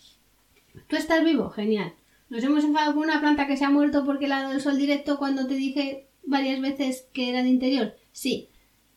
¿Tú 0.87 0.95
estás 0.95 1.21
vivo? 1.25 1.49
Genial. 1.49 1.93
¿Nos 2.29 2.45
hemos 2.45 2.63
enfadado 2.63 2.93
con 2.93 3.03
una 3.03 3.19
planta 3.19 3.45
que 3.45 3.57
se 3.57 3.65
ha 3.65 3.69
muerto 3.69 4.05
porque 4.05 4.29
la 4.29 4.37
ha 4.37 4.43
dado 4.43 4.53
el 4.53 4.61
sol 4.61 4.77
directo 4.77 5.17
cuando 5.17 5.47
te 5.47 5.55
dije 5.55 6.07
varias 6.23 6.61
veces 6.61 7.09
que 7.11 7.29
era 7.29 7.43
de 7.43 7.49
interior? 7.49 7.97
Sí. 8.13 8.47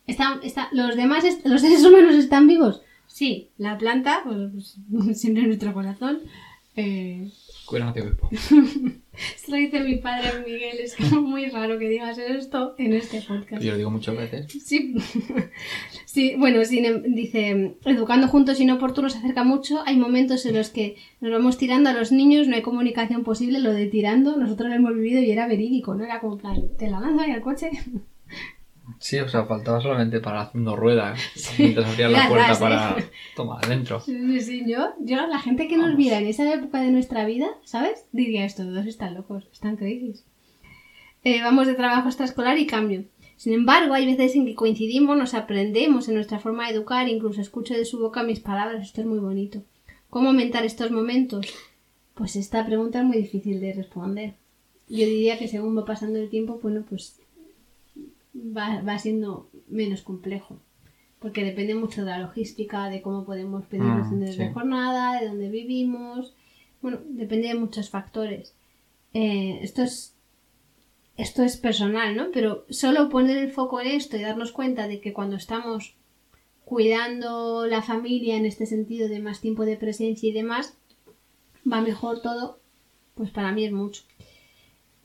¿Está, 0.06 0.40
¿Los 0.70 0.94
demás, 0.94 1.24
los 1.42 1.60
seres 1.60 1.84
humanos 1.84 2.14
están 2.14 2.46
vivos? 2.46 2.82
Sí. 3.08 3.50
La 3.58 3.76
planta, 3.76 4.22
pues, 4.22 4.76
siempre 5.18 5.42
en 5.42 5.48
nuestro 5.48 5.74
corazón. 5.74 6.20
Eh... 6.76 7.28
Esto 9.36 9.52
lo 9.52 9.56
dice 9.56 9.80
mi 9.80 9.96
padre 9.96 10.30
Miguel, 10.46 10.78
es 10.80 10.96
como 10.96 11.22
muy 11.22 11.46
raro 11.50 11.78
que 11.78 11.88
digas 11.88 12.16
esto 12.16 12.74
en 12.78 12.94
este 12.94 13.20
podcast. 13.20 13.62
Yo 13.62 13.72
lo 13.72 13.78
digo 13.78 13.90
muchas 13.90 14.16
veces. 14.16 14.46
Sí, 14.64 14.94
sí 16.06 16.34
bueno, 16.38 16.60
dice, 16.60 17.76
educando 17.84 18.28
juntos 18.28 18.58
y 18.60 18.64
no 18.64 18.78
por 18.78 18.94
se 19.10 19.18
acerca 19.18 19.44
mucho, 19.44 19.82
hay 19.84 19.96
momentos 19.96 20.46
en 20.46 20.56
los 20.56 20.70
que 20.70 20.96
nos 21.20 21.32
vamos 21.32 21.58
tirando 21.58 21.90
a 21.90 21.92
los 21.92 22.12
niños, 22.12 22.48
no 22.48 22.56
hay 22.56 22.62
comunicación 22.62 23.24
posible, 23.24 23.58
lo 23.58 23.72
de 23.72 23.86
tirando, 23.86 24.36
nosotros 24.36 24.70
lo 24.70 24.74
hemos 24.74 24.94
vivido 24.94 25.20
y 25.20 25.30
era 25.30 25.46
verídico, 25.46 25.94
¿no? 25.94 26.04
Era 26.04 26.20
como 26.20 26.38
plan, 26.38 26.62
te 26.78 26.88
la 26.88 27.00
lanzo 27.00 27.20
ahí 27.20 27.32
al 27.32 27.42
coche. 27.42 27.70
Sí, 29.00 29.18
o 29.18 29.28
sea, 29.30 29.46
faltaba 29.46 29.80
solamente 29.80 30.20
para 30.20 30.42
haciendo 30.42 30.76
ruedas 30.76 31.18
mientras 31.58 31.88
abrían 31.88 32.12
la 32.12 32.28
puerta 32.28 32.58
para 32.58 32.96
tomar 33.34 33.64
adentro. 33.64 33.98
Sí, 34.00 34.40
sí, 34.42 34.64
yo, 34.66 34.92
yo, 35.00 35.26
la 35.26 35.38
gente 35.38 35.68
que 35.68 35.78
nos 35.78 35.96
viera 35.96 36.18
en 36.18 36.26
esa 36.26 36.52
época 36.52 36.82
de 36.82 36.90
nuestra 36.90 37.24
vida, 37.24 37.48
¿sabes? 37.64 38.04
Diría 38.12 38.44
esto, 38.44 38.62
todos 38.62 38.84
están 38.84 39.14
locos, 39.14 39.48
están 39.52 39.76
crazy. 39.76 40.16
Eh, 41.24 41.40
vamos 41.42 41.66
de 41.66 41.74
trabajo 41.74 42.08
extraescolar 42.08 42.58
y 42.58 42.66
cambio. 42.66 43.04
Sin 43.36 43.54
embargo, 43.54 43.94
hay 43.94 44.04
veces 44.04 44.36
en 44.36 44.44
que 44.44 44.54
coincidimos, 44.54 45.16
nos 45.16 45.32
aprendemos 45.32 46.06
en 46.08 46.16
nuestra 46.16 46.38
forma 46.38 46.66
de 46.66 46.74
educar, 46.74 47.08
incluso 47.08 47.40
escucho 47.40 47.72
de 47.72 47.86
su 47.86 47.98
boca 47.98 48.22
mis 48.22 48.40
palabras, 48.40 48.82
esto 48.82 49.00
es 49.00 49.06
muy 49.06 49.18
bonito. 49.18 49.62
¿Cómo 50.10 50.28
aumentar 50.28 50.66
estos 50.66 50.90
momentos? 50.90 51.46
Pues 52.12 52.36
esta 52.36 52.66
pregunta 52.66 52.98
es 52.98 53.06
muy 53.06 53.16
difícil 53.16 53.60
de 53.60 53.72
responder. 53.72 54.34
yo 54.88 55.06
diría 55.06 55.38
que 55.38 55.48
según 55.48 55.78
va 55.78 55.86
pasando 55.86 56.18
el 56.18 56.28
tiempo, 56.28 56.60
bueno, 56.62 56.84
pues 56.86 57.19
va, 58.34 58.82
va 58.82 58.98
siendo 58.98 59.50
menos 59.68 60.02
complejo. 60.02 60.60
Porque 61.18 61.44
depende 61.44 61.74
mucho 61.74 62.04
de 62.04 62.10
la 62.10 62.18
logística, 62.18 62.88
de 62.88 63.02
cómo 63.02 63.24
podemos 63.24 63.66
pedir 63.66 63.84
los 63.84 64.08
fines 64.08 64.38
de 64.38 64.52
jornada, 64.52 65.20
de 65.20 65.28
dónde 65.28 65.50
vivimos. 65.50 66.34
Bueno, 66.80 66.98
depende 67.04 67.48
de 67.48 67.54
muchos 67.54 67.90
factores. 67.90 68.54
Eh, 69.12 69.58
esto 69.62 69.82
es 69.82 70.14
esto 71.20 71.42
es 71.42 71.58
personal, 71.58 72.16
¿no? 72.16 72.30
Pero 72.32 72.64
solo 72.70 73.10
poner 73.10 73.36
el 73.36 73.52
foco 73.52 73.80
en 73.80 73.88
esto 73.88 74.16
y 74.16 74.22
darnos 74.22 74.52
cuenta 74.52 74.88
de 74.88 75.00
que 75.00 75.12
cuando 75.12 75.36
estamos 75.36 75.94
cuidando 76.64 77.66
la 77.66 77.82
familia 77.82 78.36
en 78.36 78.46
este 78.46 78.64
sentido 78.64 79.06
de 79.06 79.20
más 79.20 79.42
tiempo 79.42 79.66
de 79.66 79.76
presencia 79.76 80.28
y 80.28 80.32
demás, 80.32 80.78
va 81.70 81.82
mejor 81.82 82.22
todo, 82.22 82.60
pues 83.14 83.30
para 83.30 83.52
mí 83.52 83.66
es 83.66 83.72
mucho. 83.72 84.04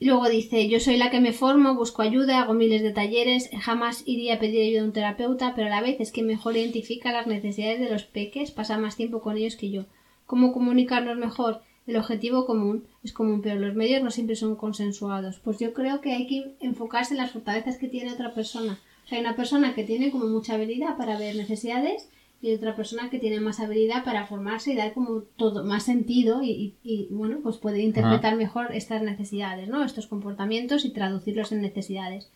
Luego 0.05 0.29
dice, 0.29 0.69
yo 0.69 0.79
soy 0.79 0.97
la 0.97 1.09
que 1.09 1.19
me 1.19 1.33
formo, 1.33 1.73
busco 1.73 2.03
ayuda, 2.03 2.39
hago 2.39 2.53
miles 2.53 2.83
de 2.83 2.91
talleres, 2.91 3.49
jamás 3.59 4.03
iría 4.05 4.35
a 4.35 4.39
pedir 4.39 4.61
ayuda 4.61 4.81
a 4.83 4.85
un 4.85 4.93
terapeuta, 4.93 5.53
pero 5.55 5.65
a 5.65 5.71
la 5.71 5.81
vez 5.81 5.99
es 5.99 6.11
que 6.11 6.21
mejor 6.21 6.55
identifica 6.55 7.11
las 7.11 7.25
necesidades 7.25 7.79
de 7.79 7.89
los 7.89 8.03
peques, 8.03 8.51
pasa 8.51 8.77
más 8.77 8.95
tiempo 8.95 9.19
con 9.19 9.35
ellos 9.35 9.55
que 9.55 9.71
yo. 9.71 9.85
¿Cómo 10.27 10.53
comunicarnos 10.53 11.17
mejor? 11.17 11.61
El 11.87 11.95
objetivo 11.97 12.45
común 12.45 12.85
es 13.03 13.13
común, 13.13 13.41
pero 13.41 13.59
los 13.59 13.73
medios 13.73 14.03
no 14.03 14.11
siempre 14.11 14.35
son 14.35 14.55
consensuados. 14.55 15.39
Pues 15.39 15.57
yo 15.57 15.73
creo 15.73 16.01
que 16.01 16.13
hay 16.13 16.27
que 16.27 16.53
enfocarse 16.59 17.15
en 17.15 17.21
las 17.21 17.31
fortalezas 17.31 17.79
que 17.79 17.87
tiene 17.87 18.13
otra 18.13 18.35
persona. 18.35 18.79
O 19.05 19.07
sea, 19.07 19.17
hay 19.17 19.25
una 19.25 19.35
persona 19.35 19.73
que 19.73 19.85
tiene 19.85 20.11
como 20.11 20.27
mucha 20.27 20.53
habilidad 20.53 20.97
para 20.97 21.17
ver 21.17 21.35
necesidades 21.35 22.09
y 22.41 22.53
otra 22.53 22.75
persona 22.75 23.09
que 23.09 23.17
tiene 23.19 23.39
más 23.39 23.59
habilidad 23.59 24.03
para 24.03 24.27
formarse 24.27 24.73
y 24.73 24.75
dar 24.75 24.93
como 24.93 25.21
todo 25.21 25.63
más 25.63 25.83
sentido 25.83 26.43
y, 26.43 26.51
y- 26.51 26.75
y, 26.83 27.07
bueno, 27.09 27.39
pues 27.41 27.57
puede 27.57 27.81
interpretar 27.81 28.35
mejor 28.35 28.71
estas 28.73 29.01
necesidades, 29.01 29.67
¿no? 29.67 29.83
Estos 29.83 30.05
comportamientos 30.07 30.85
y 30.85 30.91
traducirlos 30.91 31.51
en 31.51 31.61
necesidades. 31.61 32.29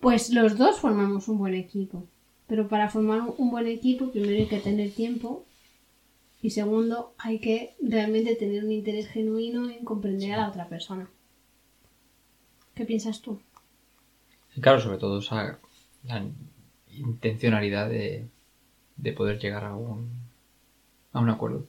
Pues 0.00 0.30
los 0.30 0.56
dos 0.58 0.78
formamos 0.78 1.28
un 1.28 1.38
buen 1.38 1.54
equipo. 1.54 2.04
Pero 2.46 2.68
para 2.68 2.88
formar 2.90 3.22
un- 3.36 3.50
buen 3.50 3.66
equipo 3.66 4.10
primero 4.10 4.36
hay 4.38 4.46
que 4.46 4.58
tener 4.60 4.90
tiempo 4.92 5.44
y 6.42 6.50
segundo 6.50 7.14
hay 7.18 7.38
que 7.38 7.74
realmente 7.80 8.34
tener 8.36 8.64
un 8.64 8.72
interés 8.72 9.08
genuino 9.08 9.70
en 9.70 9.84
comprender 9.84 10.32
a 10.34 10.38
la 10.38 10.48
otra 10.48 10.68
persona. 10.68 11.08
¿Qué 12.74 12.84
piensas 12.84 13.20
tú? 13.20 13.40
Claro, 14.60 14.80
sobre 14.80 14.98
todo 14.98 15.18
esa 15.20 15.58
la 16.04 16.24
intencionalidad 16.90 17.88
de, 17.88 18.26
de 18.96 19.12
poder 19.12 19.38
llegar 19.38 19.64
a 19.64 19.74
un, 19.74 20.10
a 21.12 21.20
un 21.20 21.30
acuerdo. 21.30 21.64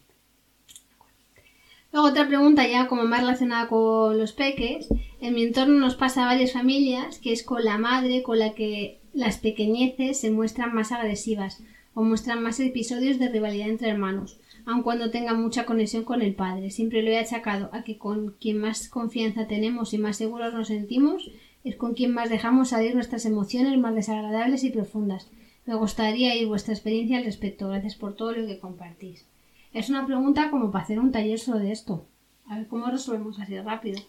Luego 1.92 2.08
otra 2.08 2.28
pregunta 2.28 2.68
ya 2.68 2.88
como 2.88 3.04
más 3.04 3.20
relacionada 3.22 3.68
con 3.68 4.18
los 4.18 4.34
peques. 4.34 4.90
En 5.22 5.36
mi 5.36 5.44
entorno 5.44 5.80
nos 5.80 5.96
pasa 5.96 6.24
a 6.24 6.26
varias 6.26 6.54
familias 6.54 7.20
que 7.20 7.32
es 7.32 7.44
con 7.44 7.64
la 7.64 7.78
madre 7.78 8.24
con 8.24 8.40
la 8.40 8.54
que 8.54 9.00
las 9.14 9.38
pequeñeces 9.38 10.20
se 10.20 10.32
muestran 10.32 10.74
más 10.74 10.92
agresivas 10.92 11.62
o 11.94 12.02
muestran 12.02 12.42
más 12.42 12.60
episodios 12.60 13.20
de 13.20 13.30
rivalidad 13.30 13.70
entre 13.70 13.90
hermanos, 13.90 14.40
aun 14.66 14.82
cuando 14.82 15.12
tengan 15.12 15.40
mucha 15.40 15.66
conexión 15.66 16.04
con 16.04 16.24
el 16.24 16.34
padre. 16.34 16.72
Siempre 16.72 17.04
lo 17.04 17.12
he 17.12 17.20
achacado 17.20 17.70
a 17.74 17.84
que 17.84 18.00
con 18.00 18.32
quien 18.42 18.58
más 18.58 18.90
confianza 18.90 19.48
tenemos 19.48 19.94
y 19.94 20.00
más 20.00 20.18
seguros 20.18 20.54
nos 20.54 20.70
sentimos 20.70 21.30
es 21.64 21.76
con 21.76 21.94
quien 21.94 22.12
más 22.12 22.30
dejamos 22.30 22.70
salir 22.70 22.96
nuestras 22.96 23.26
emociones 23.26 23.78
más 23.78 23.94
desagradables 23.96 24.64
y 24.64 24.72
profundas. 24.72 25.30
Me 25.66 25.76
gustaría 25.76 26.34
oír 26.34 26.48
vuestra 26.48 26.74
experiencia 26.74 27.18
al 27.18 27.26
respecto. 27.26 27.70
Gracias 27.70 27.96
por 27.96 28.16
todo 28.16 28.34
lo 28.34 28.48
que 28.48 28.60
compartís. 28.60 29.26
Es 29.74 29.90
una 29.90 30.06
pregunta 30.06 30.52
como 30.52 30.72
para 30.72 30.84
hacer 30.84 31.00
un 31.00 31.12
taller 31.12 31.40
sobre 31.40 31.72
esto. 31.72 32.06
A 32.48 32.58
ver 32.58 32.68
cómo 32.68 32.88
resolvemos 32.88 33.40
así 33.40 33.60
rápido. 33.60 34.00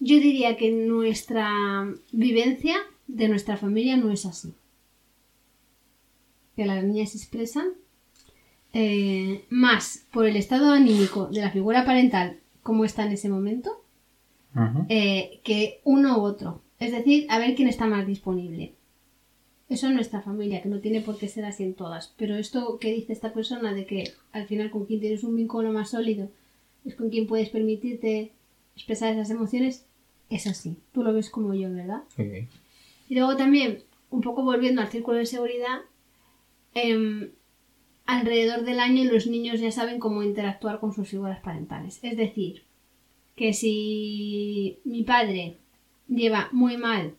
Yo 0.00 0.16
diría 0.16 0.56
que 0.56 0.70
nuestra 0.70 1.86
vivencia 2.12 2.76
de 3.06 3.28
nuestra 3.28 3.56
familia 3.56 3.96
no 3.96 4.10
es 4.10 4.24
así. 4.26 4.54
Que 6.56 6.66
las 6.66 6.82
niñas 6.84 7.10
se 7.10 7.18
expresan 7.18 7.66
eh, 8.72 9.44
más 9.50 10.06
por 10.12 10.26
el 10.26 10.36
estado 10.36 10.72
anímico 10.72 11.26
de 11.26 11.40
la 11.40 11.50
figura 11.50 11.84
parental, 11.84 12.40
como 12.62 12.84
está 12.84 13.04
en 13.04 13.12
ese 13.12 13.28
momento, 13.28 13.84
eh, 14.88 15.40
que 15.44 15.80
uno 15.84 16.18
u 16.18 16.22
otro. 16.22 16.62
Es 16.78 16.92
decir, 16.92 17.26
a 17.28 17.38
ver 17.38 17.54
quién 17.54 17.68
está 17.68 17.86
más 17.86 18.06
disponible. 18.06 18.74
Eso 19.74 19.88
en 19.88 19.96
nuestra 19.96 20.22
familia, 20.22 20.62
que 20.62 20.68
no 20.68 20.78
tiene 20.78 21.00
por 21.00 21.18
qué 21.18 21.26
ser 21.26 21.44
así 21.44 21.64
en 21.64 21.74
todas. 21.74 22.14
Pero 22.16 22.36
esto 22.36 22.78
que 22.78 22.92
dice 22.92 23.12
esta 23.12 23.32
persona 23.32 23.74
de 23.74 23.86
que 23.86 24.12
al 24.30 24.46
final 24.46 24.70
con 24.70 24.86
quien 24.86 25.00
tienes 25.00 25.24
un 25.24 25.34
vínculo 25.34 25.72
más 25.72 25.90
sólido 25.90 26.30
es 26.84 26.94
con 26.94 27.10
quien 27.10 27.26
puedes 27.26 27.48
permitirte 27.48 28.30
expresar 28.76 29.12
esas 29.12 29.30
emociones, 29.30 29.84
es 30.30 30.46
así. 30.46 30.76
Tú 30.92 31.02
lo 31.02 31.12
ves 31.12 31.28
como 31.28 31.54
yo, 31.54 31.72
¿verdad? 31.72 32.04
Y 33.08 33.16
luego 33.16 33.36
también, 33.36 33.82
un 34.10 34.20
poco 34.20 34.44
volviendo 34.44 34.80
al 34.80 34.92
círculo 34.92 35.18
de 35.18 35.26
seguridad, 35.26 35.80
em, 36.74 37.30
alrededor 38.06 38.62
del 38.62 38.78
año 38.78 39.10
los 39.10 39.26
niños 39.26 39.58
ya 39.58 39.72
saben 39.72 39.98
cómo 39.98 40.22
interactuar 40.22 40.78
con 40.78 40.94
sus 40.94 41.08
figuras 41.08 41.40
parentales. 41.40 41.98
Es 42.02 42.16
decir, 42.16 42.62
que 43.34 43.52
si 43.52 44.78
mi 44.84 45.02
padre 45.02 45.56
lleva 46.06 46.48
muy 46.52 46.76
mal 46.76 47.16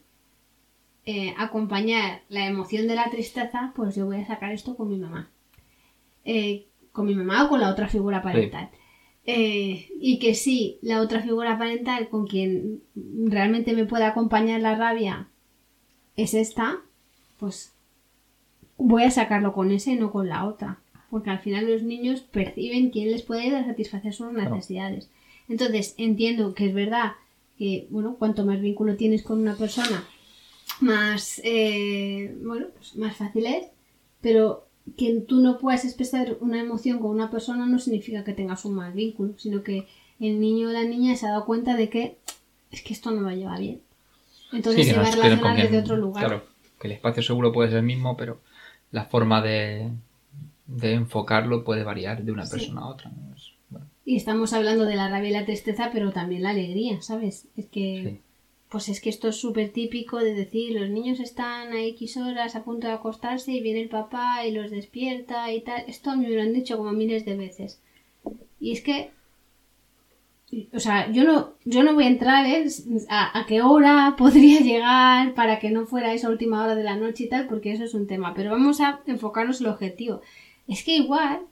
eh, 1.06 1.36
acompañar 1.38 2.22
la 2.30 2.48
emoción 2.48 2.88
de 2.88 2.96
la 2.96 3.10
tristeza, 3.10 3.74
pues 3.76 3.96
yo 3.96 4.06
voy 4.06 4.18
a 4.18 4.28
sacar 4.28 4.52
esto 4.52 4.76
con 4.76 4.90
mi 4.90 4.98
mamá. 4.98 5.30
Eh, 6.24 6.66
con 6.92 7.06
mi 7.06 7.14
mamá 7.14 7.46
o 7.46 7.50
con 7.50 7.60
la 7.62 7.70
otra 7.70 7.88
figura 7.88 8.24
parental. 8.24 8.70
Eh, 9.28 9.90
y 10.00 10.20
que 10.20 10.34
si 10.34 10.80
la 10.82 11.02
otra 11.02 11.22
figura 11.22 11.58
parental 11.58 12.10
con 12.10 12.28
quien 12.28 12.82
realmente 12.96 13.74
me 13.74 13.86
puede 13.86 14.04
acompañar 14.06 14.62
la 14.62 14.76
rabia 14.76 15.28
es 16.16 16.34
esta, 16.34 16.78
pues 17.38 17.74
voy 18.78 19.04
a 19.04 19.12
sacarlo 19.12 19.54
con 19.54 19.72
ese 19.72 19.92
y 19.92 19.96
no 19.96 20.12
con 20.12 20.28
la 20.28 20.46
otra. 20.46 20.80
Porque 21.12 21.30
al 21.30 21.40
final 21.40 21.70
los 21.70 21.84
niños 21.84 22.22
perciben 22.22 22.90
quién 22.90 23.12
les 23.12 23.22
puede 23.22 23.42
ayudar 23.42 23.64
a 23.64 23.68
satisfacer 23.68 24.14
sus 24.14 24.34
necesidades. 24.34 25.12
Entonces 25.48 25.94
entiendo 25.98 26.56
que 26.56 26.66
es 26.66 26.74
verdad 26.74 27.14
que, 27.58 27.88
bueno, 27.90 28.16
cuanto 28.18 28.46
más 28.46 28.60
vínculo 28.60 28.96
tienes 28.96 29.24
con 29.24 29.40
una 29.40 29.56
persona, 29.56 30.04
más, 30.82 31.42
eh, 31.44 32.36
bueno, 32.44 32.68
pues 32.76 32.96
más 32.96 33.16
fácil 33.18 33.46
es, 33.46 33.66
pero 34.22 34.68
que 34.98 35.20
tú 35.22 35.42
no 35.42 35.58
puedas 35.58 35.84
expresar 35.86 36.38
una 36.42 36.60
emoción 36.60 37.00
con 37.00 37.12
una 37.12 37.32
persona 37.32 37.66
no 37.66 37.80
significa 37.80 38.24
que 38.24 38.34
tengas 38.34 38.66
un 38.66 38.76
mal 38.76 38.94
vínculo, 38.94 39.34
sino 39.38 39.64
que 39.64 39.88
el 40.20 40.40
niño 40.40 40.70
o 40.70 40.72
la 40.72 40.84
niña 40.84 41.16
se 41.16 41.26
ha 41.26 41.32
dado 41.32 41.46
cuenta 41.46 41.76
de 41.76 41.90
que 41.90 42.18
es 42.72 42.82
que 42.82 42.94
esto 42.94 43.12
no 43.12 43.22
lo 43.22 43.32
lleva 43.36 43.58
bien. 43.58 43.82
Entonces 44.54 44.84
Sí, 44.84 44.90
que 44.90 44.94
se 44.96 45.02
va 45.02 45.08
a 45.08 45.12
relacionar 45.12 45.58
desde 45.58 45.80
otro 45.80 45.98
lugar. 45.98 46.26
Claro, 46.26 46.44
que 46.80 46.88
el 46.88 46.94
espacio 46.94 47.24
seguro 47.24 47.52
puede 47.52 47.70
ser 47.70 47.80
el 47.80 47.86
mismo, 47.86 48.16
pero 48.16 48.42
la 48.92 49.06
forma 49.06 49.42
de, 49.42 49.90
de 50.68 50.94
enfocarlo 50.94 51.64
puede 51.64 51.84
variar 51.84 52.24
de 52.24 52.32
una 52.32 52.46
Sí. 52.46 52.52
persona 52.52 52.82
a 52.82 52.88
otra. 52.88 53.10
¿no? 53.12 53.36
Es- 53.36 53.54
bueno, 53.70 53.88
Y 54.06 54.16
estamos 54.18 54.54
hablando 54.54 54.86
de 54.86 54.96
la 54.96 55.10
rabia 55.10 55.30
y 55.30 55.34
la 55.34 55.46
tristeza, 55.46 55.90
pero 55.92 56.12
también 56.12 56.44
la 56.44 56.52
alegría, 56.52 57.02
¿sabes? 57.02 57.48
Es 57.58 57.66
que, 57.66 58.04
Sí. 58.14 58.22
Pues 58.76 58.90
es 58.90 59.00
que 59.00 59.10
esto 59.10 59.30
es 59.30 59.38
súper 59.38 59.70
típico 59.70 60.18
de 60.18 60.34
decir, 60.34 60.78
los 60.78 60.90
niños 60.90 61.22
están 61.22 61.72
a 61.72 61.82
X 61.86 62.18
horas 62.18 62.58
a 62.58 62.66
punto 62.66 62.88
de 62.88 62.94
acostarse 62.94 63.54
y 63.54 63.62
viene 63.62 63.80
el 63.80 63.88
papá 63.88 64.46
y 64.46 64.52
los 64.52 64.70
despierta 64.70 65.50
y 65.54 65.62
tal. 65.62 65.86
Esto 65.88 66.12
a 66.12 66.18
mí 66.18 66.28
me 66.28 66.36
lo 66.36 66.42
han 66.42 66.52
dicho 66.52 66.76
como 66.76 66.92
miles 66.92 67.24
de 67.24 67.38
veces. 67.38 67.82
Y 68.60 68.74
es 68.74 68.82
que, 68.82 69.12
o 70.74 70.80
sea, 70.82 71.10
yo 71.10 71.24
no, 71.24 71.54
yo 71.64 71.84
no 71.84 71.94
voy 71.94 72.04
a 72.04 72.10
entrar 72.10 72.46
¿eh? 72.48 72.68
a, 73.08 73.40
a 73.40 73.46
qué 73.46 73.62
hora 73.62 74.16
podría 74.18 74.60
llegar 74.60 75.34
para 75.36 75.60
que 75.60 75.70
no 75.70 75.86
fuera 75.86 76.14
esa 76.14 76.30
última 76.30 76.62
hora 76.62 76.76
de 76.76 76.84
la 76.84 76.98
noche 76.98 77.24
y 77.24 77.30
tal, 77.30 77.48
porque 77.48 77.72
eso 77.72 77.86
es 77.86 77.94
un 77.94 78.08
tema. 78.08 78.34
Pero 78.34 78.52
vamos 78.52 78.82
a 78.82 79.00
enfocarnos 79.08 79.62
en 79.62 79.68
el 79.68 79.72
objetivo. 79.72 80.20
Es 80.68 80.84
que 80.84 80.98
igual 80.98 81.44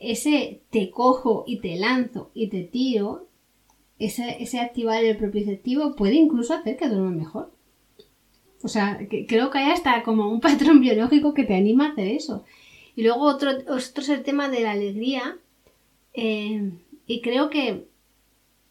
ese 0.00 0.60
te 0.70 0.90
cojo 0.90 1.44
y 1.46 1.60
te 1.60 1.76
lanzo 1.76 2.32
y 2.34 2.48
te 2.48 2.64
tiro, 2.64 3.27
ese, 3.98 4.58
activar 4.60 5.02
el 5.04 5.16
propioceptivo 5.16 5.94
puede 5.96 6.14
incluso 6.14 6.54
hacer 6.54 6.76
que 6.76 6.88
duerma 6.88 7.10
mejor. 7.10 7.52
O 8.62 8.68
sea, 8.68 8.98
que- 9.08 9.26
creo 9.26 9.50
que 9.50 9.58
hay 9.58 9.70
hasta 9.72 10.02
como 10.02 10.28
un 10.30 10.40
patrón 10.76 10.80
biológico 10.80 11.34
que 11.34 11.44
te 11.44 11.54
anima 11.56 11.86
a 11.88 11.92
hacer 11.92 12.08
eso. 12.08 12.44
Y 12.96 13.02
luego 13.02 13.22
otro, 13.22 13.50
otro 13.50 14.02
es 14.02 14.08
el 14.08 14.22
tema 14.22 14.48
de 14.48 14.60
la 14.60 14.72
alegría. 14.72 15.38
eh, 16.14 16.72
y 17.06 17.22
creo 17.22 17.48
que 17.48 17.86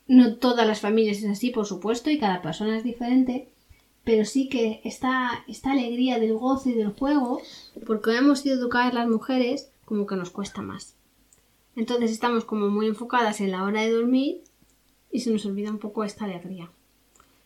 no 0.07 0.35
todas 0.35 0.67
las 0.67 0.79
familias 0.81 1.17
es 1.19 1.25
así, 1.25 1.49
por 1.49 1.65
supuesto, 1.65 2.09
y 2.11 2.19
cada 2.19 2.41
persona 2.41 2.77
es 2.77 2.83
diferente. 2.83 3.49
Pero 4.03 4.25
sí 4.25 4.47
que 4.47 4.79
esta, 4.85 5.43
esta 5.47 5.71
alegría 5.71 6.19
del 6.19 6.33
gozo 6.35 6.69
y 6.69 6.73
del 6.73 6.91
juego, 6.93 7.41
porque 7.85 8.15
hemos 8.15 8.39
sido 8.41 8.55
educadas 8.55 8.93
las 8.93 9.07
mujeres, 9.07 9.71
como 9.85 10.05
que 10.05 10.15
nos 10.15 10.29
cuesta 10.29 10.61
más. 10.61 10.95
Entonces 11.75 12.11
estamos 12.11 12.45
como 12.45 12.69
muy 12.69 12.87
enfocadas 12.87 13.41
en 13.41 13.51
la 13.51 13.63
hora 13.63 13.81
de 13.81 13.91
dormir 13.91 14.41
y 15.11 15.19
se 15.21 15.31
nos 15.31 15.45
olvida 15.45 15.69
un 15.71 15.79
poco 15.79 16.03
esta 16.03 16.25
alegría. 16.25 16.69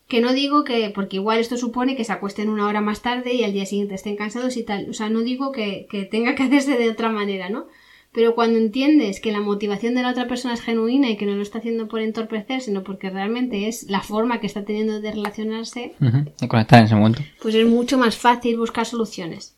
Que 0.07 0.19
no 0.19 0.33
digo 0.33 0.63
que, 0.65 0.91
porque 0.93 1.15
igual 1.17 1.39
esto 1.39 1.55
supone 1.57 1.95
que 1.95 2.03
se 2.03 2.11
acuesten 2.11 2.49
una 2.49 2.67
hora 2.67 2.81
más 2.81 3.01
tarde 3.01 3.33
y 3.33 3.43
al 3.43 3.53
día 3.53 3.65
siguiente 3.65 3.95
estén 3.95 4.17
cansados 4.17 4.57
y 4.57 4.63
tal. 4.63 4.89
O 4.89 4.93
sea, 4.93 5.09
no 5.09 5.21
digo 5.21 5.51
que, 5.53 5.87
que 5.89 6.03
tenga 6.03 6.35
que 6.35 6.43
hacerse 6.43 6.77
de 6.77 6.89
otra 6.89 7.09
manera, 7.09 7.49
¿no? 7.49 7.67
Pero 8.13 8.35
cuando 8.35 8.59
entiendes 8.59 9.21
que 9.21 9.31
la 9.31 9.39
motivación 9.39 9.95
de 9.95 10.01
la 10.01 10.11
otra 10.11 10.27
persona 10.27 10.53
es 10.53 10.59
genuina 10.61 11.09
y 11.09 11.15
que 11.15 11.25
no 11.25 11.33
lo 11.33 11.41
está 11.41 11.59
haciendo 11.59 11.87
por 11.87 12.01
entorpecer, 12.01 12.59
sino 12.59 12.83
porque 12.83 13.09
realmente 13.09 13.69
es 13.69 13.83
la 13.89 14.01
forma 14.01 14.41
que 14.41 14.47
está 14.47 14.65
teniendo 14.65 14.99
de 14.99 15.11
relacionarse, 15.13 15.93
Ujú, 16.01 16.25
De 16.41 16.47
conectar 16.49 16.79
en 16.79 16.85
ese 16.87 16.95
momento. 16.95 17.21
pues 17.41 17.55
es 17.55 17.65
mucho 17.65 17.97
más 17.97 18.17
fácil 18.17 18.57
buscar 18.57 18.85
soluciones 18.85 19.55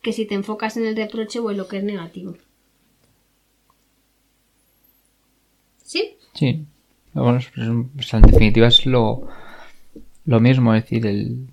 que 0.00 0.14
si 0.14 0.24
te 0.24 0.34
enfocas 0.34 0.78
en 0.78 0.86
el 0.86 0.96
reproche 0.96 1.40
o 1.40 1.50
en 1.50 1.58
lo 1.58 1.68
que 1.68 1.76
es 1.76 1.84
negativo. 1.84 2.36
¿Sí? 5.82 6.16
Sí. 6.34 6.64
En 7.14 8.22
definitiva 8.22 8.68
es 8.68 8.86
lo, 8.86 9.26
lo 10.24 10.40
mismo. 10.40 10.74
Es 10.74 10.84
decir, 10.84 11.06
el, 11.06 11.48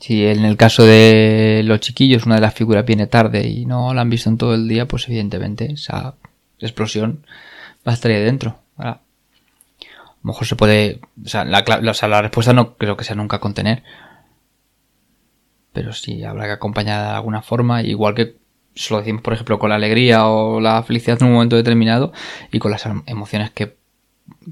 si 0.00 0.24
en 0.26 0.44
el 0.44 0.56
caso 0.56 0.84
de 0.84 1.62
los 1.64 1.80
chiquillos 1.80 2.26
una 2.26 2.34
de 2.36 2.40
las 2.42 2.54
figuras 2.54 2.84
viene 2.84 3.06
tarde 3.06 3.46
y 3.48 3.66
no 3.66 3.94
la 3.94 4.02
han 4.02 4.10
visto 4.10 4.28
en 4.28 4.36
todo 4.38 4.54
el 4.54 4.68
día, 4.68 4.86
pues 4.86 5.08
evidentemente 5.08 5.72
esa 5.72 6.14
explosión 6.58 7.24
va 7.86 7.92
a 7.92 7.94
estar 7.94 8.10
ahí 8.10 8.20
dentro. 8.22 8.58
A 8.76 9.00
lo 10.22 10.32
mejor 10.32 10.46
se 10.46 10.56
puede. 10.56 11.00
O 11.24 11.28
sea, 11.28 11.44
la, 11.44 11.64
cla- 11.64 11.88
o 11.88 11.94
sea, 11.94 12.08
la 12.08 12.20
respuesta 12.22 12.52
no 12.52 12.74
creo 12.76 12.96
que 12.96 13.04
sea 13.04 13.16
nunca 13.16 13.38
contener. 13.38 13.82
Pero 15.72 15.92
sí 15.92 16.24
habrá 16.24 16.46
que 16.46 16.52
acompañar 16.52 17.02
de 17.04 17.10
alguna 17.16 17.42
forma, 17.42 17.82
igual 17.82 18.14
que 18.14 18.36
se 18.74 18.92
lo 18.92 18.98
decimos, 19.00 19.22
por 19.22 19.32
ejemplo, 19.34 19.58
con 19.58 19.70
la 19.70 19.76
alegría 19.76 20.26
o 20.26 20.60
la 20.60 20.82
felicidad 20.82 21.18
en 21.20 21.28
un 21.28 21.34
momento 21.34 21.56
determinado 21.56 22.12
y 22.52 22.58
con 22.58 22.70
las 22.72 22.84
em- 22.86 23.02
emociones 23.06 23.50
que 23.50 23.76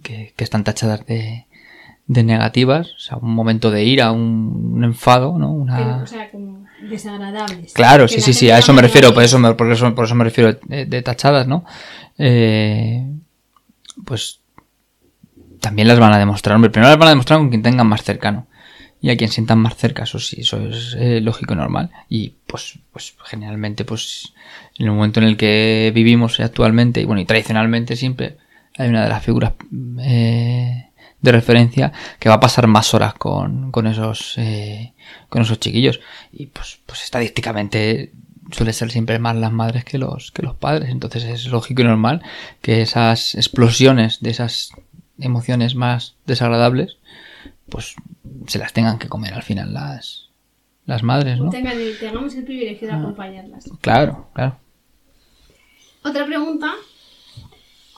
que, 0.02 0.32
que 0.36 0.44
están 0.44 0.64
tachadas 0.64 1.06
de, 1.06 1.46
de 2.06 2.22
negativas, 2.24 2.94
o 2.96 2.98
sea, 2.98 3.16
un 3.18 3.34
momento 3.34 3.70
de 3.70 3.84
ira, 3.84 4.12
un, 4.12 4.72
un 4.74 4.84
enfado, 4.84 5.38
¿no? 5.38 5.52
Una... 5.52 5.76
Pero, 5.76 6.02
o 6.02 6.06
sea, 6.06 6.30
como 6.30 6.66
desagradables. 6.88 7.72
Claro, 7.74 8.08
sí, 8.08 8.20
sí, 8.20 8.32
sí, 8.32 8.50
a 8.50 8.58
eso 8.58 8.72
me 8.72 8.82
refiero, 8.82 9.12
por 9.12 9.22
eso 9.22 9.38
me, 9.38 9.54
por 9.54 9.70
eso, 9.70 9.94
por 9.94 10.06
eso 10.06 10.14
me 10.14 10.24
refiero 10.24 10.58
de, 10.64 10.86
de 10.86 11.02
tachadas, 11.02 11.46
¿no? 11.46 11.64
Eh, 12.16 13.04
pues 14.04 14.40
también 15.60 15.88
las 15.88 15.98
van 15.98 16.12
a 16.12 16.18
demostrar, 16.18 16.56
hombre, 16.56 16.70
primero 16.70 16.88
las 16.88 16.98
van 16.98 17.08
a 17.08 17.10
demostrar 17.10 17.38
con 17.40 17.50
quien 17.50 17.62
tengan 17.62 17.86
más 17.86 18.02
cercano 18.02 18.46
y 19.00 19.10
a 19.10 19.16
quien 19.16 19.30
sientan 19.30 19.58
más 19.58 19.76
cerca, 19.76 20.04
eso 20.04 20.18
sí, 20.18 20.40
eso 20.40 20.60
es 20.66 20.96
eh, 20.98 21.20
lógico 21.20 21.54
y 21.54 21.56
normal 21.56 21.90
y 22.08 22.34
pues, 22.46 22.78
pues 22.92 23.14
generalmente 23.24 23.84
pues 23.84 24.32
en 24.76 24.86
el 24.86 24.92
momento 24.92 25.20
en 25.20 25.26
el 25.26 25.36
que 25.36 25.92
vivimos 25.94 26.40
actualmente 26.40 27.00
y 27.00 27.04
bueno 27.04 27.20
y 27.20 27.24
tradicionalmente 27.24 27.96
siempre 27.96 28.38
hay 28.78 28.88
una 28.88 29.02
de 29.02 29.08
las 29.08 29.24
figuras 29.24 29.52
eh, 30.00 30.88
de 31.20 31.32
referencia 31.32 31.92
que 32.18 32.28
va 32.28 32.36
a 32.36 32.40
pasar 32.40 32.66
más 32.68 32.94
horas 32.94 33.14
con, 33.14 33.72
con 33.72 33.86
esos 33.86 34.38
eh, 34.38 34.94
con 35.28 35.42
esos 35.42 35.58
chiquillos. 35.60 36.00
Y 36.32 36.46
pues 36.46 36.80
pues 36.86 37.02
estadísticamente 37.02 38.12
suele 38.50 38.72
ser 38.72 38.90
siempre 38.90 39.18
más 39.18 39.36
las 39.36 39.52
madres 39.52 39.84
que 39.84 39.98
los 39.98 40.30
que 40.30 40.42
los 40.42 40.54
padres. 40.54 40.90
Entonces 40.90 41.24
es 41.24 41.46
lógico 41.48 41.82
y 41.82 41.84
normal 41.84 42.22
que 42.62 42.80
esas 42.80 43.34
explosiones 43.34 44.20
de 44.20 44.30
esas 44.30 44.70
emociones 45.18 45.74
más 45.74 46.14
desagradables 46.26 46.96
pues 47.68 47.96
se 48.46 48.58
las 48.58 48.72
tengan 48.72 48.98
que 48.98 49.08
comer 49.08 49.34
al 49.34 49.42
final 49.42 49.74
las 49.74 50.28
las 50.86 51.02
madres 51.02 51.38
no 51.38 51.50
tengamos 51.50 52.34
el 52.36 52.44
privilegio 52.44 52.86
de 52.86 52.94
acompañarlas. 52.94 53.68
claro 53.82 54.28
claro. 54.32 54.56
Otra 56.02 56.24
pregunta. 56.24 56.72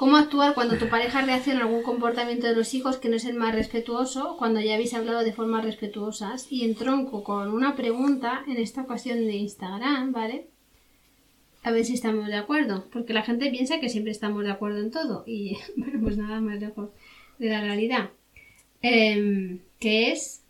¿Cómo 0.01 0.17
actuar 0.17 0.55
cuando 0.55 0.79
tu 0.79 0.89
pareja 0.89 1.21
reacciona 1.21 1.61
a 1.61 1.65
algún 1.65 1.83
comportamiento 1.83 2.47
de 2.47 2.57
los 2.57 2.73
hijos 2.73 2.97
que 2.97 3.11
no 3.11 3.17
es 3.17 3.27
el 3.27 3.35
más 3.35 3.55
respetuoso 3.55 4.37
cuando 4.39 4.59
ya 4.59 4.73
habéis 4.73 4.95
hablado 4.95 5.23
de 5.23 5.35
formas 5.35 5.63
respetuosas? 5.63 6.51
Y 6.51 6.65
entronco 6.65 7.23
con 7.23 7.53
una 7.53 7.77
pregunta, 7.77 8.43
en 8.49 8.57
esta 8.57 8.81
ocasión 8.81 9.19
de 9.19 9.35
Instagram, 9.35 10.13
¿vale? 10.13 10.47
A 11.65 11.71
ver 11.71 11.85
si 11.85 11.93
estamos 11.93 12.29
de 12.29 12.37
acuerdo, 12.37 12.89
porque 12.91 13.13
la 13.13 13.21
gente 13.21 13.51
piensa 13.51 13.79
que 13.79 13.91
siempre 13.91 14.11
estamos 14.11 14.43
de 14.43 14.51
acuerdo 14.51 14.79
en 14.79 14.91
todo 14.91 15.23
y, 15.27 15.59
bueno, 15.77 16.01
pues 16.01 16.17
nada 16.17 16.41
más 16.41 16.59
lejos 16.59 16.89
de 17.39 17.51
la 17.51 17.61
realidad. 17.61 18.09
Em, 18.81 19.61
que 19.79 20.13
es 20.13 20.43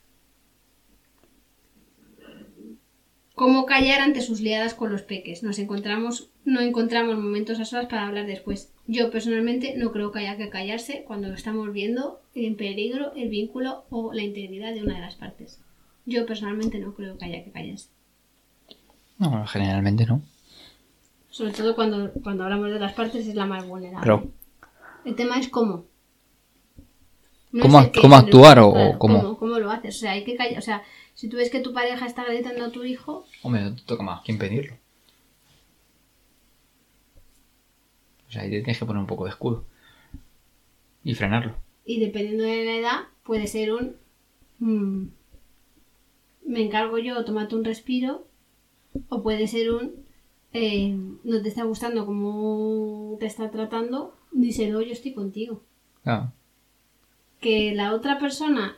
cómo 3.34 3.66
callar 3.66 4.00
ante 4.00 4.20
sus 4.20 4.40
liadas 4.42 4.74
con 4.74 4.92
los 4.92 5.02
peques. 5.02 5.42
Nos 5.42 5.58
encontramos, 5.58 6.29
no 6.44 6.60
encontramos 6.60 7.16
momentos 7.16 7.60
a 7.60 7.64
solas 7.64 7.86
para 7.86 8.06
hablar 8.06 8.26
después. 8.26 8.72
Yo 8.86 9.10
personalmente 9.10 9.74
no 9.76 9.92
creo 9.92 10.10
que 10.10 10.20
haya 10.20 10.36
que 10.36 10.48
callarse 10.48 11.04
cuando 11.06 11.32
estamos 11.32 11.72
viendo 11.72 12.20
en 12.34 12.56
peligro 12.56 13.12
el 13.14 13.28
vínculo 13.28 13.84
o 13.90 14.12
la 14.12 14.22
integridad 14.22 14.72
de 14.74 14.82
una 14.82 14.94
de 14.94 15.00
las 15.00 15.14
partes. 15.16 15.60
Yo 16.06 16.26
personalmente 16.26 16.78
no 16.78 16.94
creo 16.94 17.18
que 17.18 17.24
haya 17.26 17.44
que 17.44 17.52
callarse. 17.52 17.88
no 19.18 19.46
generalmente 19.46 20.06
no 20.06 20.22
Sobre 21.30 21.52
todo 21.52 21.74
cuando, 21.74 22.10
cuando 22.22 22.44
hablamos 22.44 22.70
de 22.72 22.80
las 22.80 22.94
partes 22.94 23.26
es 23.26 23.34
la 23.34 23.46
más 23.46 23.66
vulnerable. 23.66 24.00
Pero- 24.02 24.32
El 25.04 25.14
tema 25.14 25.38
es 25.38 25.48
cómo. 25.48 25.84
No 27.52 27.62
¿Cómo 27.62 27.80
es 27.80 27.88
cómo 28.00 28.14
el 28.16 28.24
actuar 28.24 28.58
o- 28.60 28.72
claro, 28.72 28.98
cómo? 28.98 29.18
cómo? 29.22 29.38
cómo 29.38 29.58
lo 29.58 29.70
haces? 29.70 29.96
O 29.96 29.98
sea, 30.00 30.12
hay 30.12 30.24
que 30.24 30.36
callar. 30.36 30.58
O 30.58 30.62
sea, 30.62 30.82
si 31.14 31.28
tú 31.28 31.36
ves 31.36 31.50
que 31.50 31.60
tu 31.60 31.72
pareja 31.72 32.06
está 32.06 32.24
gritando 32.24 32.64
a 32.64 32.70
tu 32.70 32.84
hijo, 32.84 33.24
Hombre, 33.42 33.62
no 33.62 33.74
te 33.76 33.82
toca 33.82 34.02
más 34.02 34.22
que 34.22 34.32
impedirlo. 34.32 34.76
O 38.30 38.32
sea, 38.32 38.42
ahí 38.42 38.50
te 38.50 38.58
tienes 38.60 38.78
que 38.78 38.86
poner 38.86 39.00
un 39.02 39.06
poco 39.08 39.24
de 39.24 39.30
escudo. 39.32 39.66
Y 41.04 41.14
frenarlo. 41.14 41.54
y 41.84 42.00
dependiendo 42.00 42.44
de 42.44 42.64
la 42.64 42.76
edad, 42.76 43.00
puede 43.24 43.46
ser 43.48 43.72
un. 43.72 43.96
mm, 44.60 45.08
me 46.46 46.62
encargo 46.62 46.98
yo, 46.98 47.24
tómate 47.24 47.54
un 47.56 47.64
respiro. 47.64 48.26
O 49.08 49.22
puede 49.22 49.46
ser 49.46 49.72
un. 49.72 49.94
eh, 50.52 50.96
no 51.24 51.42
te 51.42 51.48
está 51.48 51.64
gustando 51.64 52.06
cómo 52.06 53.16
te 53.20 53.26
está 53.26 53.50
tratando, 53.50 54.16
díselo, 54.32 54.80
yo 54.82 54.92
estoy 54.92 55.12
contigo. 55.14 55.62
Claro. 56.02 56.32
Que 57.40 57.72
la 57.74 57.94
otra 57.94 58.18
persona 58.18 58.76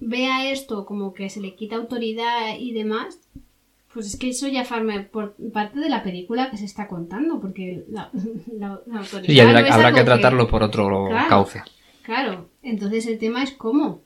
vea 0.00 0.50
esto 0.50 0.86
como 0.86 1.12
que 1.14 1.28
se 1.30 1.40
le 1.40 1.54
quita 1.54 1.76
autoridad 1.76 2.58
y 2.58 2.72
demás, 2.72 3.20
pues 3.94 4.06
es 4.06 4.16
que 4.16 4.30
eso 4.30 4.48
ya 4.48 4.64
forma 4.64 5.06
por 5.10 5.34
parte 5.52 5.80
de 5.80 5.88
la 5.88 6.02
película 6.02 6.50
que 6.50 6.56
se 6.56 6.64
está 6.64 6.88
contando, 6.88 7.40
porque 7.40 7.84
la, 7.90 8.10
la- 8.58 8.80
la 8.86 8.98
autoridad. 9.00 9.32
Sí, 9.32 9.40
habrá, 9.40 9.90
no 9.90 9.96
que 9.96 10.04
tratarlo 10.04 10.48
por 10.48 10.62
otro 10.62 11.06
Claro. 11.08 11.28
cauce. 11.28 11.62
Claro, 12.02 12.48
entonces 12.62 13.06
el 13.06 13.18
tema 13.18 13.42
es 13.42 13.52
cómo. 13.52 14.00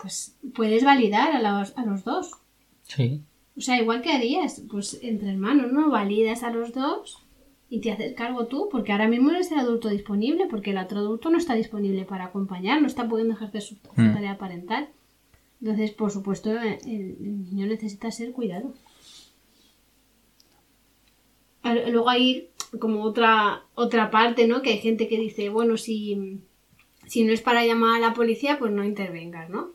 Pues 0.00 0.36
puedes 0.54 0.84
validar 0.84 1.34
a 1.34 1.40
los, 1.60 1.76
a 1.76 1.84
los 1.84 2.04
dos. 2.04 2.32
Sí. 2.84 3.22
O 3.56 3.60
sea, 3.60 3.80
igual 3.80 4.02
que 4.02 4.12
harías, 4.12 4.62
pues 4.70 4.98
entre 5.02 5.30
hermanos, 5.30 5.72
¿no? 5.72 5.90
Validas 5.90 6.44
a 6.44 6.50
los 6.50 6.72
dos 6.72 7.24
y 7.68 7.80
te 7.80 7.90
haces 7.90 8.14
cargo 8.14 8.46
tú, 8.46 8.68
porque 8.70 8.92
ahora 8.92 9.08
mismo 9.08 9.30
eres 9.30 9.50
el 9.50 9.58
adulto 9.58 9.88
disponible, 9.88 10.46
porque 10.48 10.70
el 10.70 10.78
otro 10.78 10.98
adulto 11.00 11.28
no 11.30 11.38
está 11.38 11.54
disponible 11.54 12.04
para 12.04 12.26
acompañar, 12.26 12.80
no 12.80 12.86
está 12.86 13.08
pudiendo 13.08 13.34
ejercer 13.34 13.62
su, 13.62 13.74
su 13.74 14.00
Mm. 14.00 14.14
tarea 14.14 14.38
parental. 14.38 14.88
Entonces, 15.60 15.90
por 15.90 16.12
supuesto, 16.12 16.52
el, 16.52 16.78
el 16.86 17.42
niño 17.50 17.66
necesita 17.66 18.10
ser 18.12 18.30
cuidado. 18.30 18.72
Luego 21.64 22.08
hay 22.08 22.48
como 22.80 23.02
otra, 23.02 23.62
otra 23.74 24.10
parte, 24.10 24.46
¿no? 24.46 24.62
Que 24.62 24.70
hay 24.70 24.78
gente 24.78 25.08
que 25.08 25.18
dice, 25.18 25.48
bueno, 25.48 25.76
si, 25.76 26.38
si 27.06 27.24
no 27.24 27.32
es 27.32 27.40
para 27.40 27.64
llamar 27.66 27.96
a 28.02 28.08
la 28.08 28.14
policía, 28.14 28.58
pues 28.58 28.72
no 28.72 28.84
intervengas, 28.84 29.48
¿no? 29.50 29.70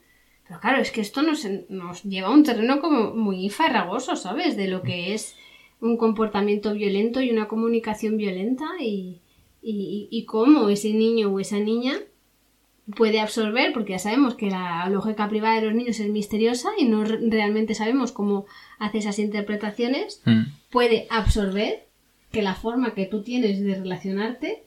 Pero 0.48 0.60
claro, 0.60 0.82
es 0.82 0.92
que 0.92 1.02
esto 1.02 1.22
nos, 1.22 1.48
nos 1.70 2.04
lleva 2.04 2.28
a 2.28 2.32
un 2.32 2.44
terreno 2.44 2.80
como 2.82 3.14
muy 3.16 3.50
farragoso, 3.50 4.16
¿sabes? 4.16 4.56
De 4.58 4.68
lo 4.68 4.82
que 4.84 5.14
es 5.14 5.36
un 5.82 5.98
comportamiento 5.98 6.74
violento 6.74 7.22
y 7.22 7.32
una 7.32 7.48
comunicación 7.48 8.18
violenta 8.18 8.66
y, 8.80 9.20
y, 9.62 10.26
cómo 10.26 10.70
ese 10.70 10.94
niño 10.94 11.30
o 11.34 11.40
esa 11.40 11.60
niña 11.60 11.94
puede 12.98 13.20
absorber, 13.22 13.72
porque 13.74 13.94
ya 13.94 14.00
sabemos 14.00 14.36
que 14.36 14.50
la 14.50 14.88
lógica 14.90 15.30
privada 15.30 15.56
de 15.62 15.68
los 15.68 15.76
niños 15.76 16.00
es 16.02 16.10
misteriosa 16.10 16.70
y 16.78 16.86
no 16.86 17.06
re- 17.06 17.20
realmente 17.30 17.74
sabemos 17.76 18.12
cómo 18.12 18.46
hace 18.80 18.98
esas 19.00 19.20
interpretaciones, 19.20 20.22
Mm. 20.26 20.44
Puede 20.74 21.08
absorber 21.10 21.86
que 22.32 22.42
la 22.42 22.56
forma 22.56 22.96
que 22.96 23.06
tú 23.06 23.22
tienes 23.22 23.62
de 23.62 23.76
relacionarte 23.76 24.64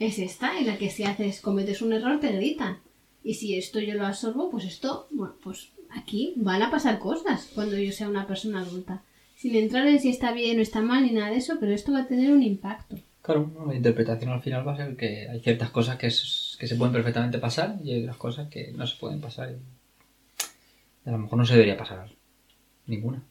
es 0.00 0.18
esta, 0.18 0.58
en 0.58 0.66
la 0.66 0.76
que 0.76 0.90
si 0.90 1.04
haces, 1.04 1.40
cometes 1.40 1.80
un 1.80 1.92
error, 1.92 2.18
te 2.20 2.32
gritan. 2.32 2.78
Y 3.22 3.34
si 3.34 3.56
esto 3.56 3.78
yo 3.78 3.94
lo 3.94 4.04
absorbo, 4.04 4.50
pues 4.50 4.64
esto, 4.64 5.06
bueno, 5.12 5.36
pues 5.42 5.70
aquí 5.90 6.34
van 6.36 6.62
a 6.62 6.70
pasar 6.70 6.98
cosas 6.98 7.50
cuando 7.54 7.78
yo 7.78 7.92
sea 7.92 8.08
una 8.08 8.26
persona 8.26 8.60
adulta. 8.60 9.02
Sin 9.36 9.54
entrar 9.54 9.86
en 9.86 10.00
si 10.00 10.10
está 10.10 10.32
bien 10.32 10.58
o 10.58 10.62
está 10.62 10.82
mal 10.82 11.04
ni 11.04 11.12
nada 11.12 11.30
de 11.30 11.36
eso, 11.36 11.56
pero 11.60 11.72
esto 11.72 11.92
va 11.92 12.00
a 12.00 12.08
tener 12.08 12.32
un 12.32 12.42
impacto. 12.42 12.96
Claro, 13.22 13.50
la 13.66 13.74
interpretación 13.74 14.32
al 14.32 14.42
final 14.42 14.66
va 14.66 14.74
a 14.74 14.76
ser 14.76 14.96
que 14.96 15.28
hay 15.28 15.40
ciertas 15.40 15.70
cosas 15.70 15.96
que, 15.96 16.08
que 16.08 16.66
se 16.66 16.76
pueden 16.76 16.92
perfectamente 16.92 17.38
pasar 17.38 17.78
y 17.82 17.92
hay 17.92 18.02
otras 18.02 18.16
cosas 18.16 18.48
que 18.48 18.72
no 18.72 18.86
se 18.86 18.98
pueden 18.98 19.20
pasar. 19.20 19.52
Y 19.52 21.08
a 21.08 21.12
lo 21.12 21.18
mejor 21.18 21.38
no 21.38 21.46
se 21.46 21.54
debería 21.54 21.76
pasar 21.76 22.10
ninguna. 22.86 23.22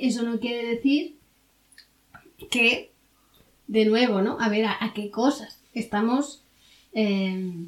Eso 0.00 0.22
no 0.22 0.38
quiere 0.40 0.66
decir 0.66 1.16
que, 2.50 2.90
de 3.66 3.84
nuevo, 3.84 4.22
¿no? 4.22 4.38
A 4.40 4.48
ver, 4.48 4.64
¿a, 4.66 4.76
a 4.84 4.92
qué 4.94 5.10
cosas 5.10 5.60
estamos... 5.74 6.42
eh, 6.92 7.66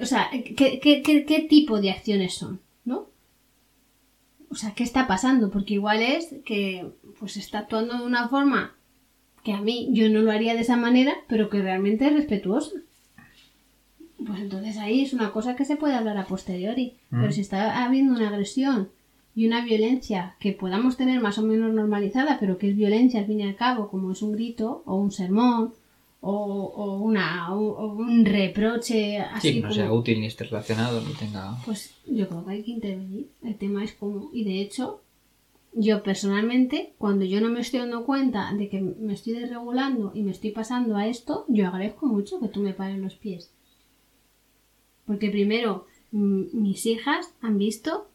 o 0.00 0.06
sea, 0.06 0.30
¿qué, 0.30 0.80
qué, 0.80 1.02
qué, 1.02 1.24
qué 1.24 1.40
tipo 1.40 1.80
de 1.80 1.90
acciones 1.90 2.34
son, 2.34 2.60
¿no? 2.84 3.06
O 4.50 4.54
sea, 4.54 4.74
¿qué 4.74 4.82
está 4.82 5.06
pasando? 5.06 5.50
Porque 5.50 5.74
igual 5.74 6.02
es 6.02 6.34
que 6.44 6.86
pues 7.18 7.36
está 7.36 7.60
actuando 7.60 7.98
de 7.98 8.04
una 8.04 8.28
forma 8.28 8.74
que 9.44 9.52
a 9.52 9.60
mí 9.60 9.88
yo 9.92 10.08
no 10.08 10.20
lo 10.20 10.32
haría 10.32 10.54
de 10.54 10.60
esa 10.62 10.76
manera, 10.76 11.14
pero 11.28 11.50
que 11.50 11.60
realmente 11.60 12.06
es 12.06 12.14
respetuosa. 12.14 12.72
Pues 14.26 14.40
entonces 14.40 14.78
ahí 14.78 15.02
es 15.02 15.12
una 15.12 15.32
cosa 15.32 15.54
que 15.54 15.64
se 15.66 15.76
puede 15.76 15.94
hablar 15.94 16.16
a 16.16 16.26
posteriori. 16.26 16.94
Pero 17.10 17.30
si 17.30 17.42
está 17.42 17.84
habiendo 17.84 18.14
una 18.14 18.28
agresión 18.28 18.88
y 19.38 19.46
una 19.46 19.64
violencia 19.64 20.34
que 20.40 20.52
podamos 20.52 20.96
tener 20.96 21.20
más 21.20 21.38
o 21.38 21.42
menos 21.42 21.72
normalizada, 21.72 22.38
pero 22.40 22.58
que 22.58 22.70
es 22.70 22.76
violencia 22.76 23.20
al 23.20 23.26
fin 23.26 23.40
y 23.40 23.44
al 23.44 23.54
cabo, 23.54 23.88
como 23.88 24.10
es 24.10 24.20
un 24.22 24.32
grito 24.32 24.82
o 24.84 24.96
un 24.96 25.12
sermón 25.12 25.72
o, 26.20 26.32
o 26.82 26.98
una, 26.98 27.54
o, 27.54 27.60
o 27.82 27.92
un 27.92 28.24
reproche 28.24 29.18
así 29.18 29.48
Sí, 29.48 29.54
que 29.54 29.60
no 29.60 29.68
como- 29.68 29.74
sea 29.74 29.92
útil 29.92 30.20
ni 30.20 30.26
esté 30.26 30.42
relacionado, 30.44 31.00
ni 31.06 31.12
tenga... 31.14 31.56
pues 31.64 31.94
yo 32.06 32.28
creo 32.28 32.44
que 32.44 32.50
hay 32.52 32.62
que 32.64 32.70
intervenir. 32.72 33.28
El 33.44 33.54
tema 33.56 33.84
es 33.84 33.92
cómo. 33.92 34.28
Y 34.32 34.42
de 34.42 34.60
hecho, 34.60 35.02
yo 35.72 36.02
personalmente, 36.02 36.94
cuando 36.98 37.24
yo 37.24 37.40
no 37.40 37.48
me 37.48 37.60
estoy 37.60 37.78
dando 37.78 38.04
cuenta 38.04 38.52
de 38.54 38.68
que 38.68 38.80
me 38.80 39.12
estoy 39.14 39.34
desregulando 39.34 40.10
y 40.16 40.22
me 40.24 40.32
estoy 40.32 40.50
pasando 40.50 40.96
a 40.96 41.06
esto, 41.06 41.44
yo 41.46 41.68
agradezco 41.68 42.06
mucho 42.06 42.40
que 42.40 42.48
tú 42.48 42.58
me 42.60 42.72
pares 42.72 42.98
los 42.98 43.14
pies. 43.14 43.52
Porque 45.06 45.30
primero, 45.30 45.86
mm, 46.10 46.42
mis 46.60 46.84
hijas 46.86 47.32
han 47.40 47.56
visto 47.58 48.08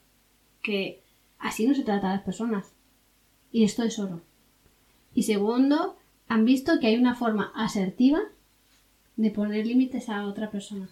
que 0.62 1.02
así 1.44 1.68
no 1.68 1.76
se 1.76 1.84
trata 1.84 2.10
a 2.10 2.16
las 2.16 2.24
personas. 2.24 2.72
Y 3.52 3.64
esto 3.64 3.84
es 3.84 4.00
oro. 4.00 4.22
Y 5.14 5.24
segundo, 5.24 5.96
han 6.28 6.46
visto 6.46 6.80
que 6.80 6.88
hay 6.88 6.96
una 6.98 7.16
forma 7.16 7.52
asertiva 7.56 8.20
de 9.16 9.30
poner 9.30 9.66
límites 9.68 10.10
a 10.10 10.26
otra 10.26 10.50
persona. 10.50 10.90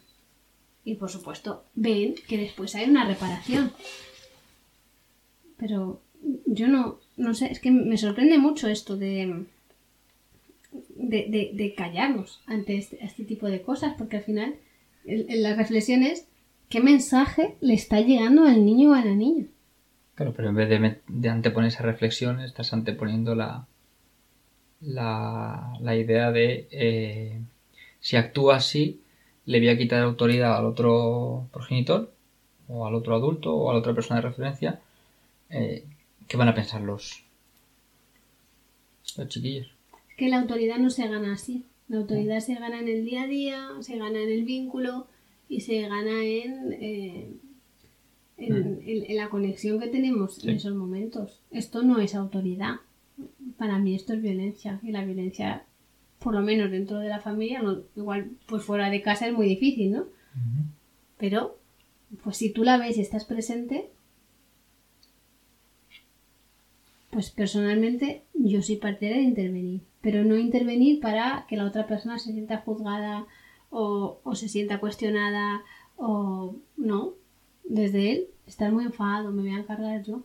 Y 0.85 0.95
por 0.95 1.09
supuesto, 1.09 1.63
ven 1.75 2.15
que 2.27 2.37
después 2.37 2.75
hay 2.75 2.89
una 2.89 3.05
reparación. 3.05 3.71
Pero 5.57 6.01
yo 6.45 6.67
no, 6.67 6.99
no 7.17 7.33
sé, 7.33 7.51
es 7.51 7.59
que 7.59 7.71
me 7.71 7.97
sorprende 7.97 8.37
mucho 8.37 8.67
esto 8.67 8.97
de, 8.97 9.45
de, 10.95 11.73
callarnos 11.77 12.41
ante 12.45 12.77
este, 12.77 13.03
este 13.03 13.23
tipo 13.25 13.47
de 13.47 13.61
cosas, 13.61 13.95
porque 13.97 14.17
al 14.17 14.23
final 14.23 14.55
el- 15.05 15.25
el- 15.29 15.43
la 15.43 15.55
reflexión 15.55 16.03
es 16.03 16.27
qué 16.69 16.79
mensaje 16.79 17.55
le 17.61 17.73
está 17.73 18.01
llegando 18.01 18.45
al 18.45 18.65
niño 18.65 18.91
o 18.91 18.93
a 18.93 19.03
la 19.05 19.15
niña. 19.15 19.45
Claro, 20.15 20.33
pero 20.35 20.49
en 20.49 20.55
vez 20.55 20.69
de, 20.69 20.99
de 21.07 21.29
anteponer 21.29 21.69
esa 21.69 21.83
reflexión, 21.83 22.41
estás 22.41 22.73
anteponiendo 22.73 23.33
la, 23.33 23.65
la, 24.81 25.73
la 25.79 25.95
idea 25.95 26.31
de 26.31 26.67
eh, 26.71 27.39
si 27.99 28.17
actúa 28.17 28.57
así, 28.57 29.01
le 29.45 29.59
voy 29.59 29.69
a 29.69 29.77
quitar 29.77 30.03
autoridad 30.03 30.57
al 30.57 30.65
otro 30.65 31.47
progenitor, 31.51 32.11
o 32.67 32.87
al 32.87 32.95
otro 32.95 33.15
adulto, 33.15 33.55
o 33.55 33.69
a 33.69 33.73
la 33.73 33.79
otra 33.79 33.93
persona 33.93 34.21
de 34.21 34.27
referencia. 34.27 34.79
Eh, 35.49 35.85
¿Qué 36.27 36.37
van 36.37 36.47
a 36.47 36.55
pensar 36.55 36.81
los, 36.81 37.23
los 39.17 39.27
chiquillos? 39.27 39.67
Es 40.09 40.15
que 40.15 40.29
la 40.29 40.39
autoridad 40.39 40.77
no 40.77 40.89
se 40.89 41.07
gana 41.07 41.33
así. 41.33 41.65
La 41.87 41.97
autoridad 41.97 42.39
se 42.39 42.55
gana 42.55 42.79
en 42.79 42.87
el 42.87 43.03
día 43.03 43.23
a 43.23 43.27
día, 43.27 43.69
se 43.81 43.97
gana 43.97 44.21
en 44.21 44.29
el 44.29 44.43
vínculo 44.45 45.07
y 45.49 45.61
se 45.61 45.81
gana 45.81 46.23
en, 46.23 46.73
eh, 46.79 47.33
en, 48.45 48.81
en- 48.85 49.05
en 49.11 49.17
la 49.17 49.29
conexión 49.29 49.79
que 49.79 49.87
tenemos 49.87 50.43
en 50.43 50.51
esos 50.55 50.73
momentos. 50.75 51.39
Esto 51.51 51.83
no 51.83 51.99
es 51.99 52.15
autoridad. 52.15 52.75
Para 53.57 53.77
mí 53.79 53.93
esto 53.95 54.13
es 54.13 54.21
violencia. 54.21 54.79
Y 54.83 54.91
la 54.91 55.03
violencia, 55.05 55.65
por 56.19 56.33
lo 56.33 56.41
menos 56.41 56.71
dentro 56.71 56.97
de 56.99 57.09
la 57.09 57.19
familia, 57.19 57.61
no- 57.61 57.81
igual 57.95 58.31
pues 58.47 58.63
fuera 58.63 58.89
de 58.89 59.01
casa 59.01 59.27
es 59.27 59.33
muy 59.33 59.47
difícil, 59.47 59.91
¿no? 59.91 60.05
Pero, 61.17 61.57
pues 62.23 62.37
si 62.37 62.51
tú 62.51 62.63
la 62.63 62.77
ves 62.77 62.97
y 62.97 63.01
estás 63.01 63.25
presente, 63.25 63.89
pues 67.09 67.29
personalmente 67.29 68.23
yo 68.33 68.61
soy 68.61 68.77
partidaria 68.77 69.21
de 69.21 69.27
intervenir, 69.27 69.81
pero 70.01 70.23
no 70.23 70.37
intervenir 70.37 70.99
para 71.01 71.45
que 71.49 71.57
la 71.57 71.65
otra 71.65 71.85
persona 71.87 72.17
se 72.17 72.31
sienta 72.31 72.57
juzgada 72.59 73.27
o, 73.69 74.19
o 74.23 74.35
se 74.35 74.47
sienta 74.47 74.79
cuestionada 74.79 75.61
o 75.97 76.55
no, 76.77 77.13
desde 77.71 78.11
él 78.11 78.27
estar 78.45 78.71
muy 78.71 78.83
enfadado, 78.83 79.31
me 79.31 79.43
voy 79.43 79.51
a 79.51 79.59
encargar 79.59 80.03
yo. 80.03 80.23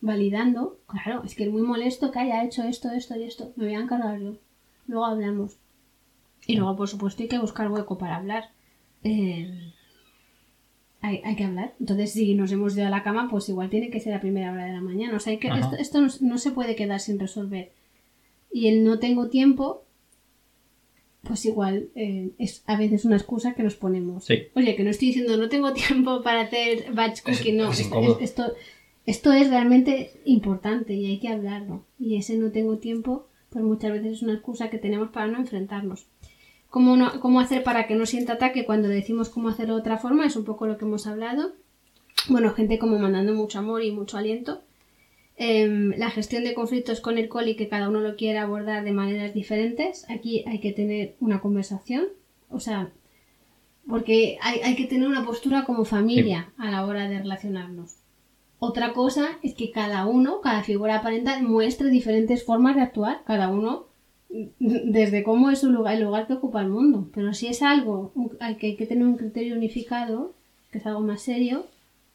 Validando, 0.00 0.80
claro, 0.86 1.22
es 1.24 1.34
que 1.34 1.44
es 1.44 1.50
muy 1.50 1.62
molesto 1.62 2.10
que 2.10 2.18
haya 2.18 2.44
hecho 2.44 2.64
esto, 2.64 2.90
esto 2.90 3.16
y 3.16 3.22
esto, 3.22 3.52
me 3.56 3.66
voy 3.66 3.74
a 3.74 3.80
encargar 3.80 4.20
yo. 4.20 4.34
Luego 4.86 5.06
hablamos. 5.06 5.56
Y 6.46 6.56
luego, 6.56 6.76
por 6.76 6.88
supuesto, 6.88 7.22
hay 7.22 7.28
que 7.28 7.38
buscar 7.38 7.70
hueco 7.70 7.96
para 7.96 8.16
hablar. 8.16 8.50
Eh, 9.04 9.72
hay, 11.00 11.22
hay 11.24 11.36
que 11.36 11.44
hablar. 11.44 11.74
Entonces, 11.80 12.12
si 12.12 12.34
nos 12.34 12.52
hemos 12.52 12.76
ido 12.76 12.86
a 12.86 12.90
la 12.90 13.02
cama, 13.02 13.28
pues 13.30 13.48
igual 13.48 13.70
tiene 13.70 13.90
que 13.90 14.00
ser 14.00 14.12
a 14.12 14.20
primera 14.20 14.52
hora 14.52 14.66
de 14.66 14.72
la 14.72 14.80
mañana. 14.80 15.16
O 15.16 15.20
sea, 15.20 15.30
hay 15.30 15.38
que, 15.38 15.48
Ajá. 15.48 15.60
esto, 15.60 15.76
esto 15.76 16.00
no, 16.00 16.08
no 16.28 16.38
se 16.38 16.50
puede 16.50 16.76
quedar 16.76 17.00
sin 17.00 17.18
resolver. 17.18 17.72
Y 18.52 18.68
el 18.68 18.84
no 18.84 18.98
tengo 18.98 19.28
tiempo, 19.28 19.83
pues 21.26 21.44
igual 21.46 21.88
eh, 21.94 22.30
es 22.38 22.62
a 22.66 22.76
veces 22.76 23.04
una 23.04 23.16
excusa 23.16 23.54
que 23.54 23.62
nos 23.62 23.74
ponemos. 23.74 24.24
Sí. 24.24 24.34
Oye, 24.54 24.76
que 24.76 24.84
no 24.84 24.90
estoy 24.90 25.08
diciendo 25.08 25.36
no 25.36 25.48
tengo 25.48 25.72
tiempo 25.72 26.22
para 26.22 26.42
hacer 26.42 26.92
batch 26.92 27.22
cooking, 27.22 27.56
no. 27.56 27.70
es 27.70 27.80
esto, 27.80 28.18
esto, 28.20 28.52
esto 29.06 29.32
es 29.32 29.48
realmente 29.50 30.12
importante 30.24 30.94
y 30.94 31.06
hay 31.06 31.18
que 31.18 31.28
hablarlo. 31.28 31.84
Y 31.98 32.16
ese 32.16 32.36
no 32.36 32.50
tengo 32.50 32.78
tiempo, 32.78 33.26
pues 33.50 33.64
muchas 33.64 33.92
veces 33.92 34.12
es 34.12 34.22
una 34.22 34.34
excusa 34.34 34.70
que 34.70 34.78
tenemos 34.78 35.10
para 35.10 35.26
no 35.26 35.38
enfrentarnos. 35.38 36.06
¿Cómo, 36.70 36.96
no- 36.96 37.20
cómo 37.20 37.40
hacer 37.40 37.62
para 37.62 37.86
que 37.86 37.94
no 37.94 38.04
sienta 38.06 38.32
ataque 38.34 38.64
cuando 38.64 38.88
le 38.88 38.94
decimos 38.94 39.28
cómo 39.28 39.48
hacerlo 39.48 39.74
de 39.74 39.80
otra 39.80 39.98
forma? 39.98 40.26
Es 40.26 40.34
un 40.36 40.44
poco 40.44 40.66
lo 40.66 40.76
que 40.78 40.84
hemos 40.84 41.06
hablado. 41.06 41.52
Bueno, 42.28 42.52
gente 42.52 42.78
como 42.78 42.98
mandando 42.98 43.32
mucho 43.34 43.58
amor 43.60 43.82
y 43.84 43.92
mucho 43.92 44.16
aliento. 44.16 44.62
Em, 45.36 45.90
la 45.98 46.10
gestión 46.10 46.44
de 46.44 46.54
conflictos 46.54 47.00
con 47.00 47.18
el 47.18 47.28
coli 47.28 47.56
que 47.56 47.68
cada 47.68 47.88
uno 47.88 48.00
lo 48.00 48.16
quiere 48.16 48.38
abordar 48.38 48.84
de 48.84 48.92
maneras 48.92 49.34
diferentes. 49.34 50.08
Aquí 50.08 50.44
hay 50.46 50.60
que 50.60 50.72
tener 50.72 51.16
una 51.20 51.40
conversación. 51.40 52.06
O 52.50 52.60
sea, 52.60 52.92
porque 53.88 54.38
hay, 54.42 54.60
hay 54.60 54.76
que 54.76 54.86
tener 54.86 55.08
una 55.08 55.24
postura 55.24 55.64
como 55.64 55.84
familia 55.84 56.52
a 56.56 56.70
la 56.70 56.86
hora 56.86 57.08
de 57.08 57.18
relacionarnos. 57.18 57.96
Otra 58.58 58.92
cosa 58.92 59.38
es 59.42 59.54
que 59.54 59.72
cada 59.72 60.06
uno, 60.06 60.40
cada 60.40 60.62
figura 60.62 61.02
parental, 61.02 61.42
muestre 61.42 61.90
diferentes 61.90 62.44
formas 62.44 62.76
de 62.76 62.82
actuar. 62.82 63.22
Cada 63.26 63.48
uno 63.48 63.86
desde 64.58 65.22
cómo 65.22 65.50
es 65.50 65.60
su 65.60 65.70
lugar, 65.70 65.94
el 65.94 66.02
lugar 66.02 66.26
que 66.26 66.34
ocupa 66.34 66.60
el 66.60 66.68
mundo. 66.68 67.08
Pero 67.12 67.34
si 67.34 67.46
es 67.48 67.62
algo 67.62 68.12
hay 68.40 68.56
que 68.56 68.68
hay 68.68 68.76
que 68.76 68.86
tener 68.86 69.04
un 69.04 69.16
criterio 69.16 69.56
unificado, 69.56 70.32
que 70.70 70.78
es 70.78 70.86
algo 70.86 71.00
más 71.00 71.22
serio, 71.22 71.66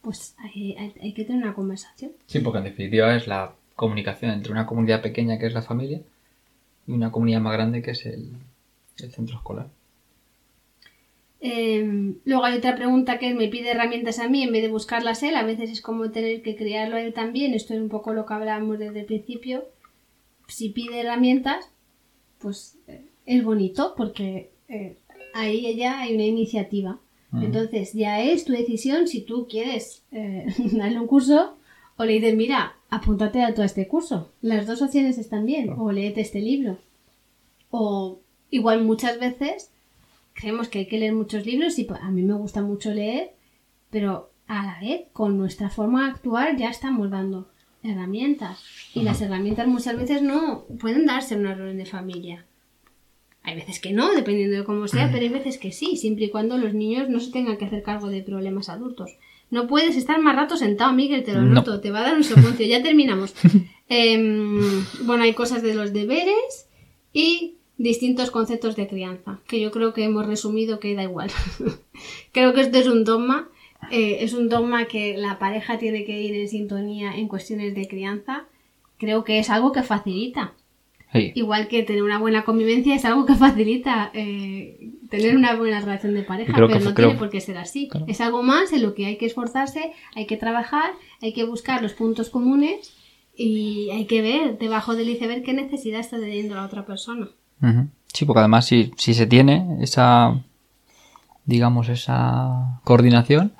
pues 0.02 0.36
hay, 0.38 0.76
hay- 0.78 0.94
hay 1.02 1.14
que 1.14 1.26
tener 1.26 1.44
una 1.44 1.54
conversación. 1.54 2.12
Sí, 2.28 2.40
porque 2.40 2.60
en 2.60 2.64
definitiva 2.66 3.16
es 3.16 3.28
la 3.28 3.54
comunicación 3.76 4.32
entre 4.32 4.52
una 4.52 4.66
comunidad 4.66 5.02
pequeña 5.02 5.38
que 5.40 5.46
es 5.48 5.54
la 5.54 5.62
familia 5.62 6.02
y 6.88 6.92
una 6.92 7.12
comunidad 7.12 7.42
más 7.42 7.54
grande 7.54 7.82
que 7.82 7.92
es 7.92 8.06
el, 8.06 8.30
el 9.02 9.12
centro 9.12 9.38
escolar. 9.38 9.68
Eh, 11.42 12.14
luego 12.26 12.44
hay 12.44 12.58
otra 12.58 12.76
pregunta 12.76 13.18
que 13.18 13.34
me 13.34 13.48
pide 13.48 13.72
herramientas 13.72 14.20
a 14.20 14.28
mí 14.28 14.44
en 14.44 14.52
vez 14.52 14.62
de 14.62 14.68
buscarlas 14.70 15.24
él. 15.24 15.36
A 15.36 15.44
veces 15.44 15.70
es 15.70 15.82
como 15.82 16.12
tener 16.12 16.42
que 16.42 16.56
criarlo 16.56 16.98
a 16.98 17.02
él 17.02 17.14
también. 17.14 17.54
Esto 17.54 17.74
es 17.74 17.80
un 17.80 17.90
poco 17.90 18.14
lo 18.14 18.26
que 18.26 18.34
hablábamos 18.34 18.78
desde 18.80 19.02
el 19.02 19.06
principio. 19.06 19.64
Si 20.48 20.70
pide 20.70 21.00
herramientas, 21.02 21.70
pues 22.40 22.78
eh, 22.88 23.06
es 23.26 23.44
bonito 23.44 23.94
porque 23.96 24.50
eh, 24.68 24.98
ahí 25.34 25.76
ya 25.78 26.00
hay 26.02 26.16
una 26.16 26.26
iniciativa. 26.26 27.00
Ujú. 27.32 27.46
Entonces 27.46 27.94
ya 27.94 28.22
es 28.22 28.46
tu 28.46 28.54
decisión 28.54 29.08
si 29.08 29.22
tú 29.22 29.48
quieres 29.50 30.04
eh, 30.12 30.48
darle 30.74 31.00
un 31.00 31.08
curso 31.08 31.56
o 31.98 32.06
le 32.06 32.14
dices, 32.14 32.36
mira, 32.36 32.76
apúntate 32.90 33.44
a 33.44 33.54
todo 33.54 33.66
este 33.66 33.88
curso. 33.88 34.32
Las 34.42 34.68
dos 34.68 34.82
opciones 34.82 35.18
están 35.18 35.46
bien. 35.46 35.68
Claro. 35.68 35.84
O 35.84 35.92
léete 35.92 36.22
este 36.22 36.40
libro. 36.40 36.78
O 37.72 38.20
igual 38.50 38.84
muchas 38.84 39.20
veces 39.20 39.72
creemos 40.34 40.70
que 40.70 40.80
hay 40.80 40.86
que 40.88 40.98
leer 40.98 41.14
muchos 41.14 41.46
libros 41.46 41.78
y 41.78 41.84
pues, 41.84 42.00
a 42.02 42.10
mí 42.10 42.22
me 42.22 42.34
gusta 42.34 42.62
mucho 42.62 42.94
leer, 42.94 43.32
pero 43.90 44.32
a 44.48 44.66
la 44.66 44.80
vez 44.80 45.02
con 45.14 45.38
nuestra 45.38 45.70
forma 45.70 46.06
de 46.06 46.12
actuar 46.12 46.58
ya 46.58 46.70
estamos 46.70 47.10
dando 47.12 47.50
herramientas. 47.84 48.64
Y 48.94 49.04
las 49.04 49.22
herramientas 49.22 49.68
muchas 49.68 49.98
veces 49.98 50.22
no 50.22 50.66
pueden 50.80 51.06
darse 51.06 51.36
en 51.36 51.42
una 51.42 51.56
reunión 51.56 51.78
de 51.78 51.86
familia. 51.86 52.46
Hay 53.44 53.56
veces 53.56 53.80
que 53.80 53.94
no, 53.94 54.14
dependiendo 54.14 54.58
de 54.58 54.64
cómo 54.64 54.88
sea, 54.88 55.10
pero 55.12 55.24
hay 55.24 55.30
veces 55.30 55.58
que 55.58 55.72
sí, 55.72 55.96
siempre 55.98 56.26
y 56.26 56.30
cuando 56.30 56.58
los 56.58 56.74
niños 56.74 57.10
no 57.10 57.20
se 57.20 57.32
tengan 57.32 57.58
que 57.58 57.66
hacer 57.66 57.82
cargo 57.84 58.08
de 58.10 58.22
problemas 58.22 58.70
adultos. 58.70 59.12
No 59.50 59.66
puedes 59.66 59.96
estar 59.96 60.20
más 60.22 60.36
rato 60.36 60.58
sentado, 60.58 60.94
Miguel, 60.94 61.24
te 61.24 61.34
lo 61.34 61.42
No. 61.42 61.54
noto, 61.56 61.80
te 61.82 61.90
va 61.90 62.00
a 62.00 62.04
dar 62.04 62.16
un 62.16 62.24
soponcio. 62.24 62.66
Ya 62.66 62.84
terminamos. 62.84 63.34
Em, 63.92 64.86
bueno, 65.06 65.24
hay 65.24 65.34
cosas 65.34 65.64
de 65.64 65.74
los 65.74 65.94
deberes 65.94 66.68
y 67.12 67.56
distintos 67.80 68.30
conceptos 68.30 68.76
de 68.76 68.88
crianza, 68.88 69.40
que 69.48 69.60
yo 69.60 69.72
creo 69.72 69.94
que 69.94 70.04
hemos 70.04 70.28
resumido 70.28 70.80
que 70.80 70.94
da 70.94 71.02
igual. 71.02 71.32
creo 72.32 72.54
que 72.54 72.62
esto 72.62 72.78
es 72.78 72.86
un 72.88 73.04
dogma, 73.04 73.50
eh, 73.90 74.18
es 74.22 74.34
un 74.34 74.48
dogma 74.48 74.86
que 74.86 75.18
la 75.18 75.40
pareja 75.40 75.80
tiene 75.80 76.06
que 76.06 76.22
ir 76.22 76.36
en 76.36 76.48
sintonía 76.50 77.16
en 77.18 77.28
cuestiones 77.28 77.74
de 77.74 77.88
crianza. 77.88 78.46
Creo 79.00 79.24
que 79.24 79.40
es 79.40 79.50
algo 79.50 79.72
que 79.72 79.82
facilita. 79.82 80.54
Sí. 81.12 81.32
Igual 81.34 81.68
que 81.68 81.82
tener 81.84 82.04
una 82.04 82.20
buena 82.20 82.44
convivencia 82.44 82.94
es 82.94 83.04
algo 83.04 83.26
que 83.26 83.36
facilita 83.36 84.12
eh, 84.14 84.92
tener 85.10 85.36
una 85.36 85.56
buena 85.56 85.80
relación 85.80 86.14
de 86.14 86.22
pareja, 86.22 86.54
pero 86.54 86.68
no 86.68 86.94
tiene 86.94 87.16
por 87.16 87.30
qué 87.30 87.42
ser 87.42 87.58
así. 87.58 87.88
Claro. 87.88 88.06
Es 88.08 88.22
algo 88.22 88.44
más 88.44 88.72
en 88.74 88.84
lo 88.84 88.94
que 88.94 89.08
hay 89.08 89.18
que 89.18 89.26
esforzarse, 89.26 89.92
hay 90.16 90.28
que 90.28 90.38
trabajar, 90.38 90.92
hay 91.22 91.34
que 91.34 91.46
buscar 91.46 91.82
los 91.82 91.94
puntos 91.94 92.30
comunes 92.30 92.94
Y 93.36 93.90
hay 93.92 94.06
que 94.06 94.22
ver 94.22 94.58
debajo 94.60 94.96
del 94.96 95.10
iceberg 95.10 95.44
qué 95.44 95.54
necesidad 95.54 96.02
está 96.02 96.20
teniendo 96.20 96.56
la 96.56 96.66
otra 96.66 96.86
persona. 96.86 97.30
Sí, 98.14 98.26
porque 98.26 98.40
además 98.40 98.68
si, 98.68 98.92
si 98.98 99.14
se 99.14 99.26
tiene 99.26 99.78
esa, 99.82 100.42
digamos, 101.46 101.90
esa 101.90 102.82
coordinación, 102.84 103.54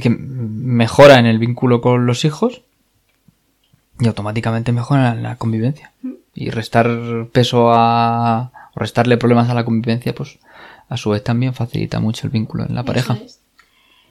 que 0.00 0.08
mejora 0.08 1.18
en 1.18 1.26
el 1.26 1.38
vínculo 1.38 1.80
con 1.80 2.06
los 2.06 2.24
hijos 2.24 2.62
y 4.02 4.08
automáticamente 4.08 4.72
mejora 4.72 5.12
en 5.12 5.22
la 5.22 5.36
convivencia. 5.36 5.92
Y 6.34 6.50
restar 6.50 7.28
peso 7.32 7.72
a, 7.72 8.52
o 8.74 8.80
restarle 8.80 9.16
problemas 9.16 9.48
a 9.50 9.54
la 9.54 9.64
convivencia, 9.64 10.14
pues 10.14 10.38
a 10.88 10.96
su 10.96 11.10
vez 11.10 11.22
también 11.22 11.54
facilita 11.54 12.00
mucho 12.00 12.26
el 12.26 12.32
vínculo 12.32 12.64
en 12.66 12.74
la 12.74 12.84
pareja. 12.84 13.14
Es. 13.14 13.40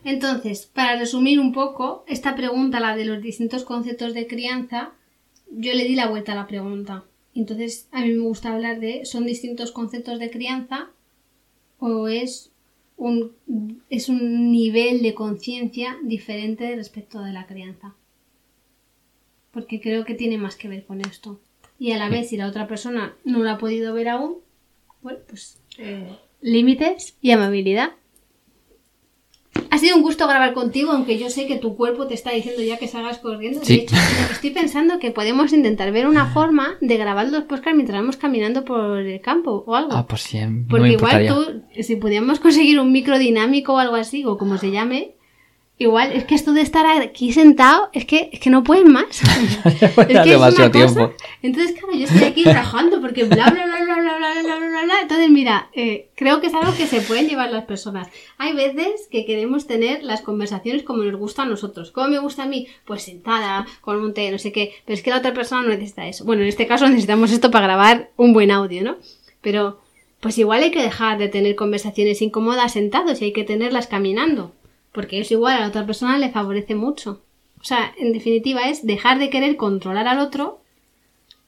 Entonces, 0.04 0.70
para 0.74 0.98
resumir 0.98 1.40
un 1.40 1.54
poco, 1.54 2.04
esta 2.08 2.36
pregunta, 2.36 2.80
la 2.80 2.96
de 2.96 3.06
los 3.06 3.22
distintos 3.22 3.64
conceptos 3.64 4.14
de 4.14 4.28
crianza, 4.28 4.92
yo 5.52 5.74
le 5.74 5.84
di 5.84 5.96
la 5.96 6.08
vuelta 6.08 6.32
a 6.32 6.36
la 6.36 6.48
pregunta. 6.48 7.04
Entonces, 7.36 7.88
a 7.92 8.02
mí 8.02 8.12
me 8.12 8.24
gusta 8.24 8.54
hablar 8.54 8.80
de, 8.80 9.06
¿son 9.06 9.26
distintos 9.26 9.72
conceptos 9.72 10.20
de 10.20 10.32
crianza 10.32 10.90
o 11.80 12.08
es 12.08 12.52
un, 12.98 13.32
es 13.90 14.10
un 14.10 14.52
nivel 14.52 15.02
de 15.02 15.14
conciencia 15.14 15.98
diferente 16.04 16.76
respecto 16.76 17.22
de 17.22 17.34
la 17.34 17.46
crianza? 17.46 17.94
Porque 19.52 19.82
creo 19.82 20.06
que 20.06 20.14
tiene 20.14 20.38
más 20.38 20.56
que 20.56 20.68
ver 20.70 20.86
con 20.86 21.02
esto. 21.02 21.40
Y 21.78 21.92
a 21.92 21.98
la 21.98 22.10
vez, 22.10 22.30
si 22.30 22.38
la 22.38 22.48
otra 22.48 22.68
persona 22.68 23.16
no 23.26 23.40
lo 23.40 23.50
ha 23.50 23.58
podido 23.58 23.94
ver 23.94 24.08
aún, 24.10 24.38
bueno, 25.02 25.20
pues 25.28 25.60
eh, 25.78 26.16
límites 26.42 27.18
y 27.22 27.32
amabilidad. 27.32 27.92
Ha 29.70 29.78
sido 29.78 29.96
un 29.98 30.02
gusto 30.02 30.28
grabar 30.28 30.54
contigo, 30.54 30.92
aunque 30.92 31.18
yo 31.18 31.30
sé 31.30 31.48
que 31.48 31.58
tu 31.58 31.76
cuerpo 31.76 32.08
te 32.08 32.14
está 32.14 32.32
diciendo 32.32 32.62
ya 32.62 32.78
que 32.78 32.88
salgas 32.88 33.20
corriendo. 33.20 33.64
Sí. 33.64 33.78
De 33.78 33.84
hecho, 33.84 33.96
estoy 34.32 34.52
pensando 34.52 35.00
que 35.00 35.12
podemos 35.12 35.52
intentar 35.54 35.92
ver 35.92 36.08
una 36.08 36.28
forma 36.32 36.78
de 36.82 36.98
grabar 36.98 37.30
los 37.30 37.44
podcasts 37.44 37.76
mientras 37.76 38.00
vamos 38.00 38.16
caminando 38.18 38.64
por 38.64 39.00
el 39.00 39.20
campo 39.22 39.64
o 39.66 39.76
algo. 39.76 39.92
Ah, 39.94 40.06
pues 40.08 40.22
sí, 40.22 40.40
Porque 40.70 40.92
igual 40.92 41.24
importaría. 41.24 41.34
tú, 41.34 41.64
si 41.84 41.96
pudiéramos 41.98 42.40
conseguir 42.40 42.80
un 42.80 42.92
micro 42.92 43.18
dinámico 43.18 43.74
o 43.74 43.78
algo 43.78 43.96
así, 43.96 44.24
o 44.26 44.38
como 44.38 44.58
se 44.58 44.72
llame, 44.72 45.16
igual 45.82 46.12
es 46.12 46.26
que 46.26 46.36
esto 46.36 46.54
de 46.54 46.62
estar 46.62 46.86
aquí 47.02 47.34
sentado, 47.34 47.90
es 47.94 48.06
que, 48.06 48.30
es 48.32 48.40
que 48.40 48.50
no 48.50 48.64
puedes 48.64 48.86
más. 48.86 49.06
es 49.66 49.80
que 50.22 50.32
es 50.32 50.38
una 50.38 50.50
cosa- 50.50 50.72
tiempo. 50.72 51.14
Entonces, 51.42 51.74
claro, 51.78 51.94
yo 51.98 52.06
estoy 52.06 52.24
aquí 52.24 52.44
rajando 52.44 53.02
porque 53.02 53.24
bla, 53.24 53.50
bla, 53.50 53.66
bla, 53.66 53.84
bla, 53.84 53.96
bla, 53.96 54.18
bla, 54.18 54.34
bla, 54.42 54.56
bla, 54.58 54.68
bla, 54.68 54.84
bla. 54.84 54.94
Entonces, 55.02 55.30
mira, 55.30 55.70
eh, 55.74 56.10
creo 56.16 56.40
que 56.40 56.48
es 56.48 56.54
algo 56.54 56.76
que 56.76 56.86
se 56.88 57.02
pueden 57.02 57.28
llevar 57.28 57.52
las 57.52 57.66
personas. 57.66 58.08
Hay 58.38 58.54
veces 58.54 59.08
que 59.10 59.26
queremos 59.26 59.66
tener 59.68 60.04
las 60.04 60.22
conversaciones 60.22 60.84
como 60.84 61.04
nos 61.04 61.16
gusta 61.20 61.44
a 61.44 61.46
nosotros. 61.46 61.92
¿Cómo 61.92 62.08
me 62.10 62.20
gusta 62.20 62.44
a 62.44 62.48
mí? 62.48 62.68
Pues 62.86 63.04
sentada, 63.04 63.66
con 63.82 64.02
un 64.02 64.14
té, 64.14 64.32
no 64.32 64.38
sé 64.38 64.52
qué. 64.52 64.74
Pero 64.86 64.96
es 64.96 65.02
que 65.04 65.10
la 65.10 65.18
otra 65.18 65.34
persona 65.34 65.64
no 65.64 65.70
necesita 65.70 66.08
eso. 66.08 66.26
Bueno, 66.26 66.44
en 66.44 66.48
este 66.50 66.68
caso 66.68 66.88
necesitamos 66.90 67.32
esto 67.32 67.50
para 67.52 67.66
grabar 67.66 68.10
un 68.18 68.34
buen 68.34 68.52
audio, 68.52 68.84
¿no? 68.84 68.98
Pero, 69.42 69.80
pues 70.20 70.38
igual 70.38 70.62
hay 70.62 70.70
que 70.72 70.82
dejar 70.84 71.18
de 71.18 71.28
tener 71.28 71.56
conversaciones 71.56 72.22
incómodas 72.22 72.74
sentados 72.74 73.22
y 73.22 73.26
hay 73.26 73.34
que 73.34 73.44
tenerlas 73.44 73.88
caminando. 73.88 74.54
Porque 74.92 75.20
eso 75.20 75.34
igual 75.36 75.56
a 75.58 75.60
la 75.62 75.68
otra 75.68 75.86
persona 75.86 76.18
le 76.18 76.32
favorece 76.32 76.76
mucho. 76.76 77.24
O 77.60 77.64
sea, 77.64 77.94
en 77.98 78.12
definitiva 78.14 78.70
es 78.70 78.86
dejar 78.86 79.20
de 79.20 79.30
querer 79.30 79.56
controlar 79.56 80.08
al 80.08 80.20
otro 80.20 80.62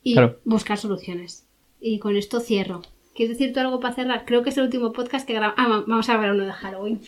y 0.04 0.14
Claro. 0.14 0.40
buscar 0.46 0.78
soluciones. 0.78 1.46
Y 1.82 2.00
con 2.00 2.16
esto 2.16 2.40
cierro. 2.40 2.82
¿Quieres 3.16 3.38
decir 3.38 3.54
tú 3.54 3.60
algo 3.60 3.80
para 3.80 3.96
cerrar? 3.96 4.26
Creo 4.26 4.44
que 4.44 4.50
es 4.50 4.58
el 4.58 4.64
último 4.64 4.92
podcast 4.94 5.28
que 5.28 5.34
grabamos. 5.34 5.56
Ah, 5.60 5.68
va- 5.68 5.84
vamos 5.88 6.10
a 6.10 6.14
grabar 6.14 6.32
uno 6.34 6.46
de 6.46 6.52
Halloween. 6.54 7.02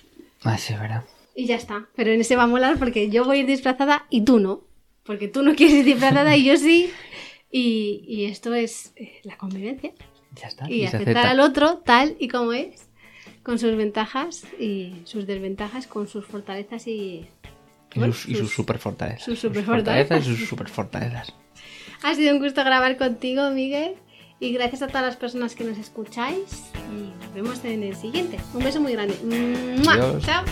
Ah, 0.44 0.58
sí, 0.58 0.74
es 0.74 0.80
verdad. 0.80 1.04
Y 1.36 1.46
ya 1.46 1.56
está. 1.56 1.88
Pero 1.96 2.12
en 2.12 2.22
ese 2.22 2.36
va 2.36 2.44
a 2.44 2.48
molar 2.48 2.78
porque 2.78 3.10
yo 3.10 3.26
voy 3.26 3.38
a 3.38 3.40
ir 3.42 3.46
disfrazada 3.48 4.06
y 4.10 4.22
tú 4.22 4.40
no. 4.40 4.62
Porque 5.04 5.28
tú 5.28 5.42
no 5.44 5.56
quieres 5.56 5.78
ir 5.78 5.86
disfrazada 5.86 6.36
y 6.36 6.46
yo 6.46 6.58
sí. 6.58 6.90
Y, 7.52 8.04
y 8.08 8.26
esto 8.26 8.54
es 8.54 8.94
eh, 8.98 9.20
la 9.24 9.38
convivencia. 9.38 9.94
Ya 10.42 10.48
está. 10.48 10.70
Y, 10.70 10.84
aceptar 10.86 11.18
acepta. 11.18 11.32
al 11.32 11.40
otro 11.40 11.78
tal 11.86 12.16
y 12.20 12.28
como 12.28 12.52
es. 12.54 12.88
Con 13.46 13.60
sus 13.60 13.76
ventajas 13.78 14.44
y 14.60 14.96
sus 15.06 15.26
desventajas, 15.28 15.88
con 15.88 16.08
sus 16.08 16.26
fortalezas 16.26 16.88
y... 16.88 17.28
Y 17.94 18.00
sus, 18.02 18.28
y 18.28 18.36
sus 18.36 18.52
super 18.52 18.78
fortalezas. 18.78 19.24
sus 19.24 19.40
superfortalezas. 19.40 20.28
y 20.28 20.36
sus 20.36 20.50
super 20.50 20.68
fortalezas. 20.68 21.34
Ha 22.04 22.14
sido 22.16 22.34
un 22.34 22.42
gusto 22.42 22.64
grabar 22.64 22.98
contigo, 22.98 23.50
Miguel. 23.52 23.94
Y 24.40 24.52
gracias 24.52 24.82
a 24.82 24.88
todas 24.88 25.04
las 25.04 25.16
personas 25.16 25.56
que 25.56 25.64
nos 25.64 25.78
escucháis. 25.78 26.72
Y 26.92 27.24
nos 27.24 27.34
vemos 27.34 27.64
en 27.64 27.84
el 27.84 27.96
siguiente. 27.96 28.38
Un 28.54 28.64
beso 28.64 28.82
muy 28.82 28.92
grande. 28.92 29.16
Chao. 30.22 30.44